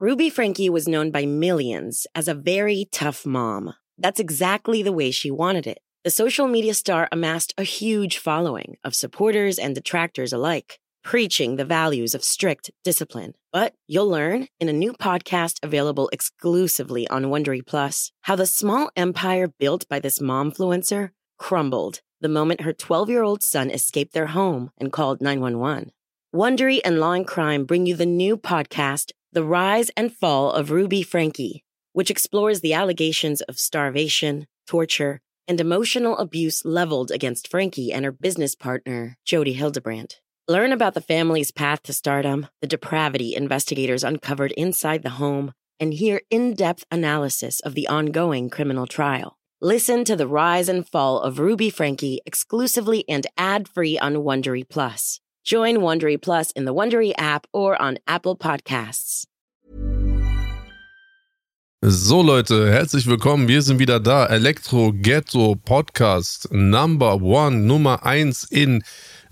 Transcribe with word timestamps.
Ruby 0.00 0.30
Frankie 0.30 0.70
was 0.70 0.86
known 0.86 1.10
by 1.10 1.26
millions 1.26 2.06
as 2.14 2.28
a 2.28 2.34
very 2.34 2.86
tough 2.92 3.26
mom. 3.26 3.74
That's 3.98 4.20
exactly 4.20 4.80
the 4.80 4.92
way 4.92 5.10
she 5.10 5.28
wanted 5.28 5.66
it. 5.66 5.80
The 6.04 6.10
social 6.10 6.46
media 6.46 6.74
star 6.74 7.08
amassed 7.10 7.52
a 7.58 7.64
huge 7.64 8.18
following 8.18 8.76
of 8.84 8.94
supporters 8.94 9.58
and 9.58 9.74
detractors 9.74 10.32
alike, 10.32 10.78
preaching 11.02 11.56
the 11.56 11.64
values 11.64 12.14
of 12.14 12.22
strict 12.22 12.70
discipline. 12.84 13.34
But 13.52 13.74
you'll 13.88 14.08
learn 14.08 14.46
in 14.60 14.68
a 14.68 14.72
new 14.72 14.92
podcast 14.92 15.56
available 15.64 16.08
exclusively 16.12 17.08
on 17.08 17.24
Wondery 17.24 17.66
Plus 17.66 18.12
how 18.20 18.36
the 18.36 18.46
small 18.46 18.92
empire 18.94 19.48
built 19.48 19.88
by 19.88 19.98
this 19.98 20.20
momfluencer 20.20 21.10
crumbled 21.38 22.02
the 22.20 22.28
moment 22.28 22.60
her 22.60 22.72
12 22.72 23.10
year 23.10 23.24
old 23.24 23.42
son 23.42 23.68
escaped 23.68 24.12
their 24.14 24.28
home 24.28 24.70
and 24.78 24.92
called 24.92 25.20
911. 25.20 25.90
Wondery 26.32 26.80
and 26.84 27.00
Law 27.00 27.12
and 27.12 27.26
Crime 27.26 27.64
bring 27.64 27.86
you 27.86 27.96
the 27.96 28.04
new 28.04 28.36
podcast, 28.36 29.12
The 29.30 29.44
Rise 29.44 29.90
and 29.94 30.10
Fall 30.10 30.52
of 30.52 30.70
Ruby 30.70 31.02
Frankie, 31.02 31.62
which 31.92 32.10
explores 32.10 32.62
the 32.62 32.72
allegations 32.72 33.42
of 33.42 33.58
starvation, 33.58 34.46
torture, 34.66 35.20
and 35.46 35.60
emotional 35.60 36.16
abuse 36.16 36.64
leveled 36.64 37.10
against 37.10 37.46
Frankie 37.46 37.92
and 37.92 38.06
her 38.06 38.10
business 38.10 38.54
partner, 38.54 39.18
Jody 39.26 39.52
Hildebrandt. 39.52 40.20
Learn 40.48 40.72
about 40.72 40.94
the 40.94 41.02
family's 41.02 41.50
path 41.50 41.82
to 41.82 41.92
stardom, 41.92 42.46
the 42.62 42.66
depravity 42.66 43.34
investigators 43.34 44.02
uncovered 44.02 44.52
inside 44.52 45.02
the 45.02 45.10
home, 45.10 45.52
and 45.78 45.92
hear 45.92 46.22
in 46.30 46.54
depth 46.54 46.86
analysis 46.90 47.60
of 47.60 47.74
the 47.74 47.86
ongoing 47.86 48.48
criminal 48.48 48.86
trial. 48.86 49.36
Listen 49.60 50.04
to 50.04 50.16
the 50.16 50.26
rise 50.26 50.70
and 50.70 50.88
fall 50.88 51.20
of 51.20 51.38
Ruby 51.38 51.68
Frankie 51.68 52.22
exclusively 52.24 53.04
and 53.06 53.26
ad 53.36 53.68
free 53.68 53.98
on 53.98 54.14
Wondery 54.14 54.66
Plus. 54.66 55.20
Join 55.50 55.78
Wondery 55.78 56.20
Plus 56.20 56.50
in 56.50 56.66
the 56.66 56.74
Wondery 56.74 57.14
app 57.16 57.46
or 57.54 57.80
on 57.80 57.96
Apple 58.06 58.36
Podcasts. 58.36 59.24
So 61.82 62.20
Leute, 62.20 62.70
herzlich 62.70 63.06
willkommen. 63.06 63.48
Wir 63.48 63.62
sind 63.62 63.78
wieder 63.78 63.98
da. 63.98 64.26
Elektro 64.26 64.92
Ghetto 64.92 65.54
Podcast 65.54 66.52
Number 66.52 67.22
One, 67.22 67.60
Nummer 67.66 68.04
eins 68.04 68.44
in 68.44 68.82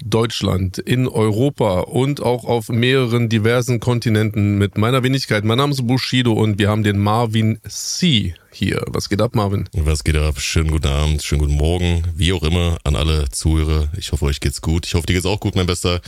Deutschland, 0.04 0.78
in 0.78 1.08
Europa 1.08 1.80
und 1.80 2.22
auch 2.22 2.44
auf 2.44 2.68
mehreren 2.68 3.28
diversen 3.28 3.80
Kontinenten 3.80 4.58
mit 4.58 4.78
meiner 4.78 5.02
Wenigkeit. 5.02 5.44
Mein 5.44 5.58
Name 5.58 5.72
ist 5.72 5.86
Bushido 5.86 6.32
und 6.32 6.58
wir 6.58 6.68
haben 6.68 6.82
den 6.82 6.98
Marvin 6.98 7.58
C. 7.68 8.34
hier. 8.52 8.84
Was 8.88 9.08
geht 9.08 9.20
ab, 9.20 9.34
Marvin? 9.34 9.68
Was 9.72 10.04
geht 10.04 10.16
ab? 10.16 10.40
Schönen 10.40 10.70
guten 10.70 10.88
Abend, 10.88 11.22
schönen 11.22 11.40
guten 11.40 11.56
Morgen, 11.56 12.02
wie 12.14 12.32
auch 12.32 12.42
immer 12.42 12.78
an 12.84 12.96
alle 12.96 13.28
Zuhörer. 13.30 13.88
Ich 13.96 14.12
hoffe, 14.12 14.26
euch 14.26 14.40
geht's 14.40 14.60
gut. 14.60 14.86
Ich 14.86 14.94
hoffe, 14.94 15.06
dir 15.06 15.14
geht's 15.14 15.26
auch 15.26 15.40
gut, 15.40 15.56
mein 15.56 15.66
Bester. 15.66 16.00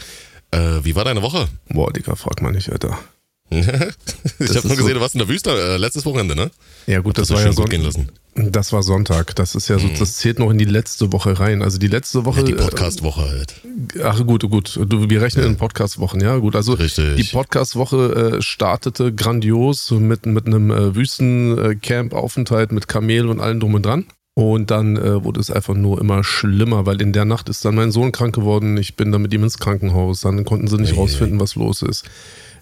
Äh, 0.51 0.85
wie 0.85 0.95
war 0.95 1.05
deine 1.05 1.23
Woche? 1.23 1.49
Boah, 1.69 1.93
Digga, 1.93 2.15
frag 2.15 2.43
mal 2.43 2.53
nicht, 2.53 2.71
Alter. 2.71 2.99
ich 3.51 3.67
habe 3.67 4.69
nur 4.69 4.77
gesehen, 4.77 4.89
so 4.89 4.95
du 4.95 5.01
warst 5.01 5.15
in 5.15 5.21
der 5.21 5.29
Wüste 5.29 5.51
äh, 5.51 5.77
letztes 5.79 6.05
Wochenende, 6.05 6.37
ne? 6.37 6.51
Ja 6.87 7.01
gut, 7.01 7.17
das, 7.17 7.29
das 7.29 7.37
war 7.39 7.47
ja 7.47 7.53
Sonntag. 7.53 8.07
Das 8.39 8.73
war 8.73 8.83
Sonntag. 8.83 9.35
Das 9.37 9.55
ist 9.55 9.69
ja 9.69 9.79
so, 9.79 9.89
mhm. 9.89 9.99
das 9.99 10.17
zählt 10.17 10.39
noch 10.39 10.51
in 10.51 10.59
die 10.59 10.65
letzte 10.65 11.13
Woche 11.13 11.39
rein. 11.41 11.63
Also 11.63 11.79
die 11.79 11.89
letzte 11.89 12.25
Woche. 12.25 12.41
Ja, 12.41 12.47
die 12.47 12.55
Podcast-Woche 12.55 13.29
halt. 13.29 13.61
Ach 14.03 14.25
gut, 14.25 14.49
gut. 14.49 14.79
Du, 14.87 15.11
wir 15.11 15.21
rechnen 15.21 15.45
ja. 15.45 15.51
in 15.51 15.57
Podcast-Wochen, 15.57 16.21
ja 16.21 16.37
gut. 16.39 16.55
Also 16.55 16.75
Richtig. 16.75 17.17
die 17.17 17.25
Podcast-Woche 17.25 18.37
äh, 18.39 18.43
startete 18.43 19.13
grandios 19.13 19.91
mit, 19.91 20.27
mit 20.27 20.47
einem 20.47 20.71
äh, 20.71 20.95
Wüstencamp-Aufenthalt 20.95 22.73
mit 22.73 22.89
Kamel 22.89 23.29
und 23.29 23.41
allem 23.41 23.61
drum 23.61 23.75
und 23.75 23.85
dran. 23.85 24.07
Und 24.35 24.71
dann 24.71 24.97
äh, 24.97 25.25
wurde 25.25 25.41
es 25.41 25.51
einfach 25.51 25.75
nur 25.75 26.01
immer 26.01 26.23
schlimmer, 26.23 26.87
weil 26.87 27.03
in 27.03 27.13
der 27.13 27.25
Nacht 27.25 27.49
ist 27.49 27.65
dann 27.65 27.75
mein 27.75 27.91
Sohn 27.91 28.13
krank 28.13 28.35
geworden. 28.35 28.77
Ich 28.77 28.95
bin 28.95 29.11
dann 29.11 29.23
mit 29.23 29.35
ihm 29.35 29.43
ins 29.43 29.59
Krankenhaus. 29.59 30.21
Dann 30.21 30.45
konnten 30.45 30.69
sie 30.69 30.77
nicht 30.77 30.93
hey, 30.93 30.99
rausfinden, 30.99 31.41
was 31.41 31.57
los 31.57 31.83
ist 31.83 32.05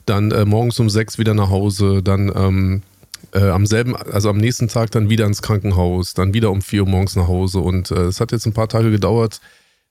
dann 0.06 0.30
äh, 0.30 0.44
morgens 0.44 0.78
um 0.80 0.88
sechs 0.88 1.18
wieder 1.18 1.34
nach 1.34 1.50
Hause, 1.50 2.02
dann 2.02 2.32
ähm, 2.34 2.82
äh, 3.32 3.48
am 3.48 3.66
selben, 3.66 3.96
also 3.96 4.30
am 4.30 4.38
nächsten 4.38 4.68
Tag 4.68 4.90
dann 4.90 5.10
wieder 5.10 5.26
ins 5.26 5.42
Krankenhaus, 5.42 6.14
dann 6.14 6.34
wieder 6.34 6.50
um 6.50 6.62
vier 6.62 6.82
Uhr 6.82 6.88
morgens 6.88 7.16
nach 7.16 7.28
Hause 7.28 7.60
und 7.60 7.90
äh, 7.90 8.04
es 8.04 8.20
hat 8.20 8.32
jetzt 8.32 8.46
ein 8.46 8.52
paar 8.52 8.68
Tage 8.68 8.90
gedauert. 8.90 9.40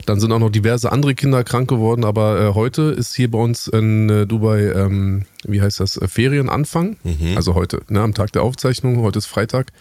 Dann 0.05 0.19
sind 0.19 0.31
auch 0.33 0.39
noch 0.39 0.49
diverse 0.49 0.91
andere 0.91 1.15
Kinder 1.15 1.43
krank 1.43 1.69
geworden, 1.69 2.03
aber 2.03 2.39
äh, 2.39 2.53
heute 2.53 2.83
ist 2.83 3.15
hier 3.15 3.31
bei 3.31 3.39
uns 3.39 3.67
in 3.67 4.09
äh, 4.09 4.27
Dubai, 4.27 4.71
ähm, 4.71 5.25
wie 5.45 5.61
heißt 5.61 5.79
das, 5.79 5.97
äh, 5.97 6.07
Ferienanfang. 6.07 6.97
Mhm. 7.03 7.37
Also 7.37 7.55
heute, 7.55 7.81
ne, 7.87 8.01
am 8.01 8.13
Tag 8.13 8.33
der 8.33 8.43
Aufzeichnung, 8.43 9.01
heute 9.01 9.19
ist 9.19 9.25
Freitag. 9.25 9.71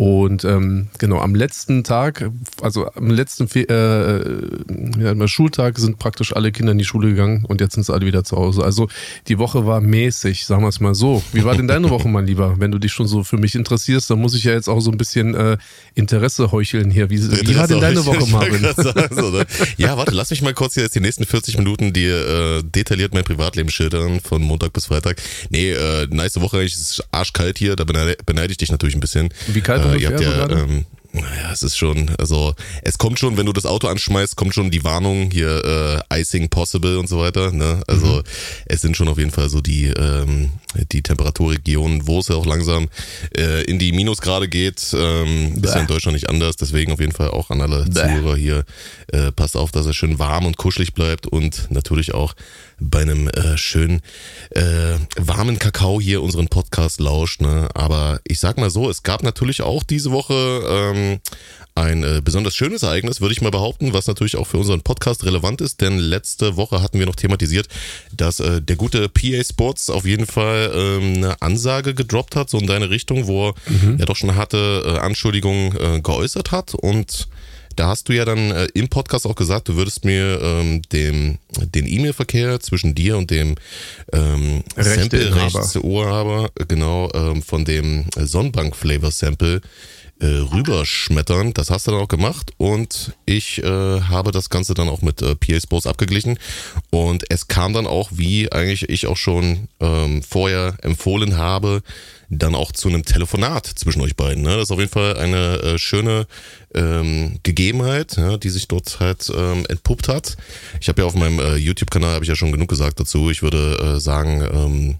Und 0.00 0.46
ähm, 0.46 0.86
genau, 0.96 1.20
am 1.20 1.34
letzten 1.34 1.84
Tag, 1.84 2.30
also 2.62 2.90
am 2.94 3.10
letzten 3.10 3.48
Fe 3.48 3.68
äh, 3.68 4.98
ja, 4.98 5.28
Schultag 5.28 5.78
sind 5.78 5.98
praktisch 5.98 6.34
alle 6.34 6.52
Kinder 6.52 6.72
in 6.72 6.78
die 6.78 6.86
Schule 6.86 7.10
gegangen 7.10 7.44
und 7.46 7.60
jetzt 7.60 7.74
sind 7.74 7.84
sie 7.84 7.92
alle 7.92 8.06
wieder 8.06 8.24
zu 8.24 8.38
Hause. 8.38 8.64
Also 8.64 8.88
die 9.28 9.36
Woche 9.38 9.66
war 9.66 9.82
mäßig, 9.82 10.46
sagen 10.46 10.62
wir 10.62 10.68
es 10.68 10.80
mal 10.80 10.94
so. 10.94 11.22
Wie 11.34 11.44
war 11.44 11.54
denn 11.54 11.68
deine 11.68 11.90
Woche, 11.90 12.08
mein 12.08 12.26
Lieber? 12.26 12.58
Wenn 12.58 12.70
du 12.70 12.78
dich 12.78 12.92
schon 12.92 13.06
so 13.06 13.24
für 13.24 13.36
mich 13.36 13.54
interessierst, 13.54 14.08
dann 14.08 14.22
muss 14.22 14.34
ich 14.34 14.44
ja 14.44 14.52
jetzt 14.52 14.68
auch 14.68 14.80
so 14.80 14.90
ein 14.90 14.96
bisschen 14.96 15.34
äh, 15.34 15.58
Interesse 15.94 16.50
heucheln 16.50 16.90
hier. 16.90 17.10
Wie, 17.10 17.20
wie 17.20 17.56
war 17.58 17.68
denn 17.68 17.82
deine 17.82 18.06
Woche, 18.06 18.26
Marvin? 18.30 18.66
so, 19.10 19.30
ne? 19.32 19.44
Ja, 19.76 19.98
warte, 19.98 20.12
lass 20.12 20.30
mich 20.30 20.40
mal 20.40 20.54
kurz 20.54 20.72
hier 20.72 20.84
jetzt 20.84 20.94
die 20.94 21.00
nächsten 21.00 21.26
40 21.26 21.58
Minuten 21.58 21.92
dir 21.92 22.16
äh, 22.26 22.62
detailliert 22.62 23.12
mein 23.12 23.24
Privatleben 23.24 23.68
schildern, 23.68 24.20
von 24.20 24.40
Montag 24.40 24.72
bis 24.72 24.86
Freitag. 24.86 25.20
Nee, 25.50 25.72
äh, 25.72 26.06
nice 26.08 26.40
Woche, 26.40 26.64
es 26.64 26.72
ist 26.72 27.04
arschkalt 27.10 27.58
hier, 27.58 27.76
da 27.76 27.84
beneide, 27.84 28.16
beneide 28.24 28.50
ich 28.50 28.56
dich 28.56 28.70
natürlich 28.70 28.94
ein 28.94 29.00
bisschen. 29.00 29.28
Wie 29.48 29.60
kalt 29.60 29.89
äh, 29.94 29.98
ihr 29.98 30.08
habt 30.08 30.20
ja, 30.20 30.50
ähm, 30.50 30.86
naja, 31.12 31.50
es 31.52 31.62
ist 31.62 31.76
schon, 31.76 32.10
also 32.18 32.54
es 32.82 32.98
kommt 32.98 33.18
schon, 33.18 33.36
wenn 33.36 33.46
du 33.46 33.52
das 33.52 33.66
Auto 33.66 33.88
anschmeißt, 33.88 34.36
kommt 34.36 34.54
schon 34.54 34.70
die 34.70 34.84
Warnung 34.84 35.30
hier 35.32 36.04
äh, 36.10 36.20
Icing 36.20 36.48
Possible 36.48 36.98
und 36.98 37.08
so 37.08 37.18
weiter. 37.18 37.50
Ne? 37.50 37.82
Also 37.88 38.06
mhm. 38.06 38.22
es 38.66 38.80
sind 38.80 38.96
schon 38.96 39.08
auf 39.08 39.18
jeden 39.18 39.32
Fall 39.32 39.48
so 39.48 39.60
die 39.60 39.86
ähm, 39.86 40.50
die 40.92 41.02
Temperaturregionen, 41.02 42.06
wo 42.06 42.20
es 42.20 42.28
ja 42.28 42.36
auch 42.36 42.46
langsam 42.46 42.88
äh, 43.36 43.62
in 43.64 43.78
die 43.78 43.92
Minusgrade 43.92 44.48
geht. 44.48 44.94
Ähm, 44.94 45.60
ist 45.62 45.74
ja 45.74 45.80
in 45.80 45.86
Deutschland 45.86 46.14
nicht 46.14 46.28
anders. 46.28 46.56
Deswegen 46.56 46.92
auf 46.92 47.00
jeden 47.00 47.12
Fall 47.12 47.30
auch 47.30 47.50
an 47.50 47.60
alle 47.60 47.84
Bäh. 47.84 47.92
Zuhörer 47.92 48.36
hier, 48.36 48.64
äh, 49.12 49.32
passt 49.32 49.56
auf, 49.56 49.72
dass 49.72 49.86
er 49.86 49.94
schön 49.94 50.18
warm 50.18 50.46
und 50.46 50.56
kuschelig 50.56 50.94
bleibt 50.94 51.26
und 51.26 51.70
natürlich 51.70 52.14
auch 52.14 52.34
bei 52.80 53.02
einem 53.02 53.28
äh, 53.28 53.56
schönen 53.58 54.00
äh, 54.50 54.94
warmen 55.16 55.58
Kakao 55.58 56.00
hier 56.00 56.22
unseren 56.22 56.48
Podcast 56.48 57.00
lauscht. 57.00 57.40
Ne? 57.40 57.68
Aber 57.74 58.20
ich 58.24 58.40
sag 58.40 58.58
mal 58.58 58.70
so, 58.70 58.88
es 58.88 59.02
gab 59.02 59.22
natürlich 59.22 59.62
auch 59.62 59.82
diese 59.82 60.10
Woche 60.10 60.34
ähm, 60.34 61.20
ein 61.80 62.04
äh, 62.04 62.20
besonders 62.22 62.54
schönes 62.54 62.82
Ereignis, 62.82 63.20
würde 63.20 63.32
ich 63.32 63.40
mal 63.40 63.50
behaupten, 63.50 63.92
was 63.92 64.06
natürlich 64.06 64.36
auch 64.36 64.46
für 64.46 64.58
unseren 64.58 64.82
Podcast 64.82 65.24
relevant 65.24 65.60
ist, 65.60 65.80
denn 65.80 65.98
letzte 65.98 66.56
Woche 66.56 66.82
hatten 66.82 66.98
wir 66.98 67.06
noch 67.06 67.16
thematisiert, 67.16 67.68
dass 68.16 68.40
äh, 68.40 68.60
der 68.60 68.76
gute 68.76 69.08
PA 69.08 69.42
Sports 69.42 69.90
auf 69.90 70.04
jeden 70.04 70.26
Fall 70.26 70.70
ähm, 70.74 71.16
eine 71.16 71.42
Ansage 71.42 71.94
gedroppt 71.94 72.36
hat, 72.36 72.50
so 72.50 72.58
in 72.58 72.66
deine 72.66 72.90
Richtung, 72.90 73.26
wo 73.26 73.54
mhm. 73.68 73.96
er 73.98 74.06
doch 74.06 74.16
schon 74.16 74.34
harte 74.34 74.82
äh, 74.84 74.98
Anschuldigungen 74.98 75.76
äh, 75.76 76.00
geäußert 76.00 76.52
hat 76.52 76.74
und 76.74 77.28
da 77.76 77.88
hast 77.88 78.08
du 78.08 78.12
ja 78.12 78.24
dann 78.24 78.50
äh, 78.50 78.66
im 78.74 78.88
Podcast 78.88 79.26
auch 79.26 79.34
gesagt, 79.34 79.68
du 79.68 79.76
würdest 79.76 80.04
mir 80.04 80.40
ähm, 80.42 80.82
dem, 80.92 81.38
den 81.74 81.86
E-Mail-Verkehr 81.86 82.60
zwischen 82.60 82.94
dir 82.94 83.16
und 83.16 83.30
dem 83.30 83.54
ähm, 84.12 84.64
Sample-Rechtsurhaber, 84.76 86.50
genau, 86.68 87.10
ähm, 87.14 87.42
von 87.42 87.64
dem 87.64 88.06
Sonnenbank-Flavor-Sample 88.16 89.62
äh, 90.20 90.26
rüberschmettern. 90.26 91.52
Das 91.54 91.70
hast 91.70 91.86
du 91.86 91.92
dann 91.92 92.00
auch 92.00 92.08
gemacht 92.08 92.52
und 92.58 93.12
ich 93.26 93.62
äh, 93.62 94.00
habe 94.00 94.32
das 94.32 94.50
Ganze 94.50 94.74
dann 94.74 94.88
auch 94.88 95.02
mit 95.02 95.22
äh, 95.22 95.34
PA 95.34 95.60
Sports 95.60 95.86
abgeglichen 95.86 96.38
und 96.90 97.24
es 97.30 97.48
kam 97.48 97.72
dann 97.72 97.86
auch, 97.86 98.10
wie 98.12 98.52
eigentlich 98.52 98.88
ich 98.88 99.06
auch 99.06 99.16
schon 99.16 99.68
ähm, 99.80 100.22
vorher 100.22 100.76
empfohlen 100.82 101.36
habe, 101.36 101.82
dann 102.30 102.54
auch 102.54 102.70
zu 102.72 102.88
einem 102.88 103.04
Telefonat 103.04 103.66
zwischen 103.66 104.00
euch 104.02 104.14
beiden. 104.14 104.42
Ne? 104.42 104.54
Das 104.54 104.64
ist 104.64 104.70
auf 104.70 104.78
jeden 104.78 104.90
Fall 104.90 105.16
eine 105.16 105.58
äh, 105.62 105.78
schöne 105.78 106.26
ähm, 106.74 107.40
Gegebenheit, 107.42 108.16
ja, 108.16 108.36
die 108.36 108.50
sich 108.50 108.68
dort 108.68 109.00
halt 109.00 109.30
ähm, 109.34 109.66
entpuppt 109.68 110.08
hat. 110.08 110.36
Ich 110.80 110.88
habe 110.88 111.02
ja 111.02 111.06
auf 111.06 111.14
meinem 111.14 111.40
äh, 111.40 111.56
YouTube-Kanal, 111.56 112.14
habe 112.14 112.24
ich 112.24 112.28
ja 112.28 112.36
schon 112.36 112.52
genug 112.52 112.68
gesagt 112.68 113.00
dazu. 113.00 113.30
Ich 113.30 113.42
würde 113.42 113.96
äh, 113.96 114.00
sagen, 114.00 114.42
ähm, 114.52 114.98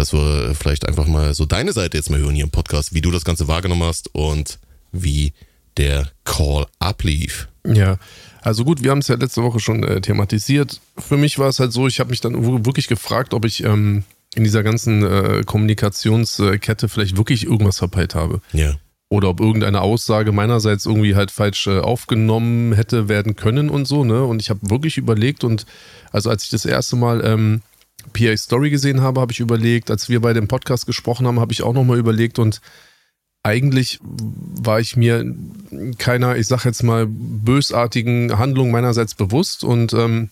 dass 0.00 0.14
wir 0.14 0.54
vielleicht 0.54 0.88
einfach 0.88 1.06
mal 1.06 1.34
so 1.34 1.44
deine 1.44 1.72
Seite 1.72 1.98
jetzt 1.98 2.08
mal 2.10 2.18
hören 2.18 2.34
hier 2.34 2.44
im 2.44 2.50
Podcast, 2.50 2.94
wie 2.94 3.02
du 3.02 3.10
das 3.10 3.24
Ganze 3.24 3.48
wahrgenommen 3.48 3.82
hast 3.82 4.14
und 4.14 4.58
wie 4.92 5.34
der 5.76 6.10
Call 6.24 6.66
ablief. 6.78 7.48
Ja, 7.66 7.98
also 8.40 8.64
gut, 8.64 8.82
wir 8.82 8.92
haben 8.92 9.00
es 9.00 9.08
ja 9.08 9.16
letzte 9.16 9.42
Woche 9.42 9.60
schon 9.60 9.84
äh, 9.84 10.00
thematisiert. 10.00 10.80
Für 10.96 11.18
mich 11.18 11.38
war 11.38 11.48
es 11.48 11.60
halt 11.60 11.72
so, 11.72 11.86
ich 11.86 12.00
habe 12.00 12.10
mich 12.10 12.22
dann 12.22 12.64
wirklich 12.64 12.88
gefragt, 12.88 13.34
ob 13.34 13.44
ich 13.44 13.62
ähm, 13.62 14.04
in 14.34 14.44
dieser 14.44 14.62
ganzen 14.62 15.02
äh, 15.02 15.42
Kommunikationskette 15.44 16.88
vielleicht 16.88 17.18
wirklich 17.18 17.44
irgendwas 17.44 17.76
verpeilt 17.76 18.14
habe. 18.14 18.40
Ja. 18.54 18.76
Oder 19.10 19.28
ob 19.28 19.40
irgendeine 19.40 19.82
Aussage 19.82 20.32
meinerseits 20.32 20.86
irgendwie 20.86 21.14
halt 21.14 21.30
falsch 21.30 21.66
äh, 21.66 21.80
aufgenommen 21.80 22.72
hätte 22.72 23.08
werden 23.08 23.36
können 23.36 23.68
und 23.68 23.86
so, 23.86 24.04
ne? 24.04 24.24
Und 24.24 24.40
ich 24.40 24.48
habe 24.48 24.60
wirklich 24.70 24.96
überlegt 24.96 25.44
und 25.44 25.66
also 26.10 26.30
als 26.30 26.44
ich 26.44 26.50
das 26.50 26.64
erste 26.64 26.96
Mal 26.96 27.22
ähm, 27.22 27.60
PA 28.12 28.36
Story 28.36 28.70
gesehen 28.70 29.00
habe, 29.00 29.20
habe 29.20 29.32
ich 29.32 29.40
überlegt, 29.40 29.90
als 29.90 30.08
wir 30.08 30.20
bei 30.20 30.32
dem 30.32 30.48
Podcast 30.48 30.86
gesprochen 30.86 31.26
haben, 31.26 31.40
habe 31.40 31.52
ich 31.52 31.62
auch 31.62 31.74
nochmal 31.74 31.98
überlegt 31.98 32.38
und 32.38 32.60
eigentlich 33.42 33.98
war 34.02 34.80
ich 34.80 34.96
mir 34.96 35.24
keiner, 35.98 36.36
ich 36.36 36.46
sag 36.46 36.64
jetzt 36.64 36.82
mal, 36.82 37.06
bösartigen 37.08 38.38
Handlung 38.38 38.70
meinerseits 38.70 39.14
bewusst 39.14 39.64
und 39.64 39.94
ähm, 39.94 40.30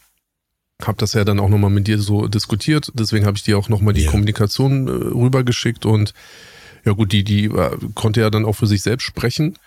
habe 0.82 0.99
das 0.99 1.15
ja 1.15 1.25
dann 1.25 1.41
auch 1.41 1.49
nochmal 1.49 1.70
mit 1.70 1.87
dir 1.87 1.99
so 1.99 2.29
diskutiert. 2.29 2.93
Deswegen 2.94 3.26
habe 3.26 3.37
ich 3.37 3.43
dir 3.43 3.59
auch 3.59 3.69
nochmal 3.69 3.94
die 3.94 4.03
yeah. 4.03 4.11
Kommunikation 4.11 4.87
äh, 4.87 4.91
rübergeschickt 4.91 5.87
und 5.87 6.12
ja 6.85 6.93
gut, 6.93 7.12
die, 7.12 7.25
die 7.25 7.47
äh, 7.47 7.76
konnte 7.94 8.20
ja 8.20 8.31
dann 8.31 8.44
auch 8.44 8.55
für 8.55 8.67
sich 8.67 8.82
selbst 8.82 9.05
sprechen. 9.05 9.59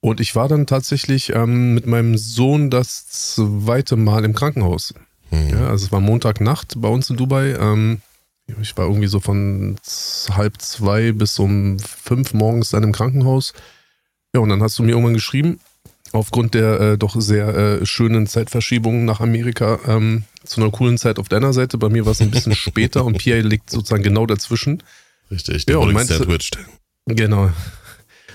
Und 0.00 0.20
ich 0.20 0.34
war 0.34 0.48
dann 0.48 0.66
tatsächlich 0.66 1.30
ähm, 1.30 1.74
mit 1.74 1.86
meinem 1.86 2.18
Sohn 2.18 2.70
das 2.70 3.06
zweite 3.08 3.96
Mal 3.96 4.24
im 4.24 4.34
Krankenhaus. 4.34 4.94
Mhm. 5.32 5.48
Ja, 5.48 5.68
also 5.68 5.86
es 5.86 5.92
war 5.92 6.00
Montagnacht 6.00 6.74
bei 6.80 6.88
uns 6.88 7.10
in 7.10 7.16
Dubai. 7.16 7.56
Ähm, 7.58 8.02
ich 8.60 8.76
war 8.76 8.86
irgendwie 8.86 9.08
so 9.08 9.18
von 9.18 9.76
halb 10.30 10.60
zwei 10.60 11.12
bis 11.12 11.38
um 11.38 11.78
fünf 11.78 12.34
morgens 12.34 12.70
dann 12.70 12.82
im 12.82 12.92
Krankenhaus. 12.92 13.54
Ja, 14.34 14.40
und 14.40 14.50
dann 14.50 14.62
hast 14.62 14.78
du 14.78 14.82
mir 14.82 14.90
irgendwann 14.90 15.14
geschrieben, 15.14 15.58
aufgrund 16.12 16.54
der 16.54 16.80
äh, 16.80 16.98
doch 16.98 17.18
sehr 17.18 17.48
äh, 17.48 17.86
schönen 17.86 18.26
Zeitverschiebung 18.26 19.04
nach 19.04 19.20
Amerika 19.20 19.78
ähm, 19.86 20.24
zu 20.44 20.60
einer 20.60 20.70
coolen 20.70 20.98
Zeit 20.98 21.18
auf 21.18 21.28
deiner 21.28 21.52
Seite. 21.52 21.78
Bei 21.78 21.88
mir 21.88 22.04
war 22.04 22.12
es 22.12 22.20
ein 22.20 22.30
bisschen 22.30 22.54
später 22.54 23.04
und 23.04 23.18
Pierre 23.18 23.40
liegt 23.40 23.70
sozusagen 23.70 24.02
genau 24.02 24.26
dazwischen. 24.26 24.82
Richtig, 25.30 25.64
der 25.64 25.76
ja, 25.76 25.80
und 25.80 25.92
meinst, 25.92 26.12
sandwiched. 26.12 26.58
Genau. 27.06 27.50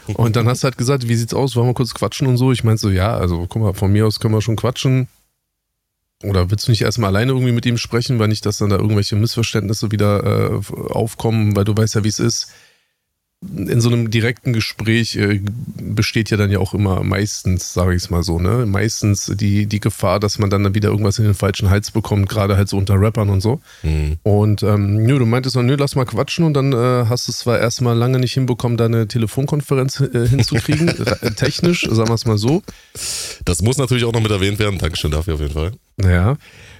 Und 0.07 0.35
dann 0.35 0.47
hast 0.47 0.63
du 0.63 0.65
halt 0.65 0.77
gesagt, 0.77 1.07
wie 1.07 1.15
sieht's 1.15 1.33
aus? 1.33 1.55
Wollen 1.55 1.67
wir 1.67 1.73
kurz 1.73 1.93
quatschen 1.93 2.27
und 2.27 2.37
so? 2.37 2.51
Ich 2.51 2.63
meinte 2.63 2.81
so, 2.81 2.89
ja, 2.89 3.15
also 3.15 3.45
guck 3.47 3.61
mal, 3.61 3.73
von 3.73 3.91
mir 3.91 4.07
aus 4.07 4.19
können 4.19 4.33
wir 4.33 4.41
schon 4.41 4.55
quatschen. 4.55 5.09
Oder 6.23 6.49
willst 6.49 6.67
du 6.67 6.71
nicht 6.71 6.81
erstmal 6.81 7.09
alleine 7.09 7.31
irgendwie 7.31 7.51
mit 7.51 7.65
ihm 7.65 7.77
sprechen, 7.77 8.17
weil 8.17 8.27
nicht, 8.27 8.45
dass 8.45 8.57
dann 8.57 8.69
da 8.69 8.77
irgendwelche 8.77 9.15
Missverständnisse 9.15 9.91
wieder 9.91 10.23
äh, 10.23 10.91
aufkommen, 10.91 11.55
weil 11.55 11.63
du 11.63 11.77
weißt 11.77 11.95
ja, 11.95 12.03
wie 12.03 12.09
es 12.09 12.19
ist 12.19 12.51
in 13.41 13.81
so 13.81 13.89
einem 13.89 14.09
direkten 14.09 14.51
Gespräch 14.51 15.15
äh, 15.15 15.39
besteht 15.79 16.31
ja 16.31 16.37
dann 16.37 16.49
ja 16.49 16.57
auch 16.57 16.73
immer 16.73 17.03
meistens, 17.03 17.71
sage 17.71 17.93
ich 17.93 18.03
es 18.03 18.09
mal 18.09 18.23
so, 18.23 18.39
ne, 18.39 18.65
meistens 18.65 19.31
die, 19.35 19.67
die 19.67 19.79
Gefahr, 19.79 20.19
dass 20.19 20.39
man 20.39 20.49
dann 20.49 20.73
wieder 20.73 20.89
irgendwas 20.89 21.19
in 21.19 21.25
den 21.25 21.35
falschen 21.35 21.69
Hals 21.69 21.91
bekommt, 21.91 22.29
gerade 22.29 22.57
halt 22.57 22.67
so 22.67 22.77
unter 22.77 22.99
Rappern 22.99 23.29
und 23.29 23.41
so. 23.41 23.61
Mhm. 23.83 24.17
Und 24.23 24.63
ähm, 24.63 25.03
nö, 25.03 25.19
du 25.19 25.25
meintest 25.27 25.55
dann, 25.55 25.67
nö, 25.67 25.75
lass 25.77 25.95
mal 25.95 26.05
quatschen 26.05 26.45
und 26.45 26.55
dann 26.55 26.73
äh, 26.73 27.05
hast 27.07 27.27
du 27.27 27.31
es 27.31 27.39
zwar 27.39 27.59
erstmal 27.59 27.95
lange 27.95 28.19
nicht 28.19 28.33
hinbekommen, 28.33 28.75
deine 28.75 29.07
Telefonkonferenz 29.07 29.99
äh, 29.99 30.27
hinzukriegen, 30.27 30.87
äh, 31.21 31.31
technisch, 31.31 31.81
sagen 31.83 32.09
wir 32.09 32.15
es 32.15 32.25
mal 32.25 32.39
so. 32.39 32.63
Das 33.45 33.61
muss 33.61 33.77
natürlich 33.77 34.05
auch 34.05 34.13
noch 34.13 34.21
mit 34.21 34.31
erwähnt 34.31 34.57
werden, 34.57 34.79
Dankeschön 34.79 35.11
dafür 35.11 35.35
auf 35.35 35.41
jeden 35.41 35.53
Fall. 35.53 35.73
Ja, 36.01 36.37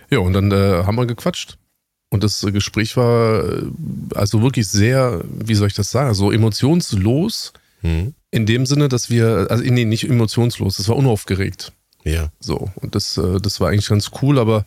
ja 0.10 0.20
und 0.20 0.34
dann 0.34 0.52
äh, 0.52 0.84
haben 0.84 0.96
wir 0.96 1.06
gequatscht. 1.06 1.60
Und 2.10 2.24
das 2.24 2.42
Gespräch 2.42 2.96
war 2.96 3.44
äh, 3.44 3.64
also 4.16 4.42
wirklich 4.42 4.68
sehr, 4.68 5.22
wie 5.30 5.56
soll 5.56 5.68
ich 5.68 5.74
das 5.74 5.92
sagen, 5.92 6.14
so 6.14 6.32
emotionslos. 6.32 7.54
Mhm. 7.82 8.14
In 8.32 8.46
dem 8.46 8.66
Sinne, 8.66 8.90
dass 8.90 9.10
wir, 9.10 9.48
also 9.50 9.64
nee, 9.64 9.86
nicht 9.86 10.10
emotionslos, 10.10 10.78
das 10.78 10.90
war 10.90 10.96
unaufgeregt. 10.96 11.72
Ja. 12.04 12.30
So, 12.40 12.70
und 12.76 12.96
das, 12.96 13.18
äh, 13.18 13.40
das 13.42 13.60
war 13.60 13.70
eigentlich 13.70 13.90
ganz 13.90 14.12
cool, 14.22 14.40
aber 14.40 14.64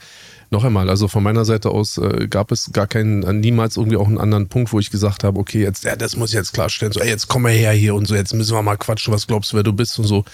noch 0.51 0.65
einmal, 0.65 0.91
also 0.91 1.09
von 1.09 1.23
meiner 1.23 1.45
Seite 1.45 1.71
aus 1.71 1.97
äh, 1.97 2.27
gab 2.29 2.53
es 2.53 2.73
gar 2.73 2.87
keinen, 2.87 3.41
niemals 3.41 3.77
irgendwie 3.77 3.97
auch 3.97 4.09
einen 4.09 4.19
anderen 4.19 4.49
Punkt, 4.49 4.73
wo 4.73 4.79
ich 4.79 4.91
gesagt 4.91 5.25
habe, 5.25 5.39
okay, 5.39 5.63
jetzt, 5.63 5.85
ja, 5.85 5.97
das 5.97 6.17
muss 6.17 6.31
ich 6.31 6.35
jetzt 6.37 6.53
klarstellen, 6.53 6.93
so, 6.93 7.01
ey, 7.01 7.09
jetzt 7.09 7.29
komm 7.29 7.43
mal 7.43 7.53
her 7.53 7.73
hier 7.73 7.95
und 7.95 8.07
so, 8.07 8.15
jetzt 8.15 8.35
müssen 8.35 8.55
wir 8.55 8.63
mal 8.63 8.77
quatschen, 8.77 9.15
was 9.15 9.27
glaubst 9.27 9.53
du, 9.53 9.57
wer 9.57 9.63
du 9.63 9.73
bist 9.73 9.99
und 9.99 10.07
so. 10.07 10.25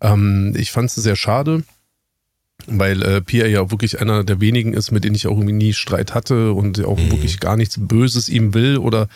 Ähm, 0.00 0.54
ich 0.56 0.70
fand 0.70 0.90
es 0.90 0.94
sehr 0.96 1.16
schade 1.16 1.64
weil 2.66 3.02
äh, 3.02 3.20
Pierre 3.20 3.48
ja 3.48 3.70
wirklich 3.70 4.00
einer 4.00 4.24
der 4.24 4.40
wenigen 4.40 4.74
ist, 4.74 4.90
mit 4.90 5.04
denen 5.04 5.14
ich 5.14 5.26
auch 5.26 5.32
irgendwie 5.32 5.52
nie 5.52 5.72
Streit 5.72 6.14
hatte 6.14 6.52
und 6.52 6.84
auch 6.84 6.98
mhm. 6.98 7.10
wirklich 7.10 7.40
gar 7.40 7.56
nichts 7.56 7.76
Böses 7.78 8.28
ihm 8.28 8.54
will 8.54 8.78
oder 8.78 9.08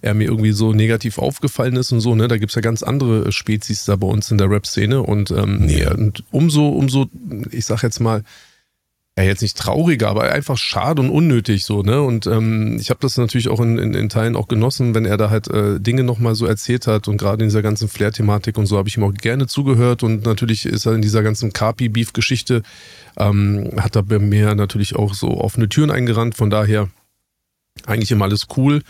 er 0.00 0.14
mir 0.14 0.24
irgendwie 0.24 0.52
so 0.52 0.72
negativ 0.72 1.18
aufgefallen 1.18 1.76
ist 1.76 1.92
und 1.92 2.00
so, 2.00 2.14
ne? 2.14 2.28
Da 2.28 2.36
gibt's 2.36 2.54
ja 2.54 2.60
ganz 2.60 2.82
andere 2.82 3.30
Spezies 3.32 3.84
da 3.84 3.96
bei 3.96 4.06
uns 4.06 4.30
in 4.30 4.38
der 4.38 4.50
Rap-Szene 4.50 5.02
und, 5.02 5.30
ähm, 5.30 5.68
ja. 5.68 5.92
und 5.92 6.24
umso, 6.30 6.68
umso, 6.68 7.06
ich 7.50 7.66
sag 7.66 7.82
jetzt 7.82 8.00
mal, 8.00 8.24
ja, 9.18 9.24
jetzt 9.24 9.42
nicht 9.42 9.58
trauriger, 9.58 10.08
aber 10.08 10.32
einfach 10.32 10.56
schade 10.56 11.02
und 11.02 11.10
unnötig 11.10 11.66
so, 11.66 11.82
ne? 11.82 12.00
Und 12.00 12.26
ähm, 12.26 12.78
ich 12.80 12.88
habe 12.88 13.00
das 13.00 13.18
natürlich 13.18 13.50
auch 13.50 13.60
in, 13.60 13.76
in, 13.76 13.92
in 13.92 14.08
Teilen 14.08 14.36
auch 14.36 14.48
genossen, 14.48 14.94
wenn 14.94 15.04
er 15.04 15.18
da 15.18 15.28
halt 15.28 15.48
äh, 15.48 15.78
Dinge 15.80 16.02
nochmal 16.02 16.34
so 16.34 16.46
erzählt 16.46 16.86
hat 16.86 17.08
und 17.08 17.18
gerade 17.18 17.44
in 17.44 17.50
dieser 17.50 17.60
ganzen 17.60 17.88
Flair-Thematik 17.88 18.56
und 18.56 18.64
so 18.64 18.78
habe 18.78 18.88
ich 18.88 18.96
ihm 18.96 19.04
auch 19.04 19.12
gerne 19.12 19.46
zugehört 19.46 20.02
und 20.02 20.24
natürlich 20.24 20.64
ist 20.64 20.86
er 20.86 20.94
in 20.94 21.02
dieser 21.02 21.22
ganzen 21.22 21.52
Carpi-Beef-Geschichte, 21.52 22.62
ähm, 23.18 23.72
hat 23.76 23.96
er 23.96 24.02
bei 24.02 24.18
mir 24.18 24.54
natürlich 24.54 24.96
auch 24.96 25.12
so 25.12 25.38
offene 25.38 25.68
Türen 25.68 25.90
eingerannt, 25.90 26.34
von 26.34 26.48
daher 26.48 26.88
eigentlich 27.84 28.12
immer 28.12 28.24
alles 28.24 28.46
cool 28.56 28.82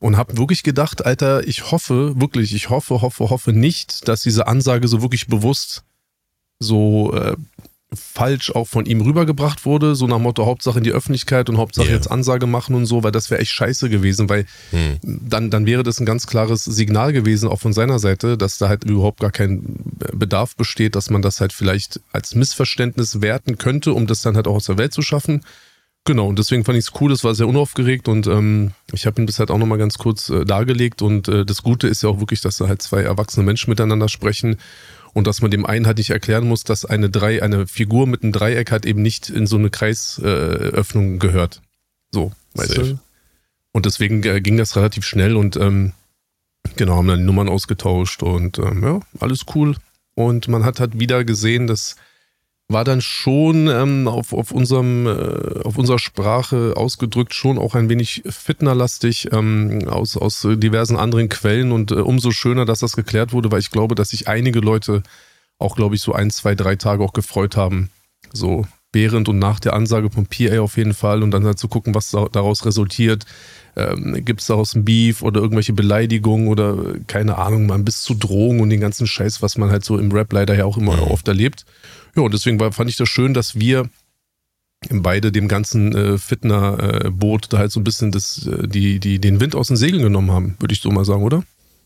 und 0.00 0.16
habe 0.16 0.38
wirklich 0.38 0.64
gedacht, 0.64 1.06
Alter, 1.06 1.46
ich 1.46 1.70
hoffe, 1.70 2.20
wirklich, 2.20 2.52
ich 2.52 2.68
hoffe, 2.68 3.00
hoffe, 3.00 3.30
hoffe 3.30 3.52
nicht, 3.52 4.08
dass 4.08 4.22
diese 4.22 4.48
Ansage 4.48 4.88
so 4.88 5.02
wirklich 5.02 5.28
bewusst 5.28 5.84
so 6.58 7.14
äh, 7.14 7.36
falsch 7.94 8.50
auch 8.50 8.66
von 8.66 8.86
ihm 8.86 9.00
rübergebracht 9.00 9.64
wurde, 9.64 9.94
so 9.94 10.06
nach 10.06 10.18
Motto 10.18 10.46
Hauptsache 10.46 10.78
in 10.78 10.84
die 10.84 10.92
Öffentlichkeit 10.92 11.48
und 11.48 11.58
Hauptsache 11.58 11.86
yeah. 11.86 11.96
jetzt 11.96 12.10
Ansage 12.10 12.46
machen 12.46 12.74
und 12.74 12.86
so, 12.86 13.02
weil 13.02 13.12
das 13.12 13.30
wäre 13.30 13.40
echt 13.40 13.52
scheiße 13.52 13.88
gewesen, 13.88 14.28
weil 14.28 14.46
hm. 14.70 14.98
dann, 15.02 15.50
dann 15.50 15.66
wäre 15.66 15.82
das 15.82 16.00
ein 16.00 16.06
ganz 16.06 16.26
klares 16.26 16.64
Signal 16.64 17.12
gewesen, 17.12 17.48
auch 17.48 17.60
von 17.60 17.72
seiner 17.72 17.98
Seite, 17.98 18.38
dass 18.38 18.58
da 18.58 18.68
halt 18.68 18.84
überhaupt 18.84 19.20
gar 19.20 19.30
kein 19.30 19.76
Bedarf 20.12 20.56
besteht, 20.56 20.96
dass 20.96 21.10
man 21.10 21.22
das 21.22 21.40
halt 21.40 21.52
vielleicht 21.52 22.00
als 22.12 22.34
Missverständnis 22.34 23.20
werten 23.20 23.58
könnte, 23.58 23.92
um 23.92 24.06
das 24.06 24.22
dann 24.22 24.36
halt 24.36 24.46
auch 24.46 24.56
aus 24.56 24.66
der 24.66 24.78
Welt 24.78 24.92
zu 24.92 25.02
schaffen. 25.02 25.42
Genau, 26.04 26.26
und 26.26 26.36
deswegen 26.36 26.64
fand 26.64 26.76
ich 26.76 26.86
es 26.86 27.00
cool, 27.00 27.10
das 27.10 27.22
war 27.22 27.32
sehr 27.36 27.46
unaufgeregt 27.46 28.08
und 28.08 28.26
ähm, 28.26 28.72
ich 28.92 29.06
habe 29.06 29.22
ihn 29.22 29.26
bis 29.26 29.38
halt 29.38 29.52
auch 29.52 29.58
nochmal 29.58 29.78
ganz 29.78 29.98
kurz 29.98 30.30
äh, 30.30 30.44
dargelegt 30.44 31.00
und 31.00 31.28
äh, 31.28 31.46
das 31.46 31.62
Gute 31.62 31.86
ist 31.86 32.02
ja 32.02 32.08
auch 32.08 32.18
wirklich, 32.18 32.40
dass 32.40 32.56
da 32.56 32.66
halt 32.66 32.82
zwei 32.82 33.02
erwachsene 33.02 33.46
Menschen 33.46 33.70
miteinander 33.70 34.08
sprechen 34.08 34.56
und 35.12 35.26
dass 35.26 35.42
man 35.42 35.50
dem 35.50 35.66
einen 35.66 35.86
halt 35.86 35.98
nicht 35.98 36.10
erklären 36.10 36.46
muss, 36.46 36.64
dass 36.64 36.84
eine 36.84 37.10
drei, 37.10 37.42
eine 37.42 37.66
Figur 37.66 38.06
mit 38.06 38.22
einem 38.22 38.32
Dreieck 38.32 38.70
halt 38.70 38.86
eben 38.86 39.02
nicht 39.02 39.28
in 39.28 39.46
so 39.46 39.56
eine 39.56 39.70
Kreisöffnung 39.70 41.14
äh, 41.14 41.18
gehört. 41.18 41.60
So, 42.10 42.32
weißt 42.54 42.74
Safe. 42.74 42.88
du? 42.88 42.98
Und 43.72 43.86
deswegen 43.86 44.22
äh, 44.24 44.40
ging 44.40 44.56
das 44.56 44.76
relativ 44.76 45.04
schnell 45.04 45.36
und 45.36 45.56
ähm, 45.56 45.92
genau, 46.76 46.96
haben 46.96 47.08
dann 47.08 47.20
die 47.20 47.24
Nummern 47.24 47.48
ausgetauscht 47.48 48.22
und 48.22 48.58
ähm, 48.58 48.82
ja, 48.82 49.00
alles 49.20 49.46
cool. 49.54 49.76
Und 50.14 50.48
man 50.48 50.64
hat 50.64 50.80
halt 50.80 50.98
wieder 50.98 51.24
gesehen, 51.24 51.66
dass 51.66 51.96
war 52.68 52.84
dann 52.84 53.00
schon 53.00 53.68
ähm, 53.68 54.08
auf, 54.08 54.32
auf, 54.32 54.50
unserem, 54.50 55.06
äh, 55.06 55.62
auf 55.64 55.76
unserer 55.76 55.98
Sprache 55.98 56.74
ausgedrückt 56.76 57.34
schon 57.34 57.58
auch 57.58 57.74
ein 57.74 57.88
wenig 57.88 58.22
fitnerlastig 58.26 59.30
ähm, 59.32 59.86
aus, 59.88 60.16
aus 60.16 60.46
diversen 60.54 60.96
anderen 60.96 61.28
Quellen 61.28 61.72
und 61.72 61.90
äh, 61.90 61.96
umso 61.96 62.30
schöner, 62.30 62.64
dass 62.64 62.80
das 62.80 62.96
geklärt 62.96 63.32
wurde, 63.32 63.50
weil 63.50 63.60
ich 63.60 63.70
glaube, 63.70 63.94
dass 63.94 64.10
sich 64.10 64.28
einige 64.28 64.60
Leute 64.60 65.02
auch, 65.58 65.76
glaube 65.76 65.94
ich, 65.94 66.02
so 66.02 66.12
ein, 66.12 66.30
zwei, 66.30 66.54
drei 66.54 66.76
Tage 66.76 67.04
auch 67.04 67.12
gefreut 67.12 67.56
haben. 67.56 67.90
So 68.32 68.66
während 68.92 69.28
und 69.28 69.38
nach 69.38 69.58
der 69.58 69.72
Ansage 69.72 70.10
von 70.10 70.26
PA 70.26 70.60
auf 70.60 70.76
jeden 70.76 70.94
Fall 70.94 71.22
und 71.22 71.30
dann 71.30 71.44
halt 71.44 71.58
zu 71.58 71.68
gucken, 71.68 71.94
was 71.94 72.10
daraus 72.10 72.66
resultiert. 72.66 73.24
Ähm, 73.74 74.22
Gibt 74.24 74.42
es 74.42 74.48
daraus 74.48 74.74
ein 74.74 74.84
Beef 74.84 75.22
oder 75.22 75.40
irgendwelche 75.40 75.72
Beleidigungen 75.72 76.48
oder 76.48 76.76
keine 77.06 77.38
Ahnung, 77.38 77.66
man 77.66 77.84
bis 77.84 78.02
zu 78.02 78.14
Drohungen 78.14 78.60
und 78.60 78.70
den 78.70 78.80
ganzen 78.80 79.06
Scheiß, 79.06 79.40
was 79.40 79.56
man 79.56 79.70
halt 79.70 79.84
so 79.84 79.98
im 79.98 80.12
Rap 80.12 80.32
leider 80.32 80.54
ja 80.54 80.66
auch 80.66 80.76
immer 80.76 80.96
mhm. 80.96 81.04
oft 81.04 81.26
erlebt. 81.26 81.64
Ja, 82.16 82.22
und 82.22 82.34
deswegen 82.34 82.60
war, 82.60 82.72
fand 82.72 82.90
ich 82.90 82.96
das 82.96 83.08
schön, 83.08 83.34
dass 83.34 83.54
wir 83.58 83.88
beide 84.90 85.32
dem 85.32 85.48
ganzen 85.48 85.94
äh, 85.94 86.18
Fitner-Boot 86.18 87.44
äh, 87.44 87.48
da 87.50 87.58
halt 87.58 87.72
so 87.72 87.80
ein 87.80 87.84
bisschen 87.84 88.10
das, 88.10 88.46
äh, 88.46 88.66
die, 88.66 89.00
die, 89.00 89.20
den 89.20 89.40
Wind 89.40 89.54
aus 89.54 89.68
den 89.68 89.76
Segeln 89.76 90.02
genommen 90.02 90.30
haben, 90.30 90.56
würde 90.58 90.74
ich 90.74 90.80
so 90.80 90.90
mal 90.90 91.04
sagen, 91.04 91.22
oder? 91.22 91.44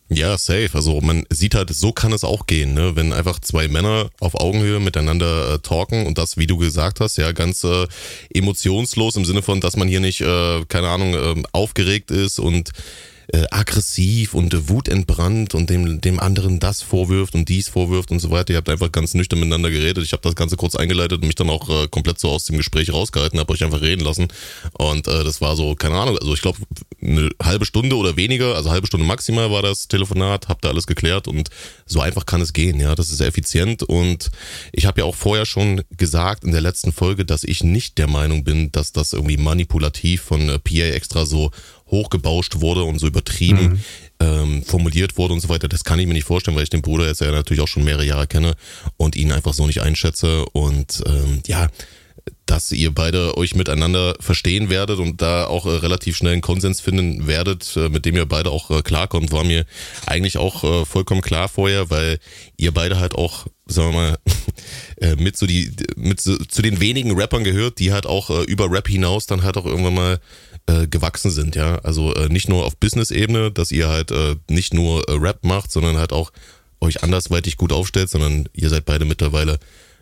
Ja, 0.09 0.39
safe. 0.39 0.71
Also 0.73 1.01
man 1.01 1.25
sieht 1.31 1.57
halt, 1.57 1.71
so 1.75 1.93
kann 1.93 2.13
es 2.13 2.23
auch 2.23 2.47
gehen, 2.47 2.75
ne? 2.75 2.95
Wenn 2.95 3.13
einfach 3.13 3.41
zwei 3.41 3.67
Männer 3.67 4.09
auf 4.21 4.37
Augenhöhe 4.37 4.79
miteinander 4.79 5.55
äh, 5.55 5.59
talken 5.59 6.07
und 6.07 6.17
das, 6.17 6.37
wie 6.37 6.47
du 6.47 6.57
gesagt 6.57 7.01
hast, 7.01 7.19
ja, 7.19 7.33
ganz 7.33 7.65
äh, 7.65 7.89
emotionslos 8.33 9.17
im 9.17 9.25
Sinne 9.25 9.43
von, 9.43 9.61
dass 9.61 9.77
man 9.77 9.89
hier 9.89 9.99
nicht, 10.01 10.21
äh, 10.21 10.65
keine 10.69 10.89
Ahnung, 10.89 11.15
äh, 11.15 11.43
aufgeregt 11.53 12.13
ist 12.13 12.39
und 12.39 12.71
äh, 13.33 13.45
aggressiv 13.51 14.35
und 14.35 14.55
äh, 14.55 14.69
wutentbrannt 14.69 15.55
und 15.55 15.71
dem, 15.71 16.01
dem 16.01 16.21
anderen 16.21 16.61
das 16.61 16.83
vorwirft 16.83 17.35
und 17.35 17.49
dies 17.49 17.69
vorwirft 17.69 18.11
und 18.11 18.21
so 18.21 18.31
weiter. 18.31 18.53
Ihr 18.53 18.59
habt 18.59 18.69
einfach 18.69 18.93
ganz 18.93 19.15
nüchtern 19.15 19.41
miteinander 19.41 19.71
geredet. 19.71 20.05
Ich 20.05 20.13
habe 20.13 20.23
das 20.23 20.35
Ganze 20.35 20.57
kurz 20.57 20.77
eingeleitet 20.77 21.21
und 21.21 21.27
mich 21.27 21.35
dann 21.35 21.51
auch 21.51 21.69
äh, 21.69 21.89
komplett 21.89 22.19
so 22.19 22.31
aus 22.31 22.45
dem 22.45 22.57
Gespräch 22.57 22.93
rausgehalten, 22.93 23.39
habe 23.39 23.53
euch 23.53 23.65
einfach 23.65 23.81
reden 23.81 24.05
lassen. 24.05 24.29
Und 24.73 25.09
äh, 25.09 25.25
das 25.25 25.41
war 25.41 25.57
so, 25.57 25.75
keine 25.75 25.97
Ahnung, 25.97 26.19
also 26.19 26.35
ich 26.35 26.43
glaube, 26.43 26.59
eine 27.03 27.31
halbe 27.43 27.65
Stunde 27.65 27.97
oder 27.97 28.17
weniger, 28.17 28.55
also 28.55 28.71
halbe 28.71 28.87
Stunde 28.87 29.07
maximal 29.07 29.51
war 29.51 29.63
das 29.63 29.89
Telefonat, 29.89 30.49
habt 30.49 30.65
da 30.65 30.69
alles 30.69 30.87
geklärt 30.87 31.29
und 31.29 31.51
so 31.85 32.01
einfach 32.01 32.27
kann 32.27 32.41
es 32.41 32.53
gehen, 32.53 32.81
ja. 32.81 32.95
Das 32.95 33.11
ist 33.11 33.19
sehr 33.19 33.27
effizient 33.27 33.83
und 33.83 34.31
ich 34.73 34.87
habe 34.87 35.01
ja 35.01 35.05
auch 35.05 35.15
vorher 35.15 35.47
schon 35.47 35.83
gesagt 35.97 36.45
in 36.45 36.53
der 36.53 36.61
letzten 36.61 36.93
Folge, 36.93 37.25
dass 37.25 37.45
ich 37.45 37.65
nicht 37.65 37.99
der 37.99 38.09
Meinung 38.09 38.45
bin, 38.45 38.73
dass 38.73 38.93
das 38.93 39.13
irgendwie 39.13 39.37
manipulativ 39.37 40.23
von 40.23 40.49
äh, 40.49 40.59
PA 40.59 40.95
extra 40.95 41.27
so 41.27 41.51
hochgebauscht 41.91 42.61
wurde 42.61 42.85
und 42.85 42.99
so 42.99 43.07
übertrieben 43.07 43.65
mhm. 43.65 43.81
ähm, 44.21 44.63
formuliert 44.65 45.17
wurde 45.19 45.35
und 45.35 45.41
so 45.41 45.49
weiter. 45.49 45.69
Das 45.69 45.85
kann 45.85 45.99
ich 45.99 46.07
mir 46.07 46.15
nicht 46.15 46.25
vorstellen, 46.25 46.57
weil 46.57 46.65
ich 46.65 46.71
den 46.71 46.83
Bruder 46.83 47.07
jetzt 47.07 47.21
ja 47.21 47.31
natürlich 47.31 47.63
auch 47.63 47.69
schon 47.69 47.85
mehrere 47.85 48.05
Jahre 48.05 48.27
kenne 48.27 48.55
und 48.97 49.17
ihn 49.17 49.33
einfach 49.33 49.55
so 49.55 49.67
nicht 49.67 49.83
einschätze. 49.83 50.45
Und 50.53 51.03
ähm, 51.07 51.43
ja, 51.47 51.69
dass 52.47 52.71
ihr 52.71 52.95
beide 52.95 53.37
euch 53.37 53.55
miteinander 53.55 54.17
verstehen 54.21 54.71
werdet 54.71 55.01
und 55.01 55.21
da 55.21 55.47
auch 55.47 55.67
äh, 55.67 55.71
relativ 55.71 56.17
schnell 56.17 56.33
einen 56.33 56.43
Konsens 56.43 56.81
finden 56.81 57.27
werdet, 57.27 57.77
äh, 57.77 57.89
mit 57.89 58.05
dem 58.05 58.17
ihr 58.17 58.27
beide 58.27 58.51
auch 58.51 58.71
äh, 58.71 58.83
klarkommt, 58.83 59.33
war 59.33 59.45
mir 59.45 59.65
eigentlich 60.07 60.39
auch 60.39 60.63
äh, 60.63 60.85
vollkommen 60.85 61.23
klar 61.23 61.49
vorher, 61.49 61.91
weil 61.91 62.19
ihr 62.57 62.73
beide 62.73 63.01
halt 63.01 63.15
auch, 63.15 63.47
sagen 63.67 63.93
wir 63.93 64.01
mal, 64.01 64.19
äh, 65.01 65.17
mit 65.17 65.37
so 65.37 65.47
die, 65.47 65.73
mit 65.97 66.21
so, 66.21 66.37
zu 66.37 66.63
den 66.63 66.81
wenigen 66.81 67.19
Rappern 67.19 67.43
gehört, 67.43 67.81
die 67.81 67.93
halt 67.93 68.07
auch 68.07 68.31
äh, 68.31 68.45
über 68.45 68.71
Rap 68.71 68.89
hinaus 68.89 69.27
dann 69.27 69.43
halt 69.43 69.57
auch 69.57 69.67
irgendwann 69.67 69.95
mal 69.95 70.21
äh, 70.67 70.87
gewachsen 70.87 71.31
sind, 71.31 71.57
ja. 71.57 71.77
Also 71.79 72.15
äh, 72.15 72.29
nicht 72.29 72.49
nur 72.49 72.65
auf 72.65 72.77
Business-Ebene, 72.77 73.51
dass 73.51 73.73
ihr 73.73 73.89
halt 73.89 74.11
äh, 74.11 74.37
nicht 74.51 74.75
nur 74.75 75.09
äh, 75.09 75.13
Rap 75.13 75.45
macht, 75.45 75.71
sondern 75.71 75.97
halt 75.97 76.13
auch 76.13 76.33
euch 76.81 77.03
andersweitig 77.03 77.57
gut 77.57 77.73
aufstellt, 77.73 78.11
sondern 78.11 78.49
ihr 78.53 78.69
seid 78.69 78.85
beide 78.85 79.05
mittlerweile 79.05 79.59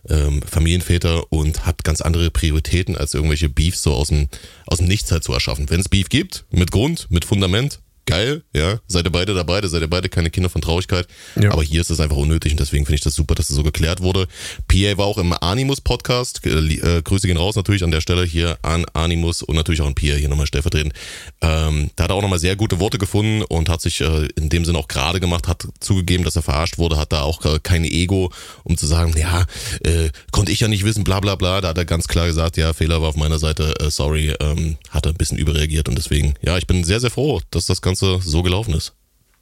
ähm, 0.08 0.42
Familienväter 0.42 1.32
und 1.32 1.66
habt 1.66 1.84
ganz 1.84 2.00
andere 2.00 2.30
Prioritäten, 2.30 2.96
als 2.96 3.14
irgendwelche 3.14 3.48
Beefs 3.48 3.82
so 3.82 3.94
aus 3.94 4.08
dem, 4.08 4.28
aus 4.66 4.78
dem 4.78 4.88
Nichts 4.88 5.10
halt 5.12 5.24
zu 5.24 5.32
erschaffen. 5.32 5.70
Wenn 5.70 5.80
es 5.80 5.88
Beef 5.88 6.08
gibt, 6.08 6.44
mit 6.50 6.70
Grund, 6.70 7.06
mit 7.10 7.24
Fundament, 7.24 7.80
geil, 8.06 8.42
ja, 8.52 8.78
seid 8.86 9.06
ihr 9.06 9.12
beide 9.12 9.34
dabei, 9.34 9.60
da 9.60 9.68
seid 9.68 9.82
ihr 9.82 9.88
beide 9.88 10.08
keine 10.08 10.30
Kinder 10.30 10.50
von 10.50 10.60
Traurigkeit. 10.60 11.06
Ja. 11.40 11.52
Aber 11.52 11.62
hier 11.62 11.80
ist 11.80 11.90
es 11.90 12.00
einfach 12.00 12.16
unnötig 12.16 12.52
und 12.52 12.60
deswegen 12.60 12.84
finde 12.84 12.96
ich 12.96 13.00
das 13.02 13.14
super, 13.14 13.34
dass 13.34 13.48
das 13.48 13.56
so 13.56 13.62
geklärt 13.62 14.00
wurde. 14.00 14.26
PA 14.68 14.96
war 14.98 15.06
auch 15.06 15.18
im 15.18 15.32
Animus-Podcast. 15.32 16.44
Äh, 16.46 16.50
äh, 16.50 17.02
Grüße 17.02 17.26
gehen 17.26 17.36
raus 17.36 17.56
natürlich 17.56 17.84
an 17.84 17.90
der 17.90 18.00
Stelle 18.00 18.24
hier 18.24 18.58
an 18.62 18.84
Animus 18.92 19.42
und 19.42 19.56
natürlich 19.56 19.80
auch 19.80 19.86
an 19.86 19.94
PA 19.94 20.14
hier 20.14 20.28
nochmal 20.28 20.46
stellvertretend. 20.46 20.92
Ähm, 21.40 21.90
da 21.96 22.04
hat 22.04 22.10
er 22.10 22.16
auch 22.16 22.22
nochmal 22.22 22.38
sehr 22.38 22.56
gute 22.56 22.80
Worte 22.80 22.98
gefunden 22.98 23.42
und 23.42 23.68
hat 23.68 23.80
sich 23.80 24.00
äh, 24.00 24.28
in 24.36 24.48
dem 24.48 24.64
Sinn 24.64 24.76
auch 24.76 24.88
gerade 24.88 25.20
gemacht, 25.20 25.48
hat 25.48 25.66
zugegeben, 25.80 26.24
dass 26.24 26.36
er 26.36 26.42
verarscht 26.42 26.78
wurde, 26.78 26.96
hat 26.96 27.12
da 27.12 27.22
auch 27.22 27.44
äh, 27.44 27.58
kein 27.62 27.84
Ego, 27.84 28.32
um 28.64 28.76
zu 28.76 28.86
sagen, 28.86 29.14
ja, 29.16 29.46
äh, 29.80 30.10
konnte 30.30 30.52
ich 30.52 30.60
ja 30.60 30.68
nicht 30.68 30.84
wissen, 30.84 31.04
bla 31.04 31.20
bla 31.20 31.34
bla. 31.34 31.60
Da 31.60 31.68
hat 31.68 31.78
er 31.78 31.84
ganz 31.84 32.06
klar 32.06 32.26
gesagt, 32.26 32.56
ja, 32.56 32.72
Fehler 32.72 33.00
war 33.00 33.08
auf 33.08 33.16
meiner 33.16 33.38
Seite, 33.38 33.74
äh, 33.80 33.90
sorry, 33.90 34.34
ähm, 34.40 34.76
hat 34.90 35.06
er 35.06 35.12
ein 35.12 35.16
bisschen 35.16 35.38
überreagiert 35.38 35.88
und 35.88 35.96
deswegen, 35.96 36.34
ja, 36.42 36.58
ich 36.58 36.66
bin 36.66 36.84
sehr, 36.84 37.00
sehr 37.00 37.10
froh, 37.10 37.40
dass 37.50 37.66
das 37.66 37.80
Ganze 37.80 37.93
Ganze 37.94 38.20
so 38.20 38.42
gelaufen 38.42 38.74
ist. 38.74 38.94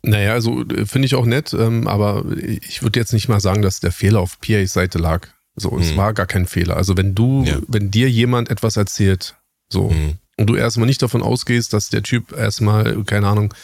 Naja, 0.03 0.33
also 0.33 0.63
äh, 0.69 0.85
finde 0.87 1.07
ich 1.07 1.15
auch 1.15 1.27
nett, 1.27 1.55
ähm, 1.55 1.87
aber 1.87 2.25
ich 2.37 2.83
würde 2.83 2.99
jetzt 2.99 3.13
nicht 3.13 3.29
mal 3.29 3.41
sagen, 3.41 3.63
dass 3.63 3.81
der 3.81 3.93
Fehler 3.93 4.21
auf 4.21 4.41
PAs 4.41 4.73
Seite 4.73 4.99
lag. 4.99 5.29
So, 5.55 5.73
mhm. 5.73 5.81
es 5.81 5.97
war 5.97 6.13
gar 6.13 6.27
kein 6.27 6.47
Fehler. 6.47 6.77
Also 6.77 6.97
wenn 6.97 7.15
du, 7.15 7.45
ja. 7.45 7.59
wenn 7.69 7.91
dir 7.91 8.11
jemand 8.11 8.51
etwas 8.51 8.77
erzählt, 8.77 9.37
so, 9.71 9.91
mhm. 9.91 10.15
und 10.37 10.47
du 10.47 10.57
erstmal 10.57 10.87
nicht 10.87 11.03
davon 11.03 11.23
ausgehst, 11.23 11.73
dass 11.73 11.89
der 11.89 12.03
Typ 12.03 12.37
erstmal, 12.37 13.03
keine 13.05 13.29
Ahnung, 13.29 13.55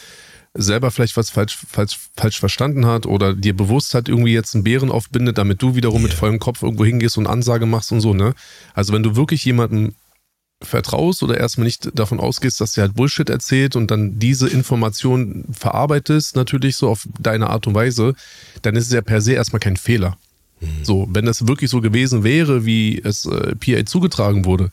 selber 0.53 0.91
vielleicht 0.91 1.17
was 1.17 1.29
falsch, 1.29 1.57
falsch, 1.67 1.99
falsch 2.15 2.39
verstanden 2.39 2.85
hat 2.85 3.05
oder 3.05 3.35
dir 3.35 3.55
bewusst 3.55 3.93
hat, 3.93 4.09
irgendwie 4.09 4.33
jetzt 4.33 4.55
einen 4.55 4.63
Bären 4.63 4.91
aufbindet, 4.91 5.37
damit 5.37 5.61
du 5.61 5.75
wiederum 5.75 6.01
yeah. 6.01 6.09
mit 6.09 6.13
vollem 6.13 6.39
Kopf 6.39 6.63
irgendwo 6.63 6.85
hingehst 6.85 7.17
und 7.17 7.27
Ansage 7.27 7.65
machst 7.65 7.91
und 7.91 8.01
so, 8.01 8.13
ne? 8.13 8.33
Also 8.73 8.93
wenn 8.93 9.03
du 9.03 9.15
wirklich 9.15 9.45
jemandem 9.45 9.93
vertraust 10.61 11.23
oder 11.23 11.37
erstmal 11.37 11.65
nicht 11.65 11.97
davon 11.97 12.19
ausgehst, 12.19 12.59
dass 12.59 12.73
der 12.73 12.83
halt 12.83 12.95
Bullshit 12.95 13.29
erzählt 13.29 13.75
und 13.75 13.91
dann 13.91 14.19
diese 14.19 14.49
Information 14.49 15.45
verarbeitest, 15.51 16.35
natürlich 16.35 16.75
so 16.75 16.89
auf 16.89 17.07
deine 17.19 17.49
Art 17.49 17.65
und 17.67 17.75
Weise, 17.75 18.13
dann 18.61 18.75
ist 18.75 18.87
es 18.87 18.93
ja 18.93 19.01
per 19.01 19.21
se 19.21 19.33
erstmal 19.33 19.61
kein 19.61 19.77
Fehler. 19.77 20.17
Mhm. 20.59 20.83
So, 20.83 21.07
wenn 21.11 21.25
das 21.25 21.47
wirklich 21.47 21.69
so 21.69 21.79
gewesen 21.79 22.23
wäre, 22.23 22.65
wie 22.65 23.01
es 23.01 23.25
äh, 23.25 23.55
PA 23.55 23.85
zugetragen 23.85 24.45
wurde, 24.45 24.69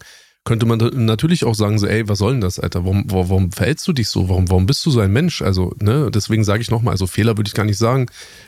könnte 0.46 0.64
man 0.64 0.78
natürlich 0.78 1.44
auch 1.44 1.54
sagen, 1.54 1.78
so, 1.78 1.86
ey, 1.86 2.08
was 2.08 2.18
soll 2.18 2.32
denn 2.32 2.40
das, 2.40 2.60
Alter? 2.60 2.84
Warum, 2.84 3.04
warum, 3.08 3.28
warum 3.28 3.52
verhältst 3.52 3.86
du 3.88 3.92
dich 3.92 4.08
so? 4.08 4.28
Warum, 4.28 4.48
warum 4.48 4.66
bist 4.66 4.86
du 4.86 4.90
so 4.90 5.00
ein 5.00 5.12
Mensch? 5.12 5.42
Also, 5.42 5.74
ne, 5.80 6.08
deswegen 6.12 6.44
sage 6.44 6.62
ich 6.62 6.70
nochmal, 6.70 6.92
also 6.92 7.08
Fehler 7.08 7.36
würde 7.36 7.48
ich 7.48 7.54
gar 7.54 7.64
nicht 7.64 7.78
sagen. 7.78 8.06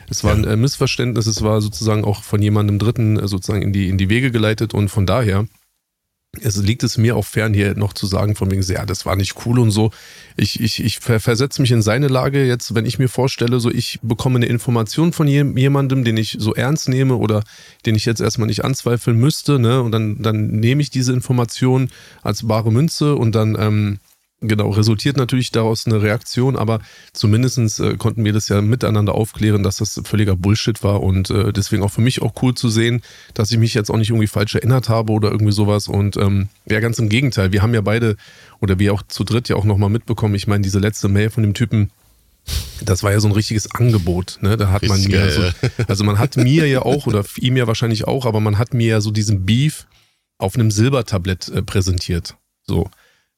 Es 0.09 0.23
war 0.23 0.33
ein 0.33 0.45
äh, 0.45 0.55
Missverständnis, 0.55 1.27
es 1.27 1.41
war 1.41 1.61
sozusagen 1.61 2.05
auch 2.05 2.23
von 2.23 2.41
jemandem 2.41 2.79
Dritten 2.79 3.19
äh, 3.19 3.27
sozusagen 3.27 3.61
in 3.61 3.73
die, 3.73 3.89
in 3.89 3.97
die 3.97 4.09
Wege 4.09 4.31
geleitet 4.31 4.73
und 4.73 4.87
von 4.87 5.05
daher 5.05 5.45
es 6.43 6.57
liegt 6.57 6.83
es 6.83 6.97
mir 6.97 7.15
auch 7.15 7.25
fern, 7.25 7.53
hier 7.53 7.75
noch 7.75 7.93
zu 7.93 8.05
sagen, 8.05 8.35
von 8.35 8.51
wegen, 8.51 8.61
ja, 8.61 8.85
das 8.85 9.05
war 9.05 9.15
nicht 9.15 9.45
cool 9.45 9.59
und 9.59 9.71
so. 9.71 9.91
Ich, 10.35 10.59
ich, 10.59 10.83
ich 10.83 10.99
versetze 10.99 11.61
mich 11.61 11.71
in 11.71 11.81
seine 11.81 12.07
Lage 12.07 12.45
jetzt, 12.45 12.75
wenn 12.75 12.85
ich 12.85 12.99
mir 12.99 13.09
vorstelle, 13.09 13.59
so 13.59 13.69
ich 13.69 13.99
bekomme 14.01 14.37
eine 14.37 14.45
Information 14.45 15.13
von 15.13 15.27
jemandem, 15.27 16.03
den 16.03 16.17
ich 16.17 16.37
so 16.39 16.53
ernst 16.53 16.89
nehme 16.89 17.15
oder 17.15 17.43
den 17.85 17.95
ich 17.95 18.05
jetzt 18.05 18.21
erstmal 18.21 18.47
nicht 18.47 18.63
anzweifeln 18.63 19.17
müsste, 19.17 19.59
ne? 19.59 19.81
Und 19.81 19.91
dann, 19.91 20.21
dann 20.21 20.47
nehme 20.47 20.81
ich 20.81 20.89
diese 20.89 21.13
Information 21.13 21.89
als 22.21 22.47
bare 22.47 22.71
Münze 22.71 23.15
und 23.15 23.35
dann 23.35 23.57
ähm, 23.59 23.99
Genau, 24.41 24.69
resultiert 24.69 25.17
natürlich 25.17 25.51
daraus 25.51 25.85
eine 25.85 26.01
Reaktion, 26.01 26.55
aber 26.55 26.79
zumindestens 27.11 27.77
äh, 27.79 27.97
konnten 27.97 28.23
wir 28.23 28.31
das 28.31 28.47
ja 28.47 28.61
miteinander 28.61 29.13
aufklären, 29.13 29.63
dass 29.63 29.77
das 29.77 29.99
völliger 30.05 30.37
Bullshit 30.37 30.81
war 30.81 31.03
und 31.03 31.29
äh, 31.29 31.51
deswegen 31.51 31.83
auch 31.83 31.91
für 31.91 31.99
mich 31.99 32.21
auch 32.21 32.33
cool 32.41 32.53
zu 32.53 32.69
sehen, 32.69 33.01
dass 33.33 33.51
ich 33.51 33.57
mich 33.57 33.73
jetzt 33.73 33.91
auch 33.91 33.97
nicht 33.97 34.11
irgendwie 34.11 34.27
falsch 34.27 34.55
erinnert 34.55 34.87
habe 34.87 35.11
oder 35.11 35.29
irgendwie 35.29 35.51
sowas 35.51 35.89
und 35.89 36.15
ähm, 36.15 36.47
ja, 36.69 36.79
ganz 36.79 36.99
im 36.99 37.09
Gegenteil, 37.09 37.51
wir 37.51 37.61
haben 37.61 37.73
ja 37.73 37.81
beide 37.81 38.15
oder 38.61 38.79
wir 38.79 38.93
auch 38.93 39.03
zu 39.03 39.25
dritt 39.25 39.49
ja 39.49 39.57
auch 39.57 39.65
nochmal 39.65 39.89
mitbekommen, 39.89 40.35
ich 40.35 40.47
meine, 40.47 40.61
diese 40.61 40.79
letzte 40.79 41.09
Mail 41.09 41.31
von 41.31 41.43
dem 41.43 41.53
Typen, 41.53 41.91
das 42.81 43.03
war 43.03 43.11
ja 43.11 43.19
so 43.19 43.27
ein 43.27 43.33
richtiges 43.33 43.69
Angebot, 43.71 44.39
ne? 44.39 44.55
Da 44.55 44.71
hat 44.71 44.83
man 44.83 45.03
mir 45.03 45.31
so, 45.31 45.43
also 45.87 46.05
man 46.05 46.17
hat 46.17 46.37
mir 46.37 46.65
ja 46.65 46.83
auch 46.83 47.07
oder 47.07 47.25
ihm 47.35 47.57
ja 47.57 47.67
wahrscheinlich 47.67 48.07
auch, 48.07 48.25
aber 48.25 48.39
man 48.39 48.57
hat 48.57 48.73
mir 48.73 48.87
ja 48.87 49.01
so 49.01 49.11
diesen 49.11 49.45
Beef 49.45 49.85
auf 50.37 50.55
einem 50.55 50.71
Silbertablett 50.71 51.49
äh, 51.49 51.61
präsentiert. 51.61 52.37
So. 52.65 52.89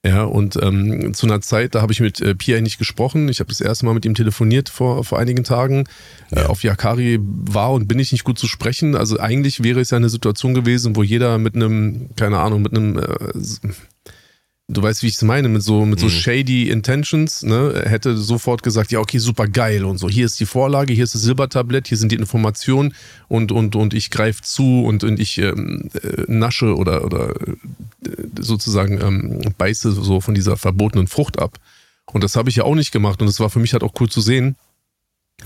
Ja, 0.03 0.24
und 0.24 0.58
ähm, 0.60 1.13
zu 1.13 1.27
einer 1.27 1.41
Zeit, 1.41 1.75
da 1.75 1.81
habe 1.81 1.93
ich 1.93 2.00
mit 2.00 2.22
äh, 2.22 2.34
Pierre 2.34 2.63
nicht 2.63 2.79
gesprochen. 2.79 3.29
Ich 3.29 3.39
habe 3.39 3.50
das 3.50 3.62
erste 3.62 3.86
Mal 3.86 3.93
mit 3.93 4.03
ihm 4.03 4.15
telefoniert 4.15 4.67
vor, 4.67 5.03
vor 5.03 5.20
einigen 5.20 5.43
Tagen. 5.43 5.84
Ja. 6.31 6.43
Äh, 6.43 6.46
auf 6.46 6.63
Yakari 6.63 7.20
war 7.22 7.72
und 7.72 7.88
bin 7.88 8.00
ich 8.00 8.12
nicht 8.12 8.24
gut 8.24 8.39
zu 8.39 8.48
sprechen. 8.48 8.96
Also 8.96 9.20
eigentlich 9.20 9.63
wäre 9.63 9.79
es 9.79 9.91
ja 9.91 9.98
eine 9.98 10.10
Situation 10.10 10.55
gewesen, 10.55 10.96
wo 10.96 11.03
jeder 11.03 11.38
mit 11.38 11.55
einem, 11.55 12.10
keine 12.15 12.39
Ahnung, 12.39 12.63
mit 12.63 12.75
einem 12.75 12.98
äh, 12.98 13.03
du 14.72 14.82
weißt, 14.82 15.04
wie 15.04 15.08
ich 15.08 15.16
es 15.16 15.22
meine, 15.22 15.50
mit 15.50 15.62
so, 15.62 15.86
mit 15.86 16.00
so 16.00 16.06
mhm. 16.06 16.12
shady 16.12 16.70
Intentions, 16.70 17.44
ne, 17.44 17.84
hätte 17.86 18.18
sofort 18.18 18.63
gesagt, 18.63 18.92
ja, 18.92 19.00
okay, 19.00 19.18
super 19.20 19.48
geil 19.48 19.86
und 19.86 19.98
so. 19.98 20.10
Hier 20.10 20.25
ist 20.25 20.40
die 20.40 20.46
Vorlage, 20.46 20.94
hier 20.94 21.04
ist 21.04 21.13
das 21.13 21.22
Silbertablett, 21.22 21.88
hier 21.88 21.98
sind 21.98 22.12
die 22.12 22.16
Informationen 22.16 22.94
und, 23.28 23.51
und, 23.51 23.75
und 23.75 23.94
ich 23.94 24.10
greife 24.10 24.42
zu 24.42 24.84
und, 24.84 25.04
und 25.04 25.20
ich 25.20 25.38
ähm, 25.38 25.90
äh, 26.01 26.24
nasche 26.28 26.75
oder, 26.75 27.04
oder 27.06 27.32
äh, 27.32 27.51
sozusagen 28.40 29.01
ähm, 29.01 29.54
beiße 29.58 29.92
so 29.92 30.22
von 30.22 30.34
dieser 30.34 30.58
verbotenen 30.58 31.08
Frucht 31.08 31.40
ab. 31.40 31.58
Und 32.06 32.24
das 32.24 32.36
habe 32.36 32.50
ich 32.50 32.56
ja 32.56 32.63
auch 32.63 32.75
nicht 32.75 32.92
gemacht 32.92 33.22
und 33.22 33.28
es 33.28 33.40
war 33.40 33.50
für 33.50 33.60
mich 33.60 33.74
halt 33.74 33.84
auch 33.84 33.94
cool 34.00 34.10
zu 34.10 34.22
sehen, 34.22 34.56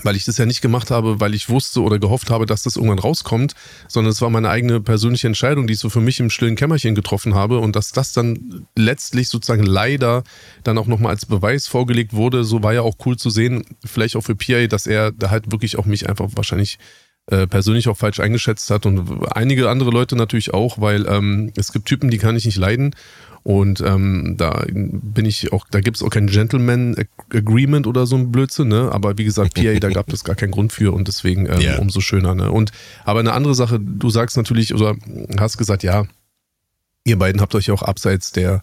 weil 0.02 0.16
ich 0.16 0.24
das 0.24 0.38
ja 0.38 0.46
nicht 0.46 0.60
gemacht 0.60 0.90
habe, 0.90 1.20
weil 1.20 1.34
ich 1.34 1.48
wusste 1.48 1.82
oder 1.82 1.98
gehofft 1.98 2.30
habe, 2.30 2.46
dass 2.46 2.62
das 2.62 2.76
irgendwann 2.76 2.98
rauskommt, 2.98 3.54
sondern 3.88 4.10
es 4.10 4.20
war 4.20 4.30
meine 4.30 4.50
eigene 4.50 4.80
persönliche 4.80 5.26
Entscheidung, 5.26 5.66
die 5.66 5.74
ich 5.74 5.80
so 5.80 5.90
für 5.90 6.00
mich 6.00 6.20
im 6.20 6.30
stillen 6.30 6.56
Kämmerchen 6.56 6.94
getroffen 6.94 7.34
habe 7.34 7.58
und 7.58 7.76
dass 7.76 7.92
das 7.92 8.12
dann 8.12 8.66
letztlich 8.76 9.28
sozusagen 9.28 9.64
leider 9.64 10.22
dann 10.64 10.78
auch 10.78 10.86
nochmal 10.86 11.12
als 11.12 11.26
Beweis 11.26 11.66
vorgelegt 11.66 12.12
wurde, 12.12 12.44
so 12.44 12.62
war 12.62 12.74
ja 12.74 12.82
auch 12.82 12.96
cool 13.04 13.16
zu 13.16 13.30
sehen, 13.30 13.64
vielleicht 13.84 14.16
auch 14.16 14.22
für 14.22 14.36
Pierre, 14.36 14.68
dass 14.68 14.86
er 14.86 15.12
da 15.12 15.30
halt 15.30 15.50
wirklich 15.50 15.78
auch 15.78 15.86
mich 15.86 16.08
einfach 16.08 16.28
wahrscheinlich 16.34 16.78
äh, 17.28 17.46
persönlich 17.46 17.88
auch 17.88 17.96
falsch 17.96 18.20
eingeschätzt 18.20 18.70
hat 18.70 18.86
und 18.86 19.26
einige 19.32 19.68
andere 19.68 19.90
Leute 19.90 20.14
natürlich 20.14 20.54
auch, 20.54 20.80
weil 20.80 21.06
ähm, 21.06 21.52
es 21.56 21.72
gibt 21.72 21.86
Typen, 21.86 22.10
die 22.10 22.18
kann 22.18 22.36
ich 22.36 22.44
nicht 22.44 22.56
leiden 22.56 22.94
und 23.46 23.80
ähm, 23.80 24.34
da 24.36 24.64
bin 24.66 25.24
ich 25.24 25.52
auch, 25.52 25.66
da 25.70 25.80
gibt 25.80 25.96
es 25.96 26.02
auch 26.02 26.10
kein 26.10 26.26
Gentleman 26.26 26.96
Agreement 27.32 27.86
oder 27.86 28.04
so 28.04 28.16
ein 28.16 28.32
Blödsinn, 28.32 28.66
ne? 28.66 28.90
Aber 28.90 29.18
wie 29.18 29.24
gesagt, 29.24 29.54
PA, 29.54 29.78
da 29.78 29.88
gab 29.88 30.12
es 30.12 30.24
gar 30.24 30.34
keinen 30.34 30.50
Grund 30.50 30.72
für 30.72 30.92
und 30.92 31.06
deswegen 31.06 31.46
ähm, 31.46 31.60
yeah. 31.60 31.78
umso 31.78 32.00
schöner, 32.00 32.34
ne? 32.34 32.50
Und 32.50 32.72
aber 33.04 33.20
eine 33.20 33.34
andere 33.34 33.54
Sache, 33.54 33.78
du 33.78 34.10
sagst 34.10 34.36
natürlich 34.36 34.74
oder 34.74 34.96
hast 35.38 35.58
gesagt, 35.58 35.84
ja, 35.84 36.08
ihr 37.04 37.20
beiden 37.20 37.40
habt 37.40 37.54
euch 37.54 37.70
auch 37.70 37.82
abseits 37.82 38.32
der 38.32 38.62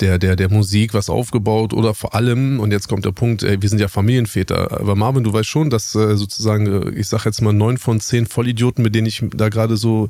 der, 0.00 0.18
der, 0.18 0.36
der 0.36 0.50
Musik 0.50 0.94
was 0.94 1.10
aufgebaut 1.10 1.74
oder 1.74 1.92
vor 1.92 2.14
allem, 2.14 2.60
und 2.60 2.72
jetzt 2.72 2.88
kommt 2.88 3.04
der 3.04 3.12
Punkt, 3.12 3.42
ey, 3.42 3.60
wir 3.60 3.68
sind 3.68 3.78
ja 3.78 3.88
Familienväter. 3.88 4.80
Aber 4.80 4.96
Marvin, 4.96 5.22
du 5.22 5.34
weißt 5.34 5.48
schon, 5.48 5.68
dass 5.68 5.94
äh, 5.94 6.16
sozusagen, 6.16 6.66
äh, 6.66 6.98
ich 6.98 7.08
sag 7.08 7.26
jetzt 7.26 7.42
mal 7.42 7.52
neun 7.52 7.76
von 7.76 8.00
zehn 8.00 8.26
Vollidioten, 8.26 8.82
mit 8.82 8.94
denen 8.94 9.06
ich 9.06 9.22
da 9.36 9.50
gerade 9.50 9.76
so 9.76 10.08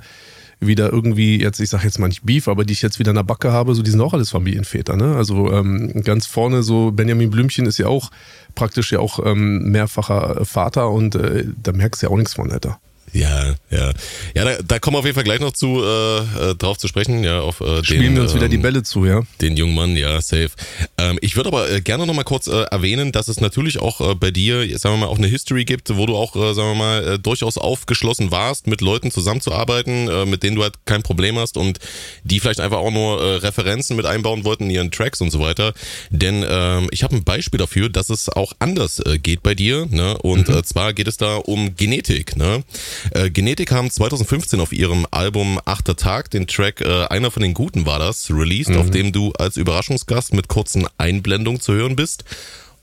wieder 0.61 0.92
irgendwie, 0.92 1.40
jetzt, 1.40 1.61
ich 1.61 1.70
sag 1.70 1.84
jetzt 1.84 1.99
mal 1.99 2.08
nicht 2.08 2.25
Beef, 2.25 2.49
aber 2.49 2.64
die 2.64 2.73
ich 2.73 2.82
jetzt 2.82 2.99
wieder 2.99 3.11
in 3.11 3.16
der 3.16 3.23
Backe 3.23 3.52
habe, 3.52 3.75
so 3.75 3.82
die 3.82 3.90
sind 3.90 4.00
auch 4.00 4.14
alles 4.14 4.30
Familienväter, 4.30 4.96
ne? 4.96 5.16
Also 5.16 5.52
ähm, 5.52 6.02
ganz 6.04 6.26
vorne 6.26 6.62
so 6.62 6.90
Benjamin 6.90 7.30
Blümchen 7.30 7.66
ist 7.66 7.78
ja 7.78 7.87
auch 7.87 8.11
praktisch 8.54 8.92
ja 8.92 9.00
auch 9.00 9.25
ähm, 9.25 9.70
mehrfacher 9.70 10.44
Vater 10.44 10.90
und 10.90 11.14
äh, 11.14 11.46
da 11.62 11.73
merkst 11.73 12.02
du 12.02 12.06
ja 12.06 12.12
auch 12.12 12.16
nichts 12.16 12.34
von, 12.34 12.50
Alter. 12.50 12.78
Ja, 13.14 13.54
ja. 13.71 13.92
Ja, 14.35 14.44
da, 14.44 14.56
da 14.66 14.78
kommen 14.80 14.97
wir 14.97 14.99
auf 14.99 15.04
jeden 15.04 15.14
Fall 15.14 15.25
gleich 15.25 15.38
noch 15.38 15.52
zu 15.52 15.80
äh, 15.83 16.50
äh 16.50 16.54
drauf 16.56 16.78
zu 16.78 16.88
sprechen, 16.88 17.23
ja, 17.23 17.40
auf 17.40 17.61
äh, 17.61 17.85
Spielen 17.85 18.02
den, 18.02 18.14
wir 18.16 18.23
uns 18.23 18.33
ähm, 18.33 18.38
wieder 18.38 18.49
die 18.49 18.56
ähm, 18.56 18.62
Bälle 18.62 18.83
zu, 18.83 19.06
ja. 19.06 19.23
Den 19.40 19.56
jungen 19.56 19.75
Mann, 19.75 19.97
ja, 19.97 20.21
safe. 20.21 20.50
Ähm, 20.99 21.18
ich 21.23 21.37
würde 21.37 21.49
aber 21.49 21.71
äh, 21.71 21.80
gerne 21.80 22.06
noch 22.06 22.14
mal 22.14 22.25
kurz 22.25 22.49
äh, 22.49 22.62
erwähnen, 22.64 23.12
dass 23.12 23.28
es 23.28 23.40
natürlich 23.40 23.78
auch 23.78 24.00
äh, 24.00 24.14
bei 24.16 24.33
dir, 24.33 24.66
sagen 24.78 24.97
wir 24.97 25.06
mal, 25.06 25.12
auch 25.12 25.18
eine 25.18 25.28
History 25.28 25.64
gibt, 25.64 25.97
wo 25.97 26.06
du 26.06 26.16
auch, 26.16 26.35
äh, 26.35 26.54
sagen 26.54 26.71
wir 26.71 26.75
mal, 26.75 27.04
äh, 27.04 27.18
durchaus 27.21 27.56
aufgeschlossen 27.56 28.33
warst, 28.33 28.66
mit 28.66 28.80
Leuten 28.80 29.12
zusammenzuarbeiten, 29.12 30.09
äh, 30.09 30.26
mit 30.26 30.42
denen 30.42 30.56
du 30.56 30.64
halt 30.64 30.75
kein 30.85 31.04
Problem 31.04 31.38
hast 31.38 31.56
und 31.56 31.78
die 32.25 32.40
vielleicht 32.40 32.61
einfach 32.61 32.78
auch 32.78 32.90
nur 32.90 33.23
äh, 33.23 33.37
Referenzen 33.37 33.97
mit 33.97 34.06
einbauen 34.06 34.44
wollten 34.44 34.64
in 34.64 34.71
ihren 34.71 34.90
Tracks 34.90 35.21
und 35.21 35.30
so 35.30 35.38
weiter. 35.38 35.73
Denn 36.11 36.44
ähm, 36.49 36.88
ich 36.90 37.04
habe 37.04 37.14
ein 37.14 37.23
Beispiel 37.23 37.59
dafür, 37.59 37.88
dass 37.88 38.11
es 38.11 38.28
auch 38.28 38.54
anders 38.59 38.99
äh, 38.99 39.18
geht 39.18 39.44
bei 39.44 39.54
dir, 39.54 39.87
ne? 39.88 40.18
Und 40.18 40.49
mhm. 40.49 40.56
äh, 40.56 40.62
zwar 40.64 40.92
geht 40.92 41.06
es 41.06 41.16
da 41.16 41.37
um 41.37 41.76
Genetik, 41.76 42.37
ne? 42.37 42.64
Äh, 43.11 43.30
Genetik 43.30 43.73
haben 43.73 43.90
2015 43.90 44.61
auf 44.61 44.73
ihrem 44.73 45.06
Album 45.11 45.61
Achter 45.64 45.96
Tag 45.96 46.30
den 46.30 46.46
Track 46.46 46.80
äh, 46.80 47.06
Einer 47.06 47.30
von 47.30 47.42
den 47.42 47.54
Guten 47.54 47.87
war 47.87 47.99
das, 47.99 48.30
released, 48.30 48.70
mhm. 48.70 48.78
auf 48.78 48.90
dem 48.90 49.12
du 49.12 49.32
als 49.32 49.56
Überraschungsgast 49.56 50.32
mit 50.32 50.49
kurzen 50.49 50.87
Einblendungen 50.99 51.61
zu 51.61 51.73
hören 51.73 51.96
bist. 51.96 52.25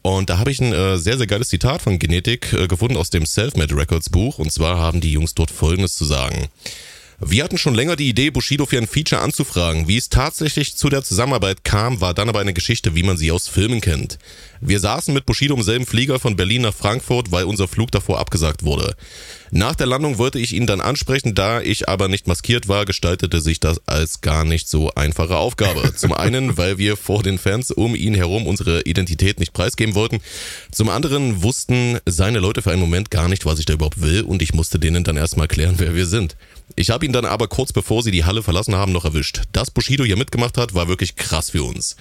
Und 0.01 0.29
da 0.29 0.39
habe 0.39 0.51
ich 0.51 0.59
ein 0.59 0.73
äh, 0.73 0.97
sehr, 0.97 1.17
sehr 1.17 1.27
geiles 1.27 1.49
Zitat 1.49 1.81
von 1.81 1.99
Genetik 1.99 2.53
äh, 2.53 2.67
gefunden 2.67 2.97
aus 2.97 3.11
dem 3.11 3.25
Selfmade 3.25 3.75
Records 3.75 4.09
Buch. 4.09 4.39
Und 4.39 4.51
zwar 4.51 4.77
haben 4.77 5.01
die 5.01 5.11
Jungs 5.11 5.35
dort 5.35 5.51
Folgendes 5.51 5.95
zu 5.95 6.05
sagen. 6.05 6.47
Wir 7.23 7.43
hatten 7.43 7.59
schon 7.59 7.75
länger 7.75 7.95
die 7.95 8.09
Idee, 8.09 8.31
Bushido 8.31 8.65
für 8.65 8.79
ein 8.79 8.87
Feature 8.87 9.21
anzufragen. 9.21 9.87
Wie 9.87 9.97
es 9.97 10.09
tatsächlich 10.09 10.75
zu 10.75 10.89
der 10.89 11.03
Zusammenarbeit 11.03 11.63
kam, 11.63 12.01
war 12.01 12.15
dann 12.15 12.29
aber 12.29 12.39
eine 12.39 12.53
Geschichte, 12.53 12.95
wie 12.95 13.03
man 13.03 13.15
sie 13.15 13.31
aus 13.31 13.47
Filmen 13.47 13.79
kennt. 13.79 14.17
Wir 14.63 14.79
saßen 14.79 15.11
mit 15.11 15.25
Bushido 15.25 15.55
im 15.55 15.63
selben 15.63 15.87
Flieger 15.87 16.19
von 16.19 16.35
Berlin 16.35 16.61
nach 16.61 16.73
Frankfurt, 16.73 17.31
weil 17.31 17.45
unser 17.45 17.67
Flug 17.67 17.89
davor 17.89 18.19
abgesagt 18.19 18.63
wurde. 18.63 18.95
Nach 19.49 19.75
der 19.75 19.87
Landung 19.87 20.19
wollte 20.19 20.37
ich 20.37 20.53
ihn 20.53 20.67
dann 20.67 20.81
ansprechen, 20.81 21.33
da 21.33 21.61
ich 21.61 21.89
aber 21.89 22.07
nicht 22.07 22.27
maskiert 22.27 22.67
war, 22.67 22.85
gestaltete 22.85 23.41
sich 23.41 23.59
das 23.59 23.81
als 23.87 24.21
gar 24.21 24.45
nicht 24.45 24.69
so 24.69 24.91
einfache 24.93 25.35
Aufgabe. 25.35 25.93
Zum 25.95 26.13
einen, 26.13 26.57
weil 26.57 26.77
wir 26.77 26.95
vor 26.95 27.23
den 27.23 27.39
Fans 27.39 27.71
um 27.71 27.95
ihn 27.95 28.13
herum 28.13 28.45
unsere 28.45 28.83
Identität 28.83 29.39
nicht 29.39 29.51
preisgeben 29.51 29.95
wollten. 29.95 30.21
Zum 30.71 30.89
anderen 30.89 31.41
wussten 31.41 31.97
seine 32.05 32.39
Leute 32.39 32.61
für 32.61 32.71
einen 32.71 32.81
Moment 32.81 33.09
gar 33.09 33.27
nicht, 33.27 33.47
was 33.47 33.57
ich 33.57 33.65
da 33.65 33.73
überhaupt 33.73 34.01
will 34.01 34.21
und 34.21 34.43
ich 34.43 34.53
musste 34.53 34.77
denen 34.77 35.03
dann 35.03 35.17
erstmal 35.17 35.47
klären, 35.47 35.75
wer 35.79 35.95
wir 35.95 36.05
sind. 36.05 36.37
Ich 36.75 36.89
habe 36.89 37.05
ihn 37.05 37.11
dann 37.11 37.25
aber 37.25 37.47
kurz 37.47 37.73
bevor 37.73 38.03
sie 38.03 38.11
die 38.11 38.25
Halle 38.25 38.43
verlassen 38.43 38.75
haben 38.75 38.91
noch 38.91 39.05
erwischt. 39.05 39.41
Dass 39.51 39.71
Bushido 39.71 40.03
hier 40.03 40.17
mitgemacht 40.17 40.57
hat, 40.57 40.73
war 40.73 40.87
wirklich 40.87 41.15
krass 41.15 41.49
für 41.49 41.63
uns. 41.63 41.95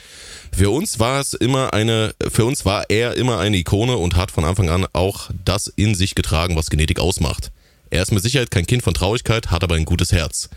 Für 0.52 0.71
uns 0.71 0.99
war 0.99 1.21
es 1.21 1.35
immer 1.35 1.73
eine, 1.73 2.14
für 2.28 2.45
uns 2.45 2.64
war 2.64 2.85
er 2.88 3.16
immer 3.16 3.38
eine 3.38 3.57
Ikone 3.57 3.97
und 3.97 4.16
hat 4.16 4.30
von 4.30 4.45
Anfang 4.45 4.69
an 4.69 4.87
auch 4.92 5.30
das 5.45 5.69
in 5.69 5.95
sich 5.95 6.14
getragen, 6.14 6.57
was 6.57 6.71
Genetik 6.71 6.99
ausmacht. 6.99 7.50
Er 7.90 8.02
ist 8.02 8.12
mit 8.12 8.23
Sicherheit 8.23 8.50
kein 8.50 8.66
Kind 8.66 8.83
von 8.83 8.95
Traurigkeit, 8.95 9.50
hat 9.50 9.64
aber 9.64 9.75
ein 9.75 9.85
gutes 9.85 10.12
Herz. 10.12 10.49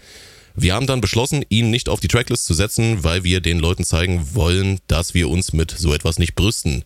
Wir 0.55 0.75
haben 0.75 0.85
dann 0.85 1.01
beschlossen, 1.01 1.43
ihn 1.49 1.71
nicht 1.71 1.89
auf 1.89 1.99
die 1.99 2.07
Tracklist 2.07 2.45
zu 2.45 2.53
setzen, 2.53 3.03
weil 3.03 3.23
wir 3.23 3.41
den 3.41 3.59
Leuten 3.59 3.83
zeigen 3.83 4.35
wollen, 4.35 4.79
dass 4.87 5.15
wir 5.15 5.29
uns 5.29 5.51
mit 5.51 5.71
so 5.71 5.93
etwas 5.93 6.19
nicht 6.19 6.35
brüsten. 6.35 6.83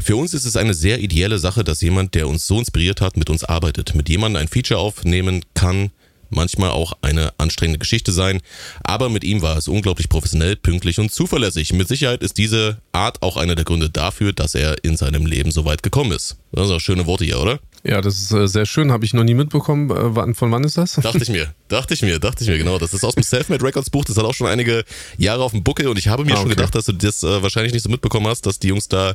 Für 0.00 0.16
uns 0.16 0.34
ist 0.34 0.44
es 0.44 0.56
eine 0.56 0.74
sehr 0.74 1.00
ideelle 1.00 1.38
Sache, 1.38 1.64
dass 1.64 1.80
jemand, 1.80 2.14
der 2.14 2.28
uns 2.28 2.46
so 2.46 2.58
inspiriert 2.58 3.00
hat, 3.00 3.16
mit 3.16 3.30
uns 3.30 3.44
arbeitet, 3.44 3.94
mit 3.94 4.08
jemandem 4.08 4.42
ein 4.42 4.48
Feature 4.48 4.80
aufnehmen 4.80 5.44
kann, 5.54 5.90
manchmal 6.30 6.70
auch 6.70 6.94
eine 7.02 7.32
anstrengende 7.38 7.78
Geschichte 7.78 8.12
sein, 8.12 8.40
aber 8.82 9.08
mit 9.08 9.24
ihm 9.24 9.42
war 9.42 9.56
es 9.56 9.68
unglaublich 9.68 10.08
professionell, 10.08 10.56
pünktlich 10.56 10.98
und 10.98 11.12
zuverlässig. 11.12 11.72
Mit 11.72 11.88
Sicherheit 11.88 12.22
ist 12.22 12.38
diese 12.38 12.78
Art 12.92 13.22
auch 13.22 13.36
einer 13.36 13.54
der 13.54 13.64
Gründe 13.64 13.90
dafür, 13.90 14.32
dass 14.32 14.54
er 14.54 14.82
in 14.84 14.96
seinem 14.96 15.26
Leben 15.26 15.50
so 15.50 15.64
weit 15.64 15.82
gekommen 15.82 16.12
ist. 16.12 16.36
Das 16.52 16.66
sind 16.66 16.76
auch 16.76 16.80
schöne 16.80 17.06
Worte 17.06 17.24
hier, 17.24 17.40
oder? 17.40 17.58
Ja, 17.84 18.00
das 18.00 18.20
ist 18.20 18.32
äh, 18.32 18.48
sehr 18.48 18.66
schön, 18.66 18.90
habe 18.90 19.04
ich 19.04 19.14
noch 19.14 19.22
nie 19.22 19.34
mitbekommen. 19.34 19.90
Äh, 19.90 20.34
von 20.34 20.50
wann 20.50 20.64
ist 20.64 20.76
das? 20.76 20.94
Dachte 20.94 21.22
ich 21.22 21.28
mir, 21.28 21.54
dachte 21.68 21.94
ich 21.94 22.02
mir, 22.02 22.18
dachte 22.18 22.42
ich 22.42 22.50
mir, 22.50 22.58
genau. 22.58 22.78
Das 22.78 22.92
ist 22.92 23.04
aus 23.04 23.14
dem 23.14 23.22
Selfmade 23.22 23.62
Records 23.62 23.90
Buch, 23.90 24.04
das 24.04 24.16
hat 24.16 24.24
auch 24.24 24.34
schon 24.34 24.48
einige 24.48 24.84
Jahre 25.18 25.44
auf 25.44 25.52
dem 25.52 25.62
Buckel 25.62 25.86
und 25.86 25.98
ich 25.98 26.08
habe 26.08 26.24
mir 26.24 26.32
ah, 26.32 26.34
okay. 26.34 26.42
schon 26.42 26.50
gedacht, 26.50 26.74
dass 26.74 26.86
du 26.86 26.92
das 26.92 27.22
äh, 27.22 27.42
wahrscheinlich 27.42 27.72
nicht 27.72 27.84
so 27.84 27.88
mitbekommen 27.88 28.26
hast, 28.26 28.46
dass 28.46 28.58
die 28.58 28.68
Jungs 28.68 28.88
da 28.88 29.14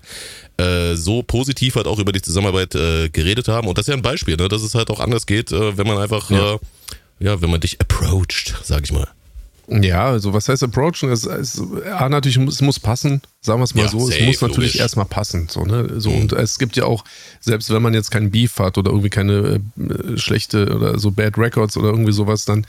so 0.94 1.24
positiv 1.24 1.76
halt 1.76 1.88
auch 1.88 1.98
über 1.98 2.12
die 2.12 2.22
Zusammenarbeit 2.22 2.72
geredet 2.72 3.48
haben 3.48 3.68
und 3.68 3.80
das 3.80 3.86
ist 3.86 3.88
ja 3.88 3.96
ein 3.96 4.04
Beispiel, 4.04 4.36
ne, 4.36 4.48
dass 4.48 4.62
es 4.62 4.76
halt 4.76 4.92
auch 4.92 5.00
anders 5.00 5.26
geht, 5.26 5.50
wenn 5.50 5.88
man 5.88 5.98
einfach 5.98 6.30
ja 6.30 6.60
ja, 7.22 7.42
wenn 7.42 7.50
man 7.50 7.62
dich 7.62 7.80
approacht, 7.80 8.56
sag 8.64 8.84
ich 8.84 8.92
mal. 8.92 9.08
Ja, 9.68 10.10
also 10.10 10.34
was 10.34 10.50
heißt 10.50 10.64
approachen? 10.64 11.10
Es, 11.12 11.26
es, 11.26 11.62
ja, 11.86 12.10
natürlich, 12.10 12.38
es 12.38 12.62
muss 12.62 12.80
passen, 12.80 13.22
sagen 13.40 13.62
wir 13.62 13.64
es 13.64 13.74
mal 13.74 13.84
ja, 13.84 13.88
so. 13.88 14.00
Safe, 14.00 14.20
es 14.20 14.26
muss 14.26 14.42
natürlich 14.42 14.74
logisch. 14.74 14.82
erstmal 14.82 15.06
passen. 15.06 15.48
So, 15.50 15.64
ne? 15.64 15.88
so, 15.98 16.10
mhm. 16.10 16.22
Und 16.22 16.34
es 16.34 16.60
gibt 16.60 16.76
ja 16.76 16.84
auch, 16.84 17.06
selbst 17.40 17.70
wenn 17.70 17.82
man 17.82 17.94
jetzt 17.94 18.12
keinen 18.12 18.32
Beef 18.32 18.60
hat 18.60 18.78
oder 18.78 18.92
irgendwie 18.92 19.10
keine 19.10 19.62
äh, 19.78 20.18
schlechte 20.18 20.76
oder 20.76 21.00
so 21.00 21.12
Bad 21.12 21.38
Records 21.38 21.78
oder 21.78 21.90
irgendwie 21.90 22.12
sowas, 22.12 22.44
dann 22.44 22.66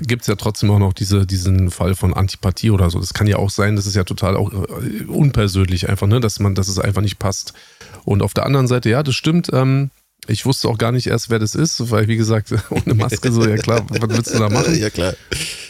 gibt 0.00 0.22
es 0.22 0.28
ja 0.28 0.36
trotzdem 0.36 0.70
auch 0.70 0.78
noch 0.78 0.94
diese, 0.94 1.26
diesen 1.26 1.70
Fall 1.70 1.94
von 1.94 2.14
Antipathie 2.14 2.70
oder 2.70 2.88
so. 2.88 2.98
Das 2.98 3.12
kann 3.12 3.26
ja 3.26 3.36
auch 3.36 3.50
sein, 3.50 3.76
das 3.76 3.86
ist 3.86 3.96
ja 3.96 4.04
total 4.04 4.36
auch 4.36 4.50
äh, 4.50 5.04
unpersönlich 5.04 5.90
einfach, 5.90 6.06
ne? 6.06 6.20
dass 6.20 6.40
man, 6.40 6.54
dass 6.54 6.68
es 6.68 6.78
einfach 6.78 7.02
nicht 7.02 7.18
passt. 7.18 7.52
Und 8.06 8.22
auf 8.22 8.32
der 8.32 8.46
anderen 8.46 8.68
Seite, 8.68 8.88
ja, 8.88 9.02
das 9.02 9.14
stimmt, 9.14 9.50
ähm, 9.52 9.90
ich 10.28 10.44
wusste 10.44 10.68
auch 10.68 10.76
gar 10.76 10.92
nicht 10.92 11.06
erst, 11.06 11.30
wer 11.30 11.38
das 11.38 11.54
ist, 11.54 11.90
weil, 11.90 12.06
wie 12.06 12.16
gesagt, 12.16 12.54
ohne 12.70 12.94
Maske 12.94 13.32
so, 13.32 13.46
ja 13.46 13.56
klar, 13.56 13.84
was 13.88 14.16
willst 14.16 14.34
du 14.34 14.38
da 14.38 14.48
machen? 14.48 14.68
Ja, 14.78 14.90
klar. 14.90 15.14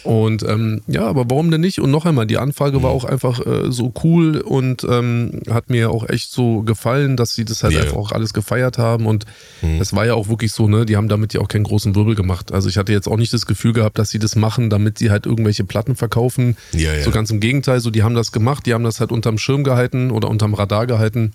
Und 0.03 0.43
ähm, 0.43 0.81
ja, 0.87 1.03
aber 1.03 1.25
warum 1.29 1.49
denn 1.49 1.61
nicht? 1.61 1.79
Und 1.79 1.89
noch 1.89 2.05
einmal, 2.05 2.27
die 2.27 2.37
Anfrage 2.37 2.83
war 2.83 2.91
mhm. 2.91 2.97
auch 2.97 3.05
einfach 3.05 3.45
äh, 3.45 3.71
so 3.71 3.93
cool 4.03 4.37
und 4.37 4.83
ähm, 4.83 5.41
hat 5.49 5.69
mir 5.69 5.89
auch 5.89 6.07
echt 6.07 6.31
so 6.31 6.61
gefallen, 6.61 7.17
dass 7.17 7.33
sie 7.33 7.45
das 7.45 7.63
halt 7.63 7.73
yeah. 7.73 7.83
einfach 7.83 7.97
auch 7.97 8.11
alles 8.11 8.33
gefeiert 8.33 8.77
haben. 8.77 9.07
Und 9.07 9.25
mhm. 9.61 9.81
es 9.81 9.93
war 9.93 10.05
ja 10.05 10.13
auch 10.13 10.27
wirklich 10.27 10.51
so, 10.51 10.67
ne, 10.67 10.85
die 10.85 10.95
haben 10.95 11.07
damit 11.07 11.33
ja 11.33 11.41
auch 11.41 11.47
keinen 11.47 11.63
großen 11.63 11.95
Wirbel 11.95 12.13
gemacht. 12.13 12.51
Also 12.51 12.69
ich 12.69 12.77
hatte 12.77 12.91
jetzt 12.91 13.07
auch 13.07 13.17
nicht 13.17 13.33
das 13.33 13.45
Gefühl 13.45 13.73
gehabt, 13.73 13.97
dass 13.97 14.09
sie 14.09 14.19
das 14.19 14.35
machen, 14.35 14.69
damit 14.69 14.99
sie 14.99 15.09
halt 15.09 15.25
irgendwelche 15.25 15.63
Platten 15.63 15.95
verkaufen. 15.95 16.57
Ja, 16.73 16.93
ja. 16.93 17.03
So 17.03 17.11
ganz 17.11 17.31
im 17.31 17.39
Gegenteil, 17.39 17.79
so 17.79 17.89
die 17.89 18.03
haben 18.03 18.15
das 18.15 18.31
gemacht, 18.31 18.65
die 18.65 18.73
haben 18.73 18.83
das 18.83 18.99
halt 18.99 19.11
unterm 19.11 19.37
Schirm 19.37 19.63
gehalten 19.63 20.11
oder 20.11 20.29
unterm 20.29 20.53
Radar 20.53 20.85
gehalten 20.85 21.33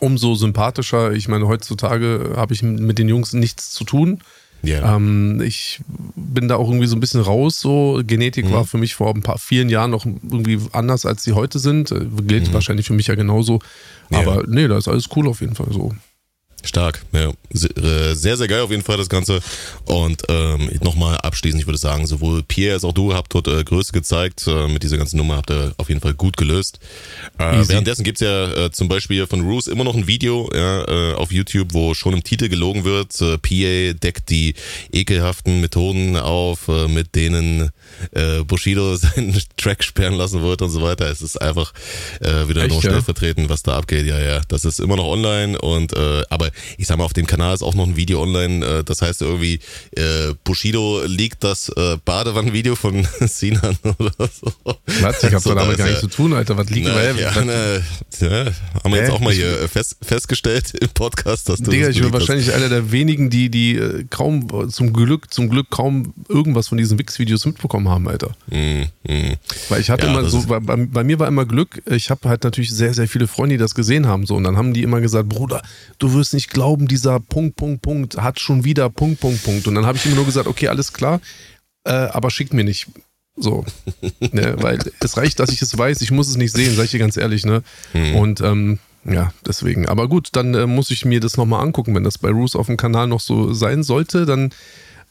umso 0.00 0.34
sympathischer. 0.34 1.12
Ich 1.12 1.28
meine, 1.28 1.46
heutzutage 1.46 2.34
habe 2.36 2.54
ich 2.54 2.62
mit 2.62 2.98
den 2.98 3.08
Jungs 3.08 3.32
nichts 3.32 3.70
zu 3.70 3.84
tun. 3.84 4.20
Yeah. 4.64 4.96
Ähm, 4.96 5.40
ich 5.44 5.80
bin 6.16 6.48
da 6.48 6.56
auch 6.56 6.68
irgendwie 6.68 6.86
so 6.86 6.96
ein 6.96 7.00
bisschen 7.00 7.20
raus. 7.20 7.60
So 7.60 8.02
Genetik 8.04 8.46
mhm. 8.46 8.52
war 8.52 8.64
für 8.64 8.78
mich 8.78 8.94
vor 8.94 9.14
ein 9.14 9.22
paar 9.22 9.38
vielen 9.38 9.68
Jahren 9.68 9.90
noch 9.90 10.04
irgendwie 10.06 10.58
anders, 10.72 11.06
als 11.06 11.22
sie 11.22 11.32
heute 11.32 11.58
sind. 11.58 11.92
Äh, 11.92 12.06
gilt 12.22 12.48
mhm. 12.48 12.54
wahrscheinlich 12.54 12.86
für 12.86 12.94
mich 12.94 13.06
ja 13.06 13.14
genauso. 13.14 13.60
Yeah. 14.10 14.20
Aber 14.20 14.44
nee, 14.46 14.66
da 14.66 14.78
ist 14.78 14.88
alles 14.88 15.08
cool 15.14 15.28
auf 15.28 15.40
jeden 15.40 15.54
Fall 15.54 15.68
so. 15.70 15.94
Stark, 16.66 17.02
ja. 17.12 17.32
Äh, 17.52 18.14
sehr, 18.14 18.36
sehr 18.36 18.48
geil 18.48 18.60
auf 18.60 18.70
jeden 18.70 18.82
Fall 18.82 18.96
das 18.96 19.08
Ganze. 19.08 19.40
Und 19.84 20.22
ähm, 20.28 20.70
nochmal 20.82 21.16
abschließend, 21.18 21.60
ich 21.60 21.66
würde 21.66 21.78
sagen, 21.78 22.06
sowohl 22.06 22.42
Pierre 22.42 22.74
als 22.74 22.84
auch 22.84 22.92
du 22.92 23.14
habt 23.14 23.34
dort 23.34 23.48
äh, 23.48 23.64
Größe 23.64 23.92
gezeigt. 23.92 24.46
Äh, 24.46 24.68
mit 24.68 24.82
dieser 24.82 24.98
ganzen 24.98 25.16
Nummer 25.16 25.36
habt 25.36 25.50
ihr 25.50 25.72
auf 25.78 25.88
jeden 25.88 26.00
Fall 26.00 26.14
gut 26.14 26.36
gelöst. 26.36 26.78
Äh, 27.38 27.68
währenddessen 27.68 28.04
gibt's 28.04 28.20
ja 28.20 28.66
äh, 28.66 28.70
zum 28.70 28.88
Beispiel 28.88 29.26
von 29.26 29.40
Roos 29.40 29.66
immer 29.66 29.84
noch 29.84 29.94
ein 29.94 30.06
Video 30.06 30.50
ja, 30.54 30.84
äh, 30.84 31.14
auf 31.14 31.32
YouTube, 31.32 31.72
wo 31.72 31.94
schon 31.94 32.12
im 32.12 32.22
Titel 32.22 32.48
gelogen 32.48 32.84
wird. 32.84 33.20
Äh, 33.20 33.38
PA 33.38 33.98
deckt 33.98 34.30
die 34.30 34.54
ekelhaften 34.92 35.60
Methoden 35.60 36.16
auf, 36.16 36.68
äh, 36.68 36.88
mit 36.88 37.14
denen 37.14 37.70
äh, 38.12 38.42
Bushido 38.44 38.96
seinen 38.96 39.40
Track 39.56 39.84
sperren 39.84 40.14
lassen 40.14 40.42
wird 40.42 40.62
und 40.62 40.70
so 40.70 40.82
weiter. 40.82 41.10
Es 41.10 41.22
ist 41.22 41.40
einfach 41.40 41.72
äh, 42.20 42.48
wieder 42.48 42.62
Echt, 42.62 42.70
nur 42.70 42.80
stellvertretend, 42.80 43.48
was 43.48 43.62
da 43.62 43.76
abgeht. 43.76 44.06
Ja, 44.06 44.18
ja. 44.18 44.40
Das 44.48 44.64
ist 44.64 44.80
immer 44.80 44.96
noch 44.96 45.06
online 45.06 45.58
und 45.58 45.94
äh, 45.96 46.22
aber 46.30 46.50
ich 46.78 46.86
sag 46.86 46.98
mal, 46.98 47.04
auf 47.04 47.12
dem 47.12 47.26
Kanal 47.26 47.54
ist 47.54 47.62
auch 47.62 47.74
noch 47.74 47.86
ein 47.86 47.96
Video 47.96 48.22
online. 48.22 48.64
Äh, 48.64 48.84
das 48.84 49.02
heißt 49.02 49.22
irgendwie, 49.22 49.60
äh, 49.96 50.34
Bushido 50.44 51.02
liegt 51.04 51.44
das 51.44 51.68
äh, 51.70 51.96
Badewannenvideo 52.04 52.74
von 52.74 53.06
Sinan 53.20 53.76
oder 53.98 54.12
so. 54.18 54.52
Was? 55.00 55.22
Ich 55.22 55.32
hab 55.32 55.42
so, 55.42 55.54
da 55.54 55.62
damit 55.62 55.78
gar 55.78 55.86
nichts 55.86 56.00
zu 56.00 56.08
tun, 56.08 56.32
Alter. 56.32 56.56
Was 56.56 56.70
liegt 56.70 56.86
na, 56.86 57.02
ja, 57.12 57.32
na, 57.44 57.76
ja, 58.20 58.52
Haben 58.82 58.92
wir 58.92 59.00
jetzt 59.00 59.10
auch 59.10 59.20
mal 59.20 59.32
hier 59.32 59.68
fest, 59.68 59.96
festgestellt 60.02 60.72
im 60.80 60.88
Podcast, 60.90 61.48
dass 61.48 61.60
du 61.60 61.70
Digga, 61.70 61.88
ich 61.88 62.00
bin 62.00 62.12
wahrscheinlich 62.12 62.52
einer 62.52 62.68
der 62.68 62.92
wenigen, 62.92 63.30
die, 63.30 63.50
die 63.50 63.76
äh, 63.76 64.04
kaum, 64.10 64.70
zum 64.70 64.92
Glück, 64.92 65.32
zum 65.32 65.48
Glück 65.48 65.70
kaum 65.70 66.14
irgendwas 66.28 66.68
von 66.68 66.78
diesen 66.78 66.98
Wix-Videos 66.98 67.46
mitbekommen 67.46 67.88
haben, 67.88 68.08
Alter. 68.08 68.34
Mm, 68.48 68.82
mm. 69.04 69.34
Weil 69.68 69.80
ich 69.80 69.90
hatte 69.90 70.06
ja, 70.06 70.12
immer 70.12 70.28
so, 70.28 70.42
bei, 70.46 70.60
bei, 70.60 71.04
mir 71.04 71.18
war 71.18 71.28
immer 71.28 71.44
Glück, 71.44 71.82
ich 71.86 72.10
habe 72.10 72.28
halt 72.28 72.44
natürlich 72.44 72.72
sehr, 72.72 72.94
sehr 72.94 73.08
viele 73.08 73.26
Freunde, 73.26 73.54
die 73.54 73.58
das 73.58 73.74
gesehen 73.74 74.06
haben, 74.06 74.26
so. 74.26 74.36
Und 74.36 74.44
dann 74.44 74.56
haben 74.56 74.72
die 74.72 74.82
immer 74.82 75.00
gesagt, 75.00 75.28
Bruder, 75.28 75.62
du 75.98 76.12
wirst 76.14 76.32
nicht 76.36 76.50
glauben, 76.50 76.86
dieser 76.86 77.18
Punkt, 77.18 77.56
Punkt, 77.56 77.82
Punkt 77.82 78.16
hat 78.16 78.38
schon 78.38 78.64
wieder 78.64 78.88
Punkt, 78.88 79.20
Punkt, 79.20 79.42
Punkt. 79.42 79.66
Und 79.66 79.74
dann 79.74 79.86
habe 79.86 79.98
ich 79.98 80.06
immer 80.06 80.14
nur 80.14 80.26
gesagt, 80.26 80.46
okay, 80.46 80.68
alles 80.68 80.92
klar, 80.92 81.20
äh, 81.84 81.90
aber 81.90 82.30
schickt 82.30 82.54
mir 82.54 82.64
nicht. 82.64 82.86
So. 83.36 83.64
ne, 84.32 84.54
weil 84.58 84.78
es 85.00 85.16
reicht, 85.16 85.40
dass 85.40 85.50
ich 85.50 85.60
es 85.60 85.76
weiß, 85.76 86.00
ich 86.00 86.10
muss 86.10 86.28
es 86.28 86.36
nicht 86.36 86.52
sehen, 86.52 86.76
sag 86.76 86.84
ich 86.84 86.92
dir 86.92 87.00
ganz 87.00 87.16
ehrlich, 87.16 87.44
ne? 87.44 87.62
Hm. 87.92 88.14
Und 88.14 88.40
ähm, 88.40 88.78
ja, 89.04 89.32
deswegen. 89.44 89.88
Aber 89.88 90.08
gut, 90.08 90.30
dann 90.32 90.54
äh, 90.54 90.66
muss 90.66 90.90
ich 90.90 91.04
mir 91.04 91.20
das 91.20 91.36
nochmal 91.36 91.62
angucken. 91.62 91.94
Wenn 91.94 92.04
das 92.04 92.18
bei 92.18 92.30
Roos 92.30 92.56
auf 92.56 92.66
dem 92.66 92.76
Kanal 92.76 93.08
noch 93.08 93.20
so 93.20 93.52
sein 93.52 93.82
sollte, 93.82 94.26
dann 94.26 94.50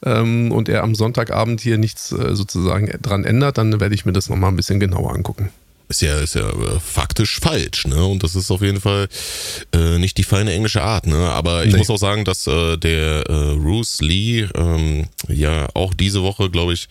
ähm, 0.02 0.50
und 0.52 0.68
er 0.68 0.82
am 0.82 0.94
Sonntagabend 0.94 1.60
hier 1.60 1.78
nichts 1.78 2.12
äh, 2.12 2.34
sozusagen 2.34 2.90
dran 3.00 3.24
ändert, 3.24 3.58
dann 3.58 3.80
werde 3.80 3.94
ich 3.94 4.04
mir 4.04 4.12
das 4.12 4.28
nochmal 4.28 4.50
ein 4.50 4.56
bisschen 4.56 4.80
genauer 4.80 5.14
angucken 5.14 5.50
ist 5.88 6.02
ja, 6.02 6.18
ist 6.18 6.34
ja 6.34 6.48
äh, 6.48 6.80
faktisch 6.80 7.38
falsch, 7.40 7.86
ne? 7.86 8.04
Und 8.04 8.22
das 8.22 8.34
ist 8.34 8.50
auf 8.50 8.62
jeden 8.62 8.80
Fall 8.80 9.08
äh, 9.74 9.98
nicht 9.98 10.18
die 10.18 10.24
feine 10.24 10.52
englische 10.52 10.82
Art, 10.82 11.06
ne? 11.06 11.30
Aber 11.30 11.64
ich 11.64 11.72
nee. 11.72 11.78
muss 11.78 11.90
auch 11.90 11.98
sagen, 11.98 12.24
dass 12.24 12.46
äh, 12.46 12.76
der 12.76 13.28
äh, 13.28 13.54
Bruce 13.56 14.00
Lee 14.00 14.48
ähm, 14.54 15.06
ja 15.28 15.68
auch 15.74 15.94
diese 15.94 16.22
Woche, 16.22 16.50
glaube 16.50 16.72
ich, 16.72 16.88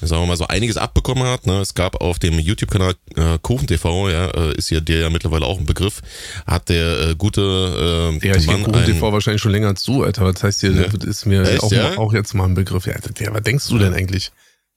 sagen 0.00 0.22
wir 0.22 0.26
mal 0.26 0.36
so 0.36 0.46
einiges 0.46 0.76
abbekommen 0.76 1.24
hat. 1.24 1.46
Ne? 1.46 1.60
Es 1.60 1.74
gab 1.74 2.00
auf 2.00 2.18
dem 2.18 2.38
YouTube-Kanal 2.38 2.94
äh, 3.16 3.38
Kuchen 3.42 3.66
TV, 3.66 4.08
ja, 4.10 4.28
äh, 4.28 4.56
ist 4.56 4.70
ja 4.70 4.80
der 4.80 5.00
ja 5.00 5.10
mittlerweile 5.10 5.46
auch 5.46 5.58
ein 5.58 5.66
Begriff, 5.66 6.00
hat 6.46 6.68
der 6.68 7.00
äh, 7.00 7.14
gute 7.16 7.40
äh, 8.22 8.26
Ja, 8.26 8.36
ich 8.36 8.46
kenne 8.46 8.64
Kuchen 8.64 8.84
TV 8.84 9.12
wahrscheinlich 9.12 9.42
schon 9.42 9.52
länger 9.52 9.74
zu, 9.74 10.02
Alter. 10.02 10.32
Das 10.32 10.42
heißt 10.42 10.60
hier, 10.60 10.72
ja. 10.72 10.86
ist 11.08 11.26
mir 11.26 11.42
Echt, 11.42 11.62
auch, 11.62 11.72
ja? 11.72 11.98
auch 11.98 12.12
jetzt 12.12 12.34
mal 12.34 12.44
ein 12.44 12.54
Begriff. 12.54 12.86
Ja, 12.86 12.94
der, 12.98 13.34
was 13.34 13.42
denkst 13.42 13.66
du 13.68 13.78
denn 13.78 13.94
eigentlich? 13.94 14.30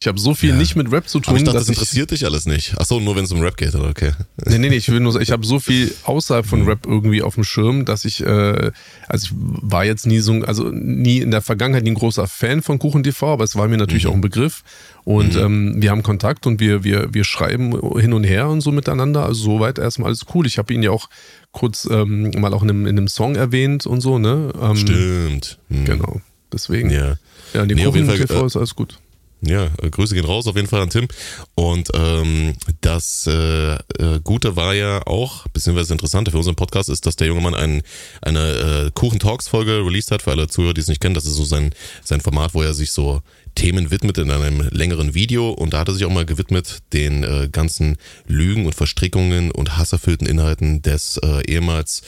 Ich 0.04 0.08
habe 0.08 0.20
so 0.20 0.34
viel 0.34 0.50
Ja. 0.50 0.56
nicht 0.56 0.76
mit 0.76 0.92
Rap 0.92 1.08
zu 1.08 1.20
tun, 1.20 1.30
Aber 1.30 1.38
ich 1.38 1.44
dachte, 1.44 1.60
dass 1.60 1.68
das 1.68 1.76
interessiert 1.78 2.10
dich 2.10 2.26
alles 2.26 2.48
nicht. 2.48 2.76
Achso, 2.80 3.00
nur 3.00 3.16
wenn 3.16 3.24
es 3.26 3.32
um 3.32 3.40
Rap 3.40 3.56
geht, 3.56 3.76
oder? 3.76 3.88
Okay. 3.90 4.14
Nee, 4.48 4.58
nee, 4.58 4.70
nee, 4.70 4.76
ich 4.78 4.90
will 4.90 5.00
nur 5.00 5.22
ich 5.22 5.30
habe 5.32 5.46
so 5.46 5.60
viel 5.60 5.94
außerhalb 6.06 6.44
Mhm. 6.44 6.50
von 6.50 6.66
Rap 6.68 6.80
irgendwie 6.88 7.22
auf 7.22 7.36
dem 7.36 7.44
Schirm, 7.44 7.86
dass 7.86 8.04
ich, 8.04 8.26
äh, 8.26 8.72
also 9.08 9.28
ich 9.28 9.32
war 9.36 9.86
jetzt 9.86 10.08
nie 10.08 10.18
so, 10.20 10.34
also 10.42 10.70
nie 10.72 11.20
in 11.20 11.30
der 11.30 11.44
Vergangenheit 11.44 11.84
nie 11.84 11.92
ein 11.92 11.96
großer 11.96 12.26
Fan 12.28 12.64
von 12.64 12.80
Kuchen 12.80 13.04
TV, 13.04 13.32
aber 13.32 13.44
es 13.44 13.56
war 13.56 13.68
mir 13.68 13.78
natürlich 13.78 14.06
Mhm. 14.06 14.10
auch 14.10 14.16
ein 14.16 14.22
Begriff. 14.22 14.64
Und 15.04 15.36
ähm, 15.36 15.76
wir 15.78 15.92
haben 15.92 16.02
Kontakt 16.02 16.48
und 16.48 16.60
wir, 16.60 16.84
wir, 16.84 17.14
wir 17.14 17.24
schreiben 17.24 17.80
hin 18.00 18.14
und 18.14 18.24
her 18.24 18.50
und 18.50 18.62
so 18.62 18.72
miteinander. 18.72 19.24
Also 19.28 19.44
soweit 19.44 19.78
erstmal 19.78 20.08
alles 20.08 20.26
cool. 20.34 20.48
Ich 20.48 20.58
habe 20.58 20.74
ihn 20.74 20.82
ja 20.82 20.90
auch 20.90 21.10
kurz 21.52 21.88
ähm, 21.92 22.32
mal 22.40 22.56
auch 22.56 22.64
in 22.64 22.72
einem, 22.72 22.88
in 22.88 22.98
einem 22.98 23.08
Song 23.08 23.36
erwähnt 23.36 23.86
und 23.86 24.02
so, 24.02 24.18
ne? 24.18 24.52
Ähm, 24.60 24.76
Stimmt. 24.78 25.60
Hm. 25.70 25.86
Genau. 25.86 26.22
Deswegen. 26.52 26.90
Ja, 26.90 27.18
Ja. 27.54 27.66
die 27.68 27.76
Nee, 27.76 27.84
Kuchen 27.86 28.08
TV 28.08 28.44
äh, 28.44 28.46
ist 28.48 28.58
alles 28.58 28.74
gut. 28.74 28.98
Ja, 29.42 29.70
äh, 29.82 29.90
Grüße 29.90 30.14
gehen 30.14 30.26
raus 30.26 30.48
auf 30.48 30.56
jeden 30.56 30.68
Fall 30.68 30.82
an 30.82 30.90
Tim. 30.90 31.08
Und 31.56 31.90
ähm, 31.96 32.54
das 32.82 33.26
äh, 33.28 33.74
äh, 33.74 34.20
Gute 34.24 34.56
war 34.56 34.76
ja 34.76 35.06
auch, 35.08 35.48
beziehungsweise 35.48 35.88
das 35.88 35.92
Interessante 35.92 36.32
für 36.32 36.38
unseren 36.38 36.56
Podcast 36.56 36.90
ist, 36.90 37.06
dass 37.06 37.16
der 37.16 37.28
junge 37.28 37.42
Mann 37.42 37.56
ein, 37.56 37.82
eine 38.22 38.86
äh, 38.88 38.92
Kuchen-Talks-Folge 38.94 39.84
released 39.86 40.12
hat. 40.12 40.22
Für 40.22 40.32
alle 40.32 40.48
Zuhörer, 40.48 40.76
die 40.76 40.82
es 40.82 40.88
nicht 40.88 41.02
kennen, 41.02 41.16
das 41.16 41.26
ist 41.26 41.36
so 41.36 41.44
sein, 41.44 41.74
sein 42.04 42.22
Format, 42.22 42.54
wo 42.54 42.62
er 42.62 42.74
sich 42.76 42.92
so 42.92 43.22
Themen 43.56 43.92
widmet 43.92 44.18
in 44.20 44.30
einem 44.30 44.68
längeren 44.70 45.16
Video. 45.16 45.50
Und 45.50 45.74
da 45.74 45.80
hat 45.80 45.88
er 45.88 45.96
sich 45.96 46.06
auch 46.06 46.12
mal 46.12 46.26
gewidmet 46.26 46.80
den 46.94 47.24
äh, 47.24 47.50
ganzen 47.52 47.98
Lügen 48.28 48.68
und 48.68 48.76
Verstrickungen 48.76 49.52
und 49.52 49.78
hasserfüllten 49.78 50.28
Inhalten 50.28 50.84
des 50.84 51.18
äh, 51.18 51.42
ehemals 51.48 52.04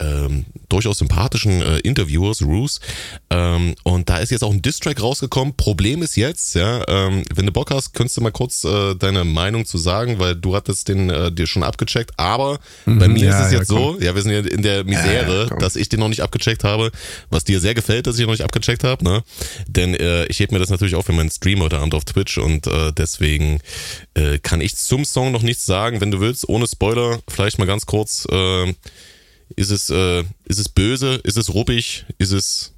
ähm, 0.00 0.46
durchaus 0.68 0.98
sympathischen 0.98 1.62
äh, 1.62 1.78
Interviewers, 1.78 2.42
Roos. 2.42 2.80
Ähm, 3.30 3.74
und 3.84 4.08
da 4.10 4.18
ist 4.18 4.30
jetzt 4.30 4.42
auch 4.42 4.52
ein 4.52 4.62
Distrack 4.62 5.00
rausgekommen. 5.00 5.54
Problem 5.56 6.02
ist 6.02 6.16
jetzt, 6.16 6.54
ja, 6.54 6.82
ähm, 6.88 7.22
wenn 7.34 7.46
du 7.46 7.52
Bock 7.52 7.70
hast, 7.70 7.94
könntest 7.94 8.16
du 8.16 8.20
mal 8.20 8.32
kurz 8.32 8.64
äh, 8.64 8.94
deine 8.96 9.24
Meinung 9.24 9.66
zu 9.66 9.78
sagen, 9.78 10.18
weil 10.18 10.34
du 10.34 10.56
hattest 10.56 10.88
den 10.88 11.10
äh, 11.10 11.30
dir 11.30 11.46
schon 11.46 11.62
abgecheckt. 11.62 12.12
Aber 12.16 12.58
bei 12.86 13.08
mir 13.08 13.26
ja, 13.26 13.38
ist 13.38 13.46
es 13.46 13.52
ja, 13.52 13.58
jetzt 13.60 13.68
so, 13.68 13.98
ja, 14.00 14.14
wir 14.14 14.22
sind 14.22 14.32
ja 14.32 14.40
in 14.40 14.62
der 14.62 14.84
Misere, 14.84 15.48
Ja, 15.50 15.56
dass 15.58 15.76
ich 15.76 15.88
den 15.88 16.00
noch 16.00 16.08
nicht 16.08 16.22
abgecheckt 16.22 16.64
habe, 16.64 16.90
was 17.30 17.44
dir 17.44 17.60
sehr 17.60 17.74
gefällt, 17.74 18.06
dass 18.06 18.16
ich 18.16 18.22
ihn 18.22 18.26
noch 18.26 18.34
nicht 18.34 18.44
abgecheckt 18.44 18.84
habe, 18.84 19.04
ne? 19.04 19.22
Denn 19.68 19.94
äh, 19.94 20.26
ich 20.26 20.40
heb 20.40 20.52
mir 20.52 20.58
das 20.58 20.70
natürlich 20.70 20.94
auf 20.94 21.04
für 21.04 21.12
meinen 21.12 21.30
Stream 21.30 21.60
heute 21.60 21.78
Abend 21.78 21.94
auf 21.94 22.04
Twitch 22.04 22.38
und 22.38 22.66
äh, 22.66 22.92
deswegen 22.92 23.60
äh, 24.14 24.38
kann 24.38 24.60
ich 24.60 24.76
zum 24.76 25.04
Song 25.04 25.32
noch 25.32 25.42
nichts 25.42 25.66
sagen. 25.66 26.00
Wenn 26.00 26.10
du 26.10 26.20
willst, 26.20 26.48
ohne 26.48 26.66
Spoiler, 26.66 27.20
vielleicht 27.28 27.58
mal 27.58 27.66
ganz 27.66 27.86
kurz. 27.86 28.26
Ist 29.56 29.70
es, 29.70 29.90
äh, 29.90 30.22
ist 30.44 30.58
es 30.58 30.68
böse? 30.68 31.14
Ist 31.24 31.36
es 31.36 31.52
ruppig? 31.52 32.06
Ist 32.18 32.32
es, 32.32 32.72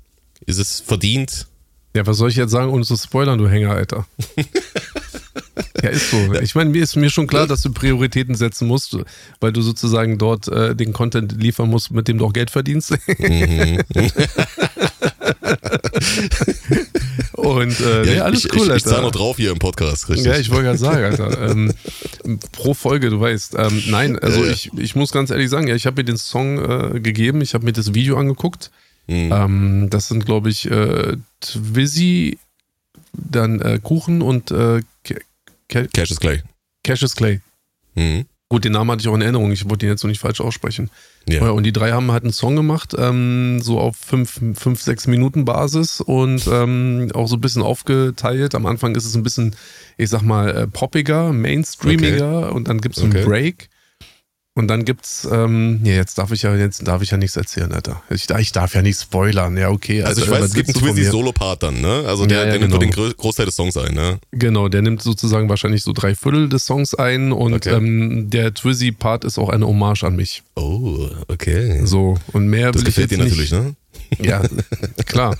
ist 0.45 0.59
es 0.59 0.81
verdient? 0.81 1.47
Ja, 1.95 2.07
was 2.07 2.19
soll 2.19 2.29
ich 2.29 2.37
jetzt 2.37 2.51
sagen, 2.51 2.71
ohne 2.71 2.85
zu 2.85 2.97
spoilern, 2.97 3.39
du 3.39 3.49
Hänger, 3.49 3.71
Alter? 3.71 4.07
ja, 5.83 5.89
ist 5.89 6.11
so. 6.11 6.35
Ich 6.43 6.55
meine, 6.55 6.69
mir 6.69 6.83
ist 6.83 6.95
mir 6.97 7.09
schon 7.09 7.27
klar, 7.27 7.47
dass 7.47 7.63
du 7.63 7.73
Prioritäten 7.73 8.35
setzen 8.35 8.69
musst, 8.69 8.97
weil 9.41 9.53
du 9.53 9.63
sozusagen 9.63 10.19
dort 10.19 10.49
äh, 10.49 10.77
den 10.77 10.93
Content 10.93 11.33
liefern 11.41 11.71
musst, 11.71 11.91
mit 11.93 12.09
dem 12.09 12.19
du 12.19 12.27
auch 12.27 12.35
Geld 12.35 12.51
verdienst. 12.51 12.91
Mhm. 13.19 13.83
Und 17.33 17.81
äh, 17.81 18.03
nee, 18.05 18.19
alles 18.21 18.45
ich, 18.45 18.53
cool, 18.53 18.59
ich, 18.59 18.65
ich 18.67 18.71
Alter. 18.73 18.91
zahle 18.91 19.03
noch 19.03 19.11
drauf 19.13 19.37
hier 19.37 19.51
im 19.53 19.59
Podcast, 19.59 20.09
richtig? 20.09 20.27
Ja, 20.27 20.37
ich 20.39 20.51
wollte 20.51 20.65
gerade 20.65 20.79
sagen, 20.79 21.05
Alter. 21.05 21.51
Ähm, 21.57 21.73
pro 22.53 22.75
Folge, 22.75 23.11
du 23.11 23.21
weißt. 23.21 23.55
Ähm, 23.59 23.83
nein, 23.89 24.19
also 24.19 24.41
Ja, 24.41 24.47
ja. 24.47 24.53
Ich, 24.53 24.71
ich 24.77 24.97
muss 24.97 25.13
ganz 25.13 25.31
ehrlich 25.31 25.51
sagen, 25.51 25.69
ja, 25.69 25.75
ich 25.75 25.87
habe 25.87 26.01
mir 26.01 26.05
den 26.05 26.17
Song 26.17 26.95
äh, 26.97 27.01
gegeben, 27.01 27.41
ich 27.41 27.55
habe 27.55 27.65
mir 27.65 27.73
das 27.73 27.95
Video 27.95 28.17
angeguckt. 28.17 28.71
Mhm. 29.07 29.31
Ähm, 29.33 29.87
das 29.91 30.09
sind, 30.09 30.27
glaube 30.27 30.49
ich, 30.51 30.69
äh, 30.71 31.17
Twizzy, 31.41 32.39
dann 33.13 33.61
äh, 33.61 33.79
Kuchen 33.83 34.23
und 34.23 34.51
äh, 34.51 34.81
Ca- 35.05 35.15
Ca- 35.69 35.87
Cash 35.93 36.11
is 36.11 36.21
Clay. 36.21 36.43
Cassius 36.83 37.15
Clay. 37.15 37.41
Mhm. 37.95 38.25
Gut, 38.49 38.65
den 38.65 38.73
Namen 38.73 38.91
hatte 38.93 39.01
ich 39.01 39.09
auch 39.09 39.15
in 39.17 39.23
Erinnerung, 39.23 39.51
ich 39.51 39.69
wollte 39.69 39.87
ihn 39.87 39.91
jetzt 39.91 40.05
noch 40.05 40.09
nicht 40.09 40.21
falsch 40.21 40.41
aussprechen. 40.41 40.89
Ja. 41.29 41.47
Ja, 41.47 41.51
und 41.51 41.65
die 41.65 41.73
drei 41.73 41.91
haben 41.91 42.13
halt 42.13 42.23
einen 42.23 42.33
Song 42.33 42.55
gemacht, 42.55 42.95
ähm, 42.97 43.59
so 43.61 43.81
auf 43.81 43.97
5, 43.97 44.41
5, 44.55 44.81
6 44.81 45.09
Minuten 45.09 45.45
Basis 45.45 46.01
und 46.01 46.47
ähm, 46.47 47.11
auch 47.13 47.27
so 47.27 47.35
ein 47.37 47.41
bisschen 47.41 47.63
aufgeteilt. 47.63 48.55
Am 48.55 48.67
Anfang 48.67 48.95
ist 48.95 49.05
es 49.05 49.17
ein 49.17 49.25
bisschen, 49.25 49.57
ich 49.97 50.11
sag 50.11 50.23
mal, 50.23 50.49
äh, 50.57 50.67
poppiger, 50.69 51.33
mainstreamiger 51.33 52.53
und 52.55 52.69
dann 52.69 52.81
gibt's 52.81 53.03
Okay. 53.03 53.17
einen 53.19 53.27
Break. 53.27 53.69
Und 54.57 54.69
dann 54.69 54.87
gibt's, 54.87 55.29
ähm, 55.31 55.81
ja, 55.85 55.93
jetzt 55.93 56.17
darf 56.17 56.33
ich 56.33 56.41
ja, 56.41 56.55
jetzt 56.57 56.89
darf 56.89 57.03
ich 57.03 57.11
ja 57.11 57.19
nichts 57.19 57.37
erzählen, 57.37 57.71
Alter. 57.73 58.03
Ich, 58.09 58.31
ich 58.31 58.53
darf 58.53 58.75
ja 58.75 58.81
nicht 58.81 58.99
spoilern, 58.99 59.55
ja, 59.59 59.69
okay. 59.69 60.03
Also 60.03 60.23
ich 60.23 60.29
Alter, 60.29 60.41
weiß, 60.41 60.49
es 60.49 60.55
gibt 60.55 60.69
einen 60.69 60.75
willst 60.77 60.81
du 60.83 60.87
von 60.87 60.95
Twizzy 60.97 61.07
mir? 61.09 61.13
Solo-Part 61.13 61.63
dann, 61.63 61.81
ne? 61.83 62.05
Also 62.07 62.25
der, 62.25 62.39
Ja, 62.39 62.45
ja, 62.47 62.51
der 62.53 62.61
nimmt 62.61 62.73
so 62.73 62.79
den 62.79 62.91
genau. 62.91 63.11
Großteil 63.19 63.45
des 63.45 63.55
Songs 63.55 63.77
ein, 63.77 63.93
ne? 63.95 64.19
Genau, 64.33 64.69
der 64.69 64.81
nimmt 64.81 65.03
sozusagen 65.03 65.51
wahrscheinlich 65.51 65.83
so 65.83 65.93
drei 65.93 66.15
Viertel 66.15 66.49
des 66.49 66.65
Songs 66.65 66.95
ein 66.95 67.33
und 67.33 67.53
Okay. 67.53 67.75
ähm, 67.75 68.31
der 68.31 68.55
Twizzy-Part 68.55 69.25
ist 69.27 69.39
auch 69.39 69.51
eine 69.51 69.67
Hommage 69.67 70.05
an 70.05 70.17
mich. 70.17 70.43
Oh, 70.57 71.07
okay. 71.29 71.83
So, 71.85 72.17
und 72.33 72.49
mehr 72.49 72.73
Das 72.73 72.81
will 72.81 72.89
ich 72.89 72.95
gefällt 72.95 73.11
jetzt 73.11 73.21
dir 73.21 73.25
nicht. 73.25 73.51
natürlich, 73.53 73.53
ne? 73.53 73.75
Ja, 74.21 74.43
klar. 75.07 75.37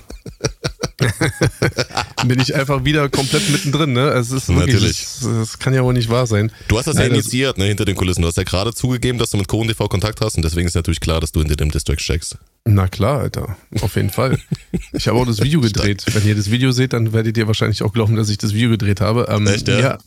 Bin 2.27 2.41
ich 2.41 2.55
einfach 2.55 2.85
wieder 2.85 3.09
komplett 3.09 3.49
mittendrin, 3.51 3.93
ne? 3.93 4.09
Es 4.11 4.31
ist 4.31 4.49
wirklich, 4.49 4.75
Natürlich. 4.75 4.99
Das, 4.99 5.21
das 5.23 5.59
kann 5.59 5.75
ja 5.75 5.85
wohl 5.85 5.93
nicht 5.93 6.09
wahr 6.09 6.27
sein. 6.27 6.51
Du 6.69 6.79
hast 6.79 6.87
das 6.87 6.97
ja 6.97 7.03
Nein, 7.03 7.11
das- 7.11 7.21
initiiert, 7.21 7.59
ne, 7.59 7.67
hinter 7.67 7.85
den 7.85 7.95
Kulissen. 7.97 8.23
Du 8.23 8.29
hast 8.29 8.37
ja 8.37 8.43
gerade 8.43 8.73
zugegeben, 8.73 9.19
dass 9.19 9.31
du 9.31 9.37
mit 9.37 9.47
Cohen 9.49 9.69
TV 9.69 9.89
Kontakt 9.89 10.21
hast 10.21 10.37
und 10.37 10.43
deswegen 10.45 10.67
ist 10.67 10.75
natürlich 10.75 11.01
klar, 11.01 11.21
dass 11.21 11.33
du 11.33 11.41
hinter 11.41 11.57
dem 11.57 11.71
Distrack 11.71 12.01
steckst. 12.01 12.39
Na 12.65 12.89
klar, 12.89 13.21
Alter. 13.21 13.57
Auf 13.81 13.97
jeden 13.97 14.11
Fall. 14.11 14.39
Ich 14.93 15.09
habe 15.09 15.19
auch 15.19 15.27
das 15.27 15.41
Video 15.43 15.61
gedreht. 15.61 16.05
Wenn 16.13 16.27
ihr 16.27 16.35
das 16.35 16.51
Video 16.51 16.71
seht, 16.73 16.93
dann 16.93 17.13
werdet 17.13 17.37
ihr 17.37 17.47
wahrscheinlich 17.47 17.83
auch 17.83 17.93
glauben, 17.93 18.17
dass 18.17 18.29
ich 18.31 18.39
das 18.39 18.53
Video 18.55 18.71
gedreht 18.71 19.01
habe. 19.01 19.27
Ähm, 19.29 19.47
Echt, 19.47 19.69
ja? 19.69 19.79
ja? 19.79 19.99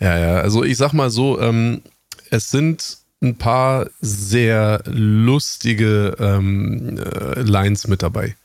Ja, 0.00 0.18
ja. 0.18 0.34
Also 0.40 0.62
ich 0.64 0.76
sag 0.76 0.92
mal 0.92 1.10
so, 1.10 1.40
ähm, 1.40 1.82
es 2.30 2.50
sind 2.50 2.98
ein 3.22 3.36
paar 3.36 3.88
sehr 4.00 4.82
lustige 4.86 6.16
ähm, 6.18 6.98
äh, 6.98 7.40
Lines 7.40 7.88
mit 7.88 8.02
dabei. 8.02 8.36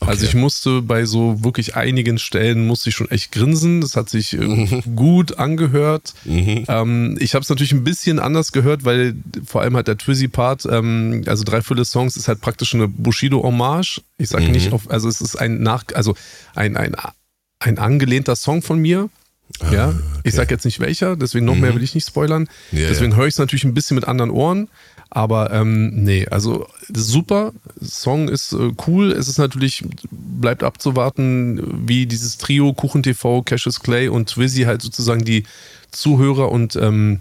Also 0.00 0.26
ich 0.26 0.34
musste 0.34 0.82
bei 0.82 1.04
so 1.04 1.44
wirklich 1.44 1.76
einigen 1.76 2.18
Stellen 2.18 2.66
musste 2.66 2.88
ich 2.90 2.96
schon 2.96 3.10
echt 3.10 3.30
grinsen. 3.32 3.80
Das 3.80 3.96
hat 3.96 4.10
sich 4.10 4.32
äh, 4.34 4.82
gut 4.96 5.38
angehört. 5.38 6.14
Mhm. 6.24 6.64
Ähm, 6.68 7.16
ich 7.20 7.34
habe 7.34 7.42
es 7.44 7.48
natürlich 7.48 7.72
ein 7.72 7.84
bisschen 7.84 8.18
anders 8.18 8.50
gehört, 8.52 8.84
weil 8.84 9.14
vor 9.46 9.62
allem 9.62 9.76
halt 9.76 9.86
der 9.86 9.96
Twizzy-Part, 9.96 10.66
ähm, 10.70 11.22
also 11.26 11.44
drei 11.44 11.62
Viertel 11.62 11.84
Songs, 11.84 12.16
ist 12.16 12.26
halt 12.28 12.40
praktisch 12.40 12.74
eine 12.74 12.88
Bushido-Hommage. 12.88 14.02
Ich 14.18 14.30
sage 14.30 14.46
Mhm. 14.46 14.50
nicht 14.52 14.72
auf, 14.72 14.90
also 14.90 15.08
es 15.08 15.20
ist 15.20 15.36
ein 15.36 15.62
nach, 15.62 15.84
also 15.94 16.16
ein, 16.54 16.76
ein, 16.76 16.96
ein 17.60 17.78
angelehnter 17.78 18.36
Song 18.36 18.62
von 18.62 18.80
mir. 18.80 19.08
Ja, 19.70 19.94
ich 20.24 20.34
sage 20.34 20.52
jetzt 20.52 20.64
nicht 20.64 20.80
welcher, 20.80 21.16
deswegen 21.16 21.44
noch 21.44 21.54
mehr 21.54 21.74
will 21.74 21.82
ich 21.82 21.94
nicht 21.94 22.06
spoilern. 22.08 22.48
Ah, 22.48 22.74
Mhm. 22.74 22.78
Ja, 22.80 22.88
deswegen 22.88 23.12
ja. 23.12 23.18
höre 23.18 23.26
ich 23.26 23.34
es 23.34 23.38
natürlich 23.38 23.64
ein 23.64 23.74
bisschen 23.74 23.94
mit 23.94 24.06
anderen 24.06 24.30
Ohren. 24.30 24.68
Aber 25.10 25.52
ähm, 25.52 25.90
nee, 26.02 26.26
also 26.26 26.66
super. 26.92 27.52
Song 27.80 28.28
ist 28.28 28.52
äh, 28.52 28.72
cool. 28.88 29.12
Es 29.12 29.28
ist 29.28 29.38
natürlich, 29.38 29.84
bleibt 30.10 30.64
abzuwarten, 30.64 31.86
wie 31.86 32.06
dieses 32.06 32.36
Trio 32.36 32.72
Kuchen 32.72 33.04
TV, 33.04 33.42
Cassius 33.42 33.78
Clay 33.80 34.08
und 34.08 34.28
Twizzy 34.30 34.62
halt 34.62 34.82
sozusagen 34.82 35.24
die 35.24 35.44
Zuhörer 35.92 36.50
und 36.50 36.74
ähm, 36.74 37.20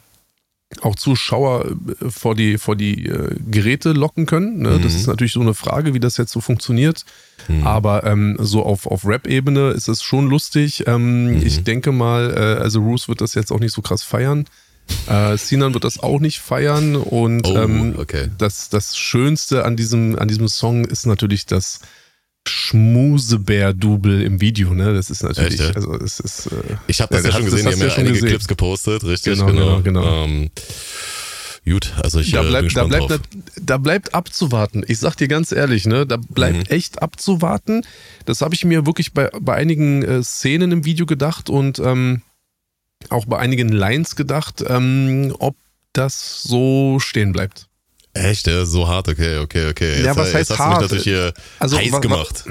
auch 0.81 0.95
Zuschauer 0.95 1.65
äh, 2.01 2.09
vor 2.09 2.35
die, 2.35 2.57
vor 2.57 2.75
die 2.75 3.05
äh, 3.05 3.35
Geräte 3.49 3.91
locken 3.93 4.25
können. 4.25 4.61
Ne? 4.61 4.79
Das 4.81 4.95
ist 4.95 5.07
natürlich 5.07 5.33
so 5.33 5.41
eine 5.41 5.53
Frage, 5.53 5.93
wie 5.93 5.99
das 5.99 6.17
jetzt 6.17 6.31
so 6.31 6.41
funktioniert. 6.41 7.05
Aber 7.63 8.05
ähm, 8.05 8.37
so 8.39 8.63
auf, 8.63 8.87
auf 8.87 9.05
Rap-Ebene 9.05 9.71
ist 9.71 9.87
es 9.89 10.01
schon 10.01 10.29
lustig. 10.29 10.85
Ähm, 10.87 11.41
Ich 11.43 11.63
denke 11.63 11.91
mal, 11.91 12.31
äh, 12.35 12.61
also 12.61 12.79
Roos 12.81 13.07
wird 13.09 13.19
das 13.21 13.33
jetzt 13.33 13.51
auch 13.51 13.59
nicht 13.59 13.73
so 13.73 13.81
krass 13.81 14.01
feiern. 14.03 14.45
Äh, 15.07 15.37
Sinan 15.37 15.73
wird 15.73 15.83
das 15.83 15.99
auch 15.99 16.19
nicht 16.19 16.39
feiern. 16.39 16.95
Und 16.95 17.45
Oh, 17.47 17.57
ähm, 17.57 17.95
okay. 17.97 18.29
das, 18.37 18.69
das 18.69 18.97
Schönste 18.97 19.65
an 19.65 19.75
diesem, 19.75 20.17
an 20.17 20.27
diesem 20.27 20.47
Song 20.47 20.85
ist 20.85 21.05
natürlich 21.05 21.45
das 21.45 21.79
Schmusebär-Double 22.47 24.21
im 24.21 24.41
Video. 24.41 24.73
Ne? 24.73 24.93
Das 24.93 25.09
ist 25.09 25.23
natürlich, 25.23 25.59
Echt, 25.59 25.69
ja? 25.69 25.75
also 25.75 25.93
es 25.95 26.19
ist. 26.19 26.47
Äh, 26.47 26.75
Ich 26.87 27.01
habe 27.01 27.13
das 27.15 27.23
Ja, 27.23 27.29
ja, 27.29 27.35
schon 27.35 27.45
gesehen, 27.45 27.65
haben 27.65 27.73
hast 27.73 27.79
ja 27.81 27.93
einige 27.95 28.13
gesehen. 28.13 28.29
Clips 28.29 28.47
gepostet, 28.47 29.03
richtig, 29.03 29.33
Genau, 29.39 29.45
genau. 29.47 29.81
genau, 29.81 30.01
genau. 30.01 30.23
Ähm, 30.25 30.49
gut, 31.65 31.93
also 32.03 32.19
ich 32.19 32.31
da 32.31 32.39
äh, 32.39 32.43
bin 32.43 32.49
bleibt, 32.51 32.55
da, 32.55 32.61
gespannt 32.83 32.89
bleibt, 32.89 33.09
drauf. 33.11 33.19
da 33.61 33.77
bleibt 33.77 34.15
abzuwarten. 34.15 34.83
Ich 34.87 34.99
sag 34.99 35.15
dir 35.15 35.27
ganz 35.27 35.51
ehrlich, 35.51 35.85
ne, 35.85 36.05
da 36.05 36.17
bleibt 36.17 36.57
Mhm. 36.57 36.63
echt 36.75 37.01
abzuwarten. 37.01 37.85
Das 38.25 38.41
habe 38.41 38.55
ich 38.55 38.65
mir 38.65 38.85
wirklich 38.85 39.13
bei, 39.13 39.29
bei 39.39 39.55
einigen 39.55 40.03
äh, 40.03 40.23
Szenen 40.23 40.71
im 40.71 40.85
Video 40.85 41.05
gedacht 41.05 41.49
und 41.49 41.79
ähm, 41.79 42.21
auch 43.09 43.25
bei 43.25 43.37
einigen 43.37 43.69
Lines 43.69 44.15
gedacht, 44.15 44.63
ähm, 44.67 45.35
ob 45.39 45.55
das 45.93 46.41
so 46.43 46.97
stehen 46.99 47.31
bleibt. 47.33 47.67
Echt, 48.15 48.45
ja, 48.45 48.63
so 48.63 48.87
hart, 48.87 49.07
okay, 49.07 49.39
okay, 49.39 49.69
okay. 49.69 49.95
Jetzt, 49.95 50.05
Ja, 50.05 50.15
was 50.15 50.27
jetzt 50.31 50.51
heißt 50.51 50.59
hart? 50.59 50.91
Also, 51.59 51.77
heiß 51.77 52.01
gemacht. 52.01 52.43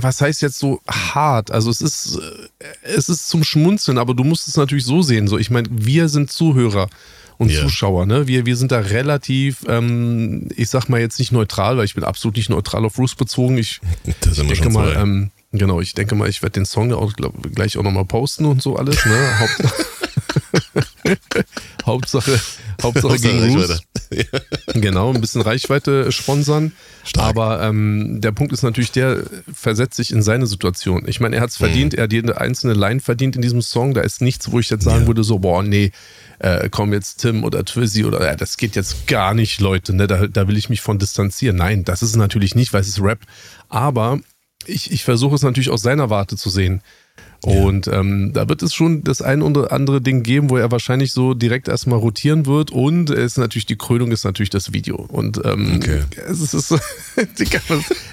Was 0.00 0.20
heißt 0.20 0.42
jetzt 0.42 0.58
so 0.58 0.80
hart? 0.86 1.50
Also 1.50 1.70
es 1.70 1.80
ist, 1.80 2.18
äh, 2.18 2.66
es 2.82 3.08
ist 3.08 3.28
zum 3.28 3.42
Schmunzeln, 3.42 3.96
aber 3.96 4.12
du 4.12 4.24
musst 4.24 4.46
es 4.46 4.56
natürlich 4.56 4.84
so 4.84 5.00
sehen. 5.00 5.26
So, 5.26 5.38
ich 5.38 5.50
meine, 5.50 5.68
wir 5.70 6.10
sind 6.10 6.30
Zuhörer 6.30 6.88
und 7.38 7.50
Ja. 7.50 7.62
Zuschauer, 7.62 8.04
ne? 8.04 8.26
Wir, 8.26 8.44
wir 8.44 8.56
sind 8.56 8.72
da 8.72 8.80
relativ, 8.80 9.64
ähm, 9.68 10.48
ich 10.54 10.68
sag 10.68 10.88
mal 10.90 11.00
jetzt 11.00 11.18
nicht 11.18 11.32
neutral, 11.32 11.78
weil 11.78 11.86
ich 11.86 11.94
bin 11.94 12.04
absolut 12.04 12.36
nicht 12.36 12.50
neutral 12.50 12.84
auf 12.84 12.94
Bruce 12.94 13.14
bezogen. 13.14 13.56
Ich, 13.56 13.80
ich 14.04 14.14
denke 14.36 14.68
mal, 14.68 14.94
ähm, 14.96 15.30
Genau, 15.52 15.80
ich 15.80 15.94
denke 15.94 16.14
mal, 16.14 16.28
ich 16.28 16.42
werde 16.42 16.54
den 16.54 16.66
Song 16.66 16.92
auch 16.92 17.12
glaub, 17.14 17.34
gleich 17.54 17.78
auch 17.78 17.82
nochmal 17.82 18.04
posten 18.04 18.44
und 18.44 18.60
so 18.60 18.76
alles. 18.76 19.04
Ne? 19.06 19.14
Haupt 21.86 22.06
Hauptsache, 22.06 22.40
Hauptsache 22.82 23.18
gegen 23.18 23.56
Roos. 23.56 23.82
Genau, 24.74 25.12
ein 25.12 25.20
bisschen 25.20 25.40
Reichweite 25.40 26.12
sponsern. 26.12 26.72
Stark. 27.04 27.28
Aber 27.28 27.62
ähm, 27.62 28.20
der 28.20 28.32
Punkt 28.32 28.52
ist 28.52 28.62
natürlich, 28.62 28.92
der 28.92 29.22
versetzt 29.52 29.96
sich 29.96 30.12
in 30.12 30.22
seine 30.22 30.46
Situation. 30.46 31.04
Ich 31.08 31.18
meine, 31.18 31.36
er 31.36 31.42
hat 31.42 31.50
es 31.50 31.56
verdient, 31.56 31.92
mhm. 31.92 31.98
er 31.98 32.04
hat 32.04 32.12
jede 32.12 32.40
einzelne 32.40 32.74
Line 32.74 33.00
verdient 33.00 33.36
in 33.36 33.42
diesem 33.42 33.62
Song. 33.62 33.94
Da 33.94 34.02
ist 34.02 34.20
nichts, 34.20 34.52
wo 34.52 34.60
ich 34.60 34.70
jetzt 34.70 34.84
sagen 34.84 35.02
ja. 35.02 35.06
würde, 35.06 35.24
so, 35.24 35.40
boah, 35.40 35.62
nee, 35.62 35.90
äh, 36.38 36.68
komm 36.70 36.92
jetzt 36.92 37.22
Tim 37.22 37.44
oder 37.44 37.64
Twizzy 37.64 38.04
oder 38.04 38.24
ja, 38.24 38.36
das 38.36 38.56
geht 38.56 38.76
jetzt 38.76 39.06
gar 39.06 39.34
nicht, 39.34 39.60
Leute. 39.60 39.94
Ne? 39.94 40.06
Da, 40.06 40.26
da 40.26 40.46
will 40.48 40.56
ich 40.56 40.68
mich 40.68 40.80
von 40.80 40.98
distanzieren. 40.98 41.56
Nein, 41.56 41.84
das 41.84 42.02
ist 42.02 42.10
es 42.10 42.16
natürlich 42.16 42.54
nicht, 42.54 42.72
weil 42.72 42.82
es 42.82 42.88
ist 42.88 43.02
Rap. 43.02 43.20
Aber 43.68 44.20
ich, 44.66 44.92
ich 44.92 45.04
versuche 45.04 45.34
es 45.34 45.42
natürlich 45.42 45.70
aus 45.70 45.82
seiner 45.82 46.10
Warte 46.10 46.36
zu 46.36 46.50
sehen. 46.50 46.82
Und 47.46 47.86
ähm, 47.86 48.32
da 48.32 48.48
wird 48.48 48.62
es 48.62 48.74
schon 48.74 49.04
das 49.04 49.22
ein 49.22 49.40
oder 49.40 49.70
andere 49.70 50.00
Ding 50.00 50.24
geben, 50.24 50.50
wo 50.50 50.56
er 50.56 50.72
wahrscheinlich 50.72 51.12
so 51.12 51.32
direkt 51.32 51.68
erstmal 51.68 51.98
rotieren 51.98 52.44
wird. 52.44 52.72
Und 52.72 53.10
es 53.10 53.32
ist 53.32 53.38
natürlich, 53.38 53.66
die 53.66 53.76
Krönung 53.76 54.10
ist 54.10 54.24
natürlich 54.24 54.50
das 54.50 54.72
Video. 54.72 54.96
Und 54.96 55.40
ähm, 55.44 55.76
okay. 55.76 56.02
es, 56.28 56.40
ist, 56.40 56.54
es, 56.54 56.70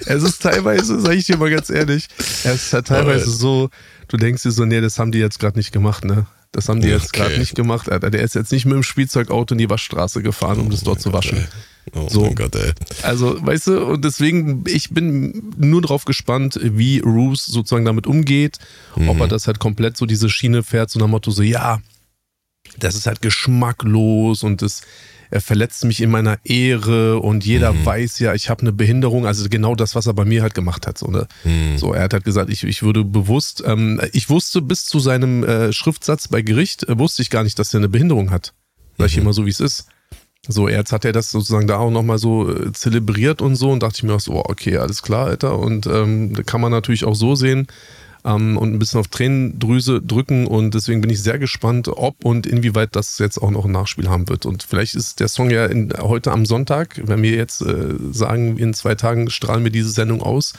es 0.06 0.22
ist 0.22 0.42
teilweise, 0.42 1.00
sage 1.00 1.16
ich 1.16 1.26
dir 1.26 1.36
mal 1.36 1.50
ganz 1.50 1.68
ehrlich, 1.68 2.06
es 2.18 2.44
ist 2.44 2.72
halt 2.72 2.86
teilweise 2.86 3.28
so, 3.28 3.70
du 4.08 4.16
denkst 4.16 4.44
dir 4.44 4.52
so, 4.52 4.64
nee, 4.64 4.80
das 4.80 4.98
haben 4.98 5.10
die 5.10 5.18
jetzt 5.18 5.40
gerade 5.40 5.58
nicht 5.58 5.72
gemacht, 5.72 6.04
ne? 6.04 6.26
Das 6.52 6.68
haben 6.68 6.80
die 6.80 6.88
jetzt 6.88 7.08
okay. 7.08 7.22
gerade 7.22 7.38
nicht 7.38 7.56
gemacht. 7.56 7.90
Alter. 7.90 8.10
Der 8.10 8.22
ist 8.22 8.36
jetzt 8.36 8.52
nicht 8.52 8.64
mit 8.64 8.74
dem 8.74 8.84
Spielzeugauto 8.84 9.54
in 9.54 9.58
die 9.58 9.68
Waschstraße 9.68 10.22
gefahren, 10.22 10.60
um 10.60 10.68
oh 10.68 10.70
das 10.70 10.84
dort 10.84 11.00
zu 11.00 11.12
waschen. 11.12 11.38
Gott, 11.38 11.48
Oh 11.92 12.08
so. 12.08 12.22
mein 12.22 12.34
Gott, 12.34 12.54
ey. 12.56 12.72
Also, 13.02 13.44
weißt 13.44 13.66
du, 13.66 13.84
und 13.84 14.04
deswegen, 14.04 14.64
ich 14.66 14.90
bin 14.90 15.52
nur 15.56 15.82
drauf 15.82 16.04
gespannt, 16.04 16.58
wie 16.62 17.00
Roos 17.00 17.44
sozusagen 17.44 17.84
damit 17.84 18.06
umgeht. 18.06 18.58
Mhm. 18.96 19.10
Ob 19.10 19.20
er 19.20 19.28
das 19.28 19.46
halt 19.46 19.58
komplett 19.58 19.96
so 19.96 20.06
diese 20.06 20.30
Schiene 20.30 20.62
fährt, 20.62 20.90
so 20.90 20.98
nach 20.98 21.08
Motto, 21.08 21.30
so, 21.30 21.42
ja, 21.42 21.80
das 22.78 22.94
ist 22.94 23.06
halt 23.06 23.22
geschmacklos 23.22 24.42
und 24.42 24.62
das 24.62 24.82
er 25.30 25.40
verletzt 25.40 25.84
mich 25.84 26.00
in 26.00 26.10
meiner 26.10 26.38
Ehre 26.44 27.18
und 27.18 27.44
jeder 27.44 27.72
mhm. 27.72 27.84
weiß 27.84 28.20
ja, 28.20 28.34
ich 28.34 28.50
habe 28.50 28.60
eine 28.60 28.72
Behinderung. 28.72 29.26
Also 29.26 29.48
genau 29.48 29.74
das, 29.74 29.96
was 29.96 30.06
er 30.06 30.14
bei 30.14 30.24
mir 30.24 30.42
halt 30.42 30.54
gemacht 30.54 30.86
hat. 30.86 30.96
So, 30.96 31.08
ne? 31.08 31.26
mhm. 31.42 31.76
so 31.76 31.92
er 31.92 32.04
hat 32.04 32.12
halt 32.12 32.24
gesagt, 32.24 32.50
ich, 32.50 32.62
ich 32.62 32.84
würde 32.84 33.04
bewusst, 33.04 33.62
ähm, 33.66 34.00
ich 34.12 34.30
wusste 34.30 34.62
bis 34.62 34.84
zu 34.84 35.00
seinem 35.00 35.42
äh, 35.42 35.72
Schriftsatz 35.72 36.28
bei 36.28 36.42
Gericht, 36.42 36.84
äh, 36.88 36.98
wusste 37.00 37.22
ich 37.22 37.30
gar 37.30 37.42
nicht, 37.42 37.58
dass 37.58 37.74
er 37.74 37.78
eine 37.78 37.88
Behinderung 37.88 38.30
hat. 38.30 38.54
Sag 38.96 39.08
ich 39.08 39.16
mhm. 39.16 39.22
immer 39.22 39.32
so, 39.32 39.44
wie 39.44 39.50
es 39.50 39.58
ist. 39.58 39.88
So, 40.48 40.68
jetzt 40.68 40.92
hat 40.92 41.04
er 41.04 41.12
das 41.12 41.30
sozusagen 41.30 41.66
da 41.66 41.78
auch 41.78 41.90
nochmal 41.90 42.18
so 42.18 42.50
äh, 42.50 42.72
zelebriert 42.72 43.40
und 43.40 43.56
so 43.56 43.70
und 43.70 43.82
dachte 43.82 43.96
ich 43.96 44.02
mir 44.02 44.14
auch 44.14 44.20
so, 44.20 44.44
okay, 44.44 44.76
alles 44.76 45.02
klar, 45.02 45.26
Alter. 45.26 45.58
Und 45.58 45.86
ähm, 45.86 46.34
kann 46.44 46.60
man 46.60 46.70
natürlich 46.70 47.04
auch 47.04 47.14
so 47.14 47.34
sehen 47.34 47.66
ähm, 48.24 48.56
und 48.56 48.72
ein 48.72 48.78
bisschen 48.78 49.00
auf 49.00 49.08
Tränendrüse 49.08 50.02
drücken 50.02 50.46
und 50.46 50.74
deswegen 50.74 51.00
bin 51.00 51.10
ich 51.10 51.22
sehr 51.22 51.38
gespannt, 51.38 51.88
ob 51.88 52.24
und 52.24 52.46
inwieweit 52.46 52.96
das 52.96 53.18
jetzt 53.18 53.38
auch 53.38 53.50
noch 53.50 53.64
ein 53.64 53.72
Nachspiel 53.72 54.08
haben 54.08 54.28
wird. 54.28 54.46
Und 54.46 54.62
vielleicht 54.62 54.94
ist 54.94 55.20
der 55.20 55.28
Song 55.28 55.50
ja 55.50 55.66
in, 55.66 55.92
heute 55.98 56.32
am 56.32 56.46
Sonntag, 56.46 57.00
wenn 57.04 57.22
wir 57.22 57.32
jetzt 57.32 57.62
äh, 57.62 57.94
sagen, 58.12 58.58
in 58.58 58.74
zwei 58.74 58.94
Tagen 58.94 59.30
strahlen 59.30 59.64
wir 59.64 59.70
diese 59.70 59.90
Sendung 59.90 60.22
aus. 60.22 60.54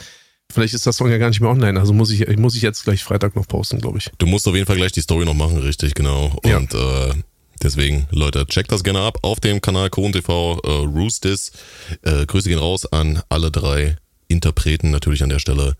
Vielleicht 0.52 0.74
ist 0.74 0.86
das 0.86 0.96
Song 0.96 1.10
ja 1.10 1.18
gar 1.18 1.28
nicht 1.28 1.40
mehr 1.40 1.50
online, 1.50 1.78
also 1.78 1.92
muss 1.92 2.10
ich, 2.10 2.36
muss 2.38 2.54
ich 2.54 2.62
jetzt 2.62 2.84
gleich 2.84 3.02
Freitag 3.02 3.34
noch 3.34 3.48
posten, 3.48 3.80
glaube 3.80 3.98
ich. 3.98 4.10
Du 4.18 4.26
musst 4.26 4.46
auf 4.46 4.54
jeden 4.54 4.66
Fall 4.66 4.76
gleich 4.76 4.92
die 4.92 5.00
Story 5.00 5.24
noch 5.24 5.34
machen, 5.34 5.58
richtig, 5.58 5.94
genau. 5.94 6.36
Und 6.44 6.72
ja. 6.72 7.08
äh, 7.08 7.14
Deswegen, 7.62 8.06
Leute, 8.10 8.46
checkt 8.46 8.70
das 8.70 8.84
gerne 8.84 9.00
ab 9.00 9.18
auf 9.22 9.40
dem 9.40 9.60
Kanal 9.60 9.90
Kron 9.90 10.12
TV 10.12 10.60
äh, 10.62 10.68
Roostis. 10.68 11.52
Äh, 12.02 12.26
Grüße 12.26 12.48
gehen 12.48 12.58
raus 12.58 12.90
an 12.92 13.22
alle 13.28 13.50
drei 13.50 13.96
Interpreten 14.28 14.90
natürlich 14.90 15.22
an 15.22 15.30
der 15.30 15.38
Stelle. 15.38 15.74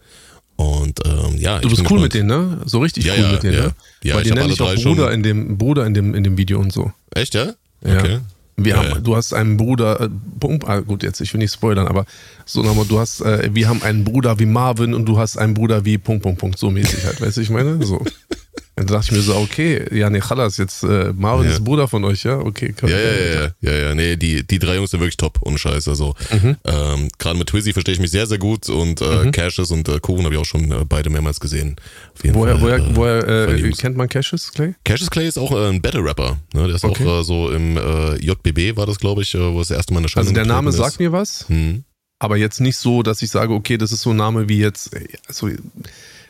Und 0.57 1.01
ähm, 1.05 1.37
ja, 1.37 1.59
du 1.59 1.69
bist 1.69 1.81
cool 1.81 1.85
gespannt. 1.85 2.03
mit 2.03 2.15
denen, 2.15 2.29
ne? 2.29 2.61
So 2.65 2.79
richtig 2.79 3.05
ja, 3.05 3.15
cool 3.15 3.21
ja, 3.21 3.33
mit 3.33 3.43
denen, 3.43 3.55
ja. 3.55 3.63
ne? 3.65 3.75
Ja, 4.03 4.15
Weil 4.17 4.25
die 4.25 4.31
nenne 4.31 4.53
ich 4.53 4.61
auch 4.61 4.75
Bruder 4.75 5.13
in 5.13 5.23
dem 5.23 5.59
Bruder 5.59 5.87
in 5.87 5.93
dem 5.93 6.15
in 6.15 6.25
dem 6.25 6.39
Video 6.39 6.59
und 6.59 6.73
so. 6.73 6.93
Echt, 7.15 7.35
ja? 7.35 7.53
Ja. 7.85 7.99
Okay. 7.99 8.21
Wir 8.57 8.73
ja, 8.73 8.79
haben, 8.79 8.89
ja. 8.89 8.99
du 9.01 9.15
hast 9.15 9.35
einen 9.35 9.59
Bruder, 9.59 10.01
äh, 10.01 10.59
ah, 10.65 10.81
gut, 10.81 11.03
jetzt, 11.03 11.21
ich 11.21 11.35
will 11.35 11.41
nicht 11.41 11.53
spoilern, 11.53 11.87
aber 11.87 12.07
so 12.47 12.63
nochmal, 12.63 12.87
du 12.87 12.99
hast, 12.99 13.21
äh, 13.21 13.51
wir 13.53 13.69
haben 13.69 13.83
einen 13.83 14.05
Bruder 14.05 14.39
wie 14.39 14.47
Marvin 14.47 14.95
und 14.95 15.05
du 15.05 15.19
hast 15.19 15.37
einen 15.37 15.53
Bruder 15.53 15.85
wie 15.85 15.99
Punkt, 15.99 16.23
Punkt, 16.23 16.41
Punkt, 16.41 16.59
so 16.59 16.71
mäßig 16.71 17.05
halt, 17.05 17.21
weißt 17.21 17.37
du, 17.37 17.43
ich 17.43 17.51
meine? 17.51 17.85
So. 17.85 18.03
Dann 18.77 18.89
dachte 18.89 19.07
ich 19.07 19.13
mir 19.13 19.23
so, 19.23 19.35
okay, 19.37 19.87
ja, 19.91 20.11
nee, 20.11 20.21
Chalas, 20.21 20.59
jetzt 20.59 20.83
äh, 20.83 21.11
Marvin 21.17 21.47
ja. 21.47 21.53
ist 21.53 21.65
Bruder 21.65 21.89
von 21.89 22.05
euch, 22.05 22.25
ja? 22.25 22.39
Okay, 22.39 22.75
komm. 22.79 22.91
Ja, 22.91 22.99
ja, 22.99 23.11
ja, 23.11 23.51
ja, 23.63 23.73
ja, 23.73 23.95
nee, 23.95 24.17
die, 24.17 24.47
die 24.47 24.59
drei 24.59 24.77
Jungs 24.77 24.91
sind 24.91 25.01
wirklich 25.01 25.17
top, 25.17 25.39
ohne 25.41 25.57
Scheiß. 25.57 25.89
Also, 25.89 26.15
mhm. 26.31 26.57
ähm, 26.65 27.09
gerade 27.19 27.39
mit 27.39 27.49
Twizzy 27.49 27.73
verstehe 27.73 27.95
ich 27.95 28.01
mich 28.01 28.11
sehr, 28.11 28.27
sehr 28.27 28.37
gut 28.37 28.69
und 28.69 29.01
äh, 29.01 29.25
mhm. 29.25 29.33
Cassius 29.33 29.71
und 29.71 29.89
äh, 29.89 29.99
Kuchen 29.99 30.27
habe 30.27 30.35
ich 30.35 30.41
auch 30.43 30.45
schon 30.45 30.71
äh, 30.71 30.85
beide 30.87 31.09
mehrmals 31.09 31.41
gesehen. 31.41 31.77
woher, 32.23 32.59
Fall, 32.59 32.95
woher, 32.95 33.27
äh, 33.27 33.49
woher 33.49 33.65
äh, 33.65 33.71
kennt 33.71 33.97
man 33.97 34.11
Cassius 34.11 34.53
Clay? 34.53 34.75
Cassius 34.85 35.09
Clay 35.09 35.27
ist 35.27 35.39
auch 35.39 35.53
äh, 35.53 35.71
ein 35.71 35.81
Battle-Rapper. 35.81 36.37
Ne? 36.53 36.67
Der 36.67 36.77
ist 36.77 36.85
okay. 36.85 37.03
auch 37.07 37.21
äh, 37.21 37.25
so 37.25 37.51
im 37.51 37.79
äh, 37.79 38.17
JBB, 38.17 38.77
war 38.77 38.85
das, 38.85 38.99
glaube 38.99 39.23
ich, 39.23 39.35
äh, 39.35 39.55
wo 39.55 39.63
es 39.63 39.69
das 39.69 39.79
erste 39.79 39.95
Mal 39.95 40.01
eine 40.01 40.11
Schande 40.11 40.29
Also 40.29 40.35
der 40.35 40.45
Name 40.45 40.69
ist. 40.69 40.77
sagt 40.77 41.01
mir 41.01 41.13
was, 41.13 41.49
mhm. 41.49 41.85
aber 42.19 42.37
jetzt 42.37 42.61
nicht 42.61 42.77
so, 42.77 43.03
dass 43.03 43.23
ich 43.23 43.31
sage, 43.31 43.55
okay, 43.55 43.79
das 43.79 43.91
ist 43.91 44.03
so 44.03 44.11
ein 44.11 44.17
Name 44.17 44.51
wie 44.51 44.59
jetzt, 44.59 44.91
also 45.29 45.49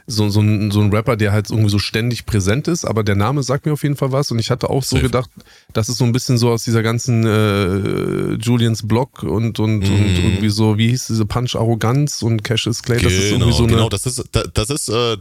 so, 0.07 0.29
so, 0.29 0.41
ein, 0.41 0.71
so 0.71 0.81
ein 0.81 0.93
Rapper, 0.93 1.17
der 1.17 1.33
halt 1.33 1.51
irgendwie 1.51 1.71
so 1.71 1.79
ständig 1.79 2.27
präsent 2.27 2.69
ist, 2.69 2.85
aber 2.85 3.03
der 3.03 3.17
Name 3.17 3.43
sagt 3.43 3.67
mir 3.67 3.73
auf 3.73 3.83
jeden 3.83 3.97
Fall 3.97 4.13
was 4.13 4.31
und 4.31 4.39
ich 4.39 4.51
hatte 4.51 4.71
auch 4.71 4.85
so 4.85 4.97
Safe. 4.97 5.07
gedacht, 5.07 5.31
das 5.73 5.89
ist 5.89 5.99
so 5.99 6.05
ein 6.05 6.13
bisschen 6.13 6.39
so 6.39 6.51
aus 6.51 6.65
dieser 6.65 6.83
ganzen 6.83 7.27
äh, 7.27 8.35
Julians 8.35 8.87
Block 8.87 9.25
und, 9.25 9.59
und, 9.59 9.81
mm. 9.81 9.85
und 9.85 10.13
mhm. 10.13 10.25
irgendwie 10.25 10.49
so, 10.49 10.79
wie 10.79 10.89
hieß 10.91 11.09
diese 11.09 11.27
Punch 11.27 11.57
Arroganz 11.57 12.23
und 12.23 12.45
Cassius 12.45 12.83
Clay, 12.83 13.01
das 13.01 13.13
genau, 13.13 13.25
ist 13.25 13.31
irgendwie 13.33 13.53
so 13.53 13.65
eine 13.65 13.73
Genau, 13.73 13.89
das 13.89 14.07
ist, 14.07 14.25
das 14.55 14.71
ist, 14.71 14.89
äh, 14.89 15.17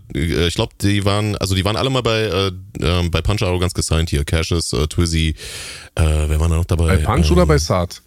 ich 0.48 0.54
glaube, 0.54 0.74
die 0.82 1.04
waren, 1.04 1.36
also 1.38 1.56
die 1.56 1.66
waren 1.66 1.78
alle 1.78 1.90
mal 1.90 2.04
bei, 2.04 2.22
äh, 2.22 2.52
ähm, 2.82 3.10
bei 3.10 3.22
Punch 3.22 3.42
Arroganz 3.42 3.74
gesigned 3.74 4.10
hier, 4.12 4.24
Cassius, 4.24 4.72
äh, 4.74 4.88
Twizzy, 4.88 5.36
äh, 5.96 6.04
wer 6.04 6.40
war 6.40 6.48
da 6.48 6.56
noch 6.56 6.66
dabei? 6.66 6.98
Bei 6.98 6.98
Punch 6.98 7.28
ähm, 7.28 7.34
oder 7.34 7.46
bei 7.48 7.58
Saad? 7.58 8.02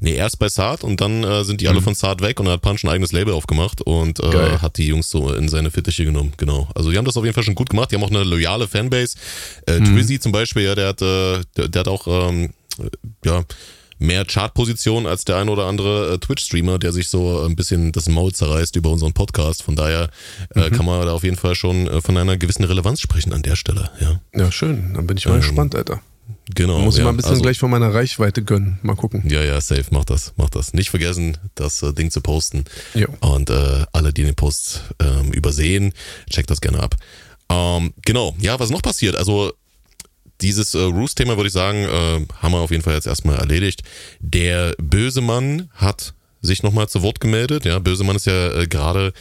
Nee, 0.00 0.14
erst 0.14 0.38
bei 0.38 0.48
Saad 0.48 0.84
und 0.84 1.00
dann 1.00 1.24
äh, 1.24 1.44
sind 1.44 1.60
die 1.60 1.68
alle 1.68 1.80
mhm. 1.80 1.84
von 1.84 1.94
Saad 1.94 2.20
weg 2.22 2.40
und 2.40 2.46
er 2.46 2.54
hat 2.54 2.62
Punch 2.62 2.84
ein 2.84 2.88
eigenes 2.88 3.12
Label 3.12 3.34
aufgemacht 3.34 3.82
und 3.82 4.20
äh, 4.20 4.58
hat 4.58 4.78
die 4.78 4.86
Jungs 4.86 5.10
so 5.10 5.32
in 5.32 5.48
seine 5.48 5.70
Fittiche 5.70 6.04
genommen. 6.04 6.32
Genau. 6.36 6.68
Also 6.74 6.90
die 6.90 6.98
haben 6.98 7.04
das 7.04 7.16
auf 7.16 7.24
jeden 7.24 7.34
Fall 7.34 7.44
schon 7.44 7.54
gut 7.54 7.70
gemacht. 7.70 7.90
Die 7.90 7.96
haben 7.96 8.04
auch 8.04 8.10
eine 8.10 8.24
loyale 8.24 8.68
Fanbase. 8.68 9.16
Äh, 9.66 9.80
mhm. 9.80 9.84
Twizzy 9.84 10.20
zum 10.20 10.32
Beispiel, 10.32 10.64
ja, 10.64 10.74
der 10.74 10.88
hat, 10.88 11.02
äh, 11.02 11.40
der, 11.56 11.68
der 11.68 11.80
hat 11.80 11.88
auch 11.88 12.06
ähm, 12.06 12.50
ja 13.24 13.44
mehr 14.02 14.24
Chartposition 14.24 15.06
als 15.06 15.24
der 15.24 15.36
ein 15.36 15.48
oder 15.48 15.66
andere 15.66 16.14
äh, 16.14 16.18
Twitch-Streamer, 16.18 16.78
der 16.78 16.92
sich 16.92 17.08
so 17.08 17.44
ein 17.44 17.56
bisschen 17.56 17.92
das 17.92 18.08
Maul 18.08 18.32
zerreißt 18.32 18.76
über 18.76 18.90
unseren 18.90 19.12
Podcast. 19.12 19.62
Von 19.62 19.76
daher 19.76 20.10
äh, 20.54 20.68
mhm. 20.68 20.72
kann 20.72 20.86
man 20.86 21.06
da 21.06 21.12
auf 21.12 21.22
jeden 21.22 21.36
Fall 21.36 21.54
schon 21.54 21.86
äh, 21.86 22.00
von 22.00 22.16
einer 22.16 22.36
gewissen 22.36 22.64
Relevanz 22.64 23.00
sprechen 23.00 23.32
an 23.32 23.42
der 23.42 23.56
Stelle. 23.56 23.90
Ja, 24.00 24.20
ja 24.34 24.52
schön. 24.52 24.92
Dann 24.94 25.06
bin 25.06 25.16
ich 25.16 25.26
mal 25.26 25.34
ähm, 25.34 25.40
gespannt, 25.40 25.74
Alter. 25.74 26.00
Genau. 26.54 26.80
Muss 26.80 26.94
ich 26.94 26.98
ja, 26.98 27.04
mal 27.04 27.10
ein 27.10 27.16
bisschen 27.16 27.32
also, 27.32 27.42
gleich 27.42 27.58
von 27.58 27.70
meiner 27.70 27.92
Reichweite 27.94 28.42
gönnen. 28.42 28.78
Mal 28.82 28.96
gucken. 28.96 29.22
Ja, 29.28 29.42
ja, 29.42 29.60
safe. 29.60 29.84
Mach 29.90 30.04
das. 30.04 30.32
Mach 30.36 30.50
das. 30.50 30.74
Nicht 30.74 30.90
vergessen, 30.90 31.38
das 31.54 31.82
äh, 31.82 31.92
Ding 31.92 32.10
zu 32.10 32.20
posten. 32.20 32.64
Jo. 32.94 33.08
Und 33.20 33.50
äh, 33.50 33.84
alle, 33.92 34.12
die 34.12 34.24
den 34.24 34.34
Post 34.34 34.82
ähm, 35.00 35.32
übersehen, 35.32 35.92
checkt 36.30 36.50
das 36.50 36.60
gerne 36.60 36.80
ab. 36.80 36.96
Ähm, 37.48 37.92
genau. 38.04 38.34
Ja, 38.40 38.58
was 38.60 38.70
noch 38.70 38.82
passiert? 38.82 39.16
Also, 39.16 39.52
dieses 40.40 40.74
äh, 40.74 40.82
Roos-Thema 40.82 41.36
würde 41.36 41.48
ich 41.48 41.52
sagen, 41.52 41.84
äh, 41.84 42.26
haben 42.42 42.52
wir 42.52 42.58
auf 42.58 42.70
jeden 42.70 42.82
Fall 42.82 42.94
jetzt 42.94 43.06
erstmal 43.06 43.36
erledigt. 43.36 43.82
Der 44.20 44.74
böse 44.78 45.20
Mann 45.20 45.70
hat 45.74 46.14
sich 46.42 46.62
nochmal 46.62 46.88
zu 46.88 47.02
Wort 47.02 47.20
gemeldet. 47.20 47.64
Ja, 47.64 47.78
böse 47.78 48.04
Mann 48.04 48.16
ist 48.16 48.26
ja 48.26 48.52
äh, 48.52 48.66
gerade 48.66 49.12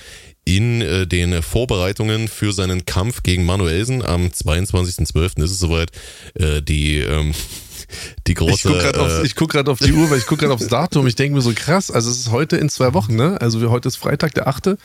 in 0.45 0.81
äh, 0.81 1.07
den 1.07 1.41
Vorbereitungen 1.41 2.27
für 2.27 2.51
seinen 2.53 2.85
Kampf 2.85 3.23
gegen 3.23 3.45
Manuelsen. 3.45 4.03
Am 4.03 4.27
22.12. 4.27 5.43
ist 5.43 5.51
es 5.51 5.59
soweit. 5.59 5.91
Äh, 6.35 6.61
die 6.61 6.99
ähm, 6.99 7.33
die 8.27 8.33
große. 8.33 8.53
Ich 8.53 8.63
gucke 8.63 8.79
gerade 8.79 8.99
äh, 8.99 9.01
auf, 9.01 9.35
guck 9.35 9.55
auf 9.67 9.79
die 9.79 9.93
Uhr, 9.93 10.09
weil 10.09 10.17
ich 10.17 10.25
gucke 10.25 10.41
gerade 10.41 10.53
aufs 10.53 10.67
Datum. 10.69 11.07
Ich 11.07 11.15
denke 11.15 11.35
mir 11.35 11.41
so 11.41 11.53
krass, 11.53 11.91
also 11.91 12.09
es 12.09 12.17
ist 12.17 12.31
heute 12.31 12.57
in 12.57 12.69
zwei 12.69 12.93
Wochen, 12.93 13.15
ne? 13.15 13.39
Also 13.41 13.69
heute 13.69 13.87
ist 13.87 13.97
Freitag, 13.97 14.33
der 14.33 14.47
8. 14.47 14.77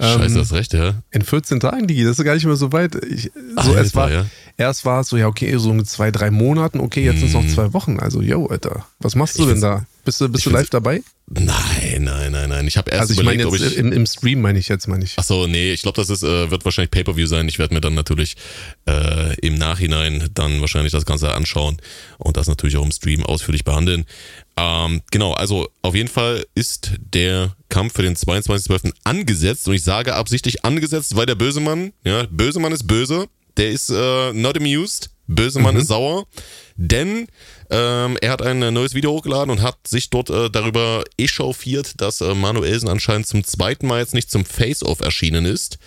Scheiße, 0.00 0.24
ähm, 0.24 0.34
das 0.34 0.52
recht, 0.52 0.72
ja. 0.72 0.94
In 1.10 1.22
14 1.22 1.60
Tagen, 1.60 1.86
Digi, 1.86 2.04
das 2.04 2.18
ist 2.18 2.24
gar 2.24 2.34
nicht 2.34 2.46
mehr 2.46 2.56
so 2.56 2.72
weit. 2.72 2.96
Ich, 3.04 3.30
so, 3.34 3.70
Alter, 3.70 3.80
es 3.80 3.94
war, 3.94 4.10
ja. 4.10 4.26
Erst 4.62 4.84
war 4.84 5.00
es 5.00 5.08
so, 5.08 5.16
ja, 5.16 5.26
okay, 5.26 5.56
so 5.56 5.72
in 5.72 5.84
zwei, 5.84 6.12
drei 6.12 6.30
Monaten, 6.30 6.78
okay, 6.78 7.02
jetzt 7.04 7.16
mhm. 7.16 7.26
sind 7.26 7.28
es 7.28 7.34
noch 7.34 7.46
zwei 7.52 7.72
Wochen. 7.72 7.98
Also, 7.98 8.22
yo, 8.22 8.46
Alter, 8.46 8.86
was 9.00 9.16
machst 9.16 9.36
du 9.36 9.42
ich 9.42 9.48
denn 9.48 9.60
da? 9.60 9.86
Bist 10.04 10.20
du, 10.20 10.28
bist 10.28 10.46
du 10.46 10.50
live 10.50 10.70
dabei? 10.70 11.02
Nein, 11.28 12.04
nein, 12.04 12.30
nein, 12.30 12.48
nein. 12.48 12.68
Ich 12.68 12.76
habe 12.76 12.88
erst 12.92 13.00
also 13.02 13.14
ich 13.14 13.18
überlegt, 13.18 13.44
meine 13.44 13.58
jetzt 13.58 13.72
ich, 13.72 13.78
im, 13.78 13.90
im 13.90 14.06
Stream 14.06 14.40
meine 14.40 14.60
ich 14.60 14.68
jetzt, 14.68 14.86
meine 14.86 15.04
ich. 15.04 15.14
Ach 15.16 15.24
so, 15.24 15.48
nee, 15.48 15.72
ich 15.72 15.82
glaube, 15.82 15.96
das 15.96 16.10
ist, 16.10 16.22
äh, 16.22 16.48
wird 16.52 16.64
wahrscheinlich 16.64 16.92
Pay-per-View 16.92 17.26
sein. 17.26 17.48
Ich 17.48 17.58
werde 17.58 17.74
mir 17.74 17.80
dann 17.80 17.94
natürlich 17.94 18.36
äh, 18.86 19.34
im 19.40 19.56
Nachhinein 19.56 20.30
dann 20.32 20.60
wahrscheinlich 20.60 20.92
das 20.92 21.06
Ganze 21.06 21.32
anschauen 21.34 21.78
und 22.18 22.36
das 22.36 22.46
natürlich 22.46 22.76
auch 22.76 22.84
im 22.84 22.92
Stream 22.92 23.24
ausführlich 23.24 23.64
behandeln. 23.64 24.04
Ähm, 24.56 25.02
genau, 25.10 25.32
also 25.32 25.68
auf 25.82 25.96
jeden 25.96 26.08
Fall 26.08 26.44
ist 26.54 26.92
der 27.00 27.56
Kampf 27.68 27.94
für 27.94 28.02
den 28.02 28.14
22.12. 28.14 28.92
angesetzt 29.02 29.66
und 29.66 29.74
ich 29.74 29.82
sage 29.82 30.14
absichtlich 30.14 30.64
angesetzt, 30.64 31.16
weil 31.16 31.26
der 31.26 31.34
böse 31.34 31.60
Mann, 31.60 31.92
ja, 32.04 32.26
böse 32.30 32.60
Mann 32.60 32.72
ist 32.72 32.86
böse, 32.86 33.26
der 33.56 33.70
ist 33.70 33.90
äh, 33.90 34.32
not 34.32 34.56
amused, 34.56 35.10
böse 35.26 35.60
Mann 35.60 35.74
mhm. 35.74 35.80
ist 35.80 35.88
sauer, 35.88 36.26
denn 36.76 37.26
Ähm, 37.72 38.18
er 38.20 38.30
hat 38.32 38.42
ein 38.42 38.58
neues 38.74 38.92
Video 38.92 39.12
hochgeladen 39.12 39.50
und 39.50 39.62
hat 39.62 39.88
sich 39.88 40.10
dort 40.10 40.28
äh, 40.28 40.50
darüber 40.50 41.04
echauffiert, 41.16 42.02
dass 42.02 42.20
äh, 42.20 42.34
Manuelsen 42.34 42.86
anscheinend 42.86 43.26
zum 43.26 43.44
zweiten 43.44 43.86
Mal 43.86 44.00
jetzt 44.00 44.12
nicht 44.12 44.30
zum 44.30 44.44
Face-Off 44.44 45.00
erschienen 45.00 45.46
ist. 45.46 45.78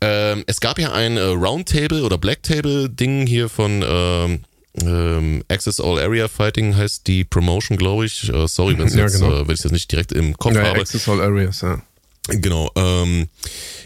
Ähm, 0.00 0.42
es 0.48 0.58
gab 0.58 0.76
ja 0.80 0.92
ein 0.92 1.16
äh, 1.16 1.20
Roundtable 1.20 2.02
oder 2.02 2.18
Blacktable-Ding 2.18 3.28
hier 3.28 3.48
von 3.48 3.84
ähm, 3.86 4.40
ähm, 4.82 5.44
Access 5.48 5.78
All 5.78 6.00
Area 6.00 6.26
Fighting 6.26 6.76
heißt 6.76 7.06
die 7.06 7.22
Promotion, 7.22 7.78
glaube 7.78 8.06
ich. 8.06 8.28
Äh, 8.28 8.48
sorry, 8.48 8.76
wenn 8.76 8.88
ja, 8.98 9.06
genau. 9.06 9.44
äh, 9.44 9.52
ich 9.52 9.62
das 9.62 9.70
nicht 9.70 9.92
direkt 9.92 10.10
im 10.10 10.36
Kopf 10.36 10.56
ja, 10.56 10.64
habe. 10.64 10.80
Access 10.80 11.08
All 11.08 11.20
Areas, 11.20 11.60
ja. 11.60 11.80
Genau, 12.28 12.70
ähm, 12.74 13.28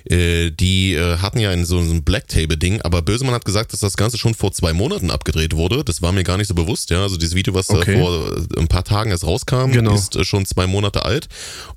äh, 0.05 0.53
die 0.53 0.94
äh, 0.94 1.16
hatten 1.18 1.40
ja 1.40 1.51
in 1.53 1.64
so 1.64 1.79
einem 1.79 2.05
Black 2.05 2.29
Table 2.29 2.57
Ding, 2.57 2.81
aber 2.83 3.03
Bösemann 3.03 3.35
hat 3.35 3.44
gesagt, 3.44 3.72
dass 3.72 3.81
das 3.81 3.96
Ganze 3.96 4.16
schon 4.16 4.33
vor 4.35 4.53
zwei 4.53 4.72
Monaten 4.72 5.11
abgedreht 5.11 5.57
wurde. 5.57 5.83
Das 5.83 6.03
war 6.03 6.12
mir 6.12 6.22
gar 6.22 6.37
nicht 6.37 6.46
so 6.46 6.55
bewusst, 6.55 6.90
ja. 6.90 7.03
Also 7.03 7.16
dieses 7.16 7.35
Video, 7.35 7.53
was 7.55 7.68
äh, 7.68 7.77
okay. 7.77 7.94
äh, 7.94 7.98
vor 7.98 8.37
ein 8.57 8.68
paar 8.68 8.85
Tagen 8.85 9.11
erst 9.11 9.24
rauskam, 9.24 9.72
genau. 9.72 9.92
ist 9.92 10.14
äh, 10.14 10.24
schon 10.24 10.46
zwei 10.46 10.68
Monate 10.68 11.05
alt. 11.05 11.29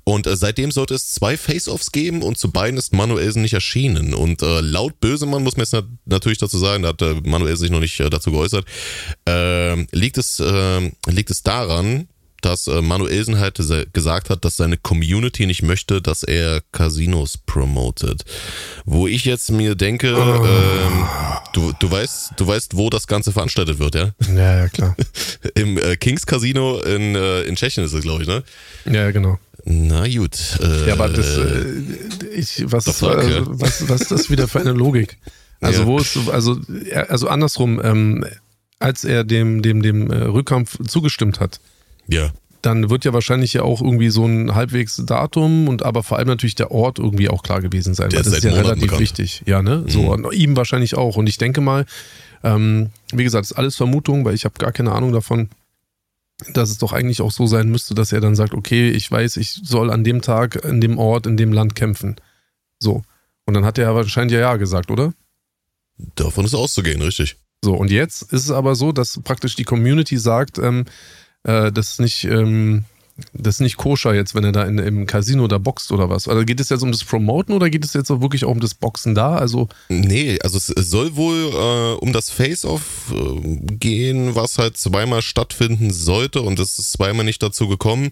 Und 0.04 0.28
äh, 0.28 0.36
seitdem 0.36 0.70
sollte 0.70 0.94
es 0.94 1.10
zwei 1.10 1.36
Face-Offs 1.36 1.90
geben 1.90 2.22
und 2.22 2.38
zu 2.38 2.52
beiden 2.52 2.78
ist 2.78 2.92
Manuelsen 2.92 3.42
nicht 3.42 3.54
erschienen. 3.54 4.14
Und 4.14 4.42
äh, 4.42 4.60
laut 4.60 5.00
Bösemann 5.00 5.42
muss 5.42 5.56
man 5.56 5.66
jetzt 5.66 5.84
natürlich 6.04 6.38
dazu 6.38 6.58
sagen, 6.58 6.84
da 6.84 6.90
hat 6.90 7.02
äh, 7.02 7.14
Manuel 7.24 7.56
sich 7.56 7.70
noch 7.70 7.80
nicht 7.80 7.98
äh, 7.98 8.08
dazu 8.08 8.30
geäußert, 8.30 8.64
äh, 9.28 9.82
liegt 9.96 10.16
es 10.16 10.38
äh, 10.38 10.90
liegt 11.08 11.30
es 11.32 11.42
daran, 11.42 12.06
dass 12.44 12.66
äh, 12.66 12.82
Manuelsen 12.82 13.38
halt 13.38 13.58
gesagt 13.92 14.30
hat, 14.30 14.44
dass 14.44 14.56
seine 14.56 14.76
Community 14.76 15.46
nicht 15.46 15.62
möchte, 15.62 16.02
dass 16.02 16.22
er 16.22 16.62
Casinos 16.72 17.38
promotet. 17.38 18.24
Wo 18.84 19.06
ich 19.06 19.24
jetzt 19.24 19.50
mir 19.50 19.74
denke, 19.74 20.14
oh. 20.14 20.44
ähm, 20.44 21.08
du, 21.52 21.72
du 21.78 21.90
weißt, 21.90 22.32
du 22.36 22.46
weißt, 22.46 22.76
wo 22.76 22.90
das 22.90 23.06
Ganze 23.06 23.32
veranstaltet 23.32 23.78
wird, 23.78 23.94
ja? 23.94 24.10
Ja, 24.28 24.58
ja, 24.58 24.68
klar. 24.68 24.96
Im 25.54 25.78
äh, 25.78 25.96
Kings 25.96 26.26
Casino 26.26 26.80
in, 26.80 27.14
äh, 27.14 27.42
in 27.42 27.56
Tschechien 27.56 27.84
ist 27.84 27.92
es, 27.92 28.02
glaube 28.02 28.22
ich, 28.22 28.28
ne? 28.28 28.42
Ja, 28.84 29.10
genau. 29.10 29.38
Na 29.64 30.08
gut. 30.08 30.58
Äh, 30.60 30.88
ja, 30.88 30.94
aber 30.94 31.08
das, 31.08 31.38
äh, 31.38 31.64
ich, 32.34 32.64
was, 32.66 32.86
ist, 32.86 32.98
Fuck, 32.98 33.22
äh, 33.22 33.42
was, 33.44 33.88
was 33.88 34.02
ist 34.02 34.10
das 34.10 34.30
wieder 34.30 34.48
für 34.48 34.60
eine 34.60 34.72
Logik? 34.72 35.18
Also 35.60 35.82
ja. 35.82 35.86
wo 35.86 35.98
ist, 35.98 36.16
also, 36.28 36.60
also 37.08 37.28
andersrum, 37.28 37.80
ähm, 37.82 38.26
als 38.80 39.04
er 39.04 39.22
dem, 39.22 39.62
dem, 39.62 39.82
dem 39.82 40.10
Rückkampf 40.10 40.78
zugestimmt 40.88 41.38
hat, 41.38 41.60
ja. 42.08 42.30
Dann 42.62 42.90
wird 42.90 43.04
ja 43.04 43.12
wahrscheinlich 43.12 43.54
ja 43.54 43.62
auch 43.62 43.82
irgendwie 43.82 44.10
so 44.10 44.24
ein 44.24 44.54
halbwegs 44.54 45.02
Datum 45.04 45.66
und 45.66 45.82
aber 45.82 46.04
vor 46.04 46.18
allem 46.18 46.28
natürlich 46.28 46.54
der 46.54 46.70
Ort 46.70 47.00
irgendwie 47.00 47.28
auch 47.28 47.42
klar 47.42 47.60
gewesen 47.60 47.94
sein. 47.94 48.10
Der 48.10 48.18
weil 48.18 48.24
das 48.24 48.34
ist 48.34 48.44
ja 48.44 48.50
Monaten 48.50 48.66
relativ 48.66 48.82
bekannt. 48.82 49.00
wichtig. 49.00 49.42
Ja, 49.46 49.62
ne? 49.62 49.84
So, 49.88 50.16
mhm. 50.16 50.30
ihm 50.30 50.56
wahrscheinlich 50.56 50.96
auch. 50.96 51.16
Und 51.16 51.28
ich 51.28 51.38
denke 51.38 51.60
mal, 51.60 51.86
ähm, 52.44 52.90
wie 53.12 53.24
gesagt, 53.24 53.46
ist 53.46 53.52
alles 53.52 53.74
Vermutung, 53.74 54.24
weil 54.24 54.34
ich 54.34 54.44
habe 54.44 54.54
gar 54.58 54.70
keine 54.70 54.92
Ahnung 54.92 55.12
davon, 55.12 55.48
dass 56.52 56.70
es 56.70 56.78
doch 56.78 56.92
eigentlich 56.92 57.20
auch 57.20 57.32
so 57.32 57.46
sein 57.46 57.68
müsste, 57.68 57.94
dass 57.94 58.12
er 58.12 58.20
dann 58.20 58.36
sagt, 58.36 58.54
okay, 58.54 58.90
ich 58.90 59.10
weiß, 59.10 59.36
ich 59.38 59.50
soll 59.50 59.90
an 59.90 60.04
dem 60.04 60.22
Tag, 60.22 60.64
in 60.64 60.80
dem 60.80 60.98
Ort, 60.98 61.26
in 61.26 61.36
dem 61.36 61.52
Land 61.52 61.74
kämpfen. 61.74 62.16
So. 62.78 63.02
Und 63.44 63.54
dann 63.54 63.64
hat 63.64 63.78
er 63.78 63.94
wahrscheinlich 63.94 64.34
ja 64.34 64.40
ja 64.40 64.56
gesagt, 64.56 64.90
oder? 64.90 65.14
Davon 66.14 66.44
ist 66.44 66.54
auszugehen, 66.54 67.02
richtig. 67.02 67.36
So, 67.64 67.74
und 67.74 67.90
jetzt 67.90 68.22
ist 68.22 68.44
es 68.44 68.50
aber 68.50 68.74
so, 68.74 68.92
dass 68.92 69.20
praktisch 69.22 69.54
die 69.54 69.64
Community 69.64 70.16
sagt, 70.18 70.58
ähm, 70.58 70.84
äh, 71.44 71.72
das 71.72 71.92
ist 71.92 72.00
nicht, 72.00 72.24
ähm, 72.24 72.84
das 73.32 73.60
nicht 73.60 73.76
koscher 73.76 74.14
jetzt, 74.14 74.34
wenn 74.34 74.44
er 74.44 74.52
da 74.52 74.64
in, 74.64 74.78
im 74.78 75.06
Casino 75.06 75.46
da 75.46 75.58
boxt 75.58 75.92
oder 75.92 76.08
was. 76.08 76.28
Also 76.28 76.44
geht 76.44 76.60
es 76.60 76.68
jetzt 76.70 76.82
um 76.82 76.92
das 76.92 77.04
Promoten 77.04 77.54
oder 77.54 77.70
geht 77.70 77.84
es 77.84 77.92
jetzt 77.92 78.10
auch 78.10 78.20
wirklich 78.20 78.44
auch 78.44 78.50
um 78.50 78.60
das 78.60 78.74
Boxen 78.74 79.14
da? 79.14 79.36
Also 79.36 79.68
nee, 79.88 80.38
also 80.42 80.58
es 80.58 80.66
soll 80.66 81.16
wohl 81.16 81.50
äh, 81.52 81.98
um 81.98 82.12
das 82.12 82.30
Face-Off 82.30 83.12
äh, 83.12 83.76
gehen, 83.76 84.34
was 84.34 84.58
halt 84.58 84.76
zweimal 84.76 85.22
stattfinden 85.22 85.90
sollte 85.92 86.42
und 86.42 86.58
es 86.58 86.78
ist 86.78 86.92
zweimal 86.92 87.24
nicht 87.24 87.42
dazu 87.42 87.68
gekommen, 87.68 88.10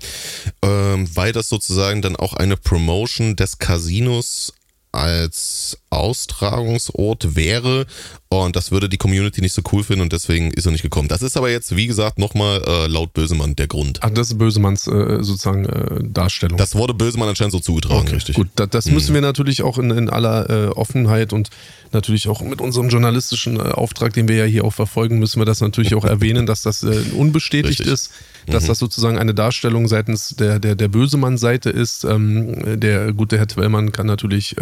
äh, 0.63 0.69
weil 0.69 1.33
das 1.33 1.49
sozusagen 1.49 2.03
dann 2.03 2.17
auch 2.17 2.35
eine 2.35 2.57
Promotion 2.57 3.37
des 3.37 3.59
Casinos 3.59 4.53
als 4.93 5.79
Austragungsort 5.91 7.35
wäre 7.35 7.87
und 8.29 8.55
das 8.55 8.71
würde 8.71 8.89
die 8.89 8.97
Community 8.97 9.41
nicht 9.41 9.53
so 9.53 9.63
cool 9.73 9.83
finden 9.83 10.03
und 10.03 10.13
deswegen 10.13 10.53
ist 10.53 10.65
er 10.65 10.71
nicht 10.71 10.83
gekommen. 10.83 11.09
Das 11.09 11.21
ist 11.21 11.37
aber 11.37 11.51
jetzt, 11.51 11.75
wie 11.75 11.89
gesagt, 11.89 12.21
nochmal 12.21 12.63
äh, 12.65 12.87
laut 12.87 13.13
Bösemann 13.13 13.57
der 13.57 13.67
Grund. 13.67 13.99
Ach, 14.03 14.11
das 14.11 14.29
ist 14.29 14.39
Bösemanns 14.39 14.87
äh, 14.87 15.19
sozusagen 15.21 15.65
äh, 15.65 15.99
Darstellung. 16.03 16.57
Das 16.57 16.77
wurde 16.77 16.95
Bösemann 16.95 17.29
anscheinend 17.29 17.53
so 17.53 17.59
zugetragen, 17.59 18.03
okay, 18.03 18.15
richtig. 18.15 18.37
Gut, 18.37 18.47
da, 18.55 18.67
das 18.67 18.87
mhm. 18.87 18.95
müssen 18.95 19.15
wir 19.15 19.21
natürlich 19.21 19.63
auch 19.63 19.79
in, 19.79 19.91
in 19.91 20.09
aller 20.09 20.49
äh, 20.49 20.69
Offenheit 20.69 21.33
und 21.33 21.51
natürlich 21.91 22.29
auch 22.29 22.41
mit 22.43 22.61
unserem 22.61 22.89
journalistischen 22.89 23.57
äh, 23.57 23.63
Auftrag, 23.63 24.13
den 24.13 24.29
wir 24.29 24.37
ja 24.37 24.45
hier 24.45 24.65
auch 24.65 24.73
verfolgen, 24.73 25.19
müssen 25.19 25.41
wir 25.41 25.45
das 25.45 25.61
natürlich 25.61 25.97
auch 25.97 26.05
erwähnen, 26.05 26.47
dass 26.47 26.63
das 26.63 26.85
äh, 26.85 27.03
unbestätigt 27.17 27.81
richtig. 27.81 27.93
ist, 27.93 28.13
dass 28.47 28.63
mhm. 28.63 28.69
das 28.69 28.79
sozusagen 28.79 29.19
eine 29.19 29.35
Darstellung 29.35 29.89
seitens 29.89 30.37
der, 30.39 30.61
der, 30.61 30.77
der 30.77 30.87
Bösemann-Seite 30.87 31.71
ist. 31.71 32.05
Ähm, 32.05 32.79
der 32.81 33.13
gute 33.13 33.39
Herr 33.39 33.49
Twellmann 33.49 33.91
kann 33.91 34.07
natürlich 34.07 34.55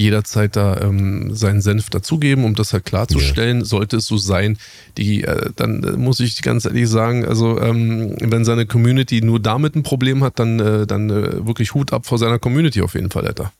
jederzeit 0.00 0.56
da 0.56 0.80
ähm, 0.80 1.34
seinen 1.34 1.60
Senf 1.60 1.90
dazugeben, 1.90 2.44
um 2.44 2.54
das 2.54 2.72
halt 2.72 2.84
klarzustellen. 2.84 3.58
Ja. 3.58 3.64
Sollte 3.64 3.98
es 3.98 4.06
so 4.06 4.16
sein, 4.16 4.56
die, 4.96 5.24
äh, 5.24 5.50
dann 5.54 5.82
äh, 5.82 5.92
muss 5.92 6.20
ich 6.20 6.40
ganz 6.42 6.64
ehrlich 6.64 6.88
sagen, 6.88 7.24
also 7.24 7.60
ähm, 7.60 8.16
wenn 8.20 8.44
seine 8.44 8.66
Community 8.66 9.20
nur 9.20 9.40
damit 9.40 9.76
ein 9.76 9.82
Problem 9.82 10.24
hat, 10.24 10.38
dann, 10.38 10.58
äh, 10.58 10.86
dann 10.86 11.10
äh, 11.10 11.46
wirklich 11.46 11.74
Hut 11.74 11.92
ab 11.92 12.06
vor 12.06 12.18
seiner 12.18 12.38
Community 12.38 12.80
auf 12.82 12.94
jeden 12.94 13.10
Fall, 13.10 13.26
Alter. 13.26 13.52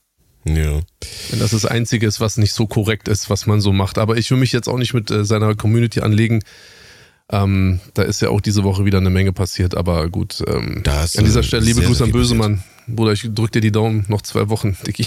Ja. 0.45 0.81
Wenn 1.31 1.39
das 1.39 1.51
das 1.51 1.67
Einzige 1.67 2.07
ist, 2.07 2.21
was 2.21 2.39
nicht 2.39 2.55
so 2.55 2.67
korrekt 2.67 3.09
ist, 3.09 3.29
was 3.29 3.47
man 3.47 3.61
so 3.61 3.73
macht. 3.73 3.99
Aber 3.99 4.17
ich 4.17 4.31
will 4.31 4.39
mich 4.39 4.53
jetzt 4.53 4.69
auch 4.69 4.79
nicht 4.79 4.95
mit 4.95 5.11
äh, 5.11 5.25
seiner 5.25 5.55
Community 5.55 6.01
anlegen. 6.01 6.41
Ähm, 7.31 7.81
da 7.95 8.03
ist 8.03 8.23
ja 8.23 8.31
auch 8.31 8.41
diese 8.41 8.65
Woche 8.65 8.85
wieder 8.87 8.99
eine 8.99 9.11
Menge 9.11 9.33
passiert, 9.33 9.77
aber 9.77 10.09
gut. 10.09 10.43
Ähm, 10.47 10.83
an 10.87 11.25
dieser 11.25 11.43
Stelle 11.43 11.65
liebe 11.65 11.83
Grüße 11.83 12.05
an 12.05 12.13
Bösemann. 12.13 12.65
Bruder, 12.95 13.13
ich 13.13 13.29
drück 13.35 13.53
dir 13.53 13.61
die 13.61 13.73
Daumen, 13.73 14.05
noch 14.09 14.23
zwei 14.23 14.49
Wochen, 14.49 14.77
Dicky. 14.87 15.07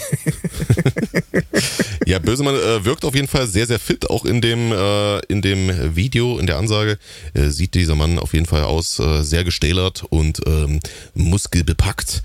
ja, 2.05 2.19
Bösemann 2.19 2.55
äh, 2.55 2.85
wirkt 2.85 3.05
auf 3.05 3.15
jeden 3.15 3.27
Fall 3.27 3.47
sehr, 3.47 3.67
sehr 3.67 3.79
fit. 3.79 4.09
Auch 4.09 4.25
in 4.25 4.41
dem, 4.41 4.71
äh, 4.71 5.19
in 5.25 5.41
dem 5.41 5.95
Video, 5.95 6.39
in 6.39 6.47
der 6.47 6.57
Ansage, 6.57 6.97
äh, 7.33 7.49
sieht 7.49 7.73
dieser 7.75 7.95
Mann 7.95 8.19
auf 8.19 8.33
jeden 8.33 8.45
Fall 8.45 8.63
aus, 8.63 8.99
äh, 8.99 9.23
sehr 9.23 9.43
gestählert 9.43 10.03
und 10.09 10.41
ähm, 10.45 10.79
muskelbepackt 11.13 12.23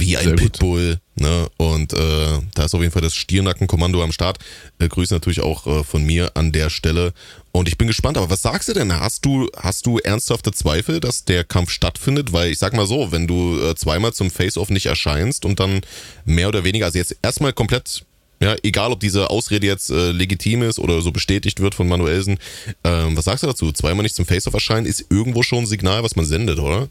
wie 0.00 0.16
ein 0.16 0.36
Pitbull. 0.36 0.98
Ne? 1.16 1.48
Und 1.56 1.92
äh, 1.92 2.40
da 2.54 2.64
ist 2.64 2.74
auf 2.74 2.80
jeden 2.80 2.92
Fall 2.92 3.02
das 3.02 3.14
Stiernackenkommando 3.14 4.02
am 4.02 4.12
Start. 4.12 4.38
Äh, 4.78 4.88
Grüße 4.88 5.14
natürlich 5.14 5.40
auch 5.40 5.66
äh, 5.66 5.84
von 5.84 6.04
mir 6.04 6.32
an 6.36 6.52
der 6.52 6.70
Stelle. 6.70 7.12
Und 7.52 7.68
ich 7.68 7.78
bin 7.78 7.86
gespannt, 7.86 8.16
aber 8.16 8.30
was 8.30 8.42
sagst 8.42 8.68
du 8.68 8.72
denn? 8.72 8.92
Hast 8.92 9.24
du, 9.24 9.48
hast 9.56 9.86
du 9.86 9.98
ernsthafte 9.98 10.52
Zweifel, 10.52 11.00
dass 11.00 11.24
der 11.24 11.44
Kampf 11.44 11.70
stattfindet? 11.70 12.32
Weil 12.32 12.50
ich 12.50 12.58
sag 12.58 12.72
mal 12.74 12.86
so, 12.86 13.12
wenn 13.12 13.26
du 13.26 13.58
äh, 13.60 13.74
zweimal 13.76 14.12
zum 14.12 14.30
Face-Off 14.30 14.70
nicht 14.70 14.86
erscheinst 14.86 15.44
und 15.44 15.60
dann 15.60 15.82
mehr 16.24 16.48
oder 16.48 16.64
weniger, 16.64 16.86
also 16.86 16.98
jetzt 16.98 17.16
erstmal 17.22 17.52
komplett 17.52 18.04
ja, 18.40 18.56
egal 18.62 18.90
ob 18.90 19.00
diese 19.00 19.30
Ausrede 19.30 19.66
jetzt 19.66 19.90
äh, 19.90 20.10
legitim 20.10 20.62
ist 20.62 20.78
oder 20.78 21.00
so 21.00 21.12
bestätigt 21.12 21.60
wird 21.60 21.74
von 21.74 21.88
Manuelsen. 21.88 22.38
Ähm, 22.82 23.16
was 23.16 23.24
sagst 23.26 23.42
du 23.42 23.46
dazu? 23.46 23.72
Zweimal 23.72 24.02
nicht 24.02 24.16
zum 24.16 24.26
Face-Off 24.26 24.54
erscheinen 24.54 24.86
ist 24.86 25.06
irgendwo 25.08 25.42
schon 25.42 25.60
ein 25.60 25.66
Signal, 25.66 26.02
was 26.02 26.16
man 26.16 26.26
sendet, 26.26 26.58
oder? 26.58 26.88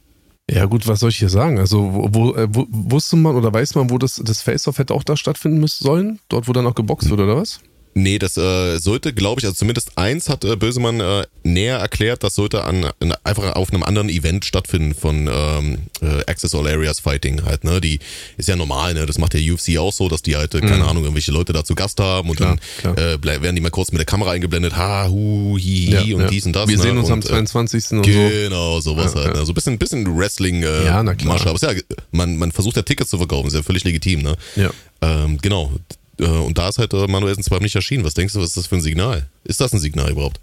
Ja, 0.50 0.66
gut, 0.66 0.88
was 0.88 1.00
soll 1.00 1.10
ich 1.10 1.18
hier 1.18 1.30
sagen? 1.30 1.58
Also, 1.58 1.94
wo, 1.94 2.10
wo, 2.12 2.36
äh, 2.36 2.48
wo 2.52 2.66
wusste 2.70 3.16
man 3.16 3.36
oder 3.36 3.54
weiß 3.54 3.76
man, 3.76 3.90
wo 3.90 3.98
das, 3.98 4.22
das 4.24 4.42
Face-Off 4.42 4.78
hätte 4.78 4.94
auch 4.94 5.04
da 5.04 5.16
stattfinden 5.16 5.60
müssen 5.60 5.84
sollen? 5.84 6.20
Dort, 6.28 6.48
wo 6.48 6.54
dann 6.54 6.68
auch 6.68 6.76
geboxt 6.76 7.10
wird, 7.10 7.22
oder 7.22 7.38
was? 7.38 7.62
Nee, 7.96 8.18
das 8.18 8.38
äh, 8.38 8.78
sollte, 8.80 9.14
glaube 9.14 9.40
ich, 9.40 9.46
also 9.46 9.56
zumindest 9.56 9.98
eins 9.98 10.28
hat 10.28 10.44
äh, 10.46 10.56
Bösemann 10.56 11.00
äh, 11.00 11.26
näher 11.44 11.78
erklärt, 11.78 12.24
das 12.24 12.34
sollte 12.36 12.64
an, 12.64 12.86
an, 13.00 13.14
einfach 13.24 13.56
auf 13.56 13.72
einem 13.72 13.84
anderen 13.84 14.10
Event 14.10 14.46
stattfinden 14.46 14.96
von 14.96 15.30
ähm, 15.32 15.78
äh, 16.02 16.22
Access 16.26 16.56
All 16.56 16.68
Areas 16.68 17.00
Fighting 17.00 17.46
halt, 17.46 17.64
ne? 17.64 17.82
Die 17.82 18.00
ist 18.38 18.50
ja 18.50 18.56
normal, 18.56 18.96
ne? 18.96 19.06
Das 19.06 19.20
macht 19.20 19.34
der 19.34 19.42
UFC 19.42 19.78
auch 19.78 19.94
so, 19.94 20.10
dass 20.10 20.24
die 20.24 20.36
halt, 20.36 20.56
äh, 20.56 20.62
keine 20.62 20.78
mhm. 20.78 20.82
Ahnung, 20.84 21.04
irgendwelche 21.04 21.32
Leute 21.32 21.54
da 21.54 21.64
zu 21.64 21.76
Gast 21.76 22.00
haben 22.00 22.30
und 22.30 22.38
klar, 22.38 22.58
dann 22.82 22.96
klar. 22.96 23.14
Äh, 23.14 23.24
werden 23.24 23.56
die 23.56 23.62
mal 23.62 23.70
kurz 23.70 23.92
mit 23.92 24.00
der 24.00 24.06
Kamera 24.06 24.32
eingeblendet, 24.32 24.76
ha, 24.76 25.08
hu, 25.08 25.58
hi, 25.60 25.96
hi 25.96 26.10
ja, 26.10 26.16
und 26.16 26.22
ja. 26.24 26.28
dies 26.30 26.46
und 26.48 26.56
das. 26.56 26.68
Wir 26.68 26.78
ne? 26.78 26.84
sehen 26.84 26.98
uns 26.98 27.08
und, 27.08 27.14
am 27.14 27.22
22. 27.22 27.92
und 27.92 28.06
so. 28.06 28.12
Genau, 28.12 28.80
sowas 28.80 29.14
ja, 29.14 29.22
halt. 29.22 29.28
Ne? 29.30 29.34
So 29.36 29.40
also 29.42 29.52
ein 29.52 29.56
bisschen, 29.56 29.78
bisschen 29.78 30.18
Wrestling 30.18 30.64
äh, 30.64 30.86
ja, 30.86 31.04
na 31.04 31.14
klar. 31.14 31.36
Masche. 31.36 31.50
Aber 31.50 31.60
ja, 31.60 31.80
man, 32.12 32.38
man 32.38 32.52
versucht 32.52 32.76
ja 32.76 32.82
Tickets 32.82 33.12
zu 33.12 33.18
verkaufen, 33.18 33.48
ist 33.48 33.54
ja 33.54 33.62
völlig 33.62 33.84
legitim, 33.84 34.24
ne? 34.24 34.36
Ja. 34.56 34.72
Ähm, 35.02 35.38
genau. 35.42 35.72
Äh, 36.19 36.26
und 36.26 36.58
da 36.58 36.69
ist 36.69 36.78
halt 36.78 36.93
äh, 36.93 37.08
Manuelsen 37.08 37.43
zwar 37.43 37.60
nicht 37.60 37.76
erschienen. 37.76 38.04
Was 38.04 38.13
denkst 38.13 38.34
du, 38.34 38.39
was 38.39 38.49
ist 38.49 38.58
das 38.58 38.67
für 38.67 38.76
ein 38.76 38.82
Signal? 38.82 39.28
Ist 39.43 39.62
das 39.62 39.73
ein 39.73 39.80
Signal 39.80 40.12
überhaupt? 40.12 40.39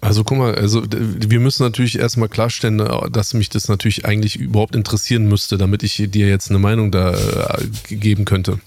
Also 0.00 0.22
guck 0.22 0.38
mal, 0.38 0.54
also 0.54 0.84
wir 0.90 1.40
müssen 1.40 1.64
natürlich 1.64 1.98
erstmal 1.98 2.28
klarstellen, 2.28 2.80
äh, 2.80 3.10
dass 3.10 3.34
mich 3.34 3.48
das 3.48 3.68
natürlich 3.68 4.04
eigentlich 4.04 4.36
überhaupt 4.36 4.76
interessieren 4.76 5.26
müsste, 5.26 5.58
damit 5.58 5.82
ich 5.82 5.96
dir 5.96 6.28
jetzt 6.28 6.50
eine 6.50 6.58
Meinung 6.58 6.90
da 6.90 7.14
äh, 7.14 7.66
geben 7.88 8.24
könnte. 8.24 8.60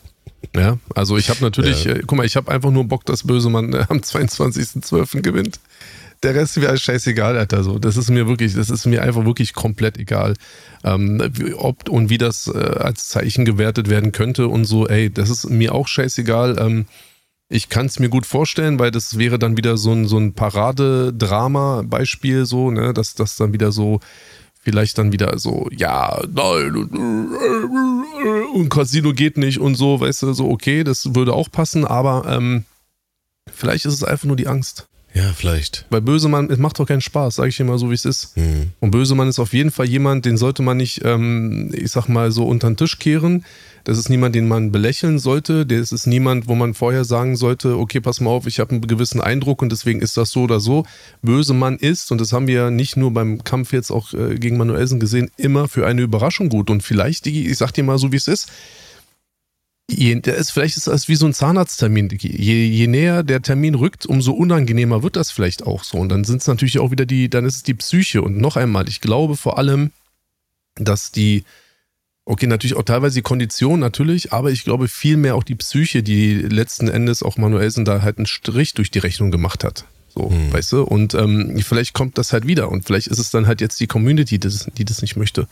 Ja, 0.56 0.78
also 0.96 1.18
ich 1.18 1.30
habe 1.30 1.42
natürlich, 1.42 1.86
ja. 1.86 1.94
äh, 1.94 2.02
guck 2.06 2.18
mal, 2.18 2.26
ich 2.26 2.36
habe 2.36 2.52
einfach 2.52 2.72
nur 2.72 2.84
Bock, 2.84 3.06
dass 3.06 3.24
Bösemann 3.24 3.74
äh, 3.74 3.86
am 3.88 4.00
22.12. 4.00 5.22
gewinnt. 5.22 5.60
Der 6.24 6.36
Rest 6.36 6.62
wäre 6.62 6.78
scheißegal, 6.78 7.38
Alter. 7.38 7.64
So, 7.64 7.80
das 7.80 7.98
ist 7.98 8.10
mir 8.10 8.28
wirklich, 8.28 8.54
das 8.54 8.70
ist 8.70 8.86
mir 8.86 9.02
einfach 9.02 9.26
wirklich 9.26 9.54
komplett 9.54 9.98
egal. 9.98 10.36
Ähm, 10.84 11.22
ob 11.58 11.90
und 11.90 12.10
wie 12.10 12.20
das 12.20 12.48
äh, 12.48 12.58
als 12.58 13.08
Zeichen 13.08 13.46
gewertet 13.46 13.90
werden 13.90 14.12
könnte 14.12 14.48
und 14.48 14.66
so, 14.66 14.88
ey, 14.88 15.10
das 15.10 15.30
ist 15.30 15.50
mir 15.50 15.74
auch 15.74 15.88
scheißegal. 15.88 16.58
Ähm, 16.60 16.86
Ich 17.54 17.68
kann 17.68 17.88
es 17.88 18.00
mir 18.00 18.08
gut 18.08 18.26
vorstellen, 18.26 18.80
weil 18.80 18.92
das 18.92 19.18
wäre 19.18 19.38
dann 19.38 19.58
wieder 19.58 19.76
so 19.76 19.92
ein, 19.92 20.08
so 20.08 20.18
ein 20.18 20.32
Paradedrama-Beispiel, 20.34 22.46
so, 22.46 22.72
ne, 22.72 22.94
dass 22.94 23.14
das 23.14 23.36
dann 23.36 23.52
wieder 23.52 23.74
so, 23.74 24.00
vielleicht 24.64 24.98
dann 24.98 25.12
wieder 25.12 25.38
so, 25.38 25.68
ja, 25.76 26.22
nein, 26.32 26.74
und 28.54 28.70
Casino 28.70 29.12
geht 29.12 29.38
nicht 29.38 29.60
und 29.60 29.76
so, 29.76 30.00
weißt 30.00 30.22
du, 30.22 30.32
so, 30.34 30.50
okay, 30.50 30.86
das 30.86 31.14
würde 31.14 31.34
auch 31.34 31.52
passen, 31.52 31.84
aber 31.84 32.24
ähm, 32.30 32.64
vielleicht 33.52 33.84
ist 33.86 33.96
es 33.96 34.04
einfach 34.06 34.28
nur 34.28 34.38
die 34.38 34.48
Angst. 34.48 34.88
Ja, 35.14 35.34
vielleicht. 35.36 35.86
Weil 35.90 36.02
Bösemann, 36.02 36.50
es 36.50 36.58
macht 36.58 36.80
doch 36.80 36.86
keinen 36.86 37.02
Spaß, 37.02 37.36
sage 37.36 37.50
ich 37.50 37.58
dir 37.58 37.66
mal 37.66 37.78
so, 37.78 37.90
wie 37.90 37.96
es 37.96 38.06
ist. 38.06 38.34
Hm. 38.36 38.72
Und 38.80 38.92
Bösemann 38.92 39.28
ist 39.28 39.40
auf 39.40 39.52
jeden 39.52 39.72
Fall 39.72 39.88
jemand, 39.88 40.26
den 40.26 40.38
sollte 40.38 40.62
man 40.62 40.78
nicht, 40.78 41.02
ähm, 41.04 41.70
ich 41.74 41.92
sag 41.92 42.08
mal, 42.08 42.32
so 42.32 42.46
unter 42.46 42.70
den 42.70 42.78
Tisch 42.78 42.98
kehren. 42.98 43.44
Das 43.84 43.98
ist 43.98 44.10
niemand, 44.10 44.36
den 44.36 44.48
man 44.48 44.72
belächeln 44.72 45.20
sollte. 45.20 45.66
Das 45.66 45.92
ist 45.92 46.08
niemand, 46.08 46.48
wo 46.48 46.56
man 46.56 46.74
vorher 46.74 47.04
sagen 47.04 47.36
sollte, 47.36 47.78
okay, 47.78 48.00
pass 48.00 48.22
mal 48.22 48.30
auf, 48.30 48.48
ich 48.48 48.60
habe 48.60 48.72
einen 48.72 48.82
gewissen 48.88 49.20
Eindruck 49.20 49.62
und 49.62 49.72
deswegen 49.72 50.02
ist 50.02 50.16
das 50.16 50.32
so 50.32 50.44
oder 50.44 50.62
so. 50.62 50.86
Bösemann 51.22 51.78
ist, 51.78 52.12
und 52.12 52.22
das 52.22 52.32
haben 52.32 52.48
wir 52.48 52.56
ja 52.56 52.72
nicht 52.72 52.96
nur 52.96 53.12
beim 53.12 53.44
Kampf 53.44 53.74
jetzt 53.74 53.92
auch 53.92 54.14
äh, 54.14 54.36
gegen 54.36 54.58
Manuelsen 54.58 55.00
gesehen, 55.00 55.30
immer 55.36 55.68
für 55.68 55.88
eine 55.88 56.04
Überraschung 56.04 56.48
gut. 56.48 56.70
Und 56.70 56.84
vielleicht, 56.84 57.26
Digi, 57.26 57.50
ich 57.50 57.58
sag 57.58 57.72
dir 57.74 57.84
mal 57.84 57.98
so, 57.98 58.14
wie 58.14 58.18
es 58.18 58.28
ist, 58.28 58.50
je, 59.90 60.16
der 60.16 60.36
ist, 60.36 60.52
vielleicht 60.52 60.78
ist 60.78 60.88
das 60.88 61.08
wie 61.08 61.16
so 61.16 61.26
ein 61.26 61.34
Zahnarzttermin. 61.34 62.10
Je, 62.20 62.66
je 62.66 62.88
näher 62.88 63.24
der 63.24 63.42
Termin 63.42 63.76
rückt, 63.76 64.06
umso 64.06 64.34
unangenehmer 64.34 65.04
wird 65.04 65.16
das 65.16 65.32
vielleicht 65.32 65.64
auch 65.64 65.84
so. 65.84 65.98
Und 65.98 66.10
dann 66.10 66.24
sind 66.24 66.42
es 66.42 66.48
natürlich 66.48 66.80
auch 66.80 66.92
wieder 66.92 67.06
die, 67.06 67.30
dann 67.30 67.46
ist 67.46 67.56
es 67.58 67.64
die 67.64 67.74
Psyche. 67.74 68.22
Und 68.22 68.38
noch 68.38 68.56
einmal, 68.56 68.88
ich 68.88 69.02
glaube 69.02 69.36
vor 69.36 69.58
allem, 69.58 69.92
dass 70.76 71.12
die, 71.12 71.44
okay, 72.26 72.48
natürlich 72.48 72.78
auch 72.78 72.84
teilweise 72.84 73.16
die 73.16 73.22
Kondition 73.22 73.80
natürlich, 73.80 74.32
aber 74.32 74.52
ich 74.52 74.64
glaube 74.64 74.88
vielmehr 74.88 75.36
auch 75.36 75.44
die 75.44 75.56
Psyche, 75.56 76.04
die 76.04 76.36
letzten 76.36 76.88
Endes 76.88 77.24
auch 77.24 77.38
Manuelsen 77.38 77.86
da 77.86 78.02
halt 78.02 78.18
einen 78.18 78.26
Strich 78.26 78.74
durch 78.74 78.92
die 78.92 79.00
Rechnung 79.00 79.32
gemacht 79.32 79.64
hat. 79.64 79.86
So, 80.14 80.30
hm. 80.30 80.52
weißt 80.52 80.72
du? 80.74 80.84
Und 80.84 81.14
ähm, 81.14 81.58
vielleicht 81.60 81.94
kommt 81.94 82.18
das 82.18 82.34
halt 82.34 82.46
wieder. 82.48 82.70
Und 82.70 82.86
vielleicht 82.86 83.08
ist 83.08 83.20
es 83.20 83.32
dann 83.32 83.48
halt 83.48 83.62
jetzt 83.62 83.80
die 83.80 83.88
Community, 83.88 84.40
die 84.40 84.40
das, 84.40 84.68
die 84.78 84.86
das 84.86 85.02
nicht 85.02 85.16
möchte. 85.16 85.48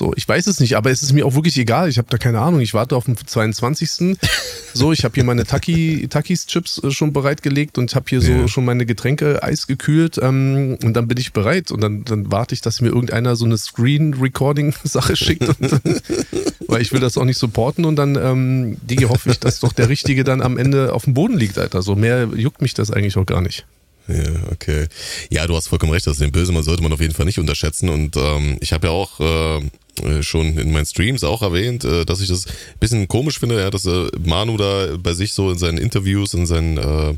So, 0.00 0.14
ich 0.16 0.26
weiß 0.26 0.46
es 0.46 0.60
nicht, 0.60 0.78
aber 0.78 0.90
es 0.90 1.02
ist 1.02 1.12
mir 1.12 1.26
auch 1.26 1.34
wirklich 1.34 1.58
egal. 1.58 1.90
Ich 1.90 1.98
habe 1.98 2.08
da 2.08 2.16
keine 2.16 2.40
Ahnung. 2.40 2.60
Ich 2.60 2.72
warte 2.72 2.96
auf 2.96 3.04
den 3.04 3.18
22. 3.18 4.16
so, 4.72 4.92
ich 4.92 5.04
habe 5.04 5.14
hier 5.14 5.24
meine 5.24 5.44
Taki, 5.44 6.08
Takis 6.08 6.46
Chips 6.46 6.82
äh, 6.82 6.90
schon 6.90 7.12
bereitgelegt 7.12 7.76
und 7.76 7.94
habe 7.94 8.06
hier 8.08 8.22
so 8.22 8.32
ja. 8.32 8.48
schon 8.48 8.64
meine 8.64 8.86
Getränke 8.86 9.42
eisgekühlt 9.42 10.16
ähm, 10.16 10.78
und 10.82 10.94
dann 10.94 11.06
bin 11.06 11.18
ich 11.18 11.34
bereit 11.34 11.70
und 11.70 11.82
dann, 11.82 12.04
dann 12.04 12.32
warte 12.32 12.54
ich, 12.54 12.62
dass 12.62 12.80
mir 12.80 12.88
irgendeiner 12.88 13.36
so 13.36 13.44
eine 13.44 13.58
Screen-Recording-Sache 13.58 15.16
schickt. 15.18 15.46
Und, 15.46 15.58
weil 16.66 16.80
ich 16.80 16.94
will 16.94 17.00
das 17.00 17.18
auch 17.18 17.26
nicht 17.26 17.36
supporten 17.36 17.84
und 17.84 17.96
dann 17.96 18.16
ähm, 18.16 18.78
die 18.80 19.04
hoffe 19.04 19.28
ich, 19.28 19.38
dass 19.38 19.60
doch 19.60 19.74
der 19.74 19.90
Richtige 19.90 20.24
dann 20.24 20.40
am 20.40 20.56
Ende 20.56 20.94
auf 20.94 21.04
dem 21.04 21.12
Boden 21.12 21.36
liegt, 21.36 21.58
Alter. 21.58 21.82
So 21.82 21.94
mehr 21.94 22.26
juckt 22.34 22.62
mich 22.62 22.72
das 22.72 22.90
eigentlich 22.90 23.18
auch 23.18 23.26
gar 23.26 23.42
nicht. 23.42 23.66
Ja, 24.08 24.32
okay. 24.50 24.86
Ja, 25.30 25.46
du 25.46 25.54
hast 25.54 25.68
vollkommen 25.68 25.92
recht, 25.92 26.08
also 26.08 26.24
den 26.24 26.32
Bösemann 26.32 26.62
sollte 26.62 26.82
man 26.82 26.92
auf 26.92 27.00
jeden 27.00 27.14
Fall 27.14 27.26
nicht 27.26 27.38
unterschätzen. 27.38 27.88
Und 27.88 28.16
ähm, 28.16 28.56
ich 28.60 28.72
habe 28.72 28.88
ja 28.88 28.92
auch 28.92 29.20
äh, 29.20 29.60
schon 30.22 30.58
in 30.58 30.72
meinen 30.72 30.86
Streams 30.86 31.24
auch 31.24 31.42
erwähnt, 31.42 31.84
äh, 31.84 32.04
dass 32.04 32.20
ich 32.20 32.28
das 32.28 32.46
ein 32.46 32.78
bisschen 32.80 33.08
komisch 33.08 33.38
finde, 33.38 33.58
ja, 33.58 33.70
dass 33.70 33.86
äh, 33.86 34.08
Manu 34.24 34.56
da 34.56 34.96
bei 34.96 35.12
sich 35.12 35.32
so 35.32 35.50
in 35.50 35.58
seinen 35.58 35.78
Interviews, 35.78 36.34
in 36.34 36.46
seinen, 36.46 36.78
äh, 36.78 37.14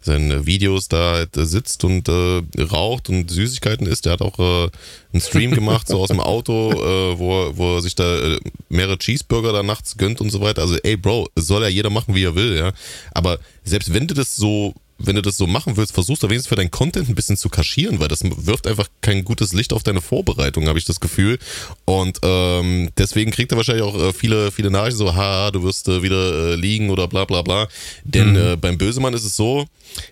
seinen 0.00 0.46
Videos 0.46 0.88
da 0.88 1.12
halt 1.12 1.30
sitzt 1.34 1.84
und 1.84 2.08
äh, 2.08 2.42
raucht 2.62 3.08
und 3.08 3.30
Süßigkeiten 3.30 3.86
isst. 3.86 4.06
Der 4.06 4.14
hat 4.14 4.22
auch 4.22 4.38
äh, 4.38 4.70
einen 5.12 5.20
Stream 5.20 5.52
gemacht, 5.52 5.88
so 5.88 6.00
aus 6.00 6.08
dem 6.08 6.20
Auto, 6.20 6.72
äh, 6.72 7.18
wo, 7.18 7.52
wo 7.56 7.76
er 7.76 7.82
sich 7.82 7.94
da 7.94 8.18
äh, 8.18 8.38
mehrere 8.68 8.98
Cheeseburger 8.98 9.52
da 9.52 9.62
nachts 9.62 9.96
gönnt 9.96 10.20
und 10.20 10.30
so 10.30 10.40
weiter. 10.40 10.62
Also, 10.62 10.76
ey, 10.82 10.96
Bro, 10.96 11.28
soll 11.36 11.62
ja 11.62 11.68
jeder 11.68 11.90
machen, 11.90 12.14
wie 12.14 12.24
er 12.24 12.34
will, 12.34 12.56
ja. 12.56 12.72
Aber 13.12 13.38
selbst 13.64 13.92
wenn 13.92 14.06
du 14.06 14.14
das 14.14 14.36
so 14.36 14.74
wenn 14.98 15.16
du 15.16 15.22
das 15.22 15.36
so 15.36 15.46
machen 15.46 15.76
willst, 15.76 15.92
versuchst 15.92 16.22
du 16.22 16.28
wenigstens 16.28 16.48
für 16.48 16.56
deinen 16.56 16.70
Content 16.70 17.08
ein 17.08 17.14
bisschen 17.14 17.36
zu 17.36 17.48
kaschieren, 17.48 18.00
weil 18.00 18.08
das 18.08 18.20
wirft 18.24 18.66
einfach 18.66 18.88
kein 19.02 19.24
gutes 19.24 19.52
Licht 19.52 19.72
auf 19.72 19.82
deine 19.82 20.00
Vorbereitung, 20.00 20.68
habe 20.68 20.78
ich 20.78 20.84
das 20.84 21.00
Gefühl. 21.00 21.38
Und 21.84 22.18
ähm, 22.22 22.90
deswegen 22.96 23.30
kriegt 23.30 23.52
er 23.52 23.56
wahrscheinlich 23.56 23.84
auch 23.84 23.98
äh, 23.98 24.12
viele, 24.12 24.50
viele 24.50 24.70
Nachrichten 24.70 24.98
so, 24.98 25.14
ha, 25.14 25.50
du 25.50 25.62
wirst 25.62 25.88
äh, 25.88 26.02
wieder 26.02 26.52
äh, 26.52 26.54
liegen 26.54 26.90
oder 26.90 27.08
bla 27.08 27.24
bla 27.24 27.42
bla. 27.42 27.68
Denn 28.04 28.30
mhm. 28.30 28.36
äh, 28.36 28.56
beim 28.56 28.78
Bösemann 28.78 29.14
ist 29.14 29.24
es 29.24 29.36
so, 29.36 29.66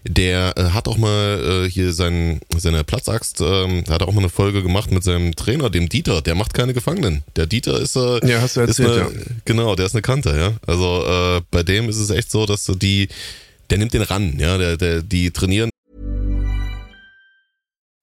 der 0.06 0.56
äh, 0.56 0.64
hat 0.70 0.86
auch 0.88 0.98
mal 0.98 1.64
äh, 1.66 1.70
hier 1.70 1.92
sein, 1.92 2.40
seine 2.56 2.84
Platzaxt, 2.84 3.40
äh, 3.40 3.82
hat 3.88 4.02
auch 4.02 4.12
mal 4.12 4.20
eine 4.20 4.28
Folge 4.28 4.62
gemacht 4.62 4.90
mit 4.90 5.02
seinem 5.02 5.34
Trainer, 5.34 5.70
dem 5.70 5.88
Dieter, 5.88 6.20
der 6.20 6.34
macht 6.34 6.54
keine 6.54 6.74
Gefangenen. 6.74 7.22
Der 7.36 7.46
Dieter 7.46 7.80
ist, 7.80 7.96
äh, 7.96 8.26
ja, 8.26 8.40
hast 8.40 8.56
du 8.56 8.60
erzählt, 8.60 8.90
eine, 8.90 9.00
ja. 9.00 9.26
genau, 9.44 9.74
der 9.74 9.86
ist 9.86 9.94
eine 9.94 10.02
Kante, 10.02 10.36
ja. 10.36 10.52
Also 10.66 11.04
äh, 11.06 11.40
bei 11.50 11.62
dem 11.62 11.88
ist 11.88 11.96
es 11.96 12.10
echt 12.10 12.30
so, 12.30 12.46
dass 12.46 12.70
die 12.76 13.08
der 13.70 13.78
nimmt 13.78 13.92
den 13.92 14.02
ran, 14.02 14.38
ja, 14.38 14.58
der, 14.58 14.76
der, 14.76 15.02
die 15.02 15.30
trainieren. 15.30 15.70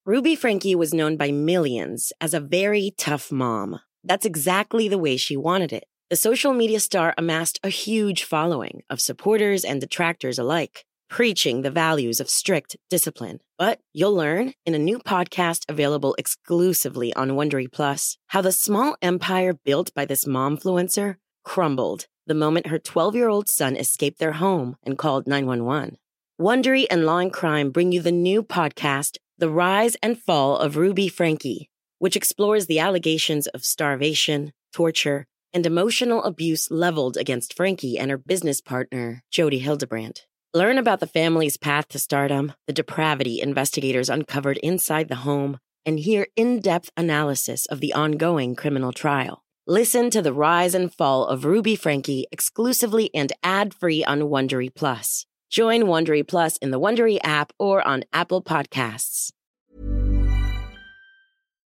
Ruby 0.05 0.35
Frankie 0.35 0.75
was 0.75 0.91
known 0.91 1.15
by 1.15 1.31
millions 1.31 2.11
as 2.19 2.33
a 2.33 2.39
very 2.39 2.91
tough 2.97 3.31
mom. 3.31 3.79
That's 4.03 4.25
exactly 4.25 4.87
the 4.87 4.97
way 4.97 5.15
she 5.15 5.37
wanted 5.37 5.71
it. 5.71 5.85
The 6.09 6.15
social 6.15 6.53
media 6.53 6.79
star 6.79 7.13
amassed 7.17 7.59
a 7.63 7.69
huge 7.69 8.23
following 8.23 8.81
of 8.89 8.99
supporters 8.99 9.63
and 9.63 9.79
detractors 9.79 10.39
alike, 10.39 10.85
preaching 11.07 11.61
the 11.61 11.71
values 11.71 12.19
of 12.19 12.29
strict 12.29 12.75
discipline. 12.89 13.39
But 13.57 13.79
you'll 13.93 14.15
learn 14.15 14.53
in 14.65 14.73
a 14.73 14.79
new 14.79 14.97
podcast 14.97 15.65
available 15.69 16.15
exclusively 16.17 17.13
on 17.13 17.31
Wondery 17.31 17.71
Plus 17.71 18.17
how 18.27 18.41
the 18.41 18.51
small 18.51 18.97
empire 19.01 19.53
built 19.53 19.93
by 19.93 20.05
this 20.05 20.25
momfluencer 20.25 21.17
crumbled 21.45 22.07
the 22.31 22.35
moment 22.35 22.67
her 22.67 22.79
12 22.79 23.13
year 23.13 23.27
old 23.27 23.49
son 23.49 23.75
escaped 23.75 24.17
their 24.17 24.31
home 24.31 24.77
and 24.83 24.97
called 24.97 25.27
911. 25.27 25.97
Wondery 26.39 26.85
and 26.89 27.05
Law 27.05 27.17
and 27.17 27.33
Crime 27.33 27.71
bring 27.71 27.91
you 27.91 28.01
the 28.01 28.09
new 28.09 28.41
podcast, 28.41 29.17
The 29.37 29.49
Rise 29.49 29.97
and 30.01 30.17
Fall 30.17 30.55
of 30.55 30.77
Ruby 30.77 31.09
Frankie, 31.09 31.69
which 31.99 32.15
explores 32.15 32.67
the 32.67 32.79
allegations 32.79 33.47
of 33.47 33.65
starvation, 33.65 34.53
torture, 34.71 35.27
and 35.51 35.65
emotional 35.65 36.23
abuse 36.23 36.71
leveled 36.71 37.17
against 37.17 37.53
Frankie 37.53 37.99
and 37.99 38.09
her 38.09 38.17
business 38.17 38.61
partner, 38.61 39.23
Jody 39.29 39.59
Hildebrandt. 39.59 40.25
Learn 40.53 40.77
about 40.77 41.01
the 41.01 41.07
family's 41.07 41.57
path 41.57 41.89
to 41.89 41.99
stardom, 41.99 42.53
the 42.65 42.71
depravity 42.71 43.41
investigators 43.41 44.09
uncovered 44.09 44.57
inside 44.59 45.09
the 45.09 45.27
home, 45.27 45.59
and 45.85 45.99
hear 45.99 46.27
in 46.37 46.61
depth 46.61 46.91
analysis 46.95 47.65
of 47.65 47.81
the 47.81 47.91
ongoing 47.91 48.55
criminal 48.55 48.93
trial. 48.93 49.40
Listen 49.67 50.09
to 50.09 50.23
the 50.23 50.33
rise 50.33 50.73
and 50.73 50.91
fall 50.91 51.23
of 51.27 51.45
Ruby 51.45 51.75
Frankie 51.75 52.25
exclusively 52.31 53.11
and 53.13 53.31
ad-free 53.43 54.03
on 54.03 54.21
Wondery 54.21 54.73
Plus. 54.73 55.27
Join 55.51 55.83
Wondery 55.83 56.27
Plus 56.27 56.57
in 56.57 56.71
the 56.71 56.79
Wondery 56.79 57.19
app 57.23 57.53
or 57.59 57.87
on 57.87 58.03
Apple 58.11 58.41
Podcasts. 58.41 59.33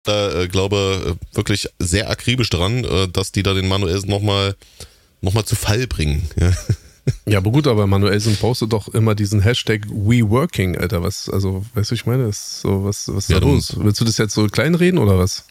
Da 0.01 0.41
äh, 0.41 0.47
glaube 0.47 1.15
äh, 1.21 1.35
wirklich 1.35 1.67
sehr 1.77 2.09
akribisch 2.09 2.49
dran, 2.49 2.83
äh, 2.85 3.07
dass 3.07 3.31
die 3.31 3.43
da 3.43 3.53
den 3.53 3.67
Manuelsen 3.67 4.09
nochmal 4.09 4.55
noch 5.21 5.35
mal 5.35 5.45
zu 5.45 5.55
Fall 5.55 5.85
bringen. 5.85 6.27
Ja. 6.39 6.51
Ja, 7.27 7.37
aber 7.37 7.51
gut, 7.51 7.67
aber 7.67 7.85
Manuelsen 7.85 8.35
postet 8.35 8.73
doch 8.73 8.87
immer 8.87 9.13
diesen 9.13 9.39
Hashtag 9.41 9.85
WeWorking, 9.91 10.75
Alter. 10.75 11.03
Was, 11.03 11.29
also, 11.29 11.63
weißt 11.75 11.91
du, 11.91 11.95
ich 11.95 12.07
meine, 12.07 12.29
ist 12.29 12.61
so, 12.61 12.83
was, 12.83 13.07
was 13.09 13.25
ist 13.25 13.29
ja, 13.29 13.39
da 13.39 13.45
los? 13.45 13.75
Willst 13.77 14.01
du 14.01 14.05
das 14.05 14.17
jetzt 14.17 14.33
so 14.33 14.47
kleinreden 14.47 14.97
oder 14.97 15.19
was? 15.19 15.45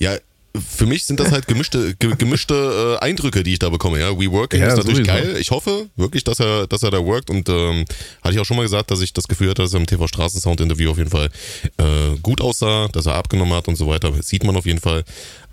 Ja, 0.00 0.16
für 0.60 0.86
mich 0.86 1.04
sind 1.04 1.20
das 1.20 1.30
halt 1.30 1.46
gemischte, 1.48 1.94
gemischte 1.96 2.98
äh, 3.00 3.04
Eindrücke, 3.04 3.42
die 3.42 3.54
ich 3.54 3.58
da 3.58 3.68
bekomme. 3.68 3.98
Ja, 3.98 4.18
WeWorking 4.18 4.60
ja, 4.60 4.68
ist 4.68 4.76
natürlich 4.76 5.06
sowieso. 5.06 5.12
geil. 5.12 5.36
Ich 5.38 5.50
hoffe 5.50 5.86
wirklich, 5.96 6.24
dass 6.24 6.40
er, 6.40 6.66
dass 6.66 6.82
er 6.82 6.90
da 6.90 7.04
workt 7.04 7.30
und 7.30 7.48
ähm, 7.48 7.84
hatte 8.22 8.34
ich 8.34 8.40
auch 8.40 8.44
schon 8.44 8.56
mal 8.56 8.62
gesagt, 8.62 8.90
dass 8.90 9.00
ich 9.00 9.12
das 9.12 9.28
Gefühl 9.28 9.50
hatte, 9.50 9.62
dass 9.62 9.74
er 9.74 9.80
im 9.80 9.86
TV 9.86 10.06
Straßensound 10.06 10.60
Interview 10.60 10.90
auf 10.90 10.98
jeden 10.98 11.10
Fall 11.10 11.30
äh, 11.78 12.16
gut 12.22 12.40
aussah, 12.40 12.88
dass 12.88 13.06
er 13.06 13.14
abgenommen 13.14 13.54
hat 13.54 13.68
und 13.68 13.76
so 13.76 13.86
weiter. 13.86 14.10
Das 14.10 14.28
sieht 14.28 14.44
man 14.44 14.56
auf 14.56 14.66
jeden 14.66 14.80
Fall. 14.80 15.04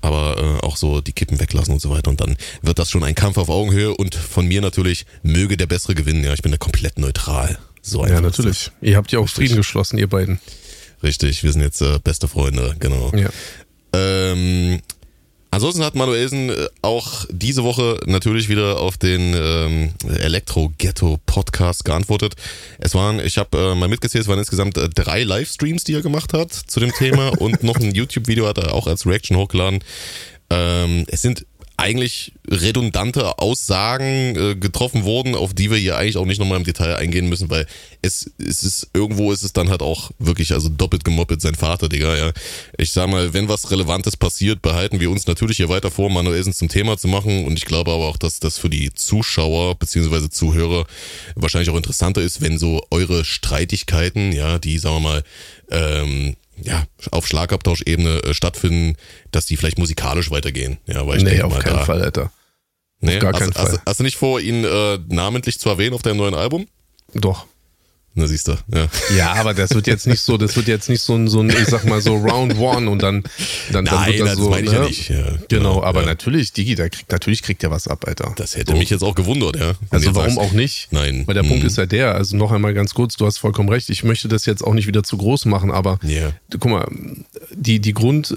Aber 0.02 0.60
äh, 0.62 0.66
auch 0.66 0.76
so 0.76 1.00
die 1.00 1.14
Kippen 1.14 1.40
weglassen 1.40 1.74
und 1.74 1.80
so 1.80 1.90
weiter. 1.90 2.10
Und 2.10 2.20
dann 2.20 2.36
wird 2.62 2.78
das 2.78 2.92
schon 2.92 3.04
ein 3.04 3.16
Kampf 3.16 3.38
auf 3.38 3.50
Augenhöhe 3.50 3.96
und 3.96 4.16
von 4.16 4.46
mir 4.46 4.62
natürlich 4.62 5.06
möge 5.22 5.56
der 5.56 5.66
Bessere 5.66 5.96
gewinnen. 5.96 6.24
Ja, 6.24 6.34
ich 6.34 6.42
bin 6.42 6.52
da 6.52 6.58
komplett 6.58 7.00
neutral. 7.00 7.58
So 7.82 8.06
ja, 8.06 8.20
natürlich. 8.22 8.72
Ihr 8.82 8.98
habt 8.98 9.12
ja 9.12 9.20
auch 9.20 9.30
Frieden 9.30 9.58
geschlossen, 9.58 9.98
ihr 9.98 10.08
beiden. 10.08 10.40
Richtig, 11.04 11.44
wir 11.44 11.52
sind 11.52 11.62
jetzt 11.62 11.82
äh, 11.82 12.00
beste 12.02 12.30
Freunde, 12.30 12.76
genau. 12.80 13.12
Ja. 13.14 13.30
Ähm, 13.94 14.82
ansonsten 15.52 15.84
hat 15.84 15.96
Manuelsen 15.96 16.50
äh, 16.50 16.68
auch 16.82 17.26
diese 17.30 17.64
Woche 17.64 18.00
natürlich 18.06 18.50
wieder 18.50 18.80
auf 18.80 18.98
den 18.98 19.34
ähm, 19.36 19.94
Elektro-Ghetto-Podcast 20.08 21.86
geantwortet. 21.86 22.34
Es 22.80 22.96
waren, 22.96 23.20
ich 23.20 23.38
habe 23.38 23.58
äh, 23.58 23.76
mal 23.76 23.88
mitgezählt, 23.88 24.24
es 24.24 24.28
waren 24.28 24.40
insgesamt 24.40 24.78
äh, 24.78 24.90
drei 24.90 25.24
Livestreams, 25.24 25.84
die 25.84 25.94
er 25.94 26.02
gemacht 26.02 26.34
hat 26.34 26.52
zu 26.52 26.80
dem 26.80 26.92
Thema 26.92 27.30
und 27.40 27.64
noch 27.64 27.76
ein 27.76 27.94
YouTube-Video 27.94 28.48
hat 28.48 28.58
er 28.58 28.74
auch 28.74 28.88
als 28.88 29.06
Reaction 29.06 29.38
hochgeladen. 29.38 29.84
Ähm, 30.50 31.06
es 31.08 31.22
sind 31.22 31.46
eigentlich 31.78 32.34
redundante 32.48 33.40
Aussagen 33.40 34.36
äh, 34.36 34.56
getroffen 34.56 35.04
wurden, 35.04 35.36
auf 35.36 35.54
die 35.54 35.72
wir 35.72 35.78
hier 35.78 35.98
eigentlich 35.98 36.18
auch 36.18 36.26
nicht 36.26 36.40
nochmal 36.40 36.60
im 36.60 36.64
Detail 36.64 36.96
eingehen 36.96 37.28
müssen, 37.28 37.50
weil 37.50 37.66
es, 38.02 38.32
es 38.38 38.64
ist, 38.64 38.90
irgendwo 38.94 39.32
ist 39.32 39.44
es 39.44 39.54
dann 39.54 39.70
halt 39.70 39.82
auch 39.82 40.12
wirklich, 40.20 40.54
also 40.54 40.70
doppelt 40.70 41.04
gemoppelt 41.04 41.42
sein 41.42 41.56
Vater, 41.56 41.90
Digga, 41.90 42.16
ja. 42.16 42.32
Ich 42.78 42.92
sag 42.92 43.10
mal, 43.10 43.34
wenn 43.34 43.50
was 43.50 43.72
Relevantes 43.72 44.18
passiert, 44.18 44.62
behalten 44.62 45.00
wir 45.00 45.10
uns 45.10 45.26
natürlich 45.26 45.58
hier 45.58 45.70
weiter 45.70 45.90
vor, 45.90 46.10
Manuelsen 46.10 46.54
zum 46.54 46.70
Thema 46.70 46.98
zu 46.98 47.08
machen 47.08 47.46
und 47.46 47.58
ich 47.58 47.66
glaube 47.66 47.92
aber 47.92 48.06
auch, 48.06 48.18
dass 48.18 48.40
das 48.40 48.58
für 48.58 48.70
die 48.70 48.94
Zuschauer 48.94 49.76
beziehungsweise 49.76 50.30
Zuhörer 50.30 50.86
wahrscheinlich 51.36 51.70
auch 51.70 51.78
interessanter 51.78 52.22
ist, 52.22 52.42
wenn 52.42 52.60
so 52.60 52.86
eure 52.92 53.26
Streitigkeiten, 53.26 54.32
ja, 54.32 54.60
die, 54.60 54.78
sagen 54.78 54.98
wir 54.98 55.00
mal, 55.00 55.24
ähm, 55.72 56.36
ja, 56.64 56.86
auf 57.12 57.28
Schlagabtauschebene 57.28 58.24
äh, 58.24 58.34
stattfinden, 58.34 58.96
dass 59.32 59.46
die 59.46 59.58
vielleicht 59.58 59.78
musikalisch 59.78 60.32
weitergehen. 60.32 60.78
Ja, 60.86 61.06
weil 61.06 61.18
ich 61.18 61.24
nee, 61.24 61.32
denke 61.32 61.46
auf 61.46 61.54
mal, 61.54 61.62
keinen 61.62 61.78
da, 61.78 61.86
Fall, 61.86 62.02
Alter. 62.02 62.32
Nee, 63.00 63.20
gar 63.20 63.34
hast, 63.34 63.40
keinen 63.40 63.54
hast, 63.54 63.70
Fall. 63.70 63.82
hast 63.86 64.00
du 64.00 64.04
nicht 64.04 64.18
vor, 64.18 64.40
ihn 64.40 64.64
äh, 64.64 65.00
namentlich 65.08 65.60
zu 65.60 65.70
erwähnen 65.70 65.94
auf 65.94 66.02
deinem 66.02 66.18
neuen 66.18 66.36
Album? 66.36 66.68
Doch. 67.14 67.48
Na, 68.16 68.28
siehst 68.28 68.48
du, 68.48 68.52
ja. 68.72 68.88
Ja, 69.18 69.34
aber 69.34 69.56
das 69.56 69.74
wird 69.74 69.88
jetzt 69.88 70.06
nicht 70.06 70.22
so, 70.22 70.38
das 70.38 70.56
wird 70.56 70.68
jetzt 70.68 70.88
nicht 70.88 71.02
so 71.02 71.16
ein, 71.16 71.28
so 71.28 71.40
ein 71.40 71.50
ich 71.50 71.66
sag 71.66 71.84
mal 71.86 72.00
so 72.00 72.16
Round 72.16 72.56
One 72.60 72.88
und 72.88 73.02
dann, 73.02 73.24
dann, 73.72 73.86
dann 73.86 74.06
wird 74.06 74.20
das 74.20 74.30
das 74.30 74.38
so. 74.38 74.50
meine 74.52 74.68
ich 74.68 74.72
ne? 74.72 74.78
ja 74.78 74.86
nicht. 74.86 75.10
Ja, 75.10 75.38
Genau, 75.50 75.82
aber 75.84 76.02
ja. 76.02 76.06
natürlich, 76.06 76.54
Digi, 76.54 76.76
da 76.76 76.90
kriegt, 76.90 77.12
natürlich 77.12 77.42
kriegt 77.42 77.64
er 77.64 77.72
was 77.72 77.88
ab, 77.88 78.06
Alter. 78.08 78.32
Das 78.36 78.56
hätte 78.56 78.74
So. 78.74 78.78
mich 78.78 78.92
jetzt 78.92 79.02
auch 79.04 79.16
gewundert, 79.16 79.56
ja. 79.56 79.74
Also 79.90 80.14
warum 80.14 80.30
sagst, 80.36 80.38
auch 80.48 80.52
nicht? 80.54 80.90
Nein. 80.92 81.24
Weil 81.26 81.34
der 81.34 81.42
Punkt 81.42 81.62
Hm. 81.62 81.66
ist 81.68 81.78
ja 81.78 81.88
der, 81.88 82.14
also 82.14 82.38
noch 82.38 82.52
einmal 82.52 82.76
ganz 82.76 82.94
kurz, 82.94 83.16
du 83.16 83.26
hast 83.26 83.40
vollkommen 83.40 83.70
recht, 83.70 83.90
ich 83.90 84.04
möchte 84.04 84.28
das 84.28 84.46
jetzt 84.46 84.64
auch 84.64 84.76
nicht 84.76 84.86
wieder 84.86 85.02
zu 85.02 85.18
groß 85.18 85.46
machen, 85.46 85.72
aber 85.72 85.98
Ja. 86.04 86.34
guck 86.52 86.66
mal, 86.70 86.88
die, 87.52 87.80
die 87.80 87.94
Grund, 87.94 88.36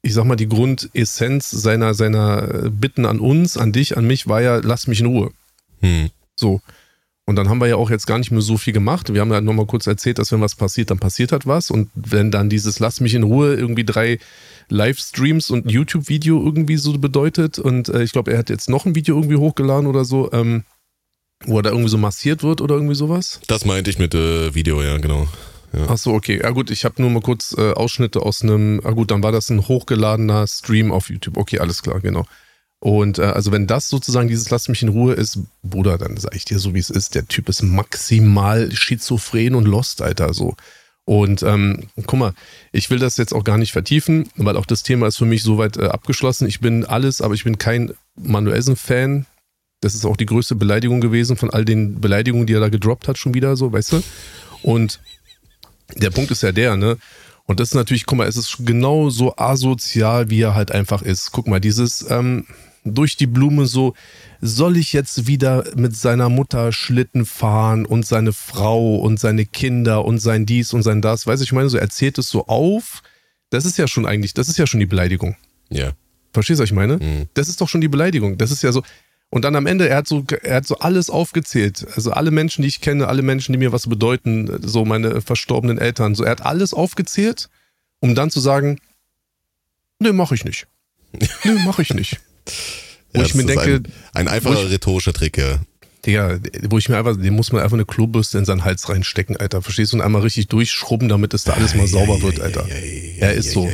ich 0.00 0.14
sag 0.14 0.24
mal, 0.24 0.36
die 0.36 0.48
Grundessenz 0.48 1.50
seiner, 1.50 1.92
seiner 1.92 2.70
Bitten 2.70 3.04
an 3.04 3.20
uns, 3.20 3.58
an 3.58 3.72
dich, 3.72 3.96
an 3.98 4.06
mich 4.06 4.26
war 4.26 4.40
ja, 4.40 4.56
lass 4.56 4.86
mich 4.86 5.00
in 5.00 5.06
Ruhe. 5.06 5.32
Hm. 5.80 6.08
So. 6.34 6.62
Und 7.28 7.34
dann 7.34 7.48
haben 7.48 7.60
wir 7.60 7.66
ja 7.66 7.74
auch 7.74 7.90
jetzt 7.90 8.06
gar 8.06 8.18
nicht 8.18 8.30
mehr 8.30 8.40
so 8.40 8.56
viel 8.56 8.72
gemacht. 8.72 9.12
Wir 9.12 9.20
haben 9.20 9.32
ja 9.32 9.40
nochmal 9.40 9.66
kurz 9.66 9.88
erzählt, 9.88 10.20
dass 10.20 10.30
wenn 10.30 10.40
was 10.40 10.54
passiert, 10.54 10.92
dann 10.92 11.00
passiert 11.00 11.32
hat 11.32 11.44
was. 11.44 11.70
Und 11.70 11.90
wenn 11.94 12.30
dann 12.30 12.48
dieses 12.48 12.78
Lass 12.78 13.00
mich 13.00 13.14
in 13.14 13.24
Ruhe 13.24 13.54
irgendwie 13.54 13.84
drei 13.84 14.20
Livestreams 14.68 15.50
und 15.50 15.66
ein 15.66 15.68
YouTube-Video 15.68 16.40
irgendwie 16.40 16.76
so 16.76 16.96
bedeutet. 16.98 17.58
Und 17.58 17.88
äh, 17.88 18.04
ich 18.04 18.12
glaube, 18.12 18.30
er 18.30 18.38
hat 18.38 18.48
jetzt 18.48 18.68
noch 18.68 18.86
ein 18.86 18.94
Video 18.94 19.16
irgendwie 19.16 19.36
hochgeladen 19.36 19.88
oder 19.88 20.04
so, 20.04 20.30
ähm, 20.32 20.62
wo 21.44 21.58
er 21.58 21.62
da 21.62 21.70
irgendwie 21.70 21.90
so 21.90 21.98
massiert 21.98 22.44
wird 22.44 22.60
oder 22.60 22.76
irgendwie 22.76 22.94
sowas. 22.94 23.40
Das 23.48 23.64
meinte 23.64 23.90
ich 23.90 23.98
mit 23.98 24.14
äh, 24.14 24.54
Video, 24.54 24.80
ja, 24.80 24.96
genau. 24.98 25.26
Ja. 25.72 25.86
Ach 25.88 25.98
so, 25.98 26.12
okay. 26.12 26.40
Ja 26.40 26.50
gut, 26.50 26.70
ich 26.70 26.84
habe 26.84 27.02
nur 27.02 27.10
mal 27.10 27.22
kurz 27.22 27.56
äh, 27.58 27.72
Ausschnitte 27.72 28.22
aus 28.22 28.42
einem, 28.42 28.80
ah 28.84 28.92
gut, 28.92 29.10
dann 29.10 29.24
war 29.24 29.32
das 29.32 29.50
ein 29.50 29.66
hochgeladener 29.66 30.46
Stream 30.46 30.92
auf 30.92 31.10
YouTube. 31.10 31.36
Okay, 31.36 31.58
alles 31.58 31.82
klar, 31.82 31.98
genau. 31.98 32.24
Und 32.80 33.18
äh, 33.18 33.22
also 33.22 33.52
wenn 33.52 33.66
das 33.66 33.88
sozusagen 33.88 34.28
dieses 34.28 34.50
Lass 34.50 34.68
mich 34.68 34.82
in 34.82 34.88
Ruhe 34.88 35.14
ist, 35.14 35.38
Bruder, 35.62 35.98
dann 35.98 36.16
sag 36.16 36.34
ich 36.36 36.44
dir 36.44 36.58
so, 36.58 36.74
wie 36.74 36.78
es 36.78 36.90
ist. 36.90 37.14
Der 37.14 37.26
Typ 37.26 37.48
ist 37.48 37.62
maximal 37.62 38.70
schizophren 38.72 39.54
und 39.54 39.66
lost, 39.66 40.02
Alter, 40.02 40.34
so. 40.34 40.54
Und 41.04 41.42
ähm, 41.44 41.88
guck 42.06 42.18
mal, 42.18 42.34
ich 42.72 42.90
will 42.90 42.98
das 42.98 43.16
jetzt 43.16 43.32
auch 43.32 43.44
gar 43.44 43.58
nicht 43.58 43.72
vertiefen, 43.72 44.28
weil 44.36 44.56
auch 44.56 44.66
das 44.66 44.82
Thema 44.82 45.06
ist 45.06 45.16
für 45.16 45.24
mich 45.24 45.44
soweit 45.44 45.76
äh, 45.76 45.86
abgeschlossen. 45.86 46.48
Ich 46.48 46.60
bin 46.60 46.84
alles, 46.84 47.20
aber 47.20 47.34
ich 47.34 47.44
bin 47.44 47.58
kein 47.58 47.94
Manuelsen-Fan. 48.16 49.24
Das 49.80 49.94
ist 49.94 50.04
auch 50.04 50.16
die 50.16 50.26
größte 50.26 50.56
Beleidigung 50.56 51.00
gewesen 51.00 51.36
von 51.36 51.50
all 51.50 51.64
den 51.64 52.00
Beleidigungen, 52.00 52.46
die 52.46 52.54
er 52.54 52.60
da 52.60 52.68
gedroppt 52.68 53.06
hat, 53.06 53.18
schon 53.18 53.34
wieder 53.34 53.56
so, 53.56 53.72
weißt 53.72 53.92
du? 53.92 54.02
Und 54.62 55.00
der 55.94 56.10
Punkt 56.10 56.32
ist 56.32 56.42
ja 56.42 56.50
der, 56.50 56.76
ne? 56.76 56.98
Und 57.44 57.60
das 57.60 57.68
ist 57.68 57.74
natürlich, 57.74 58.06
guck 58.06 58.18
mal, 58.18 58.26
es 58.26 58.36
ist 58.36 58.56
genau 58.60 59.08
so 59.08 59.36
asozial, 59.36 60.28
wie 60.30 60.40
er 60.40 60.56
halt 60.56 60.72
einfach 60.72 61.02
ist. 61.02 61.30
Guck 61.30 61.46
mal, 61.46 61.60
dieses 61.60 62.04
ähm, 62.10 62.46
durch 62.94 63.16
die 63.16 63.26
Blume 63.26 63.66
so, 63.66 63.94
soll 64.40 64.76
ich 64.76 64.92
jetzt 64.92 65.26
wieder 65.26 65.64
mit 65.76 65.96
seiner 65.96 66.28
Mutter 66.28 66.72
Schlitten 66.72 67.26
fahren 67.26 67.84
und 67.84 68.06
seine 68.06 68.32
Frau 68.32 68.96
und 68.96 69.18
seine 69.18 69.44
Kinder 69.44 70.04
und 70.04 70.18
sein 70.18 70.46
dies 70.46 70.72
und 70.72 70.82
sein 70.82 71.02
das, 71.02 71.26
weiß 71.26 71.40
ich, 71.40 71.48
ich 71.48 71.52
meine, 71.52 71.68
so 71.68 71.78
erzählt 71.78 72.18
es 72.18 72.28
so 72.28 72.46
auf. 72.46 73.02
Das 73.50 73.64
ist 73.64 73.78
ja 73.78 73.86
schon 73.86 74.06
eigentlich, 74.06 74.34
das 74.34 74.48
ist 74.48 74.58
ja 74.58 74.66
schon 74.66 74.80
die 74.80 74.86
Beleidigung. 74.86 75.36
Ja. 75.68 75.92
Verstehst 76.32 76.60
du, 76.60 76.62
was 76.62 76.70
ich 76.70 76.74
meine? 76.74 76.98
Mhm. 76.98 77.28
Das 77.34 77.48
ist 77.48 77.60
doch 77.60 77.68
schon 77.68 77.80
die 77.80 77.88
Beleidigung. 77.88 78.38
Das 78.38 78.50
ist 78.50 78.62
ja 78.62 78.72
so. 78.72 78.82
Und 79.30 79.44
dann 79.44 79.56
am 79.56 79.66
Ende, 79.66 79.88
er 79.88 79.98
hat 79.98 80.06
so, 80.06 80.24
er 80.42 80.56
hat 80.56 80.66
so 80.66 80.78
alles 80.78 81.10
aufgezählt. 81.10 81.86
Also 81.94 82.12
alle 82.12 82.30
Menschen, 82.30 82.62
die 82.62 82.68
ich 82.68 82.80
kenne, 82.80 83.08
alle 83.08 83.22
Menschen, 83.22 83.52
die 83.52 83.58
mir 83.58 83.72
was 83.72 83.88
bedeuten, 83.88 84.60
so 84.62 84.84
meine 84.84 85.20
verstorbenen 85.20 85.78
Eltern. 85.78 86.14
So, 86.14 86.24
er 86.24 86.30
hat 86.30 86.42
alles 86.42 86.72
aufgezählt, 86.72 87.48
um 88.00 88.14
dann 88.14 88.30
zu 88.30 88.40
sagen, 88.40 88.78
nö, 89.98 90.12
mach 90.12 90.32
ich 90.32 90.44
nicht. 90.44 90.66
Nö, 91.44 91.58
mach 91.64 91.78
ich 91.78 91.94
nicht. 91.94 92.20
Wo 93.12 93.20
ja 93.20 93.26
ich 93.26 93.34
mir 93.34 93.44
denke, 93.44 93.74
Ein, 93.74 93.86
ein 94.14 94.28
einfacher 94.28 94.64
ich- 94.64 94.70
rhetorischer 94.70 95.12
Trick, 95.12 95.38
ja. 95.38 95.58
Digga, 96.04 96.38
wo 96.70 96.78
ich 96.78 96.88
mir 96.88 96.98
einfach, 96.98 97.16
dem 97.20 97.34
muss 97.34 97.50
man 97.50 97.62
einfach 97.62 97.76
eine 97.76 97.84
Klobürste 97.84 98.38
in 98.38 98.44
seinen 98.44 98.64
Hals 98.64 98.88
reinstecken, 98.88 99.36
Alter. 99.36 99.60
Verstehst 99.60 99.92
du? 99.92 99.96
Und 99.96 100.02
einmal 100.02 100.22
richtig 100.22 100.46
durchschrubben, 100.46 101.08
damit 101.08 101.34
es 101.34 101.42
da 101.42 101.54
alles 101.54 101.74
mal 101.74 101.88
sauber 101.88 102.22
wird, 102.22 102.40
Alter. 102.40 102.64
Er 103.18 103.32
ist 103.34 103.50
so. 103.50 103.68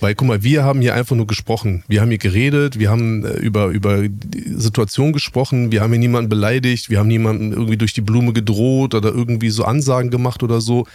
Weil, 0.00 0.14
guck 0.14 0.28
mal, 0.28 0.42
wir 0.42 0.64
haben 0.64 0.82
hier 0.82 0.94
einfach 0.94 1.16
nur 1.16 1.26
gesprochen. 1.26 1.84
Wir 1.88 2.02
haben 2.02 2.08
hier 2.10 2.18
geredet, 2.18 2.78
wir 2.78 2.90
haben 2.90 3.24
äh, 3.24 3.34
über, 3.38 3.68
über 3.68 4.06
die 4.08 4.54
Situation 4.56 5.12
gesprochen, 5.14 5.72
wir 5.72 5.80
haben 5.80 5.90
hier 5.92 6.00
niemanden 6.00 6.28
beleidigt, 6.28 6.90
wir 6.90 6.98
haben 6.98 7.08
niemanden 7.08 7.52
irgendwie 7.52 7.76
durch 7.78 7.94
die 7.94 8.00
Blume 8.02 8.32
gedroht 8.34 8.94
oder 8.94 9.10
irgendwie 9.10 9.50
so 9.50 9.64
Ansagen 9.64 10.10
gemacht 10.10 10.42
oder 10.42 10.60
so. 10.60 10.86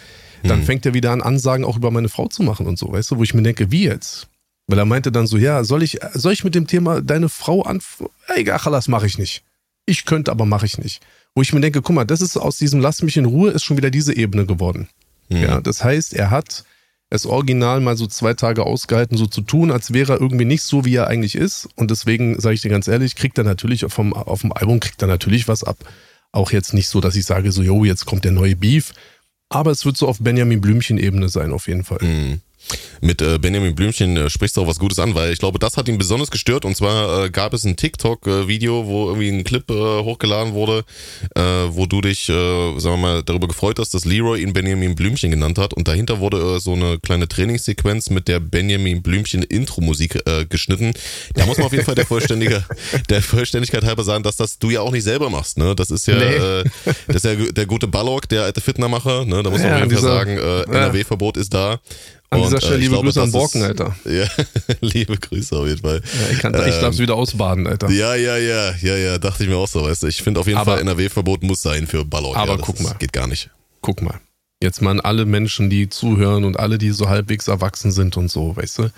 Dann 0.43 0.63
fängt 0.63 0.85
er 0.85 0.93
wieder 0.93 1.11
an, 1.11 1.21
Ansagen 1.21 1.65
auch 1.65 1.77
über 1.77 1.89
meine 1.91 2.09
Frau 2.09 2.27
zu 2.27 2.43
machen 2.43 2.67
und 2.67 2.77
so, 2.77 2.91
weißt 2.91 3.11
du, 3.11 3.17
wo 3.17 3.23
ich 3.23 3.33
mir 3.33 3.41
denke, 3.41 3.71
wie 3.71 3.83
jetzt? 3.85 4.27
Weil 4.69 4.77
er 4.77 4.85
meinte 4.85 5.11
dann 5.11 5.25
so, 5.25 5.37
ja, 5.37 5.63
soll 5.63 5.81
ich, 5.81 5.97
soll 6.13 6.31
ich 6.31 6.43
mit 6.43 6.53
dem 6.53 6.67
Thema 6.67 7.01
deine 7.01 7.27
Frau 7.27 7.63
an, 7.63 7.81
ey, 8.27 8.43
das 8.43 8.87
mache 8.87 9.07
ich 9.07 9.17
nicht. 9.17 9.41
Ich 9.87 10.05
könnte, 10.05 10.29
aber 10.29 10.45
mache 10.45 10.67
ich 10.67 10.77
nicht. 10.77 11.01
Wo 11.33 11.41
ich 11.41 11.51
mir 11.53 11.59
denke, 11.59 11.81
guck 11.81 11.95
mal, 11.95 12.05
das 12.05 12.21
ist 12.21 12.37
aus 12.37 12.57
diesem 12.57 12.79
Lass 12.79 13.01
mich 13.01 13.17
in 13.17 13.25
Ruhe, 13.25 13.49
ist 13.49 13.63
schon 13.63 13.77
wieder 13.77 13.89
diese 13.89 14.15
Ebene 14.15 14.45
geworden. 14.45 14.87
Hm. 15.29 15.41
Ja, 15.41 15.59
das 15.59 15.83
heißt, 15.83 16.13
er 16.13 16.29
hat 16.29 16.65
es 17.09 17.25
original 17.25 17.81
mal 17.81 17.97
so 17.97 18.05
zwei 18.05 18.35
Tage 18.35 18.63
ausgehalten, 18.63 19.17
so 19.17 19.25
zu 19.25 19.41
tun, 19.41 19.71
als 19.71 19.91
wäre 19.91 20.13
er 20.13 20.21
irgendwie 20.21 20.45
nicht 20.45 20.61
so, 20.61 20.85
wie 20.85 20.93
er 20.93 21.07
eigentlich 21.07 21.33
ist. 21.33 21.67
Und 21.75 21.89
deswegen 21.89 22.39
sage 22.39 22.53
ich 22.53 22.61
dir 22.61 22.69
ganz 22.69 22.87
ehrlich, 22.87 23.15
kriegt 23.15 23.39
er 23.39 23.45
natürlich 23.45 23.83
vom, 23.87 24.13
auf 24.13 24.41
dem 24.41 24.53
Album 24.53 24.79
kriegt 24.79 25.01
er 25.01 25.07
natürlich 25.07 25.47
was 25.47 25.63
ab. 25.63 25.77
Auch 26.31 26.51
jetzt 26.51 26.75
nicht 26.75 26.89
so, 26.89 27.01
dass 27.01 27.15
ich 27.15 27.25
sage 27.25 27.51
so, 27.51 27.63
yo, 27.63 27.85
jetzt 27.85 28.05
kommt 28.05 28.23
der 28.23 28.33
neue 28.33 28.55
Beef. 28.55 28.93
Aber 29.49 29.71
es 29.71 29.83
wird 29.83 29.97
so 29.97 30.07
auf 30.07 30.19
Benjamin 30.19 30.61
Blümchen-Ebene 30.61 31.27
sein, 31.27 31.53
auf 31.53 31.67
jeden 31.67 31.83
Fall. 31.83 31.97
Mhm. 32.03 32.41
Mit 33.01 33.21
äh, 33.21 33.37
Benjamin 33.39 33.75
Blümchen 33.75 34.17
äh, 34.17 34.29
sprichst 34.29 34.57
du 34.57 34.61
auch 34.61 34.67
was 34.67 34.79
Gutes 34.79 34.99
an, 34.99 35.15
weil 35.15 35.31
ich 35.33 35.39
glaube, 35.39 35.59
das 35.59 35.77
hat 35.77 35.87
ihn 35.87 35.97
besonders 35.97 36.29
gestört. 36.31 36.65
Und 36.65 36.75
zwar 36.75 37.25
äh, 37.25 37.29
gab 37.29 37.53
es 37.53 37.63
ein 37.65 37.75
TikTok-Video, 37.75 38.85
wo 38.85 39.07
irgendwie 39.07 39.29
ein 39.29 39.43
Clip 39.43 39.69
äh, 39.71 39.73
hochgeladen 40.03 40.53
wurde, 40.53 40.83
äh, 41.35 41.41
wo 41.41 41.85
du 41.85 42.01
dich, 42.01 42.29
äh, 42.29 42.33
sagen 42.79 42.95
wir 42.95 42.97
mal, 42.97 43.23
darüber 43.23 43.47
gefreut 43.47 43.79
hast, 43.79 43.93
dass 43.93 44.05
Leroy 44.05 44.41
ihn 44.41 44.53
Benjamin 44.53 44.95
Blümchen 44.95 45.31
genannt 45.31 45.57
hat. 45.57 45.73
Und 45.73 45.87
dahinter 45.87 46.19
wurde 46.19 46.59
so 46.59 46.73
eine 46.73 46.99
kleine 46.99 47.27
Trainingssequenz 47.27 48.09
mit 48.09 48.27
der 48.27 48.39
Benjamin 48.39 49.01
Blümchen 49.01 49.43
Intro-Musik 49.43 50.19
geschnitten. 50.49 50.93
Da 51.35 51.45
muss 51.45 51.57
man 51.57 51.67
auf 51.67 51.71
jeden 51.73 51.85
Fall 51.85 51.95
der, 51.95 52.05
Vollständige, 52.05 52.63
der 53.09 53.21
Vollständigkeit 53.21 53.83
halber 53.83 54.03
sagen, 54.03 54.23
dass 54.23 54.35
das 54.35 54.59
du 54.59 54.69
ja 54.69 54.81
auch 54.81 54.91
nicht 54.91 55.03
selber 55.03 55.29
machst. 55.29 55.57
Ne? 55.57 55.75
Das 55.75 55.89
ist 55.91 56.05
ja, 56.07 56.15
Nee. 56.15 56.63
das 57.07 57.23
ist 57.23 57.25
ja 57.25 57.35
der 57.35 57.65
gute 57.65 57.87
Ballock, 57.87 58.27
der 58.29 58.43
alte 58.43 58.61
Fitnermacher. 58.61 59.25
Ne? 59.25 59.41
Da 59.43 59.49
muss 59.49 59.59
man 59.61 59.69
Ja, 59.69 59.75
auf 59.75 59.81
jeden 59.81 59.91
Fall 59.91 59.99
dieser- 60.01 60.17
sagen. 60.17 60.37
NRW-Verbot 60.73 61.37
ist 61.37 61.53
da. 61.53 61.79
An 62.31 62.41
dieser 62.43 62.57
äh, 62.57 62.61
Stelle 62.61 62.75
ich 62.75 62.81
liebe 62.83 62.93
glaube, 62.93 63.05
Grüße 63.07 63.21
an 63.23 63.31
Borken, 63.31 63.61
ist- 63.61 63.67
Alter. 63.67 63.95
Ja, 64.05 64.27
liebe 64.81 65.17
Grüße 65.17 65.55
auf 65.57 65.67
jeden 65.67 65.81
Fall. 65.81 66.01
Ja, 66.03 66.31
ich, 66.31 66.39
kann, 66.39 66.53
ich 66.53 66.75
darf 66.79 66.93
es 66.93 66.99
wieder 66.99 67.15
ausbaden, 67.15 67.65
Alter. 67.67 67.89
Ja, 67.89 68.13
ja, 68.15 68.37
ja, 68.37 68.73
ja, 68.81 68.95
ja, 68.97 69.17
dachte 69.17 69.43
ich 69.43 69.49
mir 69.49 69.57
auch 69.57 69.67
so, 69.67 69.83
weißt 69.83 70.03
du. 70.03 70.07
Ich 70.07 70.21
finde 70.21 70.39
auf 70.39 70.47
jeden 70.47 70.59
Aber- 70.59 70.73
Fall 70.73 70.81
NRW-Verbot 70.81 71.41
muss 71.43 71.61
sein 71.61 71.87
für 71.87 72.05
Ballock. 72.05 72.37
Aber 72.37 72.53
ja, 72.53 72.59
guck 72.61 72.75
ist, 72.75 72.83
mal. 72.83 72.93
Geht 72.99 73.13
gar 73.13 73.27
nicht. 73.27 73.49
guck 73.81 74.01
mal, 74.01 74.19
jetzt 74.61 74.81
mal 74.81 74.91
an 74.91 74.99
alle 74.99 75.25
Menschen, 75.25 75.69
die 75.69 75.89
zuhören 75.89 76.43
und 76.43 76.59
alle, 76.59 76.77
die 76.77 76.91
so 76.91 77.09
halbwegs 77.09 77.47
erwachsen 77.47 77.91
sind 77.91 78.15
und 78.17 78.29
so, 78.29 78.55
weißt 78.55 78.77
du, 78.79 78.89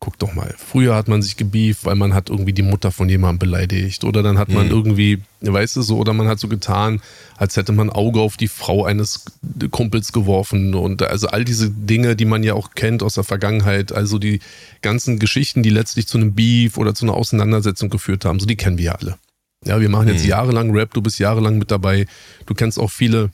guck 0.00 0.18
doch 0.18 0.32
mal. 0.34 0.54
Früher 0.56 0.94
hat 0.94 1.08
man 1.08 1.20
sich 1.20 1.36
gebieft, 1.36 1.84
weil 1.84 1.94
man 1.94 2.14
hat 2.14 2.30
irgendwie 2.30 2.54
die 2.54 2.62
Mutter 2.62 2.90
von 2.90 3.08
jemandem 3.10 3.38
beleidigt 3.50 4.02
oder 4.02 4.22
dann 4.22 4.38
hat 4.38 4.48
man 4.48 4.66
Mhm. 4.66 4.72
irgendwie, 4.72 5.18
weißt 5.42 5.76
du 5.76 5.82
so, 5.82 5.98
oder 5.98 6.14
man 6.14 6.26
hat 6.26 6.40
so 6.40 6.48
getan, 6.48 7.02
als 7.36 7.56
hätte 7.58 7.72
man 7.72 7.90
ein 7.90 7.94
Auge 7.94 8.20
auf 8.20 8.38
die 8.38 8.48
Frau 8.48 8.84
eines 8.86 9.26
Kumpels 9.70 10.12
geworfen 10.12 10.74
und 10.74 11.02
also 11.02 11.28
all 11.28 11.44
diese 11.44 11.70
Dinge, 11.70 12.16
die 12.16 12.24
man 12.24 12.42
ja 12.42 12.54
auch 12.54 12.70
kennt 12.74 13.02
aus 13.02 13.14
der 13.14 13.24
Vergangenheit, 13.24 13.92
also 13.92 14.18
die 14.18 14.40
ganzen 14.80 15.18
Geschichten, 15.18 15.62
die 15.62 15.70
letztlich 15.70 16.06
zu 16.08 16.16
einem 16.16 16.32
Beef 16.34 16.78
oder 16.78 16.94
zu 16.94 17.04
einer 17.04 17.14
Auseinandersetzung 17.14 17.90
geführt 17.90 18.24
haben, 18.24 18.40
so 18.40 18.46
die 18.46 18.56
kennen 18.56 18.78
wir 18.78 18.84
ja 18.86 18.92
alle. 18.94 19.18
Ja, 19.66 19.78
wir 19.82 19.90
machen 19.90 20.08
jetzt 20.08 20.22
Mhm. 20.22 20.30
jahrelang 20.30 20.70
Rap, 20.70 20.94
du 20.94 21.02
bist 21.02 21.18
jahrelang 21.18 21.58
mit 21.58 21.70
dabei, 21.70 22.06
du 22.46 22.54
kennst 22.54 22.78
auch 22.78 22.90
viele 22.90 23.28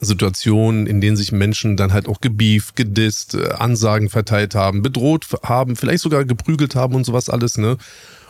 Situationen, 0.00 0.86
in 0.86 1.00
denen 1.00 1.16
sich 1.16 1.30
Menschen 1.30 1.76
dann 1.76 1.92
halt 1.92 2.08
auch 2.08 2.20
gebieft, 2.20 2.74
gedisst, 2.74 3.34
äh, 3.34 3.50
Ansagen 3.50 4.08
verteilt 4.08 4.54
haben, 4.54 4.82
bedroht 4.82 5.26
haben, 5.42 5.76
vielleicht 5.76 6.02
sogar 6.02 6.24
geprügelt 6.24 6.74
haben 6.74 6.94
und 6.94 7.04
sowas 7.04 7.28
alles, 7.28 7.58
ne? 7.58 7.76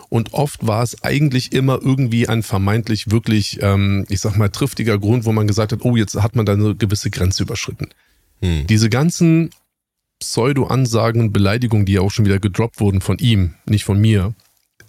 Und 0.09 0.33
oft 0.33 0.66
war 0.66 0.83
es 0.83 1.05
eigentlich 1.05 1.53
immer 1.53 1.79
irgendwie 1.81 2.29
ein 2.29 2.43
vermeintlich 2.43 3.12
wirklich, 3.12 3.61
ähm, 3.62 4.05
ich 4.09 4.21
sag 4.21 4.37
mal, 4.37 4.49
triftiger 4.49 4.99
Grund, 4.99 5.25
wo 5.25 5.31
man 5.31 5.47
gesagt 5.47 5.71
hat, 5.71 5.85
oh, 5.85 5.97
jetzt 5.97 6.21
hat 6.21 6.35
man 6.35 6.45
da 6.45 6.55
eine 6.55 6.75
gewisse 6.75 7.11
Grenze 7.11 7.45
überschritten. 7.45 7.91
Hm. 8.43 8.66
Diese 8.66 8.91
ganzen 8.91 9.51
Pseudo-Ansagen 10.18 11.21
und 11.21 11.33
Beleidigungen, 11.33 11.87
die 11.87 11.93
ja 11.93 12.01
auch 12.01 12.11
schon 12.11 12.25
wieder 12.25 12.41
gedroppt 12.41 12.81
wurden 12.81 13.01
von 13.01 13.18
ihm, 13.18 13.55
nicht 13.66 13.85
von 13.85 14.01
mir, 14.01 14.35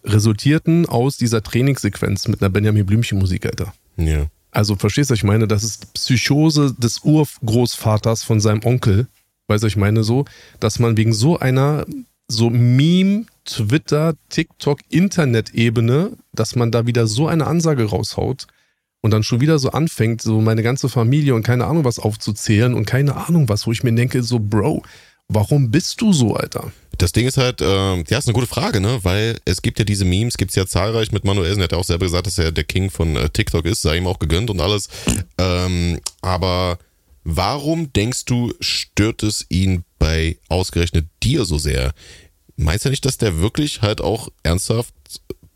resultierten 0.03 0.87
aus 0.87 1.17
dieser 1.17 1.43
Trainingssequenz 1.43 2.27
mit 2.27 2.41
einer 2.41 2.49
Benjamin 2.49 2.87
Blümchen 2.87 3.19
Musik, 3.19 3.45
Alter. 3.45 3.73
Ja. 3.97 4.25
Also 4.51 4.75
verstehst 4.75 5.09
du, 5.09 5.13
was 5.13 5.19
ich 5.19 5.23
meine? 5.23 5.47
Das 5.47 5.63
ist 5.63 5.93
Psychose 5.93 6.73
des 6.77 6.99
Urgroßvaters 6.99 8.23
von 8.23 8.39
seinem 8.39 8.63
Onkel. 8.63 9.07
Weißt 9.47 9.63
du, 9.63 9.67
ich 9.67 9.77
meine 9.77 10.03
so, 10.03 10.25
dass 10.59 10.79
man 10.79 10.97
wegen 10.97 11.13
so 11.13 11.39
einer 11.39 11.85
so 12.27 12.49
Meme, 12.49 13.25
Twitter, 13.45 14.13
TikTok, 14.29 14.79
Internet-Ebene, 14.89 16.11
dass 16.33 16.55
man 16.55 16.71
da 16.71 16.85
wieder 16.85 17.07
so 17.07 17.27
eine 17.27 17.47
Ansage 17.47 17.85
raushaut 17.85 18.47
und 19.01 19.11
dann 19.11 19.23
schon 19.23 19.41
wieder 19.41 19.59
so 19.59 19.71
anfängt, 19.71 20.21
so 20.21 20.39
meine 20.41 20.63
ganze 20.63 20.87
Familie 20.87 21.35
und 21.35 21.43
keine 21.43 21.65
Ahnung 21.65 21.83
was 21.83 21.99
aufzuzählen 21.99 22.73
und 22.73 22.85
keine 22.85 23.15
Ahnung 23.15 23.49
was, 23.49 23.67
wo 23.67 23.71
ich 23.71 23.83
mir 23.83 23.93
denke, 23.93 24.23
so 24.23 24.39
Bro, 24.39 24.83
warum 25.27 25.71
bist 25.71 25.99
du 26.01 26.13
so, 26.13 26.35
Alter? 26.35 26.71
Das 27.01 27.13
Ding 27.13 27.25
ist 27.25 27.37
halt, 27.37 27.61
äh, 27.61 27.95
ja, 27.95 28.17
ist 28.19 28.27
eine 28.27 28.33
gute 28.33 28.45
Frage, 28.45 28.79
ne? 28.79 28.99
Weil 29.01 29.39
es 29.45 29.63
gibt 29.63 29.79
ja 29.79 29.85
diese 29.85 30.05
Memes, 30.05 30.37
gibt 30.37 30.51
es 30.51 30.55
ja 30.55 30.67
zahlreich 30.67 31.11
mit 31.11 31.23
Manuelsen. 31.23 31.59
Er 31.59 31.63
hat 31.63 31.71
ja 31.71 31.79
auch 31.79 31.83
selber 31.83 32.05
gesagt, 32.05 32.27
dass 32.27 32.37
er 32.37 32.51
der 32.51 32.63
King 32.63 32.91
von 32.91 33.15
äh, 33.15 33.27
TikTok 33.27 33.65
ist, 33.65 33.81
sei 33.81 33.97
ihm 33.97 34.05
auch 34.05 34.19
gegönnt 34.19 34.51
und 34.51 34.61
alles. 34.61 34.87
Ähm, 35.39 35.99
aber 36.21 36.77
warum 37.23 37.91
denkst 37.91 38.25
du, 38.25 38.53
stört 38.59 39.23
es 39.23 39.47
ihn 39.49 39.83
bei 39.97 40.37
ausgerechnet 40.47 41.07
dir 41.23 41.45
so 41.45 41.57
sehr? 41.57 41.93
Meinst 42.55 42.85
du 42.85 42.89
nicht, 42.91 43.03
dass 43.05 43.17
der 43.17 43.39
wirklich 43.39 43.81
halt 43.81 43.99
auch 43.99 44.29
ernsthaft 44.43 44.93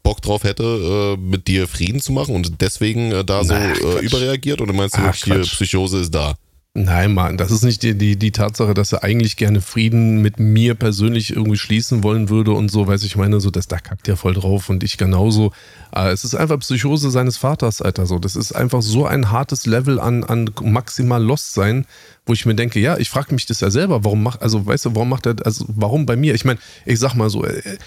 Bock 0.02 0.24
drauf 0.24 0.44
hätte, 0.46 1.16
äh, 1.16 1.22
mit 1.22 1.48
dir 1.48 1.68
Frieden 1.68 2.00
zu 2.00 2.12
machen 2.12 2.34
und 2.34 2.60
deswegen 2.60 3.12
äh, 3.12 3.24
da 3.24 3.44
so 3.44 3.54
Ach, 3.54 3.80
äh, 3.82 4.06
überreagiert? 4.06 4.62
Oder 4.62 4.74
meinst 4.74 4.96
du 4.96 5.02
Ach, 5.02 5.14
wirklich, 5.14 5.24
hier. 5.24 5.42
Psychose 5.42 6.00
ist 6.00 6.16
da? 6.16 6.38
Nein, 6.78 7.14
Mann, 7.14 7.38
das 7.38 7.52
ist 7.52 7.64
nicht 7.64 7.84
die, 7.84 7.98
die, 7.98 8.18
die 8.18 8.34
Tatsache, 8.34 8.74
dass 8.74 8.92
er 8.92 9.02
eigentlich 9.02 9.38
gerne 9.38 9.62
Frieden 9.62 10.22
mit 10.22 10.40
mir 10.40 10.76
persönlich 10.76 11.34
irgendwie 11.34 11.56
schließen 11.56 12.04
wollen 12.04 12.28
würde 12.28 12.52
und 12.52 12.70
so, 12.70 12.86
weiß 12.86 13.04
ich 13.04 13.16
meine, 13.16 13.40
so, 13.40 13.50
das, 13.50 13.70
da 13.70 13.80
kackt 13.80 14.10
er 14.10 14.18
voll 14.18 14.34
drauf 14.34 14.70
und 14.70 14.84
ich 14.84 14.98
genauso. 14.98 15.54
Äh, 15.96 16.10
es 16.10 16.26
ist 16.26 16.36
einfach 16.36 16.60
Psychose 16.60 17.12
seines 17.12 17.38
Vaters, 17.38 17.82
Alter, 17.82 18.06
so. 18.06 18.20
Das 18.20 18.36
ist 18.36 18.52
einfach 18.52 18.82
so 18.82 19.06
ein 19.06 19.32
hartes 19.32 19.66
Level 19.66 20.02
an, 20.02 20.26
an 20.26 20.50
maximal 20.64 21.24
Lost 21.24 21.54
sein, 21.54 21.86
wo 22.26 22.34
ich 22.34 22.46
mir 22.46 22.56
denke, 22.56 22.82
ja, 22.82 22.98
ich 22.98 23.10
frage 23.10 23.34
mich 23.34 23.46
das 23.46 23.62
ja 23.62 23.72
selber, 23.72 24.04
warum 24.04 24.22
macht, 24.22 24.42
also, 24.42 24.66
weißt 24.66 24.84
du, 24.84 24.96
warum 24.96 25.08
macht 25.08 25.28
er, 25.28 25.36
also, 25.46 25.64
warum 25.70 26.06
bei 26.06 26.18
mir? 26.18 26.36
Ich 26.36 26.44
meine, 26.44 26.60
ich 26.86 27.00
sag 27.00 27.14
mal 27.16 27.30
so, 27.30 27.46
äh, 27.46 27.78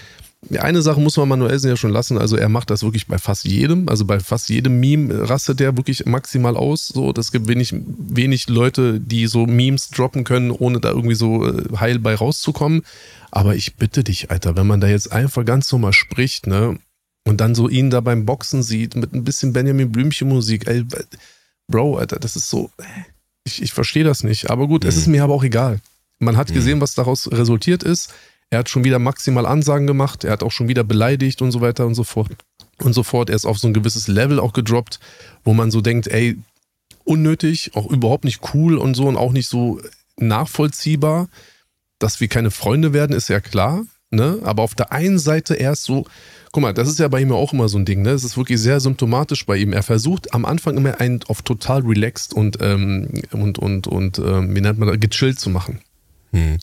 Eine 0.57 0.81
Sache 0.81 1.01
muss 1.01 1.17
man 1.17 1.27
Manuelsen 1.27 1.69
ja 1.69 1.75
schon 1.75 1.91
lassen, 1.91 2.17
also 2.17 2.37
er 2.37 2.47
macht 2.47 2.69
das 2.69 2.81
wirklich 2.81 3.07
bei 3.07 3.17
fast 3.17 3.43
jedem, 3.43 3.89
also 3.89 4.05
bei 4.05 4.21
fast 4.21 4.47
jedem 4.47 4.79
Meme 4.79 5.29
rastet 5.29 5.59
der 5.59 5.75
wirklich 5.75 6.05
maximal 6.05 6.55
aus. 6.55 6.87
So, 6.87 7.11
das 7.11 7.33
gibt 7.33 7.49
wenig, 7.49 7.75
wenig 7.75 8.47
Leute, 8.47 9.01
die 9.01 9.27
so 9.27 9.45
Memes 9.45 9.89
droppen 9.89 10.23
können, 10.23 10.51
ohne 10.51 10.79
da 10.79 10.91
irgendwie 10.91 11.15
so 11.15 11.45
äh, 11.45 11.77
heil 11.77 11.99
bei 11.99 12.15
rauszukommen. 12.15 12.83
Aber 13.31 13.55
ich 13.55 13.75
bitte 13.75 14.03
dich, 14.03 14.31
Alter, 14.31 14.55
wenn 14.55 14.65
man 14.65 14.79
da 14.79 14.87
jetzt 14.87 15.11
einfach 15.11 15.43
ganz 15.43 15.69
normal 15.73 15.93
spricht, 15.93 16.47
ne, 16.47 16.79
und 17.27 17.41
dann 17.41 17.53
so 17.53 17.67
ihn 17.67 17.89
da 17.89 17.99
beim 17.99 18.25
Boxen 18.25 18.63
sieht, 18.63 18.95
mit 18.95 19.13
ein 19.13 19.25
bisschen 19.25 19.51
Benjamin 19.51 19.91
Blümchen 19.91 20.29
Musik, 20.29 20.67
ey, 20.67 20.85
Bro, 21.67 21.97
Alter, 21.97 22.17
das 22.17 22.37
ist 22.37 22.49
so, 22.49 22.71
ich, 23.43 23.61
ich 23.61 23.73
verstehe 23.73 24.05
das 24.05 24.23
nicht. 24.23 24.49
Aber 24.49 24.67
gut, 24.67 24.85
es 24.85 24.95
ist 24.97 25.07
mir 25.07 25.23
aber 25.23 25.33
auch 25.33 25.43
egal. 25.43 25.79
Man 26.19 26.37
hat 26.37 26.53
gesehen, 26.53 26.81
was 26.81 26.95
daraus 26.95 27.31
resultiert 27.31 27.83
ist. 27.83 28.13
Er 28.49 28.59
hat 28.59 28.69
schon 28.69 28.83
wieder 28.83 28.99
maximal 28.99 29.45
Ansagen 29.45 29.85
gemacht, 29.85 30.23
er 30.23 30.31
hat 30.31 30.43
auch 30.43 30.51
schon 30.51 30.67
wieder 30.67 30.83
beleidigt 30.83 31.41
und 31.41 31.51
so 31.51 31.61
weiter 31.61 31.85
und 31.85 31.93
so 31.93 32.03
fort. 32.03 32.31
Und 32.81 32.93
so 32.93 33.03
fort. 33.03 33.29
Er 33.29 33.35
ist 33.35 33.45
auf 33.45 33.59
so 33.59 33.67
ein 33.67 33.73
gewisses 33.73 34.07
Level 34.07 34.39
auch 34.39 34.53
gedroppt, 34.53 34.99
wo 35.43 35.53
man 35.53 35.69
so 35.69 35.81
denkt, 35.81 36.07
ey, 36.07 36.37
unnötig, 37.03 37.71
auch 37.75 37.89
überhaupt 37.89 38.23
nicht 38.23 38.53
cool 38.53 38.77
und 38.77 38.95
so 38.95 39.07
und 39.07 39.17
auch 39.17 39.33
nicht 39.33 39.49
so 39.49 39.81
nachvollziehbar. 40.17 41.27
Dass 41.99 42.21
wir 42.21 42.29
keine 42.29 42.49
Freunde 42.49 42.93
werden, 42.93 43.15
ist 43.15 43.27
ja 43.27 43.41
klar. 43.41 43.83
Ne? 44.11 44.39
Aber 44.43 44.63
auf 44.63 44.73
der 44.73 44.91
einen 44.91 45.19
Seite 45.19 45.55
erst 45.55 45.83
so, 45.83 46.05
guck 46.51 46.63
mal, 46.63 46.73
das 46.73 46.87
ist 46.87 46.97
ja 46.97 47.07
bei 47.09 47.21
ihm 47.21 47.31
auch 47.31 47.53
immer 47.53 47.69
so 47.69 47.77
ein 47.77 47.85
Ding, 47.85 48.01
ne? 48.01 48.09
Es 48.11 48.23
ist 48.23 48.37
wirklich 48.37 48.59
sehr 48.59 48.79
symptomatisch 48.79 49.45
bei 49.45 49.57
ihm. 49.57 49.71
Er 49.71 49.83
versucht 49.83 50.33
am 50.33 50.45
Anfang 50.45 50.77
immer 50.77 50.99
einen 50.99 51.21
auf 51.27 51.43
total 51.43 51.81
relaxed 51.81 52.33
und, 52.33 52.57
ähm, 52.61 53.09
und, 53.31 53.59
und, 53.59 53.87
und 53.87 54.17
ähm, 54.17 54.55
wie 54.55 54.61
nennt 54.61 54.79
man 54.79 54.87
das, 54.87 54.99
gechillt 54.99 55.39
zu 55.39 55.51
machen. 55.51 55.81
Hm. 56.31 56.57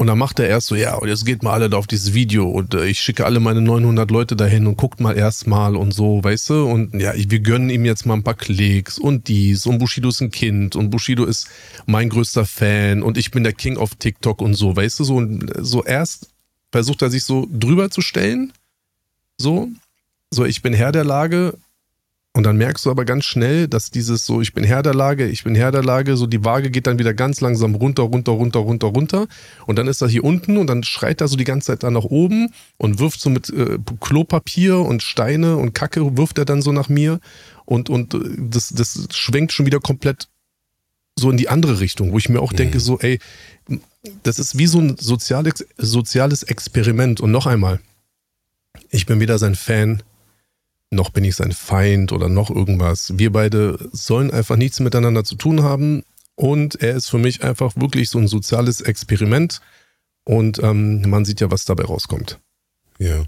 Und 0.00 0.06
dann 0.06 0.16
macht 0.16 0.38
er 0.38 0.48
erst 0.48 0.68
so, 0.68 0.76
ja, 0.76 0.94
und 0.94 1.08
jetzt 1.08 1.26
geht 1.26 1.42
mal 1.42 1.54
alle 1.54 1.68
da 1.68 1.76
auf 1.76 1.88
dieses 1.88 2.14
Video 2.14 2.48
und 2.48 2.72
äh, 2.72 2.86
ich 2.86 3.00
schicke 3.00 3.26
alle 3.26 3.40
meine 3.40 3.60
900 3.60 4.12
Leute 4.12 4.36
dahin 4.36 4.68
und 4.68 4.76
guckt 4.76 5.00
mal 5.00 5.18
erstmal 5.18 5.74
und 5.74 5.92
so, 5.92 6.22
weißt 6.22 6.50
du? 6.50 6.66
Und 6.66 6.94
ja, 6.94 7.14
ich, 7.14 7.32
wir 7.32 7.40
gönnen 7.40 7.68
ihm 7.68 7.84
jetzt 7.84 8.06
mal 8.06 8.14
ein 8.14 8.22
paar 8.22 8.36
Klicks 8.36 8.96
und 8.96 9.26
dies 9.26 9.66
und 9.66 9.78
Bushido 9.78 10.08
ist 10.10 10.20
ein 10.20 10.30
Kind 10.30 10.76
und 10.76 10.90
Bushido 10.90 11.24
ist 11.24 11.48
mein 11.86 12.10
größter 12.10 12.46
Fan 12.46 13.02
und 13.02 13.18
ich 13.18 13.32
bin 13.32 13.42
der 13.42 13.54
King 13.54 13.76
auf 13.76 13.96
TikTok 13.96 14.40
und 14.40 14.54
so, 14.54 14.76
weißt 14.76 15.00
du? 15.00 15.04
So, 15.04 15.16
und 15.16 15.52
so 15.58 15.82
erst 15.82 16.30
versucht 16.70 17.02
er 17.02 17.10
sich 17.10 17.24
so 17.24 17.48
drüber 17.50 17.90
zu 17.90 18.00
stellen, 18.00 18.52
so, 19.36 19.68
so 20.30 20.44
ich 20.44 20.62
bin 20.62 20.74
Herr 20.74 20.92
der 20.92 21.04
Lage 21.04 21.58
und 22.38 22.44
dann 22.44 22.56
merkst 22.56 22.86
du 22.86 22.92
aber 22.92 23.04
ganz 23.04 23.24
schnell, 23.24 23.66
dass 23.66 23.90
dieses 23.90 24.24
so, 24.24 24.40
ich 24.40 24.54
bin 24.54 24.62
Herr 24.62 24.84
der 24.84 24.94
Lage, 24.94 25.26
ich 25.26 25.42
bin 25.42 25.56
Herr 25.56 25.72
der 25.72 25.82
Lage, 25.82 26.16
so 26.16 26.28
die 26.28 26.44
Waage 26.44 26.70
geht 26.70 26.86
dann 26.86 26.96
wieder 27.00 27.12
ganz 27.12 27.40
langsam 27.40 27.74
runter, 27.74 28.04
runter, 28.04 28.30
runter, 28.30 28.60
runter, 28.60 28.86
runter. 28.86 29.26
Und 29.66 29.76
dann 29.76 29.88
ist 29.88 30.02
er 30.02 30.08
hier 30.08 30.22
unten 30.22 30.56
und 30.56 30.68
dann 30.68 30.84
schreit 30.84 31.20
er 31.20 31.26
so 31.26 31.34
die 31.34 31.42
ganze 31.42 31.66
Zeit 31.66 31.82
da 31.82 31.90
nach 31.90 32.04
oben 32.04 32.54
und 32.76 33.00
wirft 33.00 33.18
so 33.20 33.28
mit 33.28 33.50
äh, 33.50 33.78
Klopapier 34.00 34.78
und 34.78 35.02
Steine 35.02 35.56
und 35.56 35.74
Kacke, 35.74 36.16
wirft 36.16 36.38
er 36.38 36.44
dann 36.44 36.62
so 36.62 36.70
nach 36.70 36.88
mir. 36.88 37.18
Und, 37.64 37.90
und 37.90 38.14
äh, 38.14 38.20
das, 38.38 38.68
das 38.68 39.08
schwenkt 39.10 39.52
schon 39.52 39.66
wieder 39.66 39.80
komplett 39.80 40.28
so 41.18 41.32
in 41.32 41.38
die 41.38 41.48
andere 41.48 41.80
Richtung, 41.80 42.12
wo 42.12 42.18
ich 42.18 42.28
mir 42.28 42.40
auch 42.40 42.52
denke, 42.52 42.78
so, 42.78 43.00
ey, 43.00 43.18
das 44.22 44.38
ist 44.38 44.56
wie 44.56 44.68
so 44.68 44.78
ein 44.78 44.96
soziales, 44.96 45.66
soziales 45.76 46.44
Experiment. 46.44 47.20
Und 47.20 47.32
noch 47.32 47.46
einmal, 47.46 47.80
ich 48.90 49.06
bin 49.06 49.18
weder 49.18 49.38
sein 49.38 49.56
Fan, 49.56 50.04
noch 50.90 51.10
bin 51.10 51.24
ich 51.24 51.36
sein 51.36 51.52
Feind 51.52 52.12
oder 52.12 52.28
noch 52.28 52.50
irgendwas. 52.50 53.12
Wir 53.16 53.32
beide 53.32 53.78
sollen 53.92 54.30
einfach 54.30 54.56
nichts 54.56 54.80
miteinander 54.80 55.24
zu 55.24 55.36
tun 55.36 55.62
haben 55.62 56.02
und 56.34 56.80
er 56.80 56.96
ist 56.96 57.10
für 57.10 57.18
mich 57.18 57.42
einfach 57.42 57.76
wirklich 57.76 58.10
so 58.10 58.18
ein 58.18 58.28
soziales 58.28 58.80
Experiment 58.80 59.60
und 60.24 60.62
ähm, 60.62 61.08
man 61.08 61.24
sieht 61.24 61.40
ja, 61.40 61.50
was 61.50 61.64
dabei 61.64 61.84
rauskommt. 61.84 62.38
Ja. 62.98 63.24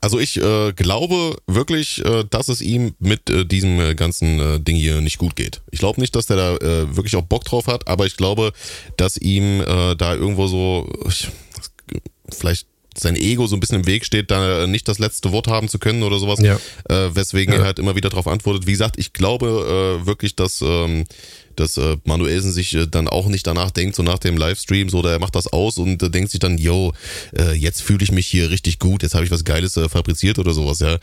Also 0.00 0.18
ich 0.20 0.40
äh, 0.40 0.72
glaube 0.72 1.36
wirklich, 1.46 2.04
äh, 2.04 2.24
dass 2.28 2.48
es 2.48 2.60
ihm 2.60 2.94
mit 2.98 3.30
äh, 3.30 3.44
diesem 3.44 3.80
äh, 3.80 3.94
ganzen 3.94 4.38
äh, 4.38 4.60
Ding 4.60 4.76
hier 4.76 5.00
nicht 5.00 5.18
gut 5.18 5.36
geht. 5.36 5.62
Ich 5.70 5.78
glaube 5.78 6.00
nicht, 6.00 6.14
dass 6.14 6.26
der 6.26 6.36
da 6.36 6.56
äh, 6.56 6.96
wirklich 6.96 7.16
auch 7.16 7.22
Bock 7.22 7.44
drauf 7.44 7.66
hat, 7.66 7.88
aber 7.88 8.06
ich 8.06 8.16
glaube, 8.16 8.52
dass 8.96 9.16
ihm 9.16 9.62
da 9.66 10.14
irgendwo 10.14 10.46
so 10.46 10.88
ich, 11.08 11.28
vielleicht 12.30 12.66
sein 12.98 13.16
Ego 13.16 13.46
so 13.46 13.56
ein 13.56 13.60
bisschen 13.60 13.80
im 13.80 13.86
Weg 13.86 14.04
steht, 14.04 14.30
da 14.30 14.66
nicht 14.66 14.88
das 14.88 14.98
letzte 14.98 15.32
Wort 15.32 15.48
haben 15.48 15.68
zu 15.68 15.78
können 15.78 16.02
oder 16.02 16.18
sowas, 16.18 16.40
Ja. 16.40 16.56
äh, 16.88 17.14
weswegen 17.14 17.52
Ja. 17.54 17.60
er 17.60 17.66
halt 17.66 17.78
immer 17.78 17.96
wieder 17.96 18.08
darauf 18.10 18.26
antwortet. 18.26 18.66
Wie 18.66 18.72
gesagt, 18.72 18.96
ich 18.98 19.12
glaube 19.12 20.00
äh, 20.02 20.06
wirklich, 20.06 20.34
dass, 20.36 20.62
ähm, 20.62 21.04
dass 21.56 21.76
äh, 21.78 21.96
Manuelsen 22.04 22.52
sich 22.52 22.74
äh, 22.74 22.86
dann 22.86 23.08
auch 23.08 23.26
nicht 23.28 23.46
danach 23.46 23.70
denkt, 23.70 23.96
so 23.96 24.02
nach 24.02 24.18
dem 24.18 24.36
Livestream, 24.36 24.88
so, 24.88 24.98
oder 24.98 25.12
er 25.12 25.18
macht 25.18 25.34
das 25.34 25.46
aus 25.52 25.78
und 25.78 26.02
äh, 26.02 26.10
denkt 26.10 26.30
sich 26.30 26.40
dann, 26.40 26.58
yo, 26.58 26.92
äh, 27.36 27.52
jetzt 27.52 27.82
fühle 27.82 28.02
ich 28.04 28.12
mich 28.12 28.26
hier 28.26 28.50
richtig 28.50 28.78
gut, 28.78 29.02
jetzt 29.02 29.14
habe 29.14 29.24
ich 29.24 29.30
was 29.30 29.44
Geiles 29.44 29.76
äh, 29.76 29.88
fabriziert 29.88 30.38
oder 30.38 30.52
sowas, 30.52 30.80
ja. 30.80 30.94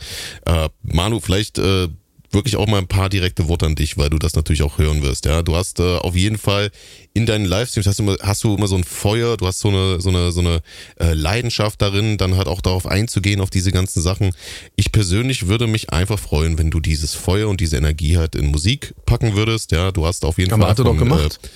Äh, 0.46 0.68
Manu, 0.82 1.20
vielleicht 1.20 1.58
äh, 1.58 1.88
wirklich 2.34 2.56
auch 2.56 2.66
mal 2.66 2.78
ein 2.78 2.88
paar 2.88 3.08
direkte 3.08 3.48
Worte 3.48 3.66
an 3.66 3.74
dich, 3.74 3.96
weil 3.96 4.10
du 4.10 4.18
das 4.18 4.34
natürlich 4.34 4.62
auch 4.62 4.78
hören 4.78 5.02
wirst, 5.02 5.24
ja. 5.24 5.42
Du 5.42 5.56
hast 5.56 5.80
äh, 5.80 5.96
auf 5.96 6.16
jeden 6.16 6.38
Fall 6.38 6.70
in 7.14 7.26
deinen 7.26 7.44
Livestreams 7.44 7.86
hast 7.86 7.98
du 7.98 8.02
immer, 8.02 8.16
hast 8.20 8.44
du 8.44 8.54
immer 8.54 8.66
so 8.66 8.76
ein 8.76 8.84
Feuer, 8.84 9.36
du 9.36 9.46
hast 9.46 9.60
so 9.60 9.68
eine, 9.68 10.00
so 10.00 10.10
eine, 10.10 10.32
so 10.32 10.40
eine 10.40 10.60
äh, 10.98 11.14
Leidenschaft 11.14 11.80
darin, 11.80 12.18
dann 12.18 12.36
halt 12.36 12.48
auch 12.48 12.60
darauf 12.60 12.86
einzugehen, 12.86 13.40
auf 13.40 13.50
diese 13.50 13.72
ganzen 13.72 14.02
Sachen. 14.02 14.34
Ich 14.76 14.92
persönlich 14.92 15.46
würde 15.46 15.66
mich 15.66 15.90
einfach 15.90 16.18
freuen, 16.18 16.58
wenn 16.58 16.70
du 16.70 16.80
dieses 16.80 17.14
Feuer 17.14 17.48
und 17.48 17.60
diese 17.60 17.76
Energie 17.76 18.18
halt 18.18 18.34
in 18.34 18.46
Musik 18.46 18.94
packen 19.06 19.34
würdest, 19.36 19.72
ja. 19.72 19.92
Du 19.92 20.04
hast 20.04 20.24
auf 20.24 20.38
jeden 20.38 20.52
Aber 20.52 20.62
Fall. 20.62 20.70
hat 20.70 20.78
er 20.78 20.84
doch 20.84 20.90
von, 20.90 20.98
gemacht. 20.98 21.40
Äh, 21.42 21.48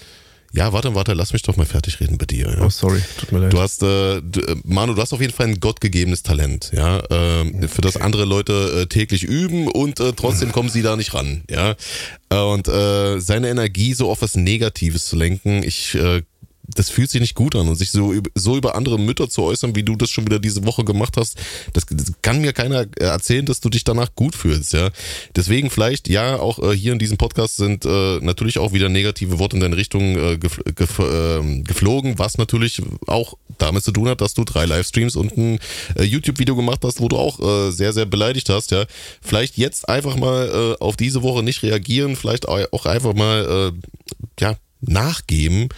ja, 0.52 0.72
warte, 0.72 0.94
warte, 0.94 1.12
lass 1.14 1.32
mich 1.32 1.42
doch 1.42 1.56
mal 1.56 1.66
fertig 1.66 2.00
reden 2.00 2.18
bei 2.18 2.26
dir. 2.26 2.48
Ja. 2.58 2.64
Oh, 2.64 2.70
sorry, 2.70 3.00
tut 3.18 3.32
mir 3.32 3.38
leid. 3.40 3.52
Du 3.52 3.60
hast, 3.60 3.82
äh, 3.82 4.20
du, 4.22 4.40
äh, 4.40 4.56
Manu, 4.64 4.94
du 4.94 5.02
hast 5.02 5.12
auf 5.12 5.20
jeden 5.20 5.32
Fall 5.32 5.46
ein 5.48 5.60
gottgegebenes 5.60 6.22
Talent, 6.22 6.70
ja, 6.74 7.02
ähm, 7.10 7.68
für 7.68 7.82
das 7.82 7.96
andere 7.96 8.24
Leute 8.24 8.82
äh, 8.82 8.86
täglich 8.86 9.24
üben 9.24 9.68
und 9.68 10.00
äh, 10.00 10.12
trotzdem 10.14 10.52
kommen 10.52 10.68
sie 10.68 10.82
da 10.82 10.96
nicht 10.96 11.14
ran, 11.14 11.42
ja. 11.50 11.74
Äh, 12.30 12.36
Und 12.36 12.68
äh, 12.68 13.20
seine 13.20 13.48
Energie 13.48 13.94
so 13.94 14.10
auf 14.10 14.22
was 14.22 14.36
Negatives 14.36 15.06
zu 15.06 15.16
lenken, 15.16 15.62
ich, 15.62 15.94
äh, 15.94 16.22
das 16.74 16.90
fühlt 16.90 17.10
sich 17.10 17.20
nicht 17.20 17.34
gut 17.34 17.56
an 17.56 17.66
und 17.68 17.76
sich 17.76 17.90
so, 17.90 18.12
so 18.34 18.56
über 18.56 18.74
andere 18.74 18.98
Mütter 18.98 19.28
zu 19.28 19.42
äußern, 19.42 19.74
wie 19.74 19.82
du 19.82 19.96
das 19.96 20.10
schon 20.10 20.26
wieder 20.26 20.38
diese 20.38 20.64
Woche 20.66 20.84
gemacht 20.84 21.16
hast, 21.16 21.38
das, 21.72 21.86
das 21.90 22.12
kann 22.22 22.40
mir 22.40 22.52
keiner 22.52 22.82
äh, 22.82 23.04
erzählen, 23.04 23.46
dass 23.46 23.60
du 23.60 23.70
dich 23.70 23.84
danach 23.84 24.14
gut 24.14 24.34
fühlst, 24.34 24.74
ja. 24.74 24.90
Deswegen 25.34 25.70
vielleicht, 25.70 26.08
ja, 26.08 26.38
auch 26.38 26.58
äh, 26.58 26.76
hier 26.76 26.92
in 26.92 26.98
diesem 26.98 27.16
Podcast 27.16 27.56
sind 27.56 27.84
äh, 27.84 28.18
natürlich 28.20 28.58
auch 28.58 28.72
wieder 28.72 28.88
negative 28.88 29.38
Worte 29.38 29.56
in 29.56 29.60
deine 29.60 29.76
Richtung 29.76 30.16
äh, 30.16 30.36
gef 30.38 30.60
gef 30.74 30.98
ähm, 30.98 31.64
geflogen, 31.64 32.18
was 32.18 32.36
natürlich 32.38 32.82
auch 33.06 33.34
damit 33.56 33.82
zu 33.84 33.92
tun 33.92 34.08
hat, 34.08 34.20
dass 34.20 34.34
du 34.34 34.44
drei 34.44 34.66
Livestreams 34.66 35.16
und 35.16 35.36
ein 35.36 35.58
äh, 35.96 36.04
YouTube-Video 36.04 36.54
gemacht 36.54 36.80
hast, 36.84 37.00
wo 37.00 37.08
du 37.08 37.16
auch 37.16 37.40
äh, 37.40 37.70
sehr, 37.72 37.92
sehr 37.92 38.06
beleidigt 38.06 38.48
hast, 38.50 38.70
ja. 38.70 38.84
Vielleicht 39.22 39.56
jetzt 39.56 39.88
einfach 39.88 40.16
mal 40.16 40.76
auf 40.80 40.96
diese 40.96 41.22
Woche 41.22 41.42
nicht 41.42 41.62
reagieren, 41.62 42.16
vielleicht 42.16 42.48
au- 42.48 42.66
auch 42.72 42.86
einfach 42.86 43.14
mal, 43.14 43.72
ja, 44.40 44.56
nachgeben 44.80 45.68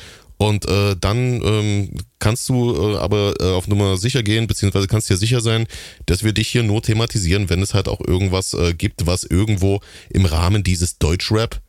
Und 0.41 0.67
äh, 0.71 0.97
dann 0.99 1.43
ähm, 1.45 1.91
kannst 2.19 2.49
du 2.49 2.75
äh, 2.75 2.97
aber 2.97 3.35
äh, 3.41 3.53
auf 3.53 3.69
Nummer 3.69 3.99
sicher 3.99 4.23
gehen, 4.23 4.47
beziehungsweise 4.47 4.87
kannst 4.87 5.11
dir 5.11 5.19
sicher 5.19 5.43
sein, 5.43 5.67
dass 6.07 6.25
wir 6.25 6.33
dich 6.33 6.49
hier 6.49 6.63
nur 6.63 6.81
thematisieren, 6.81 7.51
wenn 7.51 7.61
es 7.61 7.75
halt 7.75 7.89
auch 7.89 8.01
irgendwas 8.01 8.55
äh, 8.55 8.73
gibt, 8.73 9.07
was 9.07 9.25
irgendwo 9.25 9.81
im 10.09 10.25
Rahmen 10.25 10.63
dieses 10.63 10.97
Deutschrap 10.97 11.61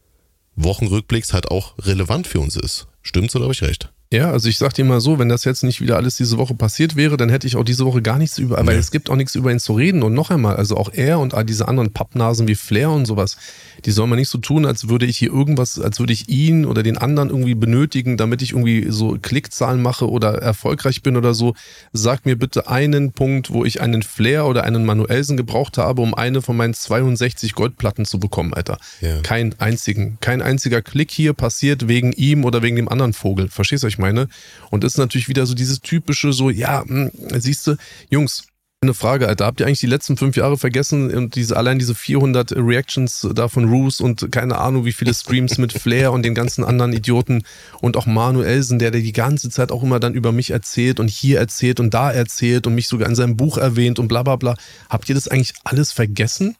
Wochenrückblicks 0.56 1.34
halt 1.34 1.52
auch 1.52 1.78
relevant 1.80 2.28
für 2.28 2.40
uns 2.40 2.56
ist. 2.56 2.88
Stimmt's 3.02 3.36
oder 3.36 3.44
habe 3.44 3.54
ich 3.54 3.62
recht? 3.62 3.92
Ja, 4.14 4.30
also 4.30 4.50
ich 4.50 4.58
sag 4.58 4.74
dir 4.74 4.84
mal 4.84 5.00
so, 5.00 5.20
wenn 5.20 5.30
das 5.30 5.46
jetzt 5.46 5.64
nicht 5.64 5.80
wieder 5.80 5.96
alles 5.96 6.18
diese 6.18 6.38
Woche 6.38 6.54
passiert 6.54 6.98
wäre, 6.98 7.16
dann 7.16 7.30
hätte 7.30 7.48
ich 7.48 7.56
auch 7.56 7.64
diese 7.64 7.86
Woche 7.86 8.02
gar 8.02 8.18
nichts 8.18 8.38
über, 8.40 8.62
nee. 8.62 8.68
weil 8.68 8.78
es 8.78 8.92
gibt 8.92 9.10
auch 9.10 9.16
nichts 9.16 9.36
über 9.36 9.54
ihn 9.54 9.60
zu 9.60 9.72
reden. 9.72 10.04
Und 10.04 10.14
noch 10.14 10.32
einmal, 10.32 10.58
also 10.58 10.76
auch 10.76 10.92
er 10.92 11.20
und 11.20 11.34
all 11.34 11.46
diese 11.46 11.70
anderen 11.70 11.94
Pappnasen 11.94 12.46
wie 12.50 12.56
Flair 12.56 12.90
und 12.92 13.06
sowas, 13.06 13.38
die 13.86 13.92
soll 13.92 14.08
man 14.08 14.20
nicht 14.20 14.28
so 14.28 14.38
tun, 14.38 14.66
als 14.66 14.90
würde 14.90 15.06
ich 15.06 15.18
hier 15.18 15.32
irgendwas, 15.32 15.80
als 15.80 16.00
würde 16.00 16.12
ich 16.12 16.28
ihn 16.28 16.66
oder 16.66 16.84
den 16.84 16.98
anderen 16.98 17.30
irgendwie 17.30 17.56
benötigen, 17.56 18.18
damit 18.18 18.42
ich 18.42 18.52
irgendwie 18.52 18.88
so 18.90 19.18
Klickzahlen 19.22 19.82
mache 19.82 20.10
oder 20.10 20.34
erfolgreich 20.42 21.04
bin 21.04 21.16
oder 21.16 21.34
so. 21.34 21.56
Sag 21.94 22.26
mir 22.26 22.38
bitte 22.38 22.68
einen 22.68 23.14
Punkt, 23.14 23.52
wo 23.52 23.64
ich 23.64 23.80
einen 23.80 24.04
Flair 24.04 24.46
oder 24.46 24.66
einen 24.66 24.84
Manuelsen 24.84 25.38
gebraucht 25.38 25.78
habe, 25.78 26.02
um 26.02 26.14
eine 26.14 26.42
von 26.42 26.58
meinen 26.58 26.74
62 26.74 27.56
Goldplatten 27.56 28.04
zu 28.04 28.20
bekommen, 28.20 28.54
Alter. 28.54 28.78
Ja. 29.00 29.22
Kein 29.22 29.56
einzigen, 29.60 30.18
kein 30.20 30.42
einziger 30.42 30.82
Klick 30.82 31.12
hier 31.12 31.32
passiert 31.32 31.88
wegen 31.88 32.12
ihm 32.12 32.44
oder 32.44 32.62
wegen 32.62 32.76
dem 32.76 32.90
anderen 32.90 33.14
Vogel. 33.14 33.48
Verstehst 33.48 33.84
du, 33.84 33.88
was 33.88 33.94
ich 33.94 34.01
meine? 34.02 34.28
Und 34.70 34.84
ist 34.84 34.98
natürlich 34.98 35.30
wieder 35.30 35.46
so 35.46 35.54
dieses 35.54 35.80
typische, 35.80 36.34
so, 36.34 36.50
ja, 36.50 36.84
hm, 36.86 37.12
siehst 37.38 37.68
du, 37.68 37.78
Jungs, 38.10 38.44
eine 38.84 38.96
Frage, 38.96 39.28
Alter. 39.28 39.46
Habt 39.46 39.60
ihr 39.60 39.68
eigentlich 39.68 39.80
die 39.80 39.86
letzten 39.86 40.18
fünf 40.18 40.36
Jahre 40.36 40.58
vergessen 40.58 41.14
und 41.14 41.36
diese, 41.36 41.56
allein 41.56 41.78
diese 41.78 41.94
400 41.94 42.54
Reactions 42.54 43.28
da 43.36 43.48
von 43.48 43.70
Roos 43.70 44.02
und 44.02 44.32
keine 44.32 44.58
Ahnung, 44.58 44.86
wie 44.86 44.92
viele 44.92 45.14
Streams 45.14 45.60
mit 45.60 45.72
Flair 45.72 46.12
und 46.12 46.24
den 46.24 46.34
ganzen 46.34 46.64
anderen 46.64 46.92
Idioten 46.92 47.44
und 47.80 47.96
auch 47.96 48.08
Manuelsen, 48.08 48.80
der, 48.80 48.90
der 48.90 49.02
die 49.02 49.14
ganze 49.14 49.52
Zeit 49.52 49.72
auch 49.72 49.84
immer 49.84 50.00
dann 50.00 50.16
über 50.16 50.32
mich 50.32 50.50
erzählt 50.50 51.00
und 51.00 51.12
hier 51.12 51.38
erzählt 51.38 51.80
und 51.80 51.94
da 51.94 52.12
erzählt 52.12 52.66
und 52.66 52.74
mich 52.74 52.88
sogar 52.88 53.08
in 53.08 53.14
seinem 53.14 53.38
Buch 53.38 53.60
erwähnt 53.60 54.00
und 54.00 54.08
bla 54.08 54.24
bla 54.24 54.36
bla. 54.36 54.56
Habt 54.90 55.08
ihr 55.10 55.14
das 55.14 55.28
eigentlich 55.28 55.54
alles 55.64 55.92
vergessen? 55.92 56.56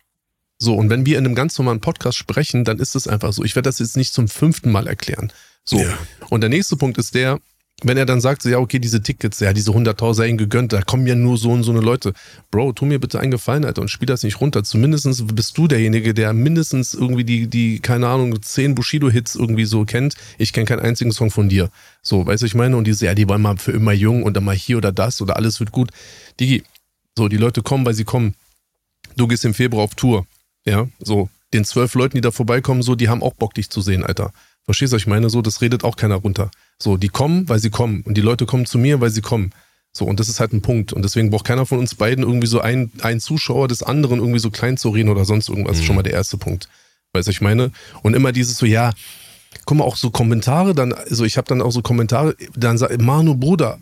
So, 0.60 0.76
und 0.76 0.92
wenn 0.92 1.08
wir 1.08 1.18
in 1.18 1.26
einem 1.26 1.34
ganz 1.34 1.58
normalen 1.58 1.82
Podcast 1.82 2.20
sprechen, 2.20 2.66
dann 2.66 2.78
ist 2.78 2.94
es 2.96 3.08
einfach 3.08 3.34
so. 3.34 3.44
Ich 3.44 3.56
werde 3.56 3.68
das 3.68 3.80
jetzt 3.80 3.98
nicht 3.98 4.14
zum 4.14 4.28
fünften 4.28 4.72
Mal 4.72 4.86
erklären. 4.86 5.34
So. 5.64 5.78
Ja. 5.78 5.98
Und 6.30 6.42
der 6.42 6.50
nächste 6.50 6.76
Punkt 6.76 6.98
ist 6.98 7.16
der, 7.16 7.40
wenn 7.84 7.98
er 7.98 8.06
dann 8.06 8.22
sagt, 8.22 8.46
ja, 8.46 8.60
okay, 8.60 8.80
diese 8.80 9.02
Tickets, 9.02 9.40
ja, 9.40 9.54
diese 9.54 9.72
100.000 9.72 10.14
sei 10.14 10.28
ihm 10.28 10.38
gegönnt, 10.38 10.72
da 10.72 10.82
kommen 10.82 11.08
ja 11.08 11.16
nur 11.16 11.38
so 11.38 11.50
und 11.52 11.64
so 11.64 11.72
eine 11.72 11.82
Leute. 11.82 12.14
Bro, 12.52 12.74
tu 12.74 12.86
mir 12.86 13.00
bitte 13.00 13.20
einen 13.20 13.32
Gefallen, 13.32 13.66
Alter, 13.66 13.82
und 13.82 13.88
spiel 13.88 14.06
das 14.06 14.24
nicht 14.24 14.40
runter. 14.40 14.64
Zumindestens 14.64 15.26
bist 15.26 15.58
du 15.58 15.68
derjenige, 15.68 16.14
der 16.14 16.34
mindestens 16.34 16.94
irgendwie 16.94 17.24
die, 17.24 17.48
die, 17.48 17.80
keine 17.80 18.08
Ahnung, 18.08 18.40
zehn 18.42 18.76
Bushido-Hits 18.76 19.36
irgendwie 19.36 19.66
so 19.66 19.86
kennt. 19.86 20.16
Ich 20.38 20.54
kenne 20.54 20.68
keinen 20.68 20.82
einzigen 20.82 21.12
Song 21.12 21.32
von 21.32 21.50
dir. 21.50 21.72
So, 22.04 22.26
weißt 22.26 22.44
du, 22.44 22.46
ich 22.46 22.56
meine? 22.56 22.78
Und 22.78 22.86
diese, 22.86 23.06
ja, 23.06 23.16
die 23.16 23.28
wollen 23.28 23.42
mal 23.42 23.58
für 23.58 23.72
immer 23.72 23.94
jung 23.94 24.24
und 24.24 24.36
dann 24.36 24.44
mal 24.44 24.56
hier 24.56 24.78
oder 24.78 24.92
das 24.92 25.20
oder 25.22 25.36
alles 25.36 25.60
wird 25.60 25.72
gut. 25.72 25.90
Digi, 26.40 26.64
so, 27.18 27.30
die 27.30 27.38
Leute 27.38 27.64
kommen, 27.64 27.86
weil 27.86 27.96
sie 27.96 28.06
kommen. 28.06 28.36
Du 29.18 29.28
gehst 29.28 29.44
im 29.44 29.56
Februar 29.56 29.84
auf 29.84 29.96
Tour. 29.96 30.28
Ja, 30.66 30.88
so. 31.00 31.30
Den 31.54 31.66
zwölf 31.66 31.96
Leuten, 31.96 32.16
die 32.16 32.22
da 32.22 32.32
vorbeikommen, 32.32 32.82
so, 32.82 32.96
die 32.96 33.10
haben 33.10 33.24
auch 33.24 33.34
Bock, 33.34 33.54
dich 33.56 33.70
zu 33.70 33.82
sehen, 33.82 34.06
Alter. 34.06 34.32
Verstehst 34.66 34.94
du, 34.94 34.96
was 34.96 35.04
ich 35.04 35.08
meine? 35.08 35.30
So, 35.30 35.42
das 35.42 35.62
redet 35.62 35.84
auch 35.84 35.96
keiner 35.96 36.16
runter. 36.16 36.52
So, 36.80 36.98
die 36.98 37.10
kommen, 37.10 37.50
weil 37.50 37.60
sie 37.60 37.70
kommen. 37.70 38.02
Und 38.04 38.16
die 38.16 38.22
Leute 38.22 38.46
kommen 38.46 38.66
zu 38.66 38.78
mir, 38.78 39.02
weil 39.02 39.10
sie 39.10 39.22
kommen. 39.22 39.52
So, 39.94 40.06
und 40.06 40.20
das 40.20 40.30
ist 40.30 40.40
halt 40.40 40.54
ein 40.54 40.62
Punkt. 40.62 40.94
Und 40.94 41.02
deswegen 41.04 41.30
braucht 41.30 41.46
keiner 41.46 41.66
von 41.66 41.80
uns 41.80 41.96
beiden 41.96 42.24
irgendwie 42.24 42.48
so 42.48 42.62
einen, 42.62 42.92
einen 43.02 43.20
Zuschauer 43.20 43.68
des 43.68 43.84
anderen 43.84 44.20
irgendwie 44.20 44.40
so 44.40 44.50
klein 44.50 44.78
zu 44.78 44.90
reden 44.90 45.10
oder 45.10 45.26
sonst 45.26 45.50
irgendwas. 45.50 45.72
Mhm. 45.72 45.74
Das 45.74 45.80
ist 45.80 45.86
schon 45.86 45.96
mal 45.96 46.04
der 46.04 46.14
erste 46.14 46.38
Punkt. 46.38 46.70
Weißt 47.14 47.28
du, 47.28 47.32
ich 47.32 47.42
meine? 47.42 47.72
Und 48.04 48.14
immer 48.14 48.32
dieses 48.32 48.58
so, 48.58 48.66
ja, 48.66 48.92
guck 49.66 49.78
mal, 49.78 49.84
auch 49.84 49.98
so 49.98 50.12
Kommentare 50.12 50.74
dann, 50.74 50.94
also 50.94 51.26
ich 51.26 51.38
habe 51.38 51.48
dann 51.48 51.62
auch 51.62 51.72
so 51.72 51.82
Kommentare, 51.82 52.36
dann 52.56 52.78
sagt, 52.78 53.02
Manu, 53.02 53.36
Bruder, 53.36 53.80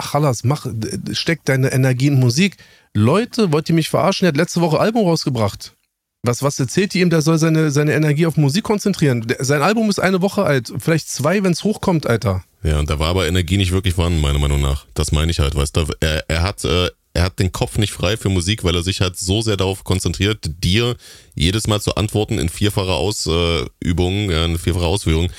Chalas, 0.00 0.44
mach, 0.44 0.66
steck 1.12 1.44
deine 1.44 1.72
Energie 1.72 2.08
in 2.08 2.20
Musik. 2.20 2.58
Leute, 2.92 3.52
wollt 3.52 3.68
ihr 3.68 3.74
mich 3.74 3.88
verarschen? 3.88 4.26
Er 4.26 4.28
hat 4.28 4.36
letzte 4.36 4.60
Woche 4.60 4.78
Album 4.78 5.06
rausgebracht. 5.06 5.75
Was, 6.22 6.42
was 6.42 6.58
erzählt 6.58 6.94
ihr 6.94 7.02
ihm? 7.02 7.10
Der 7.10 7.22
soll 7.22 7.38
seine, 7.38 7.70
seine 7.70 7.94
Energie 7.94 8.26
auf 8.26 8.36
Musik 8.36 8.64
konzentrieren. 8.64 9.26
Der, 9.26 9.44
sein 9.44 9.62
Album 9.62 9.88
ist 9.88 10.00
eine 10.00 10.22
Woche 10.22 10.44
alt. 10.44 10.72
Vielleicht 10.78 11.08
zwei, 11.08 11.42
wenn 11.44 11.52
es 11.52 11.62
hochkommt, 11.62 12.06
Alter. 12.06 12.44
Ja, 12.62 12.80
und 12.80 12.90
da 12.90 12.98
war 12.98 13.08
aber 13.08 13.28
Energie 13.28 13.56
nicht 13.56 13.72
wirklich 13.72 13.94
vorhanden, 13.94 14.20
meiner 14.20 14.40
Meinung 14.40 14.60
nach. 14.60 14.86
Das 14.94 15.12
meine 15.12 15.30
ich 15.30 15.38
halt, 15.38 15.54
weißt 15.54 15.76
du. 15.76 15.86
Er, 16.00 16.24
er 16.28 16.42
hat, 16.42 16.64
äh, 16.64 16.90
er 17.16 17.22
hat 17.22 17.38
den 17.38 17.52
Kopf 17.52 17.78
nicht 17.78 17.92
frei 17.92 18.16
für 18.16 18.28
Musik, 18.28 18.64
weil 18.64 18.74
er 18.74 18.82
sich 18.82 19.00
halt 19.00 19.16
so 19.16 19.40
sehr 19.40 19.56
darauf 19.56 19.84
konzentriert, 19.84 20.50
dir 20.62 20.96
jedes 21.34 21.66
Mal 21.66 21.80
zu 21.80 21.94
antworten 21.94 22.38
in 22.38 22.48
vierfacher 22.48 22.94
Ausübung, 22.94 24.30
äh, 24.30 24.44
in 24.44 24.58
vierfacher 24.58 24.86
Ausführung, 24.86 25.30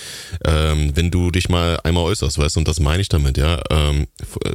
ähm, 0.45 0.91
wenn 0.95 1.11
du 1.11 1.29
dich 1.29 1.49
mal 1.49 1.79
einmal 1.83 2.05
äußerst, 2.05 2.39
weißt 2.39 2.55
du, 2.55 2.61
und 2.61 2.67
das 2.67 2.79
meine 2.79 3.01
ich 3.01 3.09
damit, 3.09 3.37
ja. 3.37 3.61
Ähm, 3.69 4.07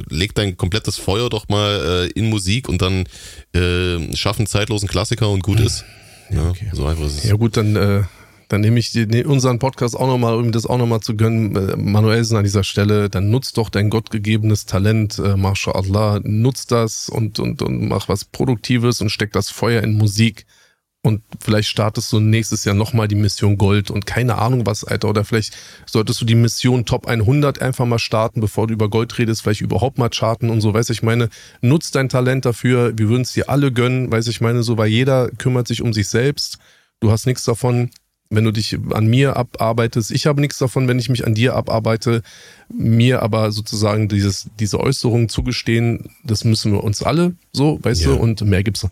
leg 0.09 0.35
dein 0.35 0.57
komplettes 0.57 0.97
Feuer 0.97 1.29
doch 1.29 1.47
mal 1.47 2.07
äh, 2.07 2.19
in 2.19 2.29
Musik 2.29 2.67
und 2.67 2.81
dann 2.81 3.05
äh, 3.53 4.15
schaff 4.15 4.37
einen 4.37 4.47
zeitlosen 4.47 4.89
Klassiker 4.89 5.29
und 5.29 5.43
gut 5.43 5.59
ist. 5.59 5.85
Ja, 6.33 6.49
okay. 6.49 6.69
So 6.71 6.85
einfach 6.85 7.05
ist 7.05 7.19
es. 7.19 7.23
Ja 7.29 7.35
gut, 7.35 7.57
dann, 7.57 7.75
äh, 7.75 8.03
dann 8.47 8.61
nehme 8.61 8.79
ich 8.79 8.95
unseren 9.25 9.59
Podcast 9.59 9.95
auch 9.95 10.07
nochmal, 10.07 10.35
um 10.35 10.51
das 10.51 10.65
auch 10.65 10.77
nochmal 10.77 10.99
zu 10.99 11.15
gönnen. 11.15 11.55
Äh, 11.55 11.75
Manuelsen 11.77 12.37
an 12.37 12.43
dieser 12.43 12.63
Stelle, 12.63 13.09
dann 13.09 13.29
nutzt 13.29 13.57
doch 13.57 13.69
dein 13.69 13.89
gottgegebenes 13.89 14.65
Talent, 14.65 15.19
äh, 15.19 15.35
MashaAllah, 15.35 16.21
nutzt 16.23 16.71
das 16.71 17.09
und, 17.09 17.39
und, 17.39 17.61
und 17.61 17.87
mach 17.87 18.09
was 18.09 18.25
Produktives 18.25 19.01
und 19.01 19.09
steck 19.09 19.31
das 19.33 19.49
Feuer 19.49 19.81
in 19.83 19.93
Musik 19.93 20.45
und 21.05 21.21
vielleicht 21.41 21.67
startest 21.67 22.13
du 22.13 22.21
nächstes 22.21 22.63
Jahr 22.63 22.75
nochmal 22.75 23.09
die 23.09 23.15
Mission 23.15 23.57
Gold 23.57 23.91
und 23.91 24.05
keine 24.05 24.37
Ahnung 24.37 24.65
was, 24.65 24.85
Alter. 24.85 25.09
Oder 25.09 25.25
vielleicht 25.25 25.53
solltest 25.85 26.21
du 26.21 26.25
die 26.25 26.35
Mission 26.35 26.85
Top 26.85 27.07
100 27.07 27.61
einfach 27.61 27.85
mal 27.85 27.99
starten, 27.99 28.39
bevor 28.39 28.67
du 28.67 28.73
über 28.73 28.89
Gold 28.89 29.17
redest, 29.17 29.41
vielleicht 29.41 29.59
überhaupt 29.59 29.97
mal 29.97 30.09
charten 30.09 30.49
und 30.49 30.61
so, 30.61 30.73
weiß 30.73 30.89
ich 30.91 31.03
meine, 31.03 31.27
nutz 31.59 31.91
dein 31.91 32.07
Talent 32.07 32.45
dafür. 32.45 32.97
Wir 32.97 33.09
würden 33.09 33.23
es 33.23 33.33
dir 33.33 33.49
alle 33.49 33.73
gönnen, 33.73 34.13
weiß 34.13 34.27
ich 34.27 34.39
meine, 34.39 34.63
so, 34.63 34.77
weil 34.77 34.87
jeder 34.87 35.29
kümmert 35.31 35.67
sich 35.67 35.81
um 35.81 35.91
sich 35.91 36.07
selbst. 36.07 36.57
Du 37.01 37.11
hast 37.11 37.25
nichts 37.25 37.43
davon, 37.43 37.89
wenn 38.29 38.45
du 38.45 38.51
dich 38.51 38.79
an 38.93 39.07
mir 39.07 39.35
abarbeitest. 39.35 40.09
Ich 40.09 40.25
habe 40.25 40.39
nichts 40.39 40.57
davon, 40.57 40.87
wenn 40.87 40.99
ich 40.99 41.09
mich 41.09 41.27
an 41.27 41.33
dir 41.33 41.55
abarbeite. 41.55 42.21
Mir 42.73 43.21
aber 43.21 43.51
sozusagen 43.51 44.07
dieses, 44.07 44.49
diese 44.57 44.79
Äußerung 44.79 45.27
zugestehen, 45.27 46.09
das 46.23 46.45
müssen 46.45 46.71
wir 46.71 46.81
uns 46.81 47.03
alle 47.03 47.35
so, 47.51 47.77
weißt 47.83 48.05
yeah. 48.05 48.15
du, 48.15 48.21
und 48.21 48.39
mehr 48.41 48.63
gibt's 48.63 48.87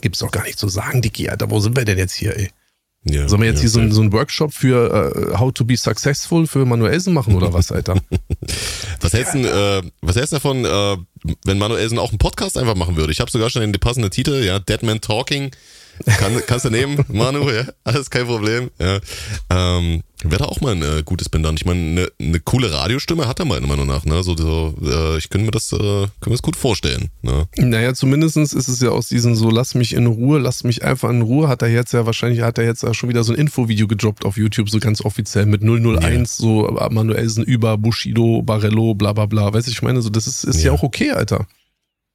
Gibt's 0.00 0.20
doch 0.20 0.30
gar 0.30 0.44
nicht 0.44 0.58
zu 0.58 0.68
sagen, 0.68 1.02
Dicky, 1.02 1.28
Alter. 1.28 1.50
Wo 1.50 1.60
sind 1.60 1.76
wir 1.76 1.84
denn 1.84 1.98
jetzt 1.98 2.14
hier, 2.14 2.36
ey? 2.36 2.50
Ja, 3.04 3.28
Sollen 3.28 3.42
wir 3.42 3.48
jetzt 3.48 3.58
ja, 3.58 3.62
hier 3.62 3.70
so, 3.70 3.90
so 3.90 4.00
einen 4.00 4.12
Workshop 4.12 4.52
für 4.52 5.32
uh, 5.32 5.38
How 5.38 5.52
to 5.52 5.64
be 5.64 5.76
successful 5.76 6.46
für 6.46 6.66
Manuelsen 6.66 7.14
machen 7.14 7.34
oder 7.36 7.52
was, 7.52 7.70
Alter? 7.70 7.94
was 9.00 9.12
hältst 9.12 9.34
du 9.34 9.38
äh, 9.38 9.82
was 10.02 10.16
hältst 10.16 10.32
davon, 10.32 10.64
äh, 10.64 10.96
wenn 11.44 11.58
Manuelsen 11.58 11.98
auch 11.98 12.10
einen 12.10 12.18
Podcast 12.18 12.58
einfach 12.58 12.74
machen 12.74 12.96
würde? 12.96 13.12
Ich 13.12 13.20
habe 13.20 13.30
sogar 13.30 13.50
schon 13.50 13.62
den 13.62 13.72
passenden 13.80 14.10
Titel, 14.10 14.42
ja, 14.44 14.58
Dead 14.58 14.82
Man 14.82 15.00
Talking. 15.00 15.52
Kann, 16.06 16.40
kannst 16.46 16.64
du 16.64 16.70
nehmen, 16.70 17.04
Manu, 17.08 17.50
ja, 17.50 17.64
alles 17.84 18.10
kein 18.10 18.26
Problem. 18.26 18.70
Ja. 18.78 18.98
Ähm, 19.50 20.02
Wäre 20.24 20.42
da 20.42 20.44
auch 20.46 20.60
mal 20.60 20.72
ein 20.72 20.82
äh, 20.82 21.02
gutes 21.04 21.28
Pendant. 21.28 21.60
Ich 21.60 21.64
meine, 21.64 21.80
eine 21.80 22.08
ne 22.18 22.40
coole 22.40 22.72
Radiostimme 22.72 23.28
hat 23.28 23.38
er 23.38 23.44
meiner 23.44 23.68
Meinung 23.68 23.86
nach. 23.86 24.04
Ne? 24.04 24.24
So, 24.24 24.36
so, 24.36 24.74
äh, 24.82 25.16
ich 25.16 25.30
könnte 25.30 25.44
mir 25.44 25.52
das, 25.52 25.72
äh, 25.72 26.06
das 26.20 26.42
gut 26.42 26.56
vorstellen. 26.56 27.10
Ne? 27.22 27.46
Naja, 27.56 27.94
zumindestens 27.94 28.52
ist 28.52 28.66
es 28.66 28.80
ja 28.80 28.90
aus 28.90 29.08
diesem 29.08 29.36
so, 29.36 29.48
lass 29.48 29.76
mich 29.76 29.92
in 29.92 30.06
Ruhe, 30.06 30.40
lass 30.40 30.64
mich 30.64 30.82
einfach 30.82 31.10
in 31.10 31.22
Ruhe, 31.22 31.46
hat 31.46 31.62
er 31.62 31.68
jetzt 31.68 31.92
ja 31.92 32.04
wahrscheinlich, 32.04 32.40
hat 32.40 32.58
er 32.58 32.64
jetzt 32.64 32.82
ja 32.82 32.92
schon 32.94 33.08
wieder 33.08 33.22
so 33.22 33.32
ein 33.32 33.38
Infovideo 33.38 33.86
gedroppt 33.86 34.24
auf 34.24 34.36
YouTube, 34.36 34.68
so 34.70 34.80
ganz 34.80 35.04
offiziell 35.04 35.46
mit 35.46 35.62
001, 35.62 36.02
yeah. 36.02 36.24
so 36.26 36.78
Manuelsen 36.90 37.44
über 37.44 37.78
Bushido, 37.78 38.42
Barello, 38.42 38.94
bla 38.94 39.12
bla 39.12 39.26
bla. 39.26 39.52
Weißt 39.52 39.68
du, 39.68 39.70
ich 39.70 39.82
meine, 39.82 40.02
so, 40.02 40.10
das 40.10 40.26
ist, 40.26 40.42
ist 40.42 40.56
ja. 40.58 40.66
ja 40.66 40.72
auch 40.72 40.82
okay, 40.82 41.12
Alter. 41.12 41.46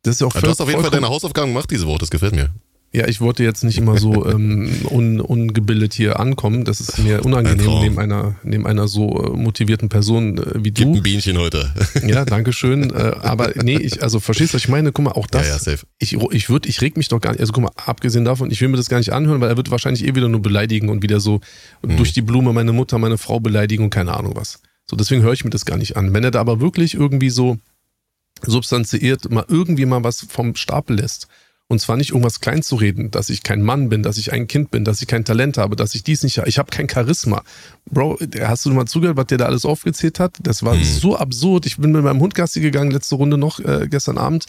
Das 0.02 0.16
ist 0.16 0.22
ja 0.22 0.28
auch 0.28 0.34
Du 0.34 0.46
hast 0.46 0.60
auf 0.60 0.68
jeden 0.68 0.82
Fall 0.82 0.92
deine 0.92 1.08
Hausaufgaben 1.08 1.52
gemacht 1.54 1.72
diese 1.72 1.88
Woche, 1.88 2.00
das 2.00 2.10
gefällt 2.10 2.36
mir. 2.36 2.50
Ja, 2.96 3.08
ich 3.08 3.22
wollte 3.22 3.44
jetzt 3.44 3.64
nicht 3.64 3.80
immer 3.80 3.98
so 3.98 4.24
ähm, 4.30 4.72
un, 4.90 5.20
ungebildet 5.20 5.96
hier 5.96 6.20
ankommen. 6.20 6.64
Das 6.64 6.80
ist 6.80 7.00
mir 7.00 7.26
unangenehm 7.26 7.68
ein 7.68 7.82
neben 7.82 8.00
einer, 8.00 8.36
neben 8.44 8.68
einer 8.68 8.88
so 8.88 9.24
äh, 9.24 9.30
motivierten 9.36 9.90
Person 9.90 10.38
äh, 10.38 10.64
wie 10.64 10.72
du. 10.72 10.84
Gib 10.84 10.96
ein 10.96 11.04
Bienchen 11.04 11.38
heute. 11.40 11.74
Ja, 12.06 12.26
danke 12.26 12.54
schön. 12.54 12.92
Äh, 12.92 13.16
aber 13.22 13.54
nee, 13.64 13.78
ich, 13.78 14.04
also 14.04 14.20
verstehst 14.20 14.54
du, 14.54 14.56
was 14.56 14.64
ich 14.64 14.70
meine? 14.70 14.92
Guck 14.92 15.06
mal, 15.06 15.12
auch 15.12 15.26
das. 15.26 15.48
Ja, 15.48 15.54
ja, 15.54 15.60
safe. 15.60 15.86
Ich, 16.00 16.14
ich 16.14 16.50
würde, 16.50 16.70
ich 16.70 16.82
reg 16.82 16.98
mich 16.98 17.08
doch 17.08 17.20
gar 17.20 17.32
nicht, 17.32 17.40
also 17.40 17.54
guck 17.54 17.64
mal, 17.64 17.72
abgesehen 17.78 18.26
davon, 18.26 18.52
ich 18.52 18.62
will 18.62 18.68
mir 18.68 18.78
das 18.78 18.90
gar 18.90 18.98
nicht 18.98 19.14
anhören, 19.14 19.42
weil 19.42 19.50
er 19.50 19.58
wird 19.58 19.72
wahrscheinlich 19.72 20.06
eh 20.06 20.14
wieder 20.14 20.28
nur 20.28 20.42
beleidigen 20.42 20.90
und 20.90 21.02
wieder 21.02 21.20
so 21.20 21.40
mhm. 21.82 21.98
durch 21.98 22.14
die 22.14 22.22
Blume 22.22 22.54
meine 22.54 22.74
Mutter, 22.74 23.00
meine 23.00 23.18
Frau 23.18 23.40
beleidigen 23.40 23.86
und 23.86 23.90
keine 23.90 24.14
Ahnung 24.14 24.36
was. 24.36 24.60
So, 24.86 24.96
deswegen 24.96 25.24
höre 25.24 25.34
ich 25.34 25.44
mir 25.44 25.50
das 25.50 25.66
gar 25.66 25.78
nicht 25.78 25.96
an. 25.98 26.14
Wenn 26.14 26.24
er 26.24 26.32
da 26.32 26.42
aber 26.42 26.60
wirklich 26.60 26.94
irgendwie 26.94 27.30
so 27.30 27.58
substanziert 28.46 29.32
mal 29.32 29.46
irgendwie 29.48 29.86
mal 29.86 30.04
was 30.04 30.26
vom 30.30 30.56
Stapel 30.56 30.98
lässt 30.98 31.28
und 31.74 31.80
zwar 31.80 31.98
nicht 31.98 32.12
irgendwas 32.12 32.40
klein 32.40 32.62
zu 32.62 32.76
reden, 32.76 33.12
dass 33.12 33.30
ich 33.30 33.44
kein 33.44 33.62
Mann 33.62 33.90
bin, 33.90 34.04
dass 34.04 34.18
ich 34.18 34.32
ein 34.32 34.48
Kind 34.48 34.72
bin, 34.72 34.86
dass 34.86 35.02
ich 35.02 35.08
kein 35.08 35.26
Talent 35.26 35.58
habe, 35.58 35.76
dass 35.76 35.96
ich 35.96 36.04
dies 36.04 36.24
nicht 36.24 36.38
habe. 36.38 36.48
Ich 36.48 36.60
habe 36.60 36.70
kein 36.70 36.88
Charisma. 36.88 37.44
Bro, 37.90 38.20
hast 38.42 38.66
du 38.66 38.72
mal 38.72 38.86
zugehört, 38.86 39.18
was 39.18 39.26
der 39.26 39.40
da 39.40 39.46
alles 39.46 39.66
aufgezählt 39.66 40.20
hat? 40.20 40.38
Das 40.42 40.64
war 40.64 40.76
mhm. 40.76 40.84
so 40.84 41.18
absurd. 41.18 41.66
Ich 41.66 41.78
bin 41.78 41.92
mit 41.92 42.04
meinem 42.04 42.22
Hund 42.22 42.36
Gassi 42.36 42.62
gegangen, 42.62 42.92
letzte 42.92 43.16
Runde 43.16 43.38
noch, 43.38 43.60
äh, 43.60 43.88
gestern 43.90 44.18
Abend. 44.18 44.46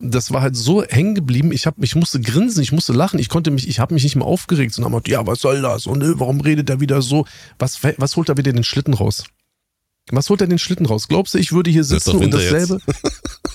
Das 0.00 0.32
war 0.32 0.40
halt 0.40 0.56
so 0.56 0.82
hängen 0.82 1.14
geblieben. 1.14 1.52
Ich, 1.52 1.68
ich 1.80 1.94
musste 1.94 2.20
grinsen, 2.20 2.62
ich 2.62 2.72
musste 2.72 2.92
lachen. 2.92 3.20
Ich 3.20 3.28
konnte 3.28 3.50
mich, 3.50 3.68
ich 3.68 3.78
habe 3.78 3.94
mich 3.94 4.02
nicht 4.02 4.16
mehr 4.16 4.26
aufgeregt, 4.26 4.72
sondern 4.74 5.00
ja, 5.06 5.26
was 5.26 5.40
soll 5.40 5.62
das? 5.62 5.86
Und 5.86 6.02
äh, 6.02 6.18
warum 6.18 6.40
redet 6.40 6.68
er 6.70 6.80
wieder 6.80 7.02
so? 7.02 7.26
Was, 7.58 7.80
was 7.98 8.16
holt 8.16 8.28
er 8.28 8.36
wieder 8.36 8.52
den 8.52 8.64
Schlitten 8.64 8.94
raus? 8.94 9.24
Was 10.10 10.28
holt 10.30 10.40
er 10.40 10.46
den 10.46 10.58
Schlitten 10.58 10.86
raus? 10.86 11.08
Glaubst 11.08 11.34
du, 11.34 11.38
ich 11.38 11.52
würde 11.52 11.70
hier 11.70 11.82
Das 11.82 11.88
sitzen 11.90 12.12
doch 12.12 12.20
und 12.20 12.32
dasselbe? 12.32 12.80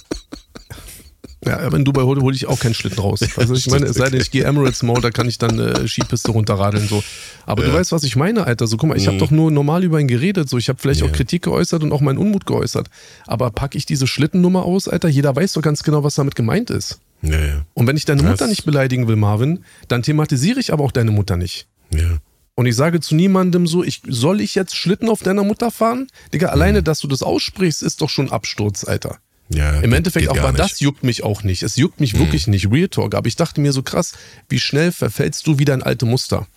Ja, 1.45 1.59
aber 1.59 1.77
in 1.77 1.85
Dubai 1.85 2.01
hole 2.01 2.21
hol 2.21 2.35
ich 2.35 2.47
auch 2.47 2.59
keinen 2.59 2.73
Schlitten 2.73 2.99
raus. 2.99 3.21
Also 3.37 3.53
ich 3.53 3.67
meine, 3.67 3.85
es 3.85 3.95
sei 3.95 4.09
denn, 4.09 4.19
ich 4.19 4.29
gehe 4.29 4.43
Emirates 4.43 4.83
Mall, 4.83 4.99
da 4.99 5.09
kann 5.09 5.27
ich 5.29 5.37
dann 5.37 5.57
äh, 5.57 5.87
Skipiste 5.87 6.31
runterradeln 6.31 6.85
so. 6.87 7.01
Aber 7.45 7.63
du 7.63 7.69
Ja. 7.69 7.75
weißt, 7.75 7.93
was 7.93 8.03
ich 8.03 8.17
meine, 8.17 8.45
Alter. 8.45 8.67
So, 8.67 8.75
guck 8.75 8.89
mal, 8.89 8.97
ich 8.97 9.07
habe 9.07 9.15
Mhm. 9.15 9.19
doch 9.21 9.31
nur 9.31 9.49
normal 9.49 9.85
über 9.85 10.01
ihn 10.01 10.09
geredet. 10.09 10.49
So, 10.49 10.57
ich 10.57 10.67
habe 10.67 10.79
vielleicht 10.81 10.99
Ja. 10.99 11.07
auch 11.07 11.11
Kritik 11.13 11.43
geäußert 11.43 11.81
und 11.83 11.93
auch 11.93 12.01
meinen 12.01 12.17
Unmut 12.17 12.45
geäußert. 12.45 12.89
Aber 13.25 13.51
packe 13.51 13.77
ich 13.77 13.85
diese 13.85 14.05
Schlittennummer 14.05 14.63
aus, 14.65 14.89
Alter? 14.89 15.07
Jeder 15.07 15.33
weiß 15.33 15.53
doch 15.53 15.61
ganz 15.61 15.83
genau, 15.83 16.03
was 16.03 16.15
damit 16.15 16.35
gemeint 16.35 16.69
ist. 16.71 16.99
Ja, 17.21 17.39
ja. 17.39 17.65
Und 17.73 17.87
wenn 17.87 17.95
ich 17.95 18.03
deine 18.03 18.21
Das- 18.21 18.31
Mutter 18.31 18.47
nicht 18.47 18.65
beleidigen 18.65 19.07
will, 19.07 19.15
Marvin, 19.15 19.63
dann 19.87 20.03
thematisiere 20.03 20.59
ich 20.59 20.73
aber 20.73 20.83
auch 20.83 20.91
deine 20.91 21.11
Mutter 21.11 21.37
nicht. 21.37 21.67
Ja. 21.93 22.17
Und 22.55 22.65
ich 22.65 22.75
sage 22.75 22.99
zu 22.99 23.15
niemandem 23.15 23.65
so, 23.65 23.81
ich, 23.85 24.01
soll 24.09 24.41
ich 24.41 24.55
jetzt 24.55 24.75
Schlitten 24.75 25.07
auf 25.07 25.21
deiner 25.23 25.45
Mutter 25.45 25.71
fahren? 25.71 26.07
Digga, 26.33 26.47
Mhm. 26.47 26.53
alleine, 26.53 26.83
dass 26.83 26.99
du 26.99 27.07
das 27.07 27.23
aussprichst, 27.23 27.81
ist 27.81 28.01
doch 28.01 28.09
schon 28.09 28.29
Absturz, 28.29 28.83
Alter. 28.83 29.19
Ja 29.49 29.79
Im 29.81 29.93
Endeffekt, 29.93 30.29
auch 30.29 30.35
nicht. 30.35 30.59
das 30.59 30.79
juckt 30.79 31.03
mich 31.03 31.23
auch 31.23 31.43
nicht. 31.43 31.63
Es 31.63 31.75
juckt 31.75 31.99
mich 31.99 32.17
wirklich 32.17 32.47
nicht, 32.47 32.71
Real 32.71 32.87
Talk. 32.87 33.15
Aber 33.15 33.27
ich 33.27 33.35
dachte 33.35 33.61
mir 33.61 33.71
so 33.73 33.83
krass, 33.83 34.13
wie 34.47 34.59
schnell 34.59 34.91
verfällst 34.91 35.45
du 35.47 35.59
wieder 35.59 35.73
in 35.73 35.83
alte 35.83 36.05
Muster? 36.05 36.47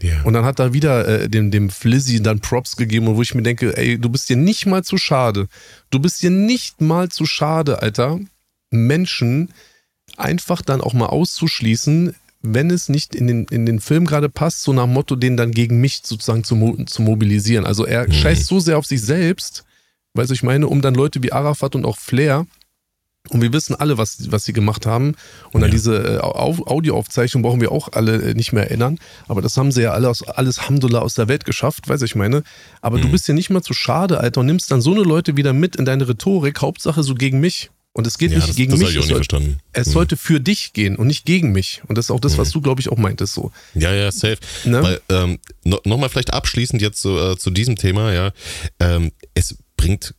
Ja. 0.00 0.22
Und 0.24 0.32
dann 0.32 0.44
hat 0.44 0.58
er 0.58 0.72
wieder 0.72 1.06
äh, 1.06 1.28
dem, 1.28 1.50
dem 1.50 1.70
Flizzy 1.70 2.20
dann 2.22 2.40
Props 2.40 2.76
gegeben, 2.76 3.06
wo 3.14 3.22
ich 3.22 3.34
mir 3.34 3.42
denke, 3.42 3.76
ey, 3.76 3.98
du 3.98 4.08
bist 4.08 4.28
dir 4.28 4.36
nicht 4.36 4.66
mal 4.66 4.82
zu 4.82 4.98
schade. 4.98 5.46
Du 5.90 5.98
bist 6.00 6.22
dir 6.22 6.30
nicht 6.30 6.80
mal 6.80 7.08
zu 7.08 7.24
schade, 7.24 7.80
Alter, 7.82 8.18
Menschen 8.70 9.50
einfach 10.16 10.62
dann 10.62 10.80
auch 10.80 10.92
mal 10.94 11.06
auszuschließen, 11.06 12.14
wenn 12.42 12.70
es 12.70 12.88
nicht 12.88 13.14
in 13.14 13.28
den, 13.28 13.44
in 13.50 13.66
den 13.66 13.78
Film 13.80 14.04
gerade 14.04 14.28
passt, 14.28 14.62
so 14.62 14.72
nach 14.72 14.84
dem 14.84 14.92
Motto, 14.94 15.14
den 15.14 15.36
dann 15.36 15.52
gegen 15.52 15.80
mich 15.80 16.00
sozusagen 16.04 16.42
zu, 16.42 16.56
mo 16.56 16.76
zu 16.84 17.02
mobilisieren. 17.02 17.64
Also 17.64 17.86
er 17.86 18.08
Mhm. 18.08 18.12
scheißt 18.12 18.46
so 18.46 18.58
sehr 18.58 18.78
auf 18.78 18.86
sich 18.86 19.00
selbst, 19.00 19.64
weißt 20.14 20.30
du, 20.30 20.34
ich 20.34 20.42
meine, 20.42 20.66
um 20.68 20.82
dann 20.82 20.94
Leute 20.94 21.22
wie 21.22 21.32
Arafat 21.32 21.74
und 21.74 21.84
auch 21.84 21.98
Flair 21.98 22.46
und 23.30 23.40
wir 23.40 23.52
wissen 23.52 23.74
alle, 23.76 23.98
was, 23.98 24.32
was 24.32 24.44
sie 24.44 24.52
gemacht 24.52 24.84
haben. 24.84 25.14
Und 25.52 25.62
an 25.62 25.68
Ja. 25.68 25.72
diese 25.72 25.94
äh, 25.96 26.18
Au- 26.18 26.66
Audioaufzeichnung 26.66 27.42
brauchen 27.44 27.60
wir 27.60 27.70
auch 27.70 27.90
alle 27.92 28.16
äh, 28.20 28.34
nicht 28.34 28.52
mehr 28.52 28.64
erinnern. 28.64 28.98
Aber 29.28 29.40
das 29.42 29.56
haben 29.56 29.70
sie 29.70 29.82
ja 29.82 29.92
alle 29.92 30.08
aus, 30.10 30.22
alles 30.24 30.58
Alhamdulillah 30.58 30.98
aus 31.00 31.14
der 31.14 31.28
Welt 31.28 31.44
geschafft, 31.44 31.88
weiß 31.88 32.02
ich 32.02 32.16
meine. 32.16 32.42
Aber 32.80 32.98
du 32.98 33.06
Mhm. 33.06 33.12
bist 33.12 33.28
ja 33.28 33.34
nicht 33.34 33.48
mal 33.48 33.62
zu 33.62 33.74
schade, 33.74 34.18
Alter, 34.18 34.40
und 34.40 34.46
nimmst 34.46 34.70
dann 34.72 34.80
so 34.82 34.90
eine 34.92 35.02
Leute 35.02 35.36
wieder 35.36 35.52
mit 35.52 35.76
in 35.76 35.84
deine 35.84 36.08
Rhetorik, 36.08 36.60
Hauptsache 36.62 37.02
so 37.04 37.14
gegen 37.14 37.38
mich. 37.38 37.70
Und 37.94 38.06
es 38.06 38.16
geht 38.18 38.30
ja, 38.32 38.38
nicht 38.38 38.48
das, 38.48 38.56
gegen 38.56 38.70
das 38.72 38.80
mich. 38.80 38.88
ich 38.90 38.96
auch 38.98 39.02
es, 39.02 39.06
nicht 39.06 39.10
soll, 39.10 39.18
verstanden. 39.18 39.58
es 39.72 39.86
Mhm. 39.88 39.92
sollte 39.92 40.16
für 40.16 40.40
dich 40.40 40.72
gehen 40.72 40.96
und 40.96 41.06
nicht 41.06 41.24
gegen 41.24 41.52
mich. 41.52 41.82
Und 41.86 41.98
das 41.98 42.06
ist 42.06 42.10
auch 42.10 42.20
das, 42.20 42.38
was 42.38 42.50
du, 42.50 42.60
glaube 42.60 42.80
ich, 42.80 42.88
auch 42.90 42.96
meintest. 42.96 43.34
So. 43.34 43.52
Ja, 43.74 43.92
ja, 43.94 44.10
safe. 44.10 44.38
Ne? 44.64 44.82
Weil, 44.82 45.00
ähm, 45.10 45.38
no, 45.62 45.78
Nochmal 45.84 46.08
vielleicht 46.08 46.32
abschließend 46.32 46.82
jetzt 46.82 47.00
zu, 47.00 47.16
äh, 47.18 47.36
zu 47.36 47.50
diesem 47.50 47.76
Thema, 47.76 48.12
ja. 48.12 48.32
Ähm, 48.80 49.12
es 49.34 49.56
bringt 49.82 50.14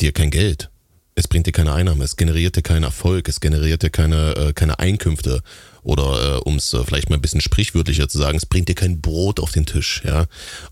dir 0.00 0.10
kein 0.10 0.30
Geld. 0.30 0.70
Es 1.14 1.28
bringt 1.28 1.46
dir 1.46 1.52
keine 1.52 1.72
Einnahme, 1.72 2.02
es 2.02 2.16
generiert 2.16 2.56
dir 2.56 2.62
keinen 2.62 2.82
Erfolg, 2.82 3.28
es 3.28 3.38
generiert 3.38 3.84
dir 3.84 3.90
keine, 3.90 4.34
äh, 4.34 4.52
keine 4.52 4.80
Einkünfte. 4.80 5.40
Oder 5.84 6.38
äh, 6.38 6.40
um 6.40 6.56
es 6.56 6.72
äh, 6.72 6.82
vielleicht 6.82 7.10
mal 7.10 7.16
ein 7.16 7.22
bisschen 7.22 7.40
sprichwörtlicher 7.40 8.08
zu 8.08 8.18
sagen, 8.18 8.36
es 8.36 8.46
bringt 8.46 8.68
dir 8.68 8.74
kein 8.74 9.00
Brot 9.00 9.38
auf 9.38 9.52
den 9.52 9.66
Tisch, 9.66 10.02
ja. 10.04 10.26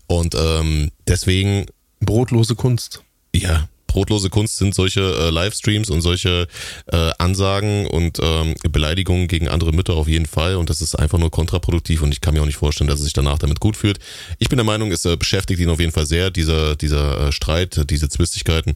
Und 0.07 0.35
ähm, 0.35 0.91
deswegen 1.07 1.67
Brotlose 2.01 2.55
Kunst. 2.55 3.01
ja, 3.33 3.69
brotlose 3.93 4.29
Kunst 4.29 4.57
sind 4.57 4.73
solche 4.73 5.01
äh, 5.01 5.29
Livestreams 5.29 5.89
und 5.89 6.01
solche 6.01 6.47
äh, 6.91 7.11
Ansagen 7.19 7.85
und 7.87 8.19
ähm, 8.21 8.55
Beleidigungen 8.69 9.27
gegen 9.27 9.47
andere 9.47 9.71
Mütter 9.71 9.93
auf 9.93 10.07
jeden 10.07 10.25
Fall. 10.25 10.55
Und 10.55 10.69
das 10.69 10.81
ist 10.81 10.95
einfach 10.95 11.19
nur 11.19 11.31
kontraproduktiv 11.31 12.01
und 12.01 12.11
ich 12.11 12.19
kann 12.19 12.33
mir 12.33 12.41
auch 12.41 12.47
nicht 12.47 12.57
vorstellen, 12.57 12.89
dass 12.89 12.99
er 12.99 13.03
sich 13.03 13.13
danach 13.13 13.37
damit 13.37 13.59
gut 13.59 13.77
fühlt. 13.77 13.99
Ich 14.39 14.49
bin 14.49 14.57
der 14.57 14.65
Meinung, 14.65 14.91
es 14.91 15.05
äh, 15.05 15.15
beschäftigt 15.15 15.59
ihn 15.59 15.69
auf 15.69 15.79
jeden 15.79 15.91
Fall 15.91 16.07
sehr, 16.07 16.31
dieser, 16.31 16.75
dieser 16.75 17.27
äh, 17.27 17.31
Streit, 17.31 17.89
diese 17.89 18.09
Zwistigkeiten. 18.09 18.73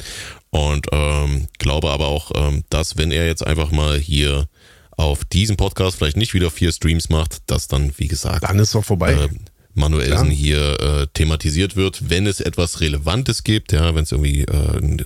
Und 0.51 0.87
ähm, 0.91 1.47
glaube 1.57 1.89
aber 1.89 2.07
auch, 2.07 2.31
ähm, 2.35 2.63
dass 2.69 2.97
wenn 2.97 3.11
er 3.11 3.25
jetzt 3.25 3.45
einfach 3.45 3.71
mal 3.71 3.97
hier 3.97 4.47
auf 4.91 5.25
diesem 5.25 5.57
Podcast 5.57 5.97
vielleicht 5.97 6.17
nicht 6.17 6.33
wieder 6.33 6.51
vier 6.51 6.71
Streams 6.71 7.09
macht, 7.09 7.39
dass 7.47 7.67
dann, 7.67 7.91
wie 7.97 8.07
gesagt, 8.07 8.43
Dann 8.43 8.59
ist 8.59 8.73
doch 8.75 8.85
vorbei. 8.85 9.13
äh, 9.13 9.29
Manuelsen 9.77 10.27
Ja. 10.27 10.33
hier 10.33 10.79
äh, 10.81 11.07
thematisiert 11.13 11.75
wird, 11.75 12.09
wenn 12.09 12.25
es 12.27 12.39
etwas 12.41 12.81
Relevantes 12.81 13.43
gibt, 13.43 13.71
ja, 13.71 13.95
wenn 13.95 14.03
es 14.03 14.11
irgendwie 14.11 14.41
äh, 14.41 14.77
einen 14.77 15.01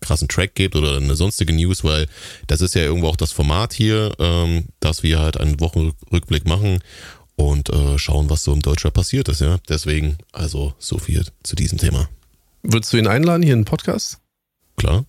krassen 0.00 0.28
Track 0.28 0.54
gibt 0.54 0.76
oder 0.76 0.96
eine 0.96 1.16
sonstige 1.16 1.52
News, 1.52 1.82
weil 1.84 2.06
das 2.46 2.60
ist 2.60 2.74
ja 2.74 2.82
irgendwo 2.82 3.08
auch 3.08 3.16
das 3.16 3.32
Format 3.32 3.72
hier, 3.72 4.12
ähm, 4.18 4.66
dass 4.80 5.02
wir 5.02 5.18
halt 5.20 5.38
einen 5.38 5.60
Wochenrückblick 5.60 6.46
machen 6.46 6.80
und 7.36 7.70
äh, 7.70 7.98
schauen, 7.98 8.28
was 8.28 8.44
so 8.44 8.52
im 8.52 8.62
Deutschrap 8.62 8.94
passiert 8.94 9.28
ist, 9.28 9.40
ja. 9.40 9.58
Deswegen, 9.68 10.18
also 10.32 10.74
so 10.78 10.98
viel 10.98 11.24
zu 11.42 11.56
diesem 11.56 11.78
Thema. 11.78 12.08
Würdest 12.62 12.92
du 12.92 12.96
ihn 12.98 13.06
einladen 13.06 13.42
hier 13.42 13.54
in 13.54 13.60
den 13.60 13.64
Podcast? 13.64 14.18
Klar? 14.76 15.04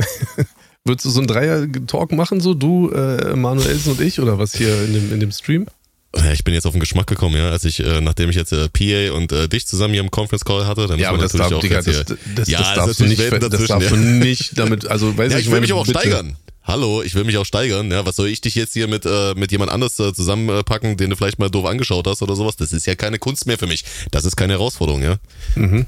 Würdest 0.84 1.04
du 1.06 1.10
so 1.10 1.20
einen 1.20 1.28
Dreier-Talk 1.28 2.10
machen, 2.12 2.40
so 2.40 2.54
du, 2.54 2.90
äh, 2.90 3.36
Manuelsen 3.36 3.92
und 3.92 4.00
ich, 4.00 4.18
oder 4.18 4.38
was 4.38 4.54
hier 4.56 4.82
in 4.84 4.94
dem, 4.94 5.12
in 5.12 5.20
dem 5.20 5.30
Stream? 5.30 5.66
Ja, 6.14 6.32
ich 6.32 6.44
bin 6.44 6.52
jetzt 6.52 6.66
auf 6.66 6.72
den 6.72 6.80
Geschmack 6.80 7.06
gekommen, 7.06 7.36
ja, 7.36 7.50
als 7.50 7.64
ich, 7.64 7.80
äh, 7.80 8.00
nachdem 8.02 8.28
ich 8.28 8.36
jetzt 8.36 8.52
äh, 8.52 8.68
PA 8.68 9.14
und 9.16 9.32
äh, 9.32 9.48
dich 9.48 9.66
zusammen 9.66 9.94
hier 9.94 10.02
im 10.02 10.10
Conference 10.10 10.44
Call 10.44 10.66
hatte, 10.66 10.86
dann 10.86 10.98
Ja, 10.98 11.08
aber 11.08 11.18
das 11.18 11.32
muss 11.32 11.40
man 11.40 11.50
darf, 11.50 11.62
natürlich 11.62 11.84
Digga, 11.84 12.00
auch 12.00 12.04
das, 12.04 12.18
das, 12.18 12.34
das, 12.36 12.48
Ja, 12.48 12.58
das 12.58 12.68
ist 12.68 12.76
darfst 12.76 13.00
du 13.00 13.04
nicht, 13.06 13.32
das 13.32 13.66
darfst 13.66 13.68
ja. 13.70 13.78
du 13.78 13.96
nicht 13.96 14.58
damit, 14.58 14.86
also 14.86 15.16
weiß 15.16 15.32
Ja, 15.32 15.38
ich, 15.38 15.46
ich 15.46 15.52
will 15.52 15.60
mich 15.62 15.72
auch 15.72 15.86
bitte. 15.86 15.98
steigern. 16.00 16.36
Hallo, 16.64 17.02
ich 17.02 17.14
will 17.14 17.24
mich 17.24 17.38
auch 17.38 17.44
steigern. 17.46 17.90
Ja, 17.90 18.06
was 18.06 18.14
soll 18.16 18.28
ich 18.28 18.40
dich 18.40 18.54
jetzt 18.54 18.74
hier 18.74 18.86
mit, 18.88 19.04
äh, 19.04 19.34
mit 19.34 19.50
jemand 19.50 19.72
anders 19.72 19.98
äh, 19.98 20.12
zusammenpacken, 20.12 20.96
den 20.96 21.10
du 21.10 21.16
vielleicht 21.16 21.38
mal 21.38 21.48
doof 21.50 21.64
angeschaut 21.66 22.06
hast 22.06 22.22
oder 22.22 22.36
sowas? 22.36 22.56
Das 22.56 22.72
ist 22.72 22.86
ja 22.86 22.94
keine 22.94 23.18
Kunst 23.18 23.46
mehr 23.46 23.58
für 23.58 23.66
mich. 23.66 23.84
Das 24.12 24.24
ist 24.24 24.36
keine 24.36 24.52
Herausforderung, 24.52 25.02
ja. 25.02 25.16
Mhm. 25.56 25.86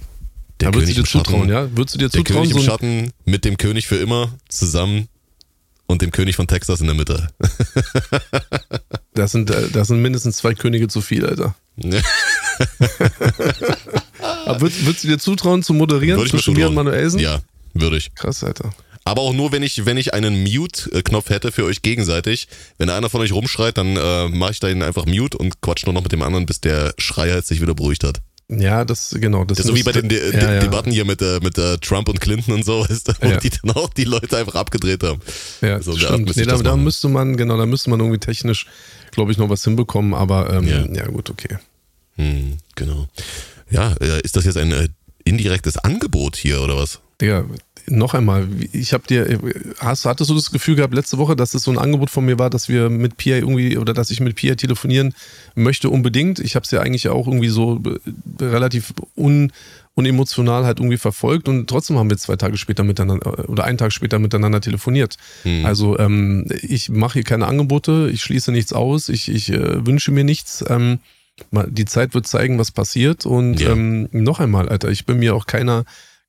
Der 0.60 0.70
Da 0.70 0.74
würdest 0.74 0.96
du 0.96 1.02
dir 1.02 1.08
zutrauen, 1.08 1.48
Schatten, 1.48 1.52
ja? 1.52 1.76
Würdest 1.76 1.94
du 1.94 1.98
dir 1.98 2.08
Der 2.08 2.24
zutrauen, 2.24 2.42
König 2.42 2.56
im 2.56 2.58
so 2.62 2.64
Schatten 2.64 3.12
mit 3.24 3.44
dem 3.44 3.56
König 3.56 3.86
für 3.86 3.96
immer 3.96 4.32
zusammen 4.48 5.08
und 5.86 6.02
dem 6.02 6.10
König 6.10 6.36
von 6.36 6.46
Texas 6.46 6.80
in 6.80 6.86
der 6.86 6.94
Mitte. 6.94 7.28
das 9.14 9.32
sind, 9.32 9.50
äh, 9.50 9.68
das 9.70 9.88
sind 9.88 10.00
mindestens 10.00 10.36
zwei 10.36 10.54
Könige 10.54 10.88
zu 10.88 11.00
viel, 11.00 11.26
Alter. 11.26 11.54
Aber 14.46 14.60
würdest, 14.60 14.86
würdest 14.86 15.04
du 15.04 15.08
dir 15.08 15.18
zutrauen, 15.18 15.62
zu 15.62 15.74
moderieren 15.74 16.18
Würde 16.18 16.30
zwischen 16.30 16.54
mir 16.54 16.68
und. 16.68 16.74
Manuelsen? 16.74 17.18
Ja, 17.20 17.40
würde 17.72 17.96
ich. 17.96 18.14
Krass, 18.14 18.44
Alter. 18.44 18.72
Aber 19.04 19.22
auch 19.22 19.34
nur, 19.34 19.52
wenn 19.52 19.62
ich, 19.62 19.84
wenn 19.84 19.98
ich 19.98 20.14
einen 20.14 20.42
Mute-Knopf 20.44 21.28
hätte 21.28 21.52
für 21.52 21.64
euch 21.64 21.82
gegenseitig. 21.82 22.48
Wenn 22.78 22.88
einer 22.88 23.10
von 23.10 23.20
euch 23.20 23.32
rumschreit, 23.32 23.76
dann 23.76 23.96
äh, 23.96 24.28
mache 24.28 24.52
ich 24.52 24.60
da 24.60 24.68
ihn 24.68 24.82
einfach 24.82 25.04
Mute 25.04 25.36
und 25.36 25.60
quatsch 25.60 25.84
nur 25.84 25.92
noch 25.92 26.02
mit 26.02 26.12
dem 26.12 26.22
anderen, 26.22 26.46
bis 26.46 26.60
der 26.60 26.94
Schreier 26.96 27.42
sich 27.42 27.60
wieder 27.60 27.74
beruhigt 27.74 28.02
hat. 28.02 28.22
Ja, 28.48 28.84
das, 28.84 29.10
genau. 29.18 29.44
Das, 29.44 29.58
ist 29.58 29.66
so 29.66 29.74
wie 29.74 29.82
bei 29.82 29.92
den 29.92 30.08
De 30.08 30.18
ja, 30.18 30.30
De 30.38 30.54
ja. 30.54 30.60
Debatten 30.60 30.90
hier 30.90 31.04
mit, 31.06 31.22
äh, 31.22 31.40
mit 31.42 31.56
äh, 31.56 31.78
Trump 31.78 32.08
und 32.08 32.20
Clinton 32.20 32.52
und 32.54 32.64
so, 32.64 32.80
weißt 32.88 33.08
du, 33.08 33.12
wo 33.20 33.28
Ja. 33.28 33.36
die 33.38 33.50
dann 33.50 33.70
auch 33.72 33.88
die 33.88 34.04
Leute 34.04 34.36
einfach 34.36 34.54
abgedreht 34.54 35.02
haben. 35.02 35.20
Ja, 35.62 35.80
So 35.80 35.96
stimmt. 35.96 36.36
Nee, 36.36 36.44
da, 36.44 36.56
da 36.58 36.76
müsste 36.76 37.08
man, 37.08 37.36
genau, 37.36 37.56
da 37.56 37.64
müsste 37.66 37.88
man 37.90 38.00
irgendwie 38.00 38.18
technisch, 38.20 38.66
glaube 39.12 39.32
ich, 39.32 39.38
noch 39.38 39.48
was 39.48 39.64
hinbekommen, 39.64 40.12
aber 40.14 40.52
ähm, 40.52 40.68
Ja. 40.68 40.84
ja. 40.92 41.06
gut, 41.06 41.30
okay. 41.30 41.56
Hm, 42.16 42.58
genau. 42.74 43.08
Ja, 43.70 43.94
äh, 44.00 44.20
ist 44.22 44.36
das 44.36 44.44
jetzt 44.44 44.58
ein 44.58 44.72
äh, 44.72 44.88
indirektes 45.24 45.78
Angebot 45.78 46.36
hier 46.36 46.60
oder 46.60 46.76
was? 46.76 47.00
Digga, 47.20 47.44
noch 47.86 48.14
einmal, 48.14 48.48
ich 48.72 48.92
habe 48.92 49.06
dir, 49.06 49.38
hast, 49.78 50.04
hattest 50.04 50.30
du 50.30 50.34
das 50.34 50.50
Gefühl 50.50 50.76
gehabt 50.76 50.94
letzte 50.94 51.18
Woche, 51.18 51.36
dass 51.36 51.54
es 51.54 51.62
so 51.64 51.70
ein 51.70 51.78
Angebot 51.78 52.10
von 52.10 52.24
mir 52.24 52.38
war, 52.38 52.50
dass 52.50 52.68
wir 52.68 52.88
mit 52.90 53.16
Pia 53.16 53.36
irgendwie 53.36 53.76
oder 53.76 53.92
dass 53.92 54.10
ich 54.10 54.20
mit 54.20 54.36
Pia 54.36 54.54
telefonieren 54.54 55.14
möchte 55.54 55.90
unbedingt? 55.90 56.38
Ich 56.40 56.54
habe 56.56 56.64
es 56.64 56.70
ja 56.70 56.80
eigentlich 56.80 57.08
auch 57.08 57.26
irgendwie 57.26 57.48
so 57.48 57.82
äh, 57.84 58.44
relativ 58.44 58.94
un, 59.16 59.52
unemotional 59.94 60.64
halt 60.64 60.78
irgendwie 60.78 60.96
verfolgt 60.96 61.48
und 61.48 61.68
trotzdem 61.68 61.98
haben 61.98 62.10
wir 62.10 62.16
zwei 62.16 62.36
Tage 62.36 62.56
später 62.56 62.84
miteinander 62.84 63.48
oder 63.48 63.64
einen 63.64 63.78
Tag 63.78 63.92
später 63.92 64.18
miteinander 64.18 64.60
telefoniert. 64.60 65.16
Hm. 65.42 65.64
Also 65.64 65.98
ähm, 65.98 66.46
ich 66.62 66.88
mache 66.88 67.14
hier 67.14 67.24
keine 67.24 67.46
Angebote, 67.46 68.10
ich 68.12 68.22
schließe 68.22 68.50
nichts 68.50 68.72
aus, 68.72 69.08
ich, 69.08 69.30
ich 69.30 69.50
äh, 69.52 69.86
wünsche 69.86 70.10
mir 70.10 70.24
nichts. 70.24 70.64
Ähm, 70.68 70.98
die 71.50 71.84
Zeit 71.84 72.14
wird 72.14 72.28
zeigen, 72.28 72.58
was 72.60 72.70
passiert 72.70 73.26
und 73.26 73.58
Ja. 73.60 73.72
ähm, 73.72 74.08
noch 74.12 74.38
einmal, 74.38 74.68
Alter, 74.68 74.90
ich 74.90 75.04
bin 75.04 75.18
mir 75.18 75.34
auch 75.34 75.46
keiner 75.46 75.84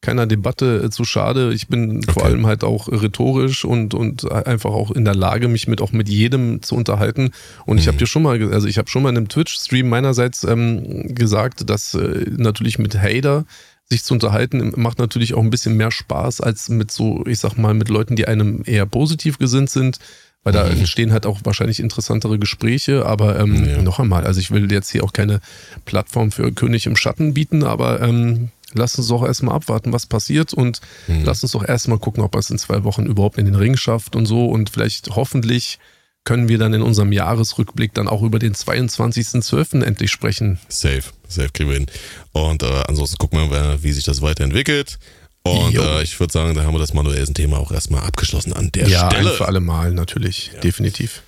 keiner 0.06 0.26
Debatte 0.28 0.84
äh, 0.86 0.90
zu 0.90 1.04
schade. 1.06 1.54
Ich 1.54 1.68
bin 1.68 2.04
vor 2.04 2.24
Okay. 2.24 2.32
allem 2.32 2.46
halt 2.46 2.64
auch 2.64 2.88
rhetorisch 2.90 3.66
und, 3.66 3.94
und 3.94 4.32
einfach 4.32 4.72
auch 4.72 4.92
in 4.92 5.04
der 5.06 5.16
Lage, 5.16 5.48
mich 5.48 5.68
mit 5.68 5.82
auch 5.82 5.92
mit 5.92 6.08
jedem 6.10 6.62
zu 6.62 6.76
unterhalten. 6.76 7.32
Und 7.66 7.78
ich 7.80 7.88
habe 7.88 7.98
dir 7.98 8.08
schon 8.08 8.24
mal, 8.24 8.42
also 8.54 8.68
ich 8.68 8.78
habe 8.78 8.90
schon 8.90 9.04
mal 9.04 9.10
in 9.10 9.18
einem 9.18 9.28
Twitch-Stream 9.30 9.90
meinerseits 9.90 10.44
ähm, 10.44 11.14
gesagt, 11.16 11.70
dass 11.70 11.94
äh, 11.96 12.26
natürlich 12.38 12.78
mit 12.80 12.96
Hater 12.96 13.46
sich 13.88 14.04
zu 14.04 14.16
unterhalten 14.16 14.74
macht 14.78 14.98
natürlich 14.98 15.36
auch 15.36 15.44
ein 15.44 15.52
bisschen 15.52 15.78
mehr 15.78 15.92
Spaß 15.92 16.42
als 16.42 16.70
mit 16.70 16.90
so, 16.92 17.24
ich 17.28 17.38
sag 17.40 17.56
mal, 17.58 17.76
mit 17.76 17.88
Leuten, 17.90 18.16
die 18.16 18.28
einem 18.28 18.64
eher 18.66 18.86
positiv 18.88 19.38
gesinnt 19.38 19.70
sind. 19.70 20.00
Weil 20.44 20.54
da 20.54 20.66
Mhm. 20.70 20.78
entstehen 20.78 21.12
halt 21.12 21.26
auch 21.26 21.40
wahrscheinlich 21.44 21.80
interessantere 21.80 22.38
Gespräche, 22.38 23.06
aber 23.06 23.40
ähm, 23.40 23.64
Ja. 23.66 23.82
noch 23.82 24.00
einmal, 24.00 24.26
also 24.26 24.40
ich 24.40 24.52
will 24.52 24.72
jetzt 24.72 24.92
hier 24.92 25.04
auch 25.04 25.12
keine 25.12 25.40
Plattform 25.86 26.32
für 26.32 26.52
König 26.52 26.86
im 26.86 26.96
Schatten 26.96 27.34
bieten, 27.34 27.64
aber 27.64 28.00
ähm, 28.02 28.50
lass 28.76 28.96
uns 28.98 29.08
doch 29.08 29.24
erstmal 29.26 29.56
abwarten, 29.56 29.94
was 29.94 30.06
passiert 30.06 30.54
und 30.54 30.82
Mhm. 31.08 31.24
lass 31.26 31.44
uns 31.44 31.54
doch 31.54 31.68
erstmal 31.68 32.00
gucken, 32.00 32.24
ob 32.24 32.36
er 32.36 32.40
es 32.40 32.50
in 32.50 32.58
zwei 32.58 32.84
Wochen 32.84 33.06
überhaupt 33.06 33.38
in 33.38 33.46
den 33.46 33.56
Ring 33.56 33.78
schafft 33.78 34.16
und 34.16 34.26
so 34.26 34.46
und 34.48 34.70
vielleicht 34.70 35.16
hoffentlich 35.16 35.80
können 36.24 36.50
wir 36.50 36.58
dann 36.58 36.74
in 36.74 36.82
unserem 36.82 37.12
Jahresrückblick 37.12 37.94
dann 37.94 38.08
auch 38.08 38.24
über 38.24 38.40
den 38.40 38.56
22.12. 38.56 39.84
endlich 39.84 40.12
sprechen. 40.12 40.60
Safe, 40.70 41.04
safe 41.28 41.50
kriegen 41.54 41.70
wir 41.70 41.78
hin. 41.78 41.86
Und 42.32 42.64
äh, 42.64 42.84
ansonsten 42.88 43.18
gucken 43.18 43.40
wir 43.40 43.48
mal, 43.48 43.84
wie 43.84 43.92
sich 43.92 44.04
das 44.04 44.22
weiterentwickelt. 44.22 44.98
Und 45.44 45.76
äh, 45.76 46.02
ich 46.02 46.20
würde 46.20 46.34
sagen, 46.34 46.56
da 46.56 46.64
haben 46.64 46.74
wir 46.74 46.80
das 46.80 46.96
Manuelsen-Thema 46.96 47.60
auch 47.60 47.72
erstmal 47.72 48.02
abgeschlossen 48.02 48.54
an 48.54 48.72
der 48.72 48.88
ja, 48.88 49.12
Stelle. 49.12 49.30
Ja, 49.30 49.36
für 49.36 49.48
alle 49.48 49.60
Mal 49.60 49.92
natürlich, 49.92 50.50
ja. 50.56 50.60
definitiv. 50.62 51.22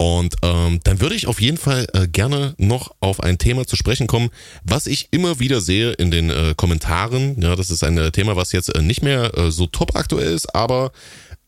Und 0.00 0.36
ähm, 0.40 0.80
dann 0.82 1.02
würde 1.02 1.14
ich 1.14 1.26
auf 1.26 1.42
jeden 1.42 1.58
Fall 1.58 1.86
äh, 1.92 2.08
gerne 2.08 2.54
noch 2.56 2.94
auf 3.00 3.22
ein 3.22 3.36
Thema 3.36 3.66
zu 3.66 3.76
sprechen 3.76 4.06
kommen, 4.06 4.30
was 4.64 4.86
ich 4.86 5.08
immer 5.10 5.40
wieder 5.40 5.60
sehe 5.60 5.92
in 5.92 6.10
den 6.10 6.30
äh, 6.30 6.54
Kommentaren. 6.56 7.38
Ja, 7.42 7.54
das 7.54 7.68
ist 7.68 7.84
ein 7.84 7.98
äh, 7.98 8.10
Thema, 8.10 8.34
was 8.34 8.52
jetzt 8.52 8.74
äh, 8.74 8.80
nicht 8.80 9.02
mehr 9.02 9.36
äh, 9.36 9.50
so 9.50 9.66
top 9.66 9.96
aktuell 9.96 10.32
ist, 10.32 10.54
aber 10.54 10.92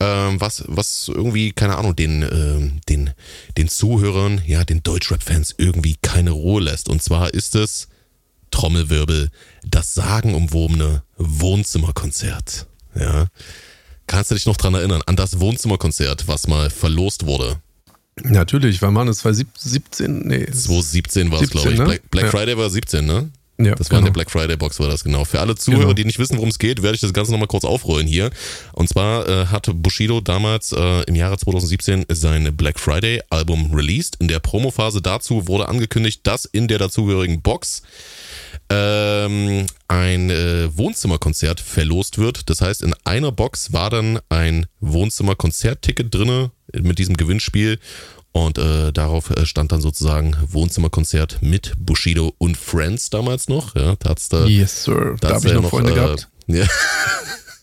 ähm, 0.01 0.39
was, 0.39 0.65
was 0.67 1.09
irgendwie, 1.09 1.53
keine 1.53 1.79
Ahnung, 1.79 1.97
den, 1.97 2.23
äh, 2.23 2.81
den, 2.91 3.15
den 3.57 3.69
Zuhörern, 3.69 4.43
ja, 4.47 4.65
den 4.65 4.83
Deutschrap-Fans 4.83 5.55
irgendwie 5.57 5.97
keine 6.03 6.33
Ruhe 6.33 6.61
lässt. 6.61 6.91
Und 6.91 7.03
zwar 7.03 7.33
ist 7.33 7.55
es 7.55 7.89
Trommelwirbel, 8.51 9.31
das 9.65 9.95
sagenumwobene 9.95 11.03
Wohnzimmerkonzert. 11.17 12.67
Ja. 13.01 13.29
Kannst 14.07 14.31
du 14.31 14.35
dich 14.35 14.45
noch 14.45 14.59
dran 14.59 14.75
erinnern, 14.75 15.01
an 15.07 15.17
das 15.17 15.41
Wohnzimmerkonzert, 15.41 16.29
was 16.29 16.49
mal 16.49 16.69
verlost 16.69 17.25
wurde? 17.25 17.63
Natürlich, 18.21 18.83
wann 18.83 18.95
war 18.95 19.05
das? 19.05 19.19
2017? 19.19 20.21
Nee. 20.27 20.45
2017 20.45 21.31
war 21.31 21.41
es, 21.41 21.51
glaube 21.51 21.73
ich. 21.73 21.79
Ne? 21.79 21.85
Black, 21.85 22.11
Black 22.11 22.25
ja. 22.25 22.31
Friday 22.31 22.57
war 22.59 22.69
17, 22.69 23.05
ne? 23.05 23.31
Ja, 23.59 23.75
das 23.75 23.91
war 23.91 23.99
genau. 23.99 23.99
in 23.99 24.05
der 24.07 24.13
Black 24.13 24.31
Friday 24.31 24.57
Box, 24.57 24.81
war 24.81 24.89
das 24.89 25.05
genau. 25.05 25.25
Für 25.25 25.41
alle 25.41 25.55
Zuhörer, 25.55 25.83
genau. 25.83 25.93
die 25.93 26.05
nicht 26.05 26.19
wissen, 26.19 26.37
worum 26.37 26.49
es 26.49 26.59
geht, 26.59 26.83
werde 26.83 26.95
ich 26.95 27.01
das 27.01 27.13
Ganze 27.13 27.33
nochmal 27.33 27.49
kurz 27.49 27.65
aufrollen 27.65 28.07
hier. 28.07 28.31
Und 28.73 28.89
zwar 28.89 29.29
äh, 29.29 29.47
hat 29.47 29.69
Bushido 29.75 30.21
damals 30.21 30.73
äh, 30.73 31.03
im 31.03 31.15
Jahre 31.15 31.37
2017 31.37 32.07
sein 32.09 32.57
Black 32.57 32.81
Friday 32.81 33.23
Album 33.31 33.73
released. 33.75 34.17
In 34.21 34.29
der 34.29 34.41
Promophase 34.41 35.03
dazu 35.03 35.47
wurde 35.47 35.69
angekündigt, 35.69 36.21
dass 36.25 36.45
in 36.45 36.67
der 36.67 36.79
dazugehörigen 36.79 37.43
Box 37.43 37.83
ähm, 38.69 39.67
ein 39.87 40.31
äh, 40.31 40.77
Wohnzimmerkonzert 40.77 41.61
verlost 41.61 42.19
wird. 42.19 42.49
Das 42.49 42.63
heißt, 42.63 42.83
in 42.83 42.95
einer 43.05 43.33
Box 43.33 43.73
war 43.73 43.91
dann 43.91 44.19
ein 44.29 44.67
Wohnzimmerkonzertticket 44.81 46.13
drinne 46.13 46.51
mit 46.81 46.99
diesem 46.99 47.17
Gewinnspiel 47.17 47.79
und 48.33 48.59
äh, 48.59 48.93
darauf 48.93 49.31
äh, 49.31 49.45
stand 49.47 49.73
dann 49.73 49.81
sozusagen 49.81 50.37
Wohnzimmerkonzert 50.49 51.39
mit 51.43 51.75
Bushido 51.79 52.35
und 52.39 52.57
Friends 52.57 53.11
damals 53.11 53.49
noch. 53.49 53.77
Ja, 53.77 53.95
da 53.97 54.11
hat's 54.11 54.29
da, 54.29 54.47
yes, 54.47 54.85
Sir. 54.85 55.17
Da, 55.21 55.35
habe 55.35 55.47
ich 55.47 55.55
noch, 55.55 55.63
noch 55.63 55.71
Freunde 55.71 55.93
äh, 55.93 55.95
gehabt. 55.95 56.29
Ja. 56.49 56.67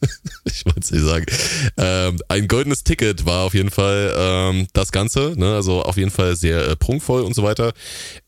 ich 0.45 0.65
wollte 0.65 0.79
es 0.79 0.91
nicht 0.91 1.03
sagen. 1.03 1.25
Ähm, 1.77 2.19
ein 2.29 2.47
goldenes 2.47 2.85
Ticket 2.85 3.25
war 3.25 3.43
auf 3.45 3.53
jeden 3.53 3.71
Fall 3.71 4.13
ähm, 4.17 4.67
das 4.71 4.93
Ganze, 4.93 5.33
ne? 5.35 5.55
also 5.55 5.83
auf 5.83 5.97
jeden 5.97 6.11
Fall 6.11 6.37
sehr 6.37 6.65
äh, 6.65 6.75
prunkvoll 6.77 7.21
und 7.23 7.35
so 7.35 7.43
weiter. 7.43 7.73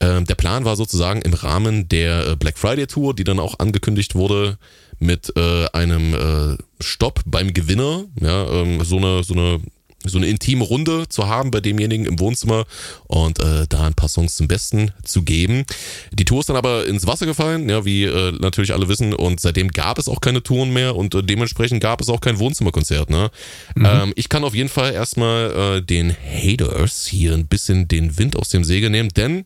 Ähm, 0.02 0.26
der 0.26 0.36
Plan 0.36 0.66
war 0.66 0.76
sozusagen 0.76 1.22
im 1.22 1.34
Rahmen 1.34 1.88
der 1.88 2.28
äh, 2.28 2.36
Black 2.36 2.58
Friday 2.58 2.86
Tour, 2.88 3.16
die 3.16 3.24
dann 3.24 3.40
auch 3.40 3.60
angekündigt 3.60 4.16
wurde, 4.16 4.58
mit 5.00 5.32
äh, 5.36 5.68
einem 5.72 6.14
äh, 6.14 6.58
Stopp 6.84 7.22
beim 7.26 7.54
Gewinner, 7.54 8.04
ja, 8.20 8.48
ähm, 8.52 8.84
so 8.84 8.98
eine 8.98 9.24
so 9.24 9.34
eine 9.34 9.62
so 10.06 10.18
eine 10.18 10.28
intime 10.28 10.64
Runde 10.64 11.08
zu 11.10 11.28
haben 11.28 11.52
bei 11.52 11.60
demjenigen 11.60 12.06
im 12.06 12.20
Wohnzimmer 12.20 12.66
und 13.08 13.40
äh, 13.40 13.66
da 13.68 13.86
ein 13.86 13.94
paar 13.94 14.10
Songs 14.10 14.36
zum 14.36 14.48
Besten 14.48 14.92
zu 15.04 15.24
geben. 15.24 15.66
Die 16.12 16.26
Tour 16.26 16.40
ist 16.40 16.50
dann 16.50 16.56
aber 16.56 16.86
ins 16.86 17.08
Wasser 17.08 17.26
gefallen, 17.26 17.70
ja, 17.70 17.86
wie 17.86 18.04
äh, 18.04 18.32
natürlich 18.40 18.74
alle 18.74 18.88
wissen 18.88 19.14
und 19.14 19.40
seitdem 19.40 19.70
gab 19.70 20.00
es 20.00 20.08
auch 20.08 20.22
keine 20.22 20.44
Touren 20.44 20.72
mehr 20.72 20.96
und 20.96 21.16
äh, 21.16 21.24
dementsprechend 21.24 21.82
gab 21.82 22.02
es 22.02 22.10
auch 22.10 22.22
kein 22.22 22.40
Wohnzimmerkonzert. 22.40 23.10
Ne? 23.10 23.32
Mhm. 23.76 23.86
Ähm, 23.86 24.14
ich 24.16 24.30
kann 24.30 24.44
auf 24.44 24.56
jeden 24.56 24.70
Fall 24.70 24.94
erstmal 24.94 25.78
äh, 25.78 25.82
den 25.82 26.16
Haters 26.16 27.06
hier 27.06 27.34
ein 27.34 27.48
bisschen 27.48 27.88
den 27.88 28.18
Wind 28.18 28.36
aus 28.36 28.50
dem 28.50 28.64
Segel 28.64 28.90
nehmen, 28.90 29.10
denn 29.10 29.46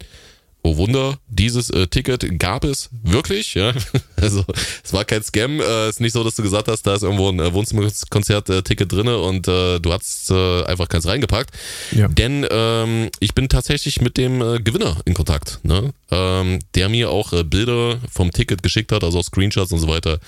oh 0.65 0.77
Wunder, 0.77 1.19
dieses 1.27 1.69
äh, 1.69 1.87
Ticket 1.87 2.39
gab 2.39 2.63
es 2.63 2.89
wirklich. 3.03 3.53
Ja? 3.53 3.73
Also 4.17 4.43
es 4.83 4.91
war 4.91 5.05
kein 5.05 5.21
Scam. 5.21 5.59
Es 5.59 5.67
äh, 5.67 5.89
ist 5.89 6.01
nicht 6.01 6.13
so, 6.13 6.23
dass 6.23 6.35
du 6.35 6.41
gesagt 6.41 6.67
hast, 6.67 6.83
da 6.83 6.95
ist 6.95 7.03
irgendwo 7.03 7.29
ein 7.29 7.39
äh, 7.39 7.53
Wohnzimmerkonzert-Ticket 7.53 8.91
äh, 8.91 8.95
drinne 8.95 9.19
und 9.19 9.47
äh, 9.47 9.79
du 9.79 9.93
hast 9.93 10.31
äh, 10.31 10.63
einfach 10.63 10.87
keins 10.87 11.05
reingepackt. 11.05 11.51
Ja. 11.91 12.07
Denn 12.07 12.47
ähm, 12.49 13.09
ich 13.19 13.35
bin 13.35 13.49
tatsächlich 13.49 14.01
mit 14.01 14.17
dem 14.17 14.41
äh, 14.41 14.59
Gewinner 14.59 14.97
in 15.05 15.13
Kontakt, 15.13 15.59
ne? 15.63 15.93
ähm, 16.09 16.59
der 16.73 16.89
mir 16.89 17.11
auch 17.11 17.33
äh, 17.33 17.43
Bilder 17.43 17.99
vom 18.11 18.31
Ticket 18.31 18.63
geschickt 18.63 18.91
hat, 18.91 19.03
also 19.03 19.19
auch 19.19 19.23
Screenshots 19.23 19.71
und 19.71 19.79
so 19.79 19.87
weiter. 19.87 20.19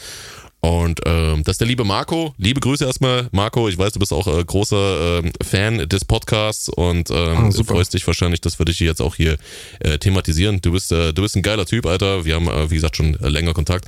Und 0.59 1.01
ähm, 1.05 1.43
das 1.43 1.53
ist 1.53 1.61
der 1.61 1.67
liebe 1.67 1.83
Marco. 1.83 2.33
Liebe 2.37 2.59
Grüße 2.59 2.83
erstmal, 2.83 3.29
Marco. 3.31 3.69
Ich 3.69 3.77
weiß, 3.77 3.93
du 3.93 3.99
bist 3.99 4.11
auch 4.11 4.27
äh, 4.27 4.43
großer 4.43 5.23
äh, 5.23 5.31
Fan 5.43 5.87
des 5.87 6.03
Podcasts 6.03 6.67
und 6.67 7.11
ähm, 7.11 7.51
ah, 7.55 7.63
freust 7.63 7.93
dich 7.93 8.05
wahrscheinlich, 8.07 8.41
dass 8.41 8.57
wir 8.59 8.65
dich 8.65 8.79
jetzt 8.79 9.01
auch 9.01 9.15
hier 9.15 9.37
äh, 9.79 9.99
thematisieren. 9.99 10.59
Du 10.61 10.71
bist, 10.71 10.91
äh, 10.91 11.13
du 11.13 11.21
bist 11.21 11.35
ein 11.35 11.43
geiler 11.43 11.65
Typ, 11.65 11.85
Alter. 11.85 12.25
Wir 12.25 12.35
haben, 12.35 12.47
äh, 12.47 12.71
wie 12.71 12.75
gesagt, 12.75 12.97
schon 12.97 13.19
äh, 13.19 13.29
länger 13.29 13.53
Kontakt. 13.53 13.85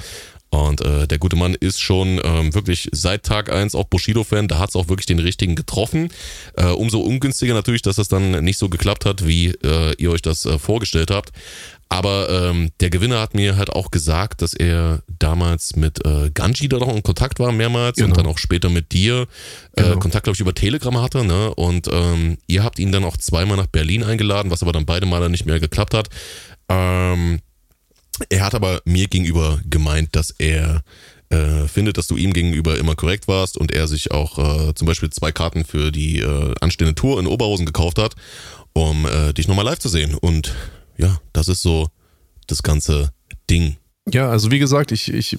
Und 0.52 0.82
äh, 0.82 1.08
der 1.08 1.20
gute 1.20 1.36
Mann 1.36 1.54
ist 1.54 1.80
schon 1.80 2.20
ähm, 2.24 2.54
wirklich 2.56 2.90
seit 2.92 3.24
Tag 3.24 3.52
eins 3.52 3.76
auch 3.76 3.86
Bushido-Fan. 3.86 4.48
Da 4.48 4.58
hat 4.58 4.70
es 4.70 4.76
auch 4.76 4.88
wirklich 4.88 5.06
den 5.06 5.20
richtigen 5.20 5.56
getroffen. 5.56 6.10
Äh, 6.56 6.66
umso 6.68 7.02
ungünstiger 7.02 7.54
natürlich, 7.54 7.84
dass 7.84 7.98
das 7.98 8.08
dann 8.08 8.44
nicht 8.44 8.58
so 8.58 8.68
geklappt 8.68 9.06
hat, 9.06 9.28
wie 9.28 9.50
äh, 9.64 9.94
ihr 9.98 10.10
euch 10.10 10.24
das 10.24 10.46
äh, 10.46 10.58
vorgestellt 10.58 11.12
habt. 11.12 11.32
Aber 11.92 12.30
ähm, 12.30 12.70
der 12.80 12.92
Gewinner 12.92 13.20
hat 13.20 13.34
mir 13.34 13.58
halt 13.58 13.72
auch 13.72 13.90
gesagt, 13.90 14.44
dass 14.44 14.54
er 14.54 15.02
damals 15.18 15.76
mit 15.76 16.06
äh, 16.06 16.30
Ganji 16.32 16.70
da 16.70 16.78
noch 16.78 16.96
in 16.96 17.02
Kontakt 17.02 17.40
war 17.40 17.52
mehrmals 17.52 17.98
genau. 17.98 18.10
und 18.10 18.18
dann 18.18 18.28
auch 18.28 18.38
später 18.38 18.70
mit 18.70 18.92
dir 18.92 19.28
äh, 19.76 19.82
genau. 19.84 20.00
Kontakt, 20.00 20.26
glaube 20.26 20.36
ich, 20.36 20.40
über 20.40 20.54
Telegram 20.54 21.02
hatte. 21.02 21.26
Ne? 21.26 21.54
Und 21.56 21.88
ähm, 21.92 22.38
ihr 22.46 22.64
habt 22.64 22.78
ihn 22.78 22.92
dann 22.92 23.04
auch 23.04 23.18
zweimal 23.18 23.58
nach 23.58 23.66
Berlin 23.66 24.04
eingeladen, 24.04 24.52
was 24.52 24.62
aber 24.62 24.72
dann 24.72 24.86
beide 24.86 25.08
Male 25.08 25.32
nicht 25.32 25.48
mehr 25.48 25.60
geklappt 25.60 25.96
hat. 25.96 26.10
Ähm, 26.70 27.40
er 28.30 28.46
hat 28.46 28.54
aber 28.54 28.82
mir 28.86 29.08
gegenüber 29.08 29.60
gemeint, 29.68 30.16
dass 30.16 30.30
er 30.32 30.84
äh, 31.30 31.68
findet, 31.68 31.98
dass 31.98 32.06
du 32.06 32.18
ihm 32.18 32.34
gegenüber 32.34 32.78
immer 32.78 32.96
korrekt 32.96 33.28
warst 33.28 33.58
und 33.58 33.72
er 33.72 33.88
sich 33.88 34.12
auch 34.12 34.38
äh, 34.70 34.74
zum 34.76 34.86
Beispiel 34.86 35.10
zwei 35.10 35.32
Karten 35.32 35.66
für 35.66 35.92
die 35.92 36.20
äh, 36.20 36.54
anstehende 36.62 36.94
Tour 36.94 37.20
in 37.20 37.26
Oberhausen 37.26 37.66
gekauft 37.66 37.98
hat, 37.98 38.16
um 38.74 39.08
äh, 39.08 39.34
dich 39.34 39.48
nochmal 39.48 39.66
live 39.66 39.80
zu 39.80 39.90
sehen. 39.90 40.14
Und 40.14 40.54
ja, 41.00 41.20
das 41.34 41.48
ist 41.48 41.62
so 41.62 41.90
das 42.48 42.62
ganze 42.62 43.12
Ding. 43.50 43.78
Ja, 44.12 44.30
also 44.30 44.52
wie 44.52 44.60
gesagt, 44.60 44.92
ich, 44.92 45.12
ich, 45.12 45.38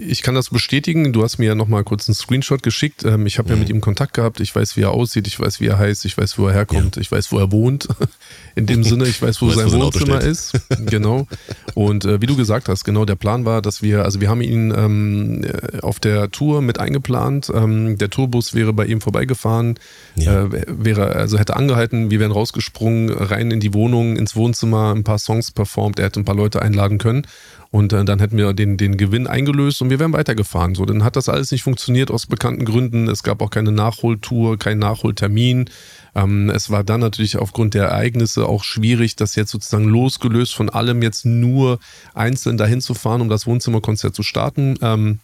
ich 0.00 0.22
kann 0.22 0.36
das 0.36 0.50
bestätigen. 0.50 1.12
Du 1.12 1.24
hast 1.24 1.38
mir 1.38 1.46
ja 1.46 1.54
nochmal 1.56 1.82
kurz 1.82 2.08
einen 2.08 2.14
Screenshot 2.14 2.62
geschickt. 2.62 3.04
Ähm, 3.04 3.26
ich 3.26 3.38
habe 3.38 3.48
mhm. 3.48 3.54
ja 3.54 3.58
mit 3.58 3.68
ihm 3.68 3.80
Kontakt 3.80 4.14
gehabt. 4.14 4.38
Ich 4.38 4.54
weiß, 4.54 4.76
wie 4.76 4.82
er 4.82 4.92
aussieht. 4.92 5.26
Ich 5.26 5.40
weiß, 5.40 5.58
wie 5.60 5.66
er 5.66 5.76
heißt. 5.76 6.04
Ich 6.04 6.16
weiß, 6.16 6.38
wo 6.38 6.46
er 6.46 6.54
herkommt. 6.54 6.94
Ja. 6.94 7.02
Ich 7.02 7.10
weiß, 7.10 7.32
wo 7.32 7.38
er 7.38 7.50
wohnt. 7.50 7.88
In 8.54 8.66
dem 8.66 8.84
Sinne, 8.84 9.08
ich 9.08 9.20
weiß, 9.20 9.42
wo 9.42 9.48
weiß, 9.48 9.56
sein 9.56 9.72
wo 9.72 9.86
Wohnzimmer 9.86 10.20
ist. 10.20 10.52
Genau. 10.86 11.26
Und 11.74 12.04
äh, 12.04 12.20
wie 12.20 12.26
du 12.26 12.36
gesagt 12.36 12.68
hast, 12.68 12.84
genau, 12.84 13.06
der 13.06 13.16
Plan 13.16 13.44
war, 13.44 13.60
dass 13.60 13.82
wir, 13.82 14.04
also 14.04 14.20
wir 14.20 14.30
haben 14.30 14.40
ihn 14.40 14.72
ähm, 14.76 15.44
äh, 15.44 15.80
auf 15.80 15.98
der 15.98 16.30
Tour 16.30 16.62
mit 16.62 16.78
eingeplant. 16.78 17.50
Ähm, 17.52 17.98
der 17.98 18.08
Tourbus 18.08 18.54
wäre 18.54 18.72
bei 18.72 18.86
ihm 18.86 19.00
vorbeigefahren, 19.00 19.80
ja. 20.14 20.44
äh, 20.44 20.64
wäre, 20.68 21.16
also 21.16 21.38
hätte 21.38 21.56
angehalten, 21.56 22.12
wir 22.12 22.20
wären 22.20 22.32
rausgesprungen, 22.32 23.10
rein 23.10 23.50
in 23.50 23.58
die 23.58 23.74
Wohnung, 23.74 24.16
ins 24.16 24.36
Wohnzimmer, 24.36 24.94
ein 24.94 25.02
paar 25.02 25.18
Songs 25.18 25.50
performt. 25.50 25.98
Er 25.98 26.06
hätte 26.06 26.20
ein 26.20 26.24
paar 26.24 26.36
Leute 26.36 26.62
einladen 26.62 26.98
können. 26.98 27.26
Und 27.70 27.92
äh, 27.92 28.04
dann 28.04 28.18
hätten 28.18 28.38
wir 28.38 28.54
den, 28.54 28.78
den 28.78 28.96
Gewinn 28.96 29.26
eingelöst 29.26 29.82
und 29.82 29.90
wir 29.90 29.98
wären 29.98 30.14
weitergefahren. 30.14 30.74
So, 30.74 30.86
dann 30.86 31.04
hat 31.04 31.16
das 31.16 31.28
alles 31.28 31.50
nicht 31.50 31.62
funktioniert 31.62 32.10
aus 32.10 32.26
bekannten 32.26 32.64
Gründen. 32.64 33.08
Es 33.08 33.22
gab 33.22 33.42
auch 33.42 33.50
keine 33.50 33.72
Nachholtour, 33.72 34.58
keinen 34.58 34.78
Nachholtermin. 34.78 35.68
Ähm, 36.14 36.48
es 36.48 36.70
war 36.70 36.82
dann 36.82 37.00
natürlich 37.00 37.36
aufgrund 37.36 37.74
der 37.74 37.84
Ereignisse 37.84 38.46
auch 38.46 38.64
schwierig, 38.64 39.16
das 39.16 39.34
jetzt 39.34 39.50
sozusagen 39.50 39.84
losgelöst 39.84 40.54
von 40.54 40.70
allem 40.70 41.02
jetzt 41.02 41.26
nur 41.26 41.78
einzeln 42.14 42.56
dahin 42.56 42.80
zu 42.80 42.94
fahren, 42.94 43.20
um 43.20 43.28
das 43.28 43.46
Wohnzimmerkonzert 43.46 44.14
zu 44.14 44.22
starten. 44.22 44.76
Ähm, 44.80 45.18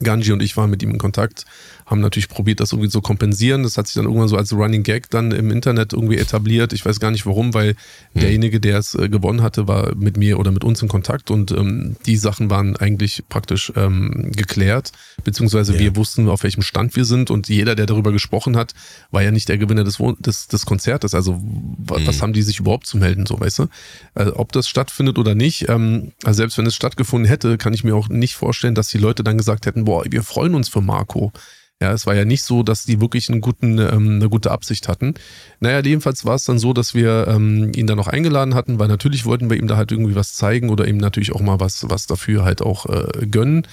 Ganji 0.00 0.32
und 0.32 0.42
ich 0.42 0.56
waren 0.56 0.70
mit 0.70 0.82
ihm 0.82 0.90
in 0.90 0.98
Kontakt, 0.98 1.44
haben 1.88 2.00
natürlich 2.00 2.28
probiert, 2.28 2.60
das 2.60 2.72
irgendwie 2.72 2.90
zu 2.90 3.00
kompensieren. 3.00 3.62
Das 3.62 3.78
hat 3.78 3.86
sich 3.86 3.94
dann 3.94 4.04
irgendwann 4.04 4.28
so 4.28 4.36
als 4.36 4.52
Running 4.52 4.82
Gag 4.82 5.08
dann 5.10 5.32
im 5.32 5.50
Internet 5.50 5.94
irgendwie 5.94 6.18
etabliert. 6.18 6.72
Ich 6.72 6.84
weiß 6.84 7.00
gar 7.00 7.10
nicht 7.10 7.24
warum, 7.26 7.54
weil 7.54 7.70
hm. 7.70 8.20
derjenige, 8.20 8.60
der 8.60 8.78
es 8.78 8.94
äh, 8.94 9.08
gewonnen 9.08 9.42
hatte, 9.42 9.66
war 9.68 9.94
mit 9.96 10.16
mir 10.16 10.38
oder 10.38 10.52
mit 10.52 10.64
uns 10.64 10.82
in 10.82 10.88
Kontakt 10.88 11.30
und 11.30 11.50
ähm, 11.50 11.96
die 12.04 12.16
Sachen 12.16 12.50
waren 12.50 12.76
eigentlich 12.76 13.24
praktisch 13.28 13.72
ähm, 13.74 14.32
geklärt, 14.32 14.92
beziehungsweise 15.24 15.72
yeah. 15.72 15.80
wir 15.80 15.96
wussten, 15.96 16.28
auf 16.28 16.42
welchem 16.42 16.62
Stand 16.62 16.94
wir 16.94 17.06
sind 17.06 17.30
und 17.30 17.48
jeder, 17.48 17.74
der 17.74 17.86
darüber 17.86 18.12
gesprochen 18.12 18.56
hat, 18.56 18.74
war 19.10 19.22
ja 19.22 19.30
nicht 19.30 19.48
der 19.48 19.56
Gewinner 19.56 19.84
des, 19.84 19.98
des, 20.18 20.48
des 20.48 20.66
Konzertes. 20.66 21.14
Also 21.14 21.34
hm. 21.34 21.76
was 21.86 22.20
haben 22.20 22.34
die 22.34 22.42
sich 22.42 22.60
überhaupt 22.60 22.86
zu 22.86 22.98
melden, 22.98 23.24
so 23.24 23.40
weißt 23.40 23.60
du? 23.60 23.66
Also, 24.14 24.36
ob 24.36 24.52
das 24.52 24.68
stattfindet 24.68 25.18
oder 25.18 25.34
nicht, 25.34 25.68
ähm, 25.70 26.12
also 26.22 26.36
selbst 26.36 26.58
wenn 26.58 26.66
es 26.66 26.74
stattgefunden 26.74 27.28
hätte, 27.28 27.56
kann 27.56 27.72
ich 27.72 27.82
mir 27.82 27.96
auch 27.96 28.08
nicht 28.08 28.34
vorstellen, 28.34 28.74
dass 28.74 28.88
die 28.88 28.98
Leute 28.98 29.24
dann 29.24 29.38
gesagt 29.38 29.64
hätten, 29.64 29.84
boah, 29.84 30.04
wir 30.06 30.22
freuen 30.22 30.54
uns 30.54 30.68
für 30.68 30.82
Marco. 30.82 31.32
Ja, 31.80 31.92
es 31.92 32.06
war 32.06 32.14
ja 32.16 32.24
nicht 32.24 32.42
so, 32.42 32.64
dass 32.64 32.84
die 32.84 33.00
wirklich 33.00 33.30
einen 33.30 33.40
guten, 33.40 33.78
ähm, 33.78 34.16
eine 34.16 34.28
gute 34.28 34.50
Absicht 34.50 34.88
hatten. 34.88 35.14
Naja, 35.60 35.80
jedenfalls 35.80 36.24
war 36.24 36.34
es 36.34 36.42
dann 36.42 36.58
so, 36.58 36.72
dass 36.72 36.92
wir 36.92 37.28
ähm, 37.28 37.70
ihn 37.72 37.86
dann 37.86 37.96
noch 37.96 38.08
eingeladen 38.08 38.56
hatten, 38.56 38.80
weil 38.80 38.88
natürlich 38.88 39.24
wollten 39.24 39.48
wir 39.48 39.56
ihm 39.56 39.68
da 39.68 39.76
halt 39.76 39.92
irgendwie 39.92 40.16
was 40.16 40.34
zeigen 40.34 40.70
oder 40.70 40.88
ihm 40.88 40.96
natürlich 40.96 41.32
auch 41.32 41.40
mal 41.40 41.60
was, 41.60 41.88
was 41.88 42.08
dafür 42.08 42.44
halt 42.44 42.62
auch 42.62 42.86
äh, 42.86 43.26
gönnen. 43.28 43.64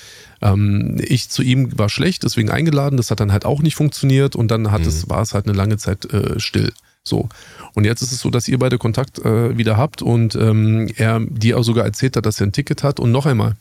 Ähm, 0.43 1.01
ich 1.03 1.29
zu 1.29 1.41
ihm 1.41 1.79
war 1.79 1.89
schlecht, 1.89 2.21
deswegen 2.21 2.51
eingeladen. 2.51 2.97
Das 2.97 3.09
hat 3.09 3.19
dann 3.19 3.31
halt 3.31 3.43
auch 3.43 3.63
nicht 3.63 3.75
funktioniert 3.75 4.35
und 4.35 4.51
dann 4.51 4.71
hat 4.71 4.81
mhm. 4.81 4.87
es, 4.87 5.09
war 5.09 5.23
es 5.23 5.33
halt 5.33 5.47
eine 5.47 5.57
lange 5.57 5.77
Zeit 5.77 6.05
äh, 6.13 6.39
still. 6.39 6.73
So. 7.03 7.27
Und 7.73 7.85
jetzt 7.85 8.03
ist 8.03 8.11
es 8.11 8.19
so, 8.19 8.29
dass 8.29 8.47
ihr 8.47 8.59
beide 8.59 8.77
Kontakt 8.77 9.17
äh, 9.17 9.57
wieder 9.57 9.77
habt 9.77 10.03
und 10.03 10.35
ähm, 10.35 10.91
er 10.95 11.21
dir 11.21 11.57
auch 11.57 11.63
sogar 11.63 11.85
erzählt 11.85 12.17
hat, 12.17 12.27
dass 12.27 12.39
er 12.39 12.47
ein 12.47 12.51
Ticket 12.51 12.83
hat. 12.83 12.99
Und 12.99 13.11
noch 13.11 13.25
einmal, 13.25 13.55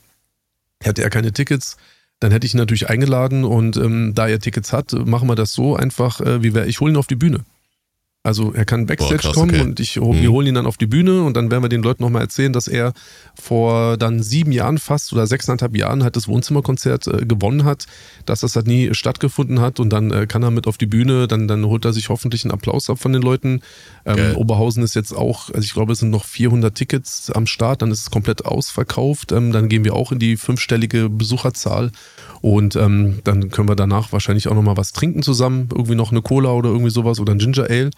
hätte 0.83 1.03
er 1.03 1.09
keine 1.09 1.33
Tickets, 1.33 1.79
dann 2.21 2.33
hätte 2.33 2.47
ich 2.47 2.55
ihn 2.55 2.59
natürlich 2.59 2.89
eingeladen 2.89 3.45
und 3.45 3.77
ähm, 3.77 4.13
da 4.15 4.29
er 4.29 4.39
Tickets 4.39 4.73
hat, 4.73 4.93
machen 4.93 5.29
wir 5.29 5.35
das 5.35 5.53
so 5.53 5.77
einfach, 5.77 6.21
äh, 6.21 6.43
wie 6.43 6.55
wär, 6.55 6.67
ich 6.67 6.81
hole 6.81 6.93
ihn 6.93 6.97
auf 6.97 7.07
die 7.07 7.17
Bühne. 7.17 7.45
Also 8.27 8.55
er 8.55 8.65
kann 8.65 8.87
Backstage 8.87 9.17
Boah, 9.17 9.21
krass, 9.21 9.35
kommen 9.35 9.51
okay. 9.51 9.61
und 9.61 9.81
ich, 9.81 9.97
wir 9.97 10.03
mhm. 10.03 10.29
holen 10.29 10.47
ihn 10.47 10.55
dann 10.55 10.65
auf 10.65 10.79
die 10.79 10.87
Bühne 10.87 11.23
und 11.25 11.37
dann 11.37 11.51
werden 11.51 11.63
wir 11.63 11.69
den 11.69 11.83
Leuten 11.83 12.03
nochmal 12.03 12.23
erzählen, 12.23 12.55
dass 12.55 12.69
er 12.69 12.95
vor 13.39 13.99
dann 13.99 14.23
sieben 14.23 14.51
Jahren 14.51 14.79
fast 14.79 15.13
oder 15.13 15.27
sechseinhalb 15.27 15.77
Jahren 15.77 16.03
halt 16.03 16.17
das 16.17 16.27
Wohnzimmerkonzert 16.27 17.07
äh, 17.07 17.27
gewonnen 17.27 17.65
hat, 17.65 17.85
dass 18.25 18.41
das 18.41 18.57
halt 18.57 18.67
nie 18.67 18.95
stattgefunden 18.95 19.61
hat 19.61 19.79
und 19.79 19.91
dann 19.91 20.11
äh, 20.11 20.27
kann 20.27 20.43
er 20.43 20.51
mit 20.51 20.67
auf 20.67 20.79
die 20.79 20.87
Bühne, 20.87 21.29
dann, 21.29 21.49
dann 21.49 21.67
holt 21.67 21.85
er 21.85 21.93
sich 21.93 22.09
hoffentlich 22.09 22.45
einen 22.45 22.53
Applaus 22.53 22.89
ab 22.89 22.99
von 22.99 23.13
den 23.13 23.21
Leuten. 23.21 23.61
Ähm, 24.07 24.35
Oberhausen 24.37 24.83
ist 24.83 24.95
jetzt 24.95 25.13
auch, 25.13 25.51
also 25.51 25.61
ich 25.61 25.75
glaube 25.75 25.93
es 25.93 25.99
sind 25.99 26.09
noch 26.09 26.25
400 26.25 26.75
Tickets 26.75 27.31
am 27.31 27.47
Start, 27.47 27.83
dann 27.83 27.91
ist 27.91 28.01
es 28.01 28.11
komplett 28.11 28.47
ausverkauft, 28.47 29.33
ähm, 29.33 29.53
dann 29.53 29.69
gehen 29.69 29.85
wir 29.85 29.93
auch 29.93 30.13
in 30.13 30.19
die 30.19 30.39
fünfstellige 30.39 31.11
Besucherzahl 31.11 31.93
und 32.45 32.77
ähm, 32.77 33.21
dann 33.25 33.49
können 33.49 33.71
wir 33.71 33.75
danach 33.75 34.13
wahrscheinlich 34.13 34.49
auch 34.49 34.55
nochmal 34.55 34.77
was 34.77 34.93
trinken 34.93 35.23
zusammen, 35.23 35.71
irgendwie 35.73 35.95
noch 35.95 36.11
eine 36.11 36.21
Cola 36.21 36.51
oder 36.51 36.69
irgendwie 36.69 36.91
sowas 36.91 37.19
oder 37.19 37.33
ein 37.33 37.39
Ginger 37.39 37.71
Ale. 37.71 37.89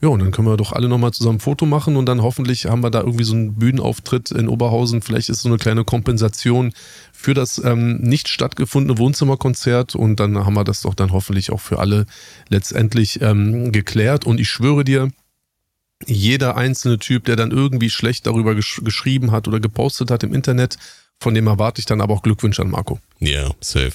Ja, 0.00 0.10
und 0.10 0.20
dann 0.20 0.30
können 0.30 0.46
wir 0.46 0.56
doch 0.56 0.70
alle 0.70 0.88
nochmal 0.88 1.10
zusammen 1.10 1.38
ein 1.38 1.40
Foto 1.40 1.66
machen 1.66 1.96
und 1.96 2.06
dann 2.06 2.22
hoffentlich 2.22 2.66
haben 2.66 2.84
wir 2.84 2.90
da 2.90 3.00
irgendwie 3.00 3.24
so 3.24 3.34
einen 3.34 3.56
Bühnenauftritt 3.56 4.30
in 4.30 4.46
Oberhausen. 4.46 5.02
Vielleicht 5.02 5.28
ist 5.28 5.42
so 5.42 5.48
eine 5.48 5.58
kleine 5.58 5.82
Kompensation 5.82 6.72
für 7.12 7.34
das 7.34 7.60
ähm, 7.64 7.96
nicht 7.96 8.28
stattgefundene 8.28 8.96
Wohnzimmerkonzert 8.96 9.96
und 9.96 10.20
dann 10.20 10.38
haben 10.38 10.54
wir 10.54 10.62
das 10.62 10.82
doch 10.82 10.94
dann 10.94 11.10
hoffentlich 11.10 11.50
auch 11.50 11.60
für 11.60 11.80
alle 11.80 12.06
letztendlich 12.48 13.20
ähm, 13.22 13.72
geklärt. 13.72 14.24
Und 14.24 14.38
ich 14.38 14.48
schwöre 14.48 14.84
dir, 14.84 15.10
jeder 16.06 16.56
einzelne 16.56 16.98
Typ, 17.00 17.24
der 17.24 17.34
dann 17.34 17.50
irgendwie 17.50 17.90
schlecht 17.90 18.28
darüber 18.28 18.54
gesch 18.54 18.82
geschrieben 18.84 19.32
hat 19.32 19.48
oder 19.48 19.58
gepostet 19.58 20.12
hat 20.12 20.22
im 20.22 20.32
Internet, 20.32 20.78
von 21.20 21.34
dem 21.34 21.46
erwarte 21.46 21.80
ich 21.80 21.86
dann 21.86 22.00
aber 22.00 22.14
auch 22.14 22.22
Glückwünsche 22.22 22.62
an 22.62 22.70
Marco. 22.70 22.98
Ja, 23.18 23.50
safe. 23.60 23.92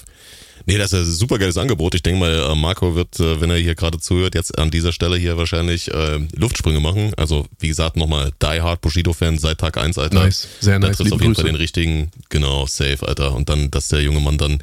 Nee, 0.66 0.78
das 0.78 0.92
ist 0.92 1.08
ein 1.08 1.12
super 1.12 1.38
geiles 1.38 1.56
Angebot. 1.56 1.94
Ich 1.94 2.02
denke 2.02 2.20
mal, 2.20 2.32
äh, 2.32 2.54
Marco 2.54 2.94
wird, 2.94 3.18
äh, 3.20 3.40
wenn 3.40 3.50
er 3.50 3.56
hier 3.56 3.74
gerade 3.74 3.98
zuhört, 3.98 4.34
jetzt 4.34 4.58
an 4.58 4.70
dieser 4.70 4.92
Stelle 4.92 5.16
hier 5.16 5.36
wahrscheinlich 5.36 5.92
äh, 5.92 6.20
Luftsprünge 6.36 6.80
machen. 6.80 7.12
Also, 7.16 7.46
wie 7.58 7.68
gesagt, 7.68 7.96
nochmal 7.96 8.30
Die 8.42 8.60
Hard 8.60 8.80
Bushido-Fan 8.80 9.38
seit 9.38 9.58
Tag 9.58 9.76
1, 9.76 9.98
Alter. 9.98 10.24
Nice, 10.24 10.48
sehr 10.60 10.78
nice. 10.78 10.90
Da 10.90 10.96
triffst 10.96 11.12
auf 11.14 11.20
jeden 11.20 11.34
Fall 11.34 11.44
den 11.44 11.56
richtigen, 11.56 12.10
genau, 12.28 12.66
safe, 12.66 13.06
Alter. 13.06 13.34
Und 13.34 13.48
dann, 13.48 13.70
dass 13.70 13.88
der 13.88 14.02
junge 14.02 14.20
Mann 14.20 14.38
dann 14.38 14.58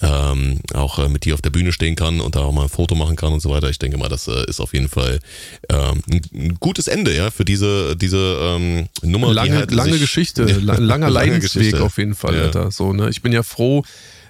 ähm, 0.00 0.60
auch 0.74 0.98
äh, 0.98 1.08
mit 1.08 1.24
dir 1.24 1.34
auf 1.34 1.42
der 1.42 1.50
Bühne 1.50 1.72
stehen 1.72 1.96
kann 1.96 2.20
und 2.20 2.36
da 2.36 2.40
auch 2.40 2.52
mal 2.52 2.64
ein 2.64 2.68
Foto 2.68 2.94
machen 2.94 3.16
kann 3.16 3.32
und 3.32 3.40
so 3.40 3.50
weiter. 3.50 3.68
Ich 3.68 3.78
denke 3.78 3.98
mal, 3.98 4.08
das 4.08 4.28
äh, 4.28 4.44
ist 4.46 4.60
auf 4.60 4.72
jeden 4.72 4.88
Fall 4.88 5.20
ähm, 5.68 6.02
ein 6.34 6.56
gutes 6.60 6.88
Ende, 6.88 7.14
ja, 7.14 7.30
für 7.30 7.44
diese, 7.44 7.96
diese 7.96 8.38
ähm, 8.40 8.88
Nummer. 9.02 9.32
Lange, 9.32 9.56
halt 9.56 9.70
lange 9.70 9.98
Geschichte, 9.98 10.44
langer 10.60 11.10
Leidensweg 11.10 11.80
auf 11.80 11.98
jeden 11.98 12.14
Fall, 12.14 12.36
ja. 12.36 12.42
Alter. 12.42 12.70
So, 12.70 12.92
ne? 12.92 13.10
Ich 13.10 13.22
bin 13.22 13.32
ja 13.32 13.42
froh, 13.42 13.84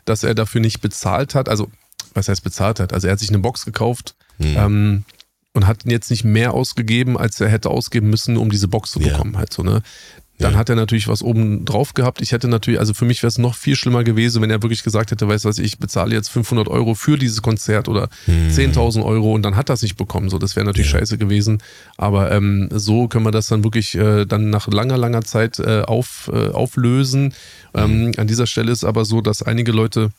dass 0.04 0.22
er 0.22 0.34
dafür 0.34 0.60
nicht 0.60 0.80
bezahlt 0.80 1.34
hat. 1.34 1.48
Also, 1.48 1.70
was 2.14 2.28
heißt 2.28 2.44
bezahlt 2.44 2.80
hat? 2.80 2.92
Also, 2.92 3.06
er 3.06 3.12
hat 3.12 3.20
sich 3.20 3.30
eine 3.30 3.38
Box 3.38 3.64
gekauft 3.64 4.14
hm. 4.38 4.56
ähm, 4.56 5.04
und 5.54 5.66
hat 5.66 5.84
jetzt 5.84 6.10
nicht 6.10 6.24
mehr 6.24 6.54
ausgegeben, 6.54 7.18
als 7.18 7.40
er 7.40 7.48
hätte 7.48 7.70
ausgeben 7.70 8.10
müssen, 8.10 8.36
um 8.36 8.50
diese 8.50 8.68
Box 8.68 8.92
zu 8.92 9.00
bekommen. 9.00 9.34
Ja. 9.34 9.40
Halt 9.40 9.52
so, 9.52 9.62
ne? 9.62 9.82
Dann 10.42 10.52
ja. 10.52 10.58
hat 10.58 10.68
er 10.68 10.76
natürlich 10.76 11.08
was 11.08 11.22
oben 11.22 11.64
drauf 11.64 11.94
gehabt. 11.94 12.20
Ich 12.20 12.32
hätte 12.32 12.48
natürlich, 12.48 12.80
also 12.80 12.94
für 12.94 13.04
mich 13.04 13.22
wäre 13.22 13.28
es 13.28 13.38
noch 13.38 13.54
viel 13.54 13.76
schlimmer 13.76 14.04
gewesen, 14.04 14.42
wenn 14.42 14.50
er 14.50 14.62
wirklich 14.62 14.82
gesagt 14.82 15.10
hätte, 15.10 15.28
weißt 15.28 15.44
du 15.44 15.48
was, 15.48 15.58
ich 15.58 15.78
bezahle 15.78 16.14
jetzt 16.14 16.28
500 16.28 16.68
Euro 16.68 16.94
für 16.94 17.16
dieses 17.16 17.42
Konzert 17.42 17.88
oder 17.88 18.08
hm. 18.26 18.48
10.000 18.48 19.04
Euro 19.04 19.32
und 19.32 19.42
dann 19.42 19.56
hat 19.56 19.70
er 19.70 19.74
es 19.74 19.82
nicht 19.82 19.96
bekommen. 19.96 20.28
So, 20.28 20.38
das 20.38 20.56
wäre 20.56 20.66
natürlich 20.66 20.92
ja. 20.92 20.98
scheiße 20.98 21.16
gewesen. 21.16 21.62
Aber 21.96 22.32
ähm, 22.32 22.68
so 22.72 23.08
können 23.08 23.24
wir 23.24 23.30
das 23.30 23.46
dann 23.46 23.64
wirklich 23.64 23.94
äh, 23.94 24.26
dann 24.26 24.50
nach 24.50 24.66
langer, 24.68 24.98
langer 24.98 25.22
Zeit 25.22 25.58
äh, 25.60 25.82
auf, 25.82 26.30
äh, 26.32 26.48
auflösen. 26.48 27.34
Ähm, 27.74 28.06
mhm. 28.06 28.12
An 28.16 28.26
dieser 28.26 28.46
Stelle 28.46 28.72
ist 28.72 28.84
aber 28.84 29.04
so, 29.04 29.20
dass 29.20 29.42
einige 29.42 29.72
Leute 29.72 30.10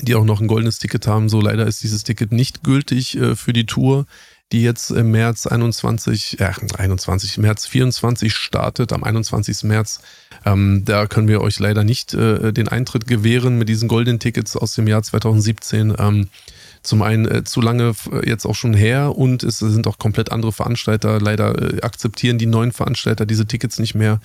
die 0.00 0.14
auch 0.14 0.24
noch 0.24 0.40
ein 0.40 0.48
goldenes 0.48 0.78
Ticket 0.78 1.06
haben. 1.06 1.28
So 1.28 1.40
leider 1.40 1.66
ist 1.66 1.82
dieses 1.82 2.02
Ticket 2.02 2.32
nicht 2.32 2.64
gültig 2.64 3.16
äh, 3.16 3.36
für 3.36 3.52
die 3.52 3.66
Tour 3.66 4.06
die 4.52 4.62
jetzt 4.62 4.90
im 4.90 5.10
März 5.10 5.46
21, 5.46 6.40
äh, 6.40 6.50
21, 6.76 7.38
März 7.38 7.66
24 7.66 8.34
startet, 8.34 8.92
am 8.92 9.02
21. 9.02 9.64
März. 9.64 10.00
Ähm, 10.44 10.82
da 10.84 11.06
können 11.06 11.28
wir 11.28 11.40
euch 11.40 11.58
leider 11.58 11.84
nicht 11.84 12.14
äh, 12.14 12.52
den 12.52 12.68
Eintritt 12.68 13.06
gewähren 13.06 13.58
mit 13.58 13.68
diesen 13.68 13.88
goldenen 13.88 14.20
Tickets 14.20 14.56
aus 14.56 14.74
dem 14.74 14.86
Jahr 14.86 15.02
2017. 15.02 15.94
Ähm, 15.98 16.28
zum 16.82 17.02
einen 17.02 17.26
äh, 17.30 17.44
zu 17.44 17.60
lange 17.60 17.94
jetzt 18.24 18.44
auch 18.44 18.56
schon 18.56 18.74
her 18.74 19.16
und 19.16 19.44
es 19.44 19.60
sind 19.60 19.86
auch 19.86 19.98
komplett 19.98 20.32
andere 20.32 20.52
Veranstalter. 20.52 21.20
Leider 21.20 21.76
äh, 21.76 21.80
akzeptieren 21.82 22.38
die 22.38 22.46
neuen 22.46 22.72
Veranstalter 22.72 23.24
diese 23.24 23.46
Tickets 23.46 23.78
nicht 23.78 23.94
mehr. 23.94 24.20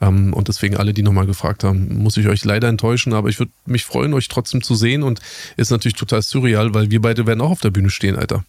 Ähm, 0.00 0.34
und 0.34 0.48
deswegen 0.48 0.76
alle, 0.76 0.92
die 0.92 1.02
nochmal 1.02 1.26
gefragt 1.26 1.64
haben, 1.64 1.98
muss 1.98 2.18
ich 2.18 2.28
euch 2.28 2.44
leider 2.44 2.68
enttäuschen. 2.68 3.14
Aber 3.14 3.30
ich 3.30 3.38
würde 3.38 3.52
mich 3.64 3.84
freuen, 3.84 4.12
euch 4.12 4.28
trotzdem 4.28 4.62
zu 4.62 4.74
sehen. 4.74 5.02
Und 5.02 5.20
ist 5.56 5.70
natürlich 5.70 5.96
total 5.96 6.22
surreal, 6.22 6.74
weil 6.74 6.90
wir 6.90 7.00
beide 7.00 7.26
werden 7.26 7.40
auch 7.40 7.50
auf 7.50 7.60
der 7.60 7.70
Bühne 7.70 7.90
stehen, 7.90 8.16
Alter. 8.16 8.44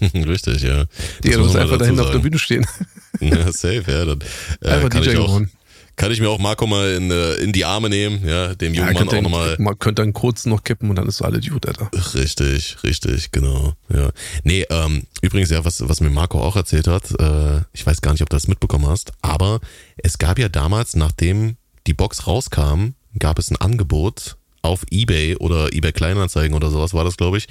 Richtig, 0.14 0.62
ja. 0.62 0.84
Die 1.22 1.30
das 1.30 1.38
muss 1.38 1.56
einfach 1.56 1.78
dahinter 1.78 2.04
auf 2.04 2.12
der 2.12 2.18
Bühne 2.18 2.38
stehen. 2.38 2.66
Ja, 3.18 3.50
safe, 3.50 3.84
ja. 3.88 4.04
Dann, 4.04 4.18
äh, 4.60 4.68
einfach 4.68 4.90
kann 4.90 5.02
DJ 5.02 5.12
ich 5.12 5.16
auch, 5.16 5.28
gewonnen. 5.28 5.50
Kann 5.96 6.12
ich 6.12 6.20
mir 6.20 6.28
auch 6.28 6.38
Marco 6.38 6.66
mal 6.66 6.90
in, 6.90 7.10
äh, 7.10 7.36
in 7.36 7.52
die 7.52 7.64
Arme 7.64 7.88
nehmen, 7.88 8.28
ja, 8.28 8.54
dem 8.54 8.74
jungen 8.74 8.94
ja, 8.94 9.04
Mann 9.04 9.08
auch 9.08 9.22
nochmal. 9.22 9.56
Man 9.58 9.78
könnte 9.78 10.02
dann 10.02 10.12
kurz 10.12 10.44
noch 10.44 10.62
kippen 10.62 10.90
und 10.90 10.96
dann 10.96 11.08
ist 11.08 11.22
alles 11.22 11.48
gut, 11.48 11.64
Alter. 11.66 11.90
Richtig, 12.14 12.76
richtig, 12.84 13.32
genau. 13.32 13.72
Ja. 13.88 14.10
Nee, 14.44 14.66
ähm, 14.68 15.04
übrigens, 15.22 15.48
ja, 15.48 15.64
was, 15.64 15.88
was 15.88 16.02
mir 16.02 16.10
Marco 16.10 16.38
auch 16.42 16.56
erzählt 16.56 16.88
hat, 16.88 17.10
äh, 17.18 17.62
ich 17.72 17.86
weiß 17.86 18.02
gar 18.02 18.12
nicht, 18.12 18.20
ob 18.20 18.28
du 18.28 18.36
das 18.36 18.48
mitbekommen 18.48 18.86
hast, 18.86 19.12
aber 19.22 19.60
es 19.96 20.18
gab 20.18 20.38
ja 20.38 20.50
damals, 20.50 20.94
nachdem 20.94 21.56
die 21.86 21.94
Box 21.94 22.26
rauskam, 22.26 22.90
gab 23.18 23.38
es 23.38 23.50
ein 23.50 23.56
Angebot 23.56 24.36
auf 24.66 24.84
Ebay 24.90 25.36
oder 25.36 25.72
Ebay 25.72 25.92
Kleinanzeigen 25.92 26.54
oder 26.54 26.70
sowas 26.70 26.94
war 26.94 27.04
das, 27.04 27.16
glaube 27.16 27.38
ich. 27.38 27.46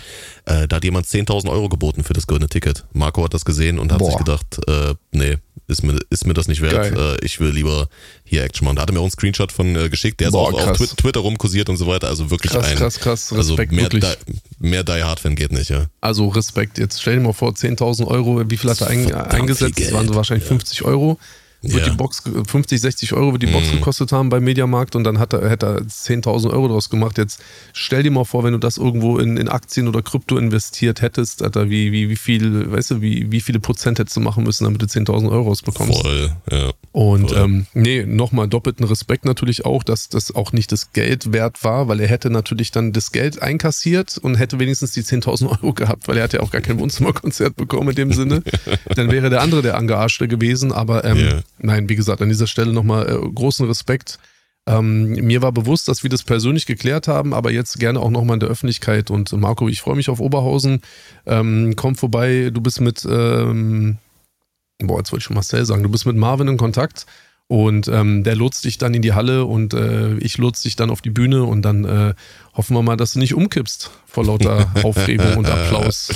Äh, 0.45 0.67
da 0.67 0.77
hat 0.77 0.83
jemand 0.83 1.05
10.000 1.05 1.49
Euro 1.49 1.69
geboten 1.69 2.03
für 2.03 2.13
das 2.13 2.27
goldene 2.27 2.49
Ticket. 2.49 2.85
Marco 2.93 3.23
hat 3.23 3.33
das 3.33 3.45
gesehen 3.45 3.79
und 3.79 3.91
hat 3.91 3.99
Boah. 3.99 4.11
sich 4.11 4.17
gedacht, 4.17 4.59
äh, 4.67 4.93
nee, 5.11 5.37
ist 5.67 5.83
mir, 5.83 5.97
ist 6.09 6.27
mir 6.27 6.33
das 6.33 6.47
nicht 6.47 6.61
wert. 6.61 6.95
Äh, 6.95 7.25
ich 7.25 7.39
will 7.39 7.49
lieber 7.49 7.87
hier 8.23 8.43
Action 8.43 8.65
machen. 8.65 8.75
Da 8.75 8.83
hat 8.83 8.89
er 8.89 8.93
mir 8.93 8.99
auch 8.99 9.03
einen 9.03 9.11
Screenshot 9.11 9.51
von 9.51 9.75
äh, 9.75 9.89
geschickt, 9.89 10.19
der 10.19 10.31
Boah, 10.31 10.49
ist 10.49 10.55
auch 10.55 10.73
krass. 10.73 10.81
auf 10.81 10.95
Twitter 10.95 11.21
rumkursiert 11.21 11.69
und 11.69 11.77
so 11.77 11.87
weiter. 11.87 12.07
Also 12.07 12.29
wirklich 12.29 12.51
krass, 12.51 12.65
ein. 12.65 12.77
Krass, 12.77 12.99
krass, 12.99 13.33
also 13.33 13.55
Respekt, 13.55 13.71
also 13.73 13.97
mehr, 13.97 14.15
Die, 14.17 14.33
mehr 14.59 14.83
Die 14.83 15.03
Hard 15.03 15.19
Fan 15.19 15.35
geht 15.35 15.51
nicht, 15.51 15.69
ja. 15.69 15.87
Also 16.01 16.27
Respekt. 16.27 16.77
Jetzt 16.77 17.01
stell 17.01 17.15
dir 17.15 17.21
mal 17.21 17.33
vor, 17.33 17.51
10.000 17.51 18.05
Euro, 18.07 18.49
wie 18.49 18.57
viel 18.57 18.69
hat 18.69 18.81
er 18.81 18.87
ein, 18.87 19.11
eingesetzt? 19.13 19.79
Das 19.79 19.91
waren 19.91 20.07
so 20.07 20.15
wahrscheinlich 20.15 20.45
ja. 20.45 20.49
50 20.49 20.83
Euro 20.83 21.17
wird 21.71 21.85
ja. 21.85 21.91
die 21.91 21.97
Box 21.97 22.23
50, 22.47 22.79
60 22.79 23.13
Euro 23.13 23.31
wird 23.31 23.43
die 23.43 23.47
Box 23.47 23.67
mhm. 23.67 23.77
gekostet 23.77 24.11
haben 24.11 24.29
beim 24.29 24.43
Mediamarkt 24.43 24.95
und 24.95 25.03
dann 25.03 25.19
hat 25.19 25.33
er, 25.33 25.49
hätte 25.49 25.65
er 25.65 25.77
10.000 25.81 26.51
Euro 26.51 26.67
draus 26.67 26.89
gemacht. 26.89 27.17
Jetzt 27.17 27.41
stell 27.73 28.03
dir 28.03 28.11
mal 28.11 28.25
vor, 28.25 28.43
wenn 28.43 28.53
du 28.53 28.59
das 28.59 28.77
irgendwo 28.77 29.17
in, 29.17 29.37
in 29.37 29.49
Aktien 29.49 29.87
oder 29.87 30.01
Krypto 30.01 30.37
investiert 30.37 31.01
hättest, 31.01 31.41
Alter, 31.41 31.69
wie, 31.69 31.91
wie, 31.91 32.09
wie 32.09 32.15
viel, 32.15 32.71
weißt 32.71 32.91
du, 32.91 33.01
wie, 33.01 33.31
wie 33.31 33.41
viele 33.41 33.59
Prozent 33.59 33.99
hättest 33.99 34.15
du 34.15 34.21
machen 34.21 34.43
müssen, 34.43 34.65
damit 34.65 34.81
du 34.81 34.85
10.000 34.85 35.29
Euro 35.31 35.49
rausbekommst. 35.49 36.01
Voll, 36.01 36.31
ja. 36.51 36.71
Und 36.91 37.35
ähm, 37.35 37.65
nee, 37.73 38.05
nochmal 38.05 38.47
doppelten 38.47 38.85
Respekt 38.85 39.25
natürlich 39.25 39.65
auch, 39.65 39.83
dass 39.83 40.09
das 40.09 40.33
auch 40.33 40.53
nicht 40.53 40.71
das 40.71 40.93
Geld 40.93 41.33
wert 41.33 41.63
war, 41.63 41.87
weil 41.87 41.99
er 41.99 42.07
hätte 42.07 42.29
natürlich 42.29 42.71
dann 42.71 42.93
das 42.93 43.11
Geld 43.11 43.41
einkassiert 43.41 44.17
und 44.17 44.35
hätte 44.35 44.59
wenigstens 44.59 44.91
die 44.91 45.01
10.000 45.01 45.49
Euro 45.49 45.73
gehabt, 45.73 46.07
weil 46.07 46.17
er 46.17 46.23
hat 46.23 46.33
ja 46.33 46.41
auch 46.41 46.51
gar 46.51 46.61
kein 46.61 46.79
Wohnzimmerkonzert 46.79 47.55
bekommen 47.55 47.89
in 47.89 47.95
dem 47.95 48.13
Sinne. 48.13 48.43
dann 48.95 49.11
wäre 49.11 49.29
der 49.29 49.41
andere 49.41 49.61
der 49.61 49.77
Angearschte 49.77 50.27
gewesen, 50.27 50.71
aber 50.71 51.03
ähm, 51.03 51.17
yeah 51.17 51.43
nein, 51.65 51.89
wie 51.89 51.95
gesagt, 51.95 52.21
an 52.21 52.29
dieser 52.29 52.47
Stelle 52.47 52.73
nochmal 52.73 53.09
äh, 53.09 53.29
großen 53.33 53.65
Respekt. 53.67 54.19
Ähm, 54.67 55.11
mir 55.11 55.41
war 55.41 55.51
bewusst, 55.51 55.87
dass 55.87 56.01
wir 56.03 56.09
das 56.09 56.23
persönlich 56.23 56.65
geklärt 56.65 57.07
haben, 57.07 57.33
aber 57.33 57.51
jetzt 57.51 57.79
gerne 57.79 57.99
auch 57.99 58.09
nochmal 58.09 58.35
in 58.35 58.39
der 58.39 58.49
Öffentlichkeit. 58.49 59.11
Und 59.11 59.31
Marco, 59.33 59.67
ich 59.67 59.81
freue 59.81 59.95
mich 59.95 60.09
auf 60.09 60.19
Oberhausen. 60.19 60.81
Ähm, 61.25 61.73
komm 61.75 61.95
vorbei, 61.95 62.49
du 62.51 62.61
bist 62.61 62.81
mit, 62.81 63.05
ähm, 63.05 63.97
boah, 64.79 64.97
jetzt 64.97 65.11
wollte 65.11 65.21
ich 65.21 65.25
schon 65.25 65.35
Marcel 65.35 65.65
sagen, 65.65 65.83
du 65.83 65.89
bist 65.89 66.07
mit 66.07 66.15
Marvin 66.15 66.47
in 66.47 66.57
Kontakt 66.57 67.05
und 67.47 67.87
ähm, 67.87 68.23
der 68.23 68.35
lotst 68.35 68.65
dich 68.65 68.79
dann 68.79 68.95
in 68.95 69.03
die 69.03 69.13
Halle 69.13 69.45
und 69.45 69.75
äh, 69.75 70.17
ich 70.17 70.39
lotst 70.39 70.65
dich 70.65 70.75
dann 70.75 70.89
auf 70.89 71.01
die 71.01 71.11
Bühne 71.11 71.43
und 71.43 71.61
dann 71.61 71.85
äh, 71.85 72.13
hoffen 72.55 72.75
wir 72.75 72.81
mal, 72.81 72.97
dass 72.97 73.13
du 73.13 73.19
nicht 73.19 73.35
umkippst 73.35 73.91
vor 74.07 74.25
lauter 74.25 74.71
Aufregung 74.83 75.37
und 75.37 75.45
Applaus. 75.47 76.09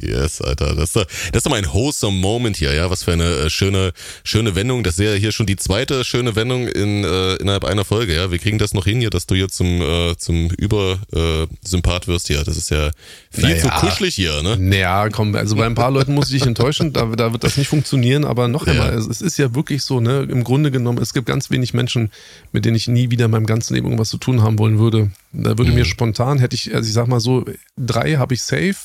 Yes, 0.00 0.40
Alter. 0.40 0.74
Das 0.74 0.94
ist, 0.94 0.96
das 0.96 1.06
ist 1.32 1.46
doch 1.46 1.50
mal 1.50 1.58
ein 1.58 1.72
wholesome 1.72 2.16
Moment 2.16 2.56
hier, 2.56 2.72
ja. 2.72 2.90
Was 2.90 3.04
für 3.04 3.12
eine 3.12 3.24
äh, 3.24 3.50
schöne, 3.50 3.92
schöne 4.24 4.54
Wendung. 4.54 4.82
Das 4.82 4.98
ist 4.98 5.04
ja 5.04 5.12
hier 5.12 5.32
schon 5.32 5.46
die 5.46 5.56
zweite 5.56 6.04
schöne 6.04 6.36
Wendung 6.36 6.68
in, 6.68 7.04
äh, 7.04 7.34
innerhalb 7.36 7.64
einer 7.64 7.84
Folge, 7.84 8.14
ja. 8.14 8.30
Wir 8.30 8.38
kriegen 8.38 8.58
das 8.58 8.74
noch 8.74 8.84
hin 8.84 9.00
hier, 9.00 9.10
dass 9.10 9.26
du 9.26 9.34
hier 9.34 9.48
zum, 9.48 9.80
äh, 9.80 10.16
zum 10.16 10.50
Übersympath 10.50 12.04
äh, 12.04 12.06
wirst 12.06 12.28
hier. 12.28 12.42
Das 12.44 12.56
ist 12.56 12.70
ja 12.70 12.90
viel 13.30 13.50
naja, 13.50 13.62
zu 13.62 13.68
kuschelig 13.68 14.14
hier, 14.14 14.42
ne? 14.42 14.56
Naja, 14.58 15.08
komm, 15.10 15.34
also 15.34 15.56
bei 15.56 15.66
ein 15.66 15.74
paar 15.74 15.90
Leuten 15.90 16.14
muss 16.14 16.30
ich 16.30 16.38
dich 16.38 16.46
enttäuschen, 16.46 16.92
da, 16.92 17.06
da 17.06 17.32
wird 17.32 17.44
das 17.44 17.56
nicht 17.56 17.68
funktionieren, 17.68 18.24
aber 18.24 18.48
noch 18.48 18.66
einmal, 18.66 18.92
ja. 18.92 18.98
es 18.98 19.20
ist 19.20 19.38
ja 19.38 19.54
wirklich 19.54 19.82
so, 19.82 20.00
ne, 20.00 20.26
im 20.30 20.44
Grunde 20.44 20.70
genommen, 20.70 20.98
es 20.98 21.12
gibt 21.12 21.26
ganz 21.26 21.50
wenig 21.50 21.74
Menschen, 21.74 22.10
mit 22.52 22.64
denen 22.64 22.76
ich 22.76 22.88
nie 22.88 23.10
wieder 23.10 23.26
in 23.26 23.30
meinem 23.30 23.46
ganzen 23.46 23.74
Leben 23.74 23.86
irgendwas 23.86 24.10
zu 24.10 24.18
tun 24.18 24.42
haben 24.42 24.58
wollen 24.58 24.78
würde. 24.78 25.10
Da 25.32 25.58
würde 25.58 25.70
mhm. 25.70 25.78
mir 25.78 25.84
spontan, 25.84 26.38
hätte 26.38 26.54
ich, 26.54 26.74
also 26.74 26.86
ich 26.86 26.94
sag 26.94 27.08
mal 27.08 27.20
so, 27.20 27.44
drei 27.76 28.16
habe 28.16 28.34
ich 28.34 28.42
safe 28.42 28.76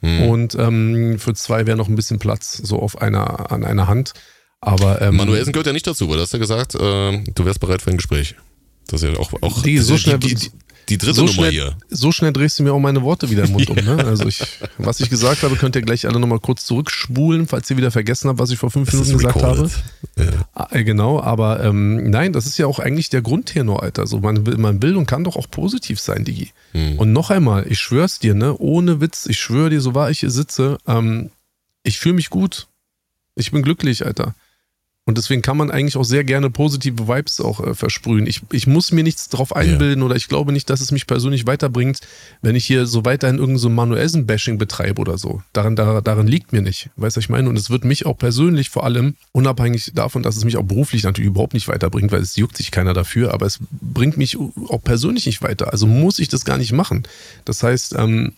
Mhm. 0.00 0.22
Und 0.22 0.54
ähm, 0.56 1.18
für 1.18 1.34
zwei 1.34 1.66
wäre 1.66 1.76
noch 1.76 1.88
ein 1.88 1.96
bisschen 1.96 2.18
Platz, 2.18 2.56
so 2.62 2.78
auf 2.80 3.00
einer, 3.00 3.50
an 3.50 3.64
einer 3.64 3.86
Hand. 3.88 4.12
Aber 4.60 5.00
ähm, 5.02 5.16
Manuelsen 5.16 5.52
gehört 5.52 5.66
ja 5.66 5.72
nicht 5.72 5.86
dazu, 5.86 6.08
weil 6.08 6.16
du 6.16 6.22
hast 6.22 6.32
ja 6.32 6.38
gesagt, 6.38 6.74
äh, 6.74 6.78
du 7.22 7.44
wärst 7.44 7.60
bereit 7.60 7.82
für 7.82 7.90
ein 7.90 7.96
Gespräch. 7.96 8.34
Das 8.86 9.02
ist 9.02 9.12
ja 9.12 9.18
auch, 9.18 9.32
auch 9.42 9.62
die, 9.62 9.78
so 9.78 9.96
schnell, 9.96 10.18
die, 10.18 10.34
die, 10.34 10.50
die 10.88 10.98
dritte 10.98 11.14
so 11.14 11.20
Nummer 11.22 11.32
schnell, 11.32 11.50
hier. 11.50 11.76
So 11.88 12.12
schnell 12.12 12.32
drehst 12.32 12.58
du 12.58 12.62
mir 12.62 12.72
auch 12.72 12.78
meine 12.78 13.02
Worte 13.02 13.30
wieder 13.30 13.44
im 13.44 13.52
Mund 13.52 13.68
um. 13.70 13.76
Ne? 13.84 14.04
Also 14.04 14.26
ich, 14.26 14.40
was 14.78 15.00
ich 15.00 15.10
gesagt 15.10 15.42
habe, 15.42 15.56
könnt 15.56 15.76
ihr 15.76 15.82
gleich 15.82 16.06
alle 16.06 16.18
nochmal 16.18 16.40
kurz 16.40 16.64
zurückspulen, 16.64 17.46
falls 17.46 17.70
ihr 17.70 17.76
wieder 17.76 17.90
vergessen 17.90 18.28
habt, 18.28 18.38
was 18.38 18.50
ich 18.50 18.58
vor 18.58 18.70
fünf 18.70 18.88
ist 18.88 18.94
Minuten 18.94 19.18
gesagt 19.18 19.42
habe. 19.42 19.70
Ja. 20.16 20.24
Ah, 20.54 20.68
Genau, 20.82 21.20
aber 21.20 21.62
ähm, 21.62 22.10
nein, 22.10 22.32
das 22.32 22.46
ist 22.46 22.58
ja 22.58 22.66
auch 22.66 22.78
eigentlich 22.78 23.08
der 23.10 23.22
Grundtenor, 23.22 23.82
Alter. 23.82 24.06
So, 24.06 24.20
man 24.20 24.82
will 24.82 24.96
und 24.96 25.06
kann 25.06 25.24
doch 25.24 25.36
auch 25.36 25.50
positiv 25.50 26.00
sein, 26.00 26.24
Digi. 26.24 26.50
Hm. 26.72 26.98
Und 26.98 27.12
noch 27.12 27.30
einmal, 27.30 27.66
ich 27.68 27.78
schwör's 27.78 28.18
dir, 28.18 28.34
ne, 28.34 28.56
ohne 28.58 29.00
Witz, 29.00 29.26
ich 29.26 29.38
schwöre 29.38 29.70
dir, 29.70 29.80
so 29.80 29.94
wahr 29.94 30.10
ich 30.10 30.20
hier 30.20 30.30
sitze, 30.30 30.78
ähm, 30.86 31.30
ich 31.82 31.98
fühle 31.98 32.14
mich 32.14 32.30
gut. 32.30 32.66
Ich 33.36 33.50
bin 33.50 33.62
glücklich, 33.62 34.06
Alter. 34.06 34.34
Und 35.06 35.18
deswegen 35.18 35.42
kann 35.42 35.58
man 35.58 35.70
eigentlich 35.70 35.98
auch 35.98 36.04
sehr 36.04 36.24
gerne 36.24 36.48
positive 36.48 37.06
Vibes 37.08 37.38
auch 37.38 37.60
äh, 37.60 37.74
versprühen. 37.74 38.26
Ich, 38.26 38.40
ich 38.52 38.66
muss 38.66 38.90
mir 38.90 39.04
nichts 39.04 39.28
drauf 39.28 39.54
einbilden 39.54 40.02
oder 40.02 40.16
ich 40.16 40.28
glaube 40.28 40.50
nicht, 40.50 40.70
dass 40.70 40.80
es 40.80 40.92
mich 40.92 41.06
persönlich 41.06 41.46
weiterbringt, 41.46 42.00
wenn 42.40 42.56
ich 42.56 42.64
hier 42.64 42.86
so 42.86 43.04
weiterhin 43.04 43.36
irgendein 43.36 43.58
so 43.58 43.68
Manuelsen-Bashing 43.68 44.56
betreibe 44.56 45.00
oder 45.00 45.18
so. 45.18 45.42
Daran, 45.52 45.76
da, 45.76 46.00
daran 46.00 46.26
liegt 46.26 46.54
mir 46.54 46.62
nicht. 46.62 46.88
Weißt 46.96 47.16
du, 47.16 47.18
was 47.18 47.24
ich 47.24 47.28
meine? 47.28 47.50
Und 47.50 47.58
es 47.58 47.68
wird 47.68 47.84
mich 47.84 48.06
auch 48.06 48.16
persönlich 48.16 48.70
vor 48.70 48.84
allem, 48.84 49.16
unabhängig 49.32 49.92
davon, 49.94 50.22
dass 50.22 50.36
es 50.36 50.44
mich 50.44 50.56
auch 50.56 50.64
beruflich 50.64 51.02
natürlich 51.02 51.28
überhaupt 51.28 51.52
nicht 51.52 51.68
weiterbringt, 51.68 52.10
weil 52.10 52.22
es 52.22 52.36
juckt 52.36 52.56
sich 52.56 52.70
keiner 52.70 52.94
dafür, 52.94 53.34
aber 53.34 53.44
es 53.44 53.58
bringt 53.70 54.16
mich 54.16 54.38
auch 54.38 54.82
persönlich 54.82 55.26
nicht 55.26 55.42
weiter. 55.42 55.70
Also 55.70 55.86
muss 55.86 56.18
ich 56.18 56.28
das 56.28 56.46
gar 56.46 56.56
nicht 56.56 56.72
machen. 56.72 57.02
Das 57.44 57.62
heißt, 57.62 57.94
ähm, 57.98 58.32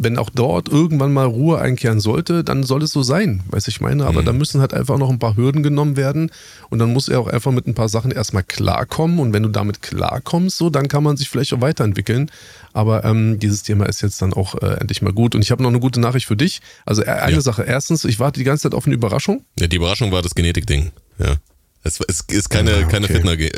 wenn 0.00 0.16
auch 0.16 0.30
dort 0.30 0.68
irgendwann 0.68 1.12
mal 1.12 1.26
Ruhe 1.26 1.58
einkehren 1.58 1.98
sollte, 2.00 2.44
dann 2.44 2.62
soll 2.62 2.82
es 2.84 2.92
so 2.92 3.02
sein, 3.02 3.42
weiß 3.50 3.66
ich 3.68 3.80
meine. 3.80 4.06
Aber 4.06 4.22
Mhm. 4.22 4.26
da 4.26 4.32
müssen 4.32 4.60
halt 4.60 4.72
einfach 4.72 4.96
noch 4.96 5.10
ein 5.10 5.18
paar 5.18 5.36
Hürden 5.36 5.62
genommen 5.62 5.96
werden 5.96 6.30
und 6.70 6.78
dann 6.78 6.92
muss 6.92 7.08
er 7.08 7.18
auch 7.20 7.26
einfach 7.26 7.50
mit 7.50 7.66
ein 7.66 7.74
paar 7.74 7.88
Sachen 7.88 8.10
erstmal 8.12 8.44
klarkommen 8.44 9.18
und 9.18 9.32
wenn 9.32 9.42
du 9.42 9.48
damit 9.48 9.82
klarkommst, 9.82 10.56
so, 10.56 10.70
dann 10.70 10.86
kann 10.88 11.02
man 11.02 11.16
sich 11.16 11.28
vielleicht 11.28 11.52
auch 11.52 11.60
weiterentwickeln. 11.60 12.30
Aber 12.72 13.04
ähm, 13.04 13.38
dieses 13.40 13.64
Thema 13.64 13.86
ist 13.86 14.00
jetzt 14.02 14.22
dann 14.22 14.32
auch 14.32 14.54
äh, 14.62 14.76
endlich 14.80 15.02
mal 15.02 15.12
gut 15.12 15.34
und 15.34 15.42
ich 15.42 15.50
habe 15.50 15.62
noch 15.62 15.70
eine 15.70 15.80
gute 15.80 16.00
Nachricht 16.00 16.26
für 16.26 16.36
dich. 16.36 16.60
Also 16.86 17.02
äh, 17.02 17.06
eine 17.08 17.36
Ja. 17.36 17.40
Sache. 17.40 17.64
Erstens, 17.64 18.04
ich 18.04 18.20
warte 18.20 18.38
die 18.38 18.44
ganze 18.44 18.62
Zeit 18.64 18.74
auf 18.74 18.86
eine 18.86 18.94
Überraschung. 18.94 19.44
Ja, 19.58 19.66
die 19.66 19.76
Überraschung 19.76 20.12
war 20.12 20.22
das 20.22 20.34
Genetik-Ding. 20.34 20.92
Ja. 21.18 21.34
Es, 21.82 21.98
es 22.06 22.20
ist 22.28 22.50
keine, 22.50 22.72
Ah, 22.74 22.82
keine 22.84 23.06
okay. 23.06 23.14
Fitner, 23.14 23.32
äh, 23.38 23.48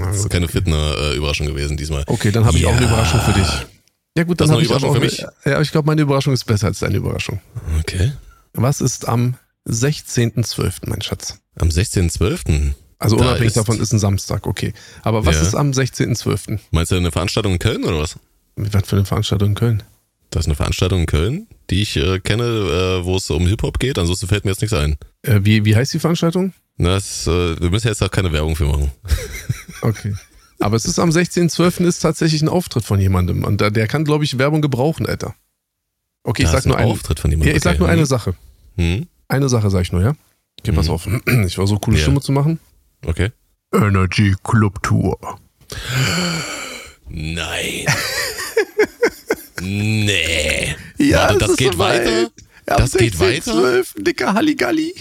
Ah, 0.00 0.10
es 0.10 0.16
ist 0.16 0.22
gut, 0.24 0.32
keine 0.32 0.44
okay. 0.46 0.52
Fitner-Überraschung 0.58 1.46
gewesen 1.46 1.76
diesmal. 1.76 2.02
Okay, 2.06 2.30
dann 2.30 2.44
habe 2.44 2.56
ich 2.58 2.66
auch 2.66 2.72
eine. 2.76 2.84
Überraschung 2.86 3.20
für 3.20 3.32
dich. 3.32 3.48
Ja 4.16 4.24
gut, 4.24 4.40
Das 4.40 4.48
dann 4.48 4.58
ist 4.60 4.68
habe 4.70 4.74
eine 4.74 4.80
ich 4.80 4.84
aber 4.84 4.92
auch 4.92 4.96
Überraschung 4.96 5.30
für 5.42 5.50
Ja, 5.50 5.60
ich 5.60 5.70
glaube, 5.70 5.86
meine 5.86 6.02
Überraschung 6.02 6.32
ist 6.34 6.44
besser 6.44 6.66
als 6.68 6.80
deine 6.80 6.96
Überraschung. 6.96 7.40
Okay. 7.80 8.12
Was 8.54 8.80
ist 8.80 9.06
am 9.08 9.36
16.12., 9.68 10.88
mein 10.88 11.02
Schatz? 11.02 11.38
Am 11.56 11.68
16.12. 11.68 12.72
Also 12.98 13.16
Da 13.16 13.22
unabhängig 13.26 13.48
ist- 13.48 13.56
davon 13.56 13.80
ist 13.80 13.92
ein 13.92 13.98
Samstag, 13.98 14.46
okay. 14.46 14.72
Aber 15.02 15.24
was 15.24 15.36
Ja. 15.36 15.42
ist 15.42 15.54
am 15.54 15.70
16.12.? 15.72 16.58
Meinst 16.72 16.90
du 16.90 16.96
eine 16.96 17.12
Veranstaltung 17.12 17.52
in 17.52 17.58
Köln 17.58 17.84
oder 17.84 17.98
was? 18.00 18.16
Was 18.56 18.88
für 18.88 18.96
eine 18.96 19.04
Veranstaltung 19.04 19.50
in 19.50 19.54
Köln? 19.54 19.82
Das 20.30 20.40
ist 20.40 20.46
eine 20.46 20.56
Veranstaltung 20.56 21.00
in 21.00 21.06
Köln, 21.06 21.46
die 21.70 21.82
ich 21.82 21.96
äh, 21.96 22.18
kenne, 22.18 22.44
äh, 22.44 23.04
wo 23.04 23.16
es 23.16 23.30
um 23.30 23.46
Hip-Hop 23.46 23.78
geht. 23.78 23.98
Ansonsten 23.98 24.26
fällt 24.26 24.44
mir 24.44 24.50
jetzt 24.50 24.60
nichts 24.62 24.76
ein. 24.76 24.96
Äh, 25.22 25.40
wie, 25.42 25.64
wie 25.64 25.76
heißt 25.76 25.92
die 25.94 25.98
Veranstaltung? 26.00 26.52
Das, 26.76 27.26
äh, 27.26 27.60
wir 27.60 27.70
müssen 27.70 27.86
jetzt 27.88 28.02
auch 28.02 28.10
keine 28.10 28.32
Werbung 28.32 28.56
für 28.56 28.64
machen. 28.66 28.90
Okay. 29.82 30.14
Aber 30.60 30.76
es 30.76 30.84
ist 30.84 30.98
am 30.98 31.10
16.12. 31.10 31.84
ist 31.86 32.00
tatsächlich 32.00 32.42
ein 32.42 32.48
Auftritt 32.48 32.84
von 32.84 32.98
jemandem. 33.00 33.44
Und 33.44 33.60
da- 33.60 33.70
der 33.70 33.86
kann, 33.86 34.04
glaube 34.04 34.24
ich, 34.24 34.38
Werbung 34.38 34.60
gebrauchen, 34.60 35.06
Alter. 35.06 35.34
Okay, 36.24 36.42
ich 36.42 36.48
Da 36.50 36.56
sag 36.56 36.66
nur 36.66 36.76
ein 36.76 36.82
eine. 36.84 36.92
Auftritt 36.92 37.20
von 37.20 37.30
jemandem. 37.30 37.50
Ja, 37.52 37.56
ich 37.56 37.62
sag 37.62 37.78
nur 37.78 37.88
eine 37.88 38.00
Hm. 38.02 38.06
Sache. 38.06 38.34
Hm? 38.76 39.06
Eine 39.28 39.48
Sache 39.48 39.70
sag 39.70 39.82
ich 39.82 39.92
nur, 39.92 40.02
ja? 40.02 40.14
Okay, 40.60 40.72
pass 40.72 40.86
Mhm. 40.88 40.92
auf. 40.92 41.06
Ich 41.46 41.54
versuche 41.54 41.78
coole 41.80 41.96
Ja. 41.96 42.02
Stimme 42.02 42.20
zu 42.20 42.32
machen. 42.32 42.58
Okay. 43.06 43.30
Energy 43.72 44.34
Club 44.42 44.82
Tour. 44.82 45.16
Nein. 47.08 47.84
nee. 49.60 50.74
Ja, 50.98 51.28
Warte, 51.28 51.38
das 51.38 51.56
geht 51.56 51.72
soweit. 51.74 52.00
weiter? 52.06 52.30
Am 52.66 52.76
Das 52.78 52.92
geht 52.92 53.18
weiter? 53.20 53.52
16.12., 53.52 54.02
dicker 54.02 54.34
Halligalli. 54.34 54.94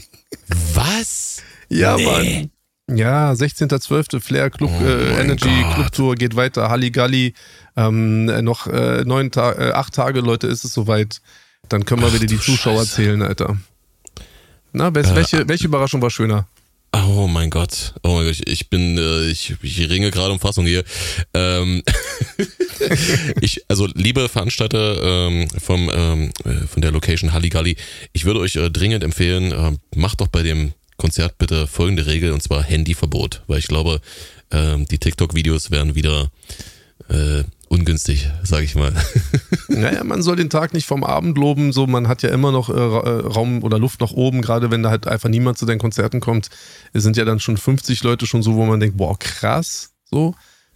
Was? 0.73 1.41
Ja, 1.69 1.95
Nee. 1.97 2.05
Mann. 2.05 2.51
Ja, 2.89 3.31
16.12. 3.34 4.22
Flair 4.22 4.49
Club 4.49 4.72
Oh 4.73 4.85
äh, 4.85 5.19
Energy 5.19 5.49
Gott. 5.64 5.73
Club 5.76 5.91
Tour 5.91 6.15
geht 6.15 6.35
weiter. 6.35 6.69
Halligalli. 6.69 7.34
Ähm, 7.76 8.30
äh, 8.30 8.41
noch 8.41 8.68
äh, 8.68 9.03
neun 9.03 9.30
Ta 9.31 9.51
äh, 9.53 9.72
acht 9.73 9.93
Tage, 9.93 10.22
Leute, 10.22 10.47
ist 10.47 10.64
es 10.64 10.73
soweit. 10.73 11.22
Dann 11.69 11.84
können 11.85 12.01
wir 12.01 12.07
Ach 12.07 12.14
wieder 12.14 12.26
die 12.27 12.39
Zuschauer 12.39 12.80
Scheiße. 12.81 12.95
zählen, 12.95 13.22
Alter. 13.22 13.57
Na, 14.72 14.89
wes- 14.95 15.11
Äh, 15.11 15.15
welche, 15.15 15.47
welche 15.49 15.65
Überraschung 15.68 16.01
war 16.01 16.09
schöner? 16.09 16.47
Oh 16.93 17.27
mein 17.27 17.49
Gott. 17.49 17.93
Oh 18.03 18.15
mein 18.15 18.26
Gott. 18.26 18.39
Ich- 18.39 18.47
Ich 18.47 18.69
bin, 18.69 18.97
äh, 18.97 19.26
ich, 19.30 19.53
ich 19.61 19.89
ringe 19.89 20.09
gerade 20.09 20.31
um 20.31 20.39
Fassung 20.39 20.65
hier. 20.65 20.84
Ähm, 21.34 21.84
ich, 23.41 23.61
also 23.68 23.88
liebe 23.95 24.30
Veranstalter 24.30 25.27
ähm, 25.27 25.47
vom, 25.59 25.91
ähm, 25.93 26.31
äh, 26.45 26.65
von 26.68 26.81
der 26.81 26.91
Location 26.91 27.34
Halligalli, 27.34 27.76
ich 28.14 28.23
würde 28.23 28.39
euch 28.39 28.55
äh, 28.55 28.72
dringend 28.72 29.03
empfehlen, 29.03 29.51
äh, 29.51 29.73
macht 29.99 30.22
doch 30.22 30.27
bei 30.30 30.41
dem 30.43 30.72
Konzert 30.98 31.38
bitte 31.38 31.68
folgende 31.68 32.06
Regel 32.06 32.32
und 32.32 32.41
zwar 32.41 32.64
Handyverbot, 32.64 33.44
weil 33.48 33.60
ich 33.60 33.68
glaube, 33.68 34.02
ähm, 34.52 34.86
die 34.88 34.98
TikTok-Videos 34.98 35.72
werden 35.72 35.95
wieder 35.95 36.32
äh, 37.10 37.44
ungünstig, 37.69 38.30
sage 38.44 38.65
ich 38.65 38.76
mal. 38.76 38.94
Naja, 39.69 40.03
man 40.06 40.24
soll 40.24 40.38
den 40.38 40.49
Tag 40.49 40.74
nicht 40.74 40.88
vom 40.88 41.03
Abend 41.03 41.38
loben, 41.38 41.74
so 41.74 41.88
man 41.88 42.07
hat 42.07 42.24
ja 42.24 42.30
immer 42.30 42.53
noch 42.53 42.69
äh, 42.69 42.74
äh, 42.74 43.28
Raum 43.28 43.64
oder 43.64 43.78
Luft 43.78 43.99
nach 43.99 44.11
oben, 44.11 44.41
gerade 44.41 44.72
wenn 44.72 44.82
da 44.82 44.90
halt 44.90 45.07
einfach 45.07 45.28
niemand 45.28 45.57
zu 45.57 45.65
den 45.65 45.78
Konzerten 45.78 46.22
kommt. 46.22 46.49
Es 46.94 47.03
sind 47.03 47.18
ja 47.18 47.26
dann 47.26 47.41
schon 47.41 47.57
50 47.57 48.02
Leute 48.02 48.26
schon 48.26 48.41
so, 48.41 48.56
wo 48.56 48.65
man 48.65 48.80
denkt, 48.80 48.95
boah, 48.98 49.19
krass, 49.19 49.91
so. 50.06 50.34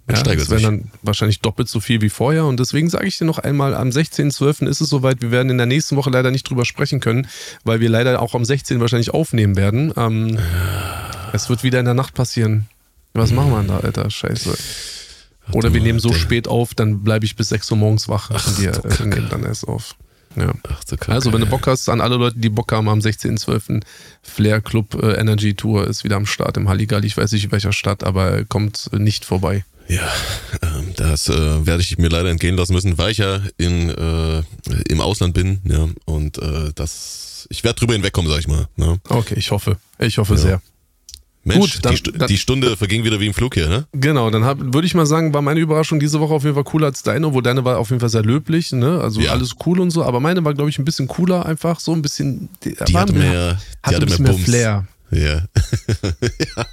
Man 0.08 0.16
Ja, 0.16 0.22
steigert 0.22 0.42
das 0.44 0.50
wäre 0.50 0.62
dann 0.62 0.92
wahrscheinlich 1.04 1.42
doppelt 1.42 1.70
so 1.70 1.80
viel 1.80 2.02
wie 2.02 2.10
vorher 2.10 2.46
und 2.46 2.60
deswegen 2.60 2.90
sage 2.90 3.08
ich 3.08 3.18
dir 3.18 3.26
noch 3.26 3.40
einmal, 3.40 3.76
am 3.76 3.90
16.12. 3.90 4.68
ist 4.68 4.82
es 4.82 4.90
soweit, 4.90 5.22
wir 5.22 5.32
werden 5.32 5.50
in 5.50 5.58
der 5.58 5.68
nächsten 5.68 5.96
Woche 5.96 6.10
leider 6.10 6.32
nicht 6.32 6.50
drüber 6.50 6.66
sprechen 6.66 7.00
können, 7.00 7.28
weil 7.64 7.80
wir 7.80 7.90
leider 7.90 8.22
auch 8.22 8.34
am 8.34 8.44
16. 8.44 8.80
wahrscheinlich 8.80 9.14
aufnehmen 9.14 9.56
werden. 9.56 9.94
Ähm, 9.96 10.40
es 11.34 11.50
wird 11.50 11.64
wieder 11.64 11.80
in 11.80 11.86
der 11.86 11.94
Nacht 11.94 12.14
passieren. 12.14 12.68
Was 13.14 13.32
machen 13.32 13.52
wir 13.52 13.60
denn 13.60 13.68
da, 13.68 13.80
Alter? 13.80 14.10
Scheiße. 14.10 14.58
Oder 15.52 15.74
wir 15.74 15.82
nehmen 15.82 16.00
so 16.00 16.14
spät 16.14 16.48
auf, 16.48 16.74
dann 16.74 17.04
bleibe 17.04 17.26
ich 17.26 17.36
bis 17.36 17.50
6 17.50 17.72
Uhr 17.72 17.78
morgens 17.78 18.08
wach 18.08 18.30
und 18.30 18.62
wir 18.62 18.72
äh, 18.72 19.06
nehmen 19.06 19.28
dann 19.30 19.44
erst 19.44 19.68
auf. 19.68 19.96
Ja. 20.36 20.54
Ach, 20.70 21.10
Also, 21.10 21.34
wenn 21.34 21.42
du. 21.42 21.48
Bock 21.48 21.68
hast, 21.68 21.90
an 21.90 22.00
alle 22.00 22.16
Leute, 22.16 22.40
die 22.40 22.50
Bock 22.50 22.72
haben, 22.72 22.88
am 22.88 23.00
16.12. 23.00 23.82
Flair 24.22 24.62
Club 24.62 24.96
äh, 25.02 25.14
Energy 25.16 25.56
Tour 25.56 25.88
ist 25.88 26.06
wieder 26.06 26.16
am 26.16 26.26
Start 26.26 26.56
im 26.56 26.70
Halligalli. 26.70 27.08
Ich 27.08 27.18
weiß 27.18 27.34
nicht 27.34 27.44
in 27.46 27.52
welcher 27.52 27.74
Stadt, 27.74 28.04
aber 28.06 28.30
er 28.30 28.46
kommt 28.46 28.90
nicht 28.94 29.26
vorbei. 29.26 29.66
Ja, 29.88 30.10
ähm, 30.62 30.94
das 30.96 31.28
äh, 31.30 31.66
werde 31.66 31.82
ich 31.82 31.98
mir 31.98 32.08
leider 32.10 32.30
entgehen 32.30 32.56
lassen 32.56 32.74
müssen, 32.74 32.98
weil 32.98 33.12
ich 33.12 33.18
ja 33.18 33.42
in, 33.58 33.90
äh, 33.90 34.42
im 34.88 35.02
Ausland 35.02 35.34
bin. 35.34 35.60
Ja, 35.66 35.88
und 36.06 36.38
äh, 36.38 36.72
das, 36.76 37.46
ich 37.50 37.64
werde 37.64 37.80
drüber 37.80 37.94
hinwegkommen, 37.94 38.32
sag 38.32 38.40
ich 38.40 38.48
mal. 38.48 38.68
Ne? 38.78 39.00
Okay, 39.10 39.36
ich 39.38 39.52
hoffe. 39.52 39.78
Ich 40.00 40.18
hoffe 40.18 40.34
Ja. 40.36 40.40
sehr. 40.40 40.62
Mensch, 41.44 41.74
Gut, 41.74 41.86
dann- 41.86 41.96
die, 41.96 42.04
dann- 42.12 42.28
die 42.28 42.38
Stunde 42.38 42.78
verging 42.78 43.04
wieder 43.04 43.20
wie 43.20 43.26
im 43.26 43.34
Flug 43.34 43.56
hier, 43.56 43.68
ne? 43.68 43.88
Genau, 43.94 44.30
dann 44.30 44.44
würde 44.74 44.86
ich 44.86 44.94
mal 44.94 45.08
sagen, 45.08 45.34
war 45.34 45.42
meine 45.42 45.60
Überraschung 45.60 46.00
diese 46.00 46.20
Woche 46.20 46.36
auf 46.36 46.44
jeden 46.44 46.54
Fall 46.54 46.64
cooler 46.64 46.86
als 46.88 47.02
deine, 47.02 47.26
obwohl 47.28 47.42
deine 47.42 47.66
war 47.66 47.80
auf 47.80 47.90
jeden 47.90 48.00
Fall 48.00 48.10
sehr 48.10 48.22
löblich, 48.22 48.72
ne? 48.74 49.02
Also 49.02 49.22
Ja. 49.22 49.32
alles 49.32 49.56
cool 49.66 49.80
und 49.80 49.90
so, 49.90 50.04
aber 50.04 50.20
meine 50.20 50.46
war, 50.46 50.54
glaube 50.54 50.70
ich, 50.70 50.78
ein 50.78 50.86
bisschen 50.86 51.08
cooler, 51.08 51.46
einfach 51.48 51.80
so 51.80 51.94
ein 51.94 52.04
bisschen. 52.04 52.48
Die, 52.64 52.76
Die 52.76 52.96
hatte 52.96 53.14
mehr- 53.14 53.32
mehr, 53.32 53.54
die 53.54 53.58
hatte 53.58 53.62
hatte 53.82 53.96
ein 53.96 54.00
mehr 54.00 54.06
bisschen 54.06 54.24
mehr 54.24 54.32
Bums. 54.34 54.46
Flair. 54.46 54.88
Ja. 55.12 55.46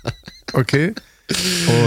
Okay. 0.53 0.95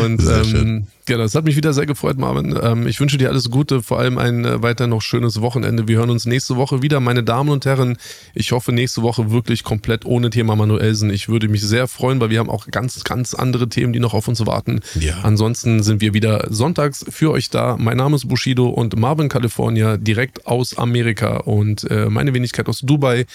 Und 0.03 0.21
ähm, 0.21 0.87
genau, 1.11 1.23
es 1.23 1.35
hat 1.35 1.45
mich 1.45 1.55
wieder 1.55 1.73
sehr 1.73 1.85
gefreut, 1.85 2.17
Marvin. 2.17 2.57
Ähm, 2.61 2.87
ich 2.87 2.99
wünsche 2.99 3.17
dir 3.17 3.29
alles 3.29 3.49
Gute, 3.49 3.83
vor 3.83 3.99
allem 3.99 4.17
ein 4.17 4.45
äh, 4.45 4.61
weiter 4.61 4.87
noch 4.87 5.01
schönes 5.01 5.41
Wochenende. 5.41 5.87
Wir 5.87 5.97
hören 5.97 6.09
uns 6.09 6.25
nächste 6.25 6.55
Woche 6.55 6.81
wieder, 6.81 6.99
meine 6.99 7.23
Damen 7.23 7.49
und 7.49 7.65
Herren. 7.65 7.97
Ich 8.33 8.51
hoffe 8.51 8.71
nächste 8.71 9.01
Woche 9.01 9.31
wirklich 9.31 9.63
komplett 9.63 10.05
ohne 10.05 10.29
Thema 10.29 10.55
Manuelsen. 10.55 11.09
Ich 11.09 11.27
würde 11.27 11.49
mich 11.49 11.61
sehr 11.61 11.87
freuen, 11.87 12.19
weil 12.21 12.29
wir 12.29 12.39
haben 12.39 12.49
auch 12.49 12.67
ganz, 12.67 13.03
ganz 13.03 13.33
andere 13.33 13.67
Themen, 13.67 13.91
die 13.91 13.99
noch 13.99 14.13
auf 14.13 14.27
uns 14.27 14.45
warten. 14.45 14.79
Ja. 14.99 15.19
Ansonsten 15.23 15.83
sind 15.83 16.01
wir 16.01 16.13
wieder 16.13 16.47
sonntags 16.49 17.05
für 17.09 17.31
euch 17.31 17.49
da. 17.49 17.75
Mein 17.77 17.97
Name 17.97 18.15
ist 18.15 18.27
Bushido 18.27 18.69
und 18.69 18.97
Marvin 18.97 19.27
California, 19.27 19.97
direkt 19.97 20.47
aus 20.47 20.77
Amerika 20.77 21.37
und 21.37 21.89
äh, 21.91 22.09
meine 22.09 22.33
Wenigkeit 22.33 22.69
aus 22.69 22.79
Dubai. 22.79 23.25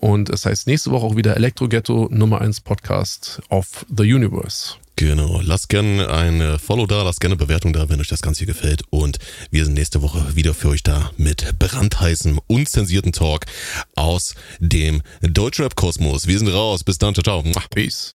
Und 0.00 0.30
es 0.30 0.46
heißt 0.46 0.66
nächste 0.66 0.90
Woche 0.90 1.04
auch 1.04 1.16
wieder 1.16 1.36
Elektro 1.36 1.68
Ghetto 1.68 2.08
Nummer 2.10 2.40
1 2.40 2.62
Podcast 2.62 3.42
of 3.50 3.84
the 3.94 4.10
Universe. 4.12 4.76
Genau. 4.98 5.40
Lasst 5.44 5.68
gerne 5.68 6.10
ein 6.10 6.58
Follow 6.58 6.84
da, 6.84 7.04
lasst 7.04 7.20
gerne 7.20 7.34
eine 7.34 7.44
Bewertung 7.44 7.72
da, 7.72 7.88
wenn 7.88 8.00
euch 8.00 8.08
das 8.08 8.20
Ganze 8.20 8.40
hier 8.40 8.52
gefällt. 8.52 8.82
Und 8.90 9.18
wir 9.52 9.64
sind 9.64 9.74
nächste 9.74 10.02
Woche 10.02 10.34
wieder 10.34 10.54
für 10.54 10.70
euch 10.70 10.82
da 10.82 11.12
mit 11.16 11.56
brandheißem, 11.56 12.40
unzensierten 12.48 13.12
Talk 13.12 13.46
aus 13.94 14.34
dem 14.58 15.02
Deutschrap-Kosmos. 15.22 16.26
Wir 16.26 16.40
sind 16.40 16.48
raus. 16.48 16.82
Bis 16.82 16.98
dann. 16.98 17.14
Ciao, 17.14 17.22
ciao. 17.22 17.44
Peace. 17.72 18.12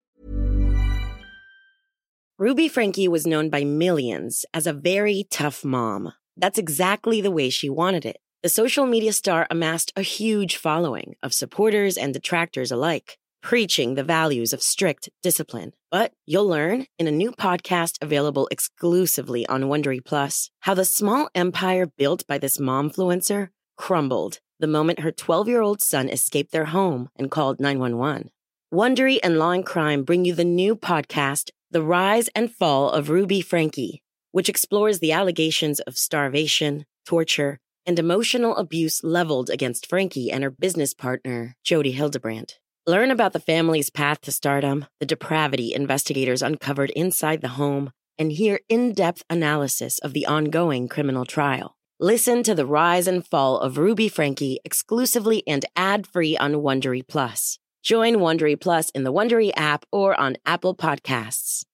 Ruby 2.38 2.68
Frankie 2.68 3.09
was 3.09 3.24
known 3.24 3.50
by 3.50 3.64
millions 3.64 4.44
as 4.55 4.68
a 4.68 4.72
very 4.72 5.26
tough 5.28 5.64
mom. 5.64 6.12
That's 6.36 6.60
exactly 6.60 7.20
the 7.20 7.32
way 7.32 7.50
she 7.50 7.68
wanted 7.68 8.05
it. 8.05 8.18
The 8.44 8.48
social 8.48 8.86
media 8.86 9.12
star 9.12 9.48
amassed 9.50 9.92
a 9.96 10.02
huge 10.02 10.56
following 10.56 11.16
of 11.24 11.32
supporters 11.32 11.96
and 11.96 12.14
detractors 12.14 12.70
alike. 12.70 13.18
Preaching 13.43 13.94
the 13.94 14.05
values 14.05 14.52
of 14.52 14.62
strict 14.62 15.09
discipline. 15.23 15.73
But 15.90 16.12
you'll 16.27 16.48
learn 16.48 16.86
in 16.98 17.06
a 17.06 17.12
new 17.12 17.32
podcast 17.32 17.97
available 18.01 18.48
exclusively 18.51 19.47
on 19.47 19.65
Wondery 19.65 20.05
Plus 20.05 20.51
how 20.60 20.74
the 20.74 20.85
small 20.85 21.28
empire 21.35 21.86
built 21.86 22.27
by 22.27 22.39
this 22.39 22.59
momfluencer 22.59 23.48
crumbled 23.77 24.40
the 24.60 24.66
moment 24.66 25.01
her 25.01 25.12
12-year-old 25.12 25.81
son 25.81 26.09
escaped 26.09 26.52
their 26.52 26.66
home 26.66 27.09
and 27.16 27.31
called 27.31 27.60
911. 27.60 28.31
Wondery 28.74 29.19
and 29.23 29.39
Law 29.39 29.52
and 29.52 29.65
Crime 29.65 30.02
bring 30.02 30.24
you 30.24 30.35
the 30.35 30.44
new 30.44 30.77
podcast, 30.77 31.51
The 31.70 31.82
Rise 31.82 32.28
and 32.35 32.52
Fall 32.52 32.90
of 32.90 33.09
Ruby 33.09 33.40
Frankie, 33.40 34.02
which 34.32 34.48
explores 34.48 34.98
the 34.98 35.12
allegations 35.12 35.81
of 35.81 35.97
starvation, 35.97 36.85
torture, 37.06 37.59
and 37.86 37.98
emotional 37.98 38.56
abuse 38.56 39.02
leveled 39.02 39.48
against 39.48 39.89
Frankie 39.89 40.31
and 40.31 40.44
her 40.44 40.51
business 40.51 40.93
partner, 40.93 41.56
Jody 41.65 41.93
Hildebrandt. 41.93 42.59
Learn 42.89 43.10
about 43.10 43.35
the 43.35 43.39
family's 43.39 43.90
path 43.90 44.23
to 44.23 44.32
stardom, 44.32 44.86
the 44.98 45.05
depravity 45.05 45.74
investigators 45.74 46.40
uncovered 46.40 46.89
inside 46.97 47.43
the 47.43 47.59
home, 47.60 47.90
and 48.19 48.32
hear 48.32 48.60
in 48.70 48.94
depth 48.94 49.23
analysis 49.28 49.98
of 49.98 50.15
the 50.15 50.24
ongoing 50.24 50.89
criminal 50.89 51.27
trial. 51.27 51.77
Listen 52.01 52.43
to 52.43 52.55
the 52.55 52.65
rise 52.65 53.06
and 53.06 53.27
fall 53.27 53.59
of 53.59 53.77
Ruby 53.77 54.09
Frankie 54.09 54.59
exclusively 54.65 55.43
and 55.47 55.66
ad 55.77 56.06
free 56.06 56.35
on 56.39 56.62
Wondery 56.62 57.06
Plus. 57.06 57.59
Join 57.82 58.15
Wondery 58.15 58.59
Plus 58.59 58.89
in 58.94 59.05
the 59.05 59.12
Wondery 59.12 59.52
app 59.55 59.85
or 59.93 60.19
on 60.19 60.39
Apple 60.47 60.74
Podcasts. 60.74 61.66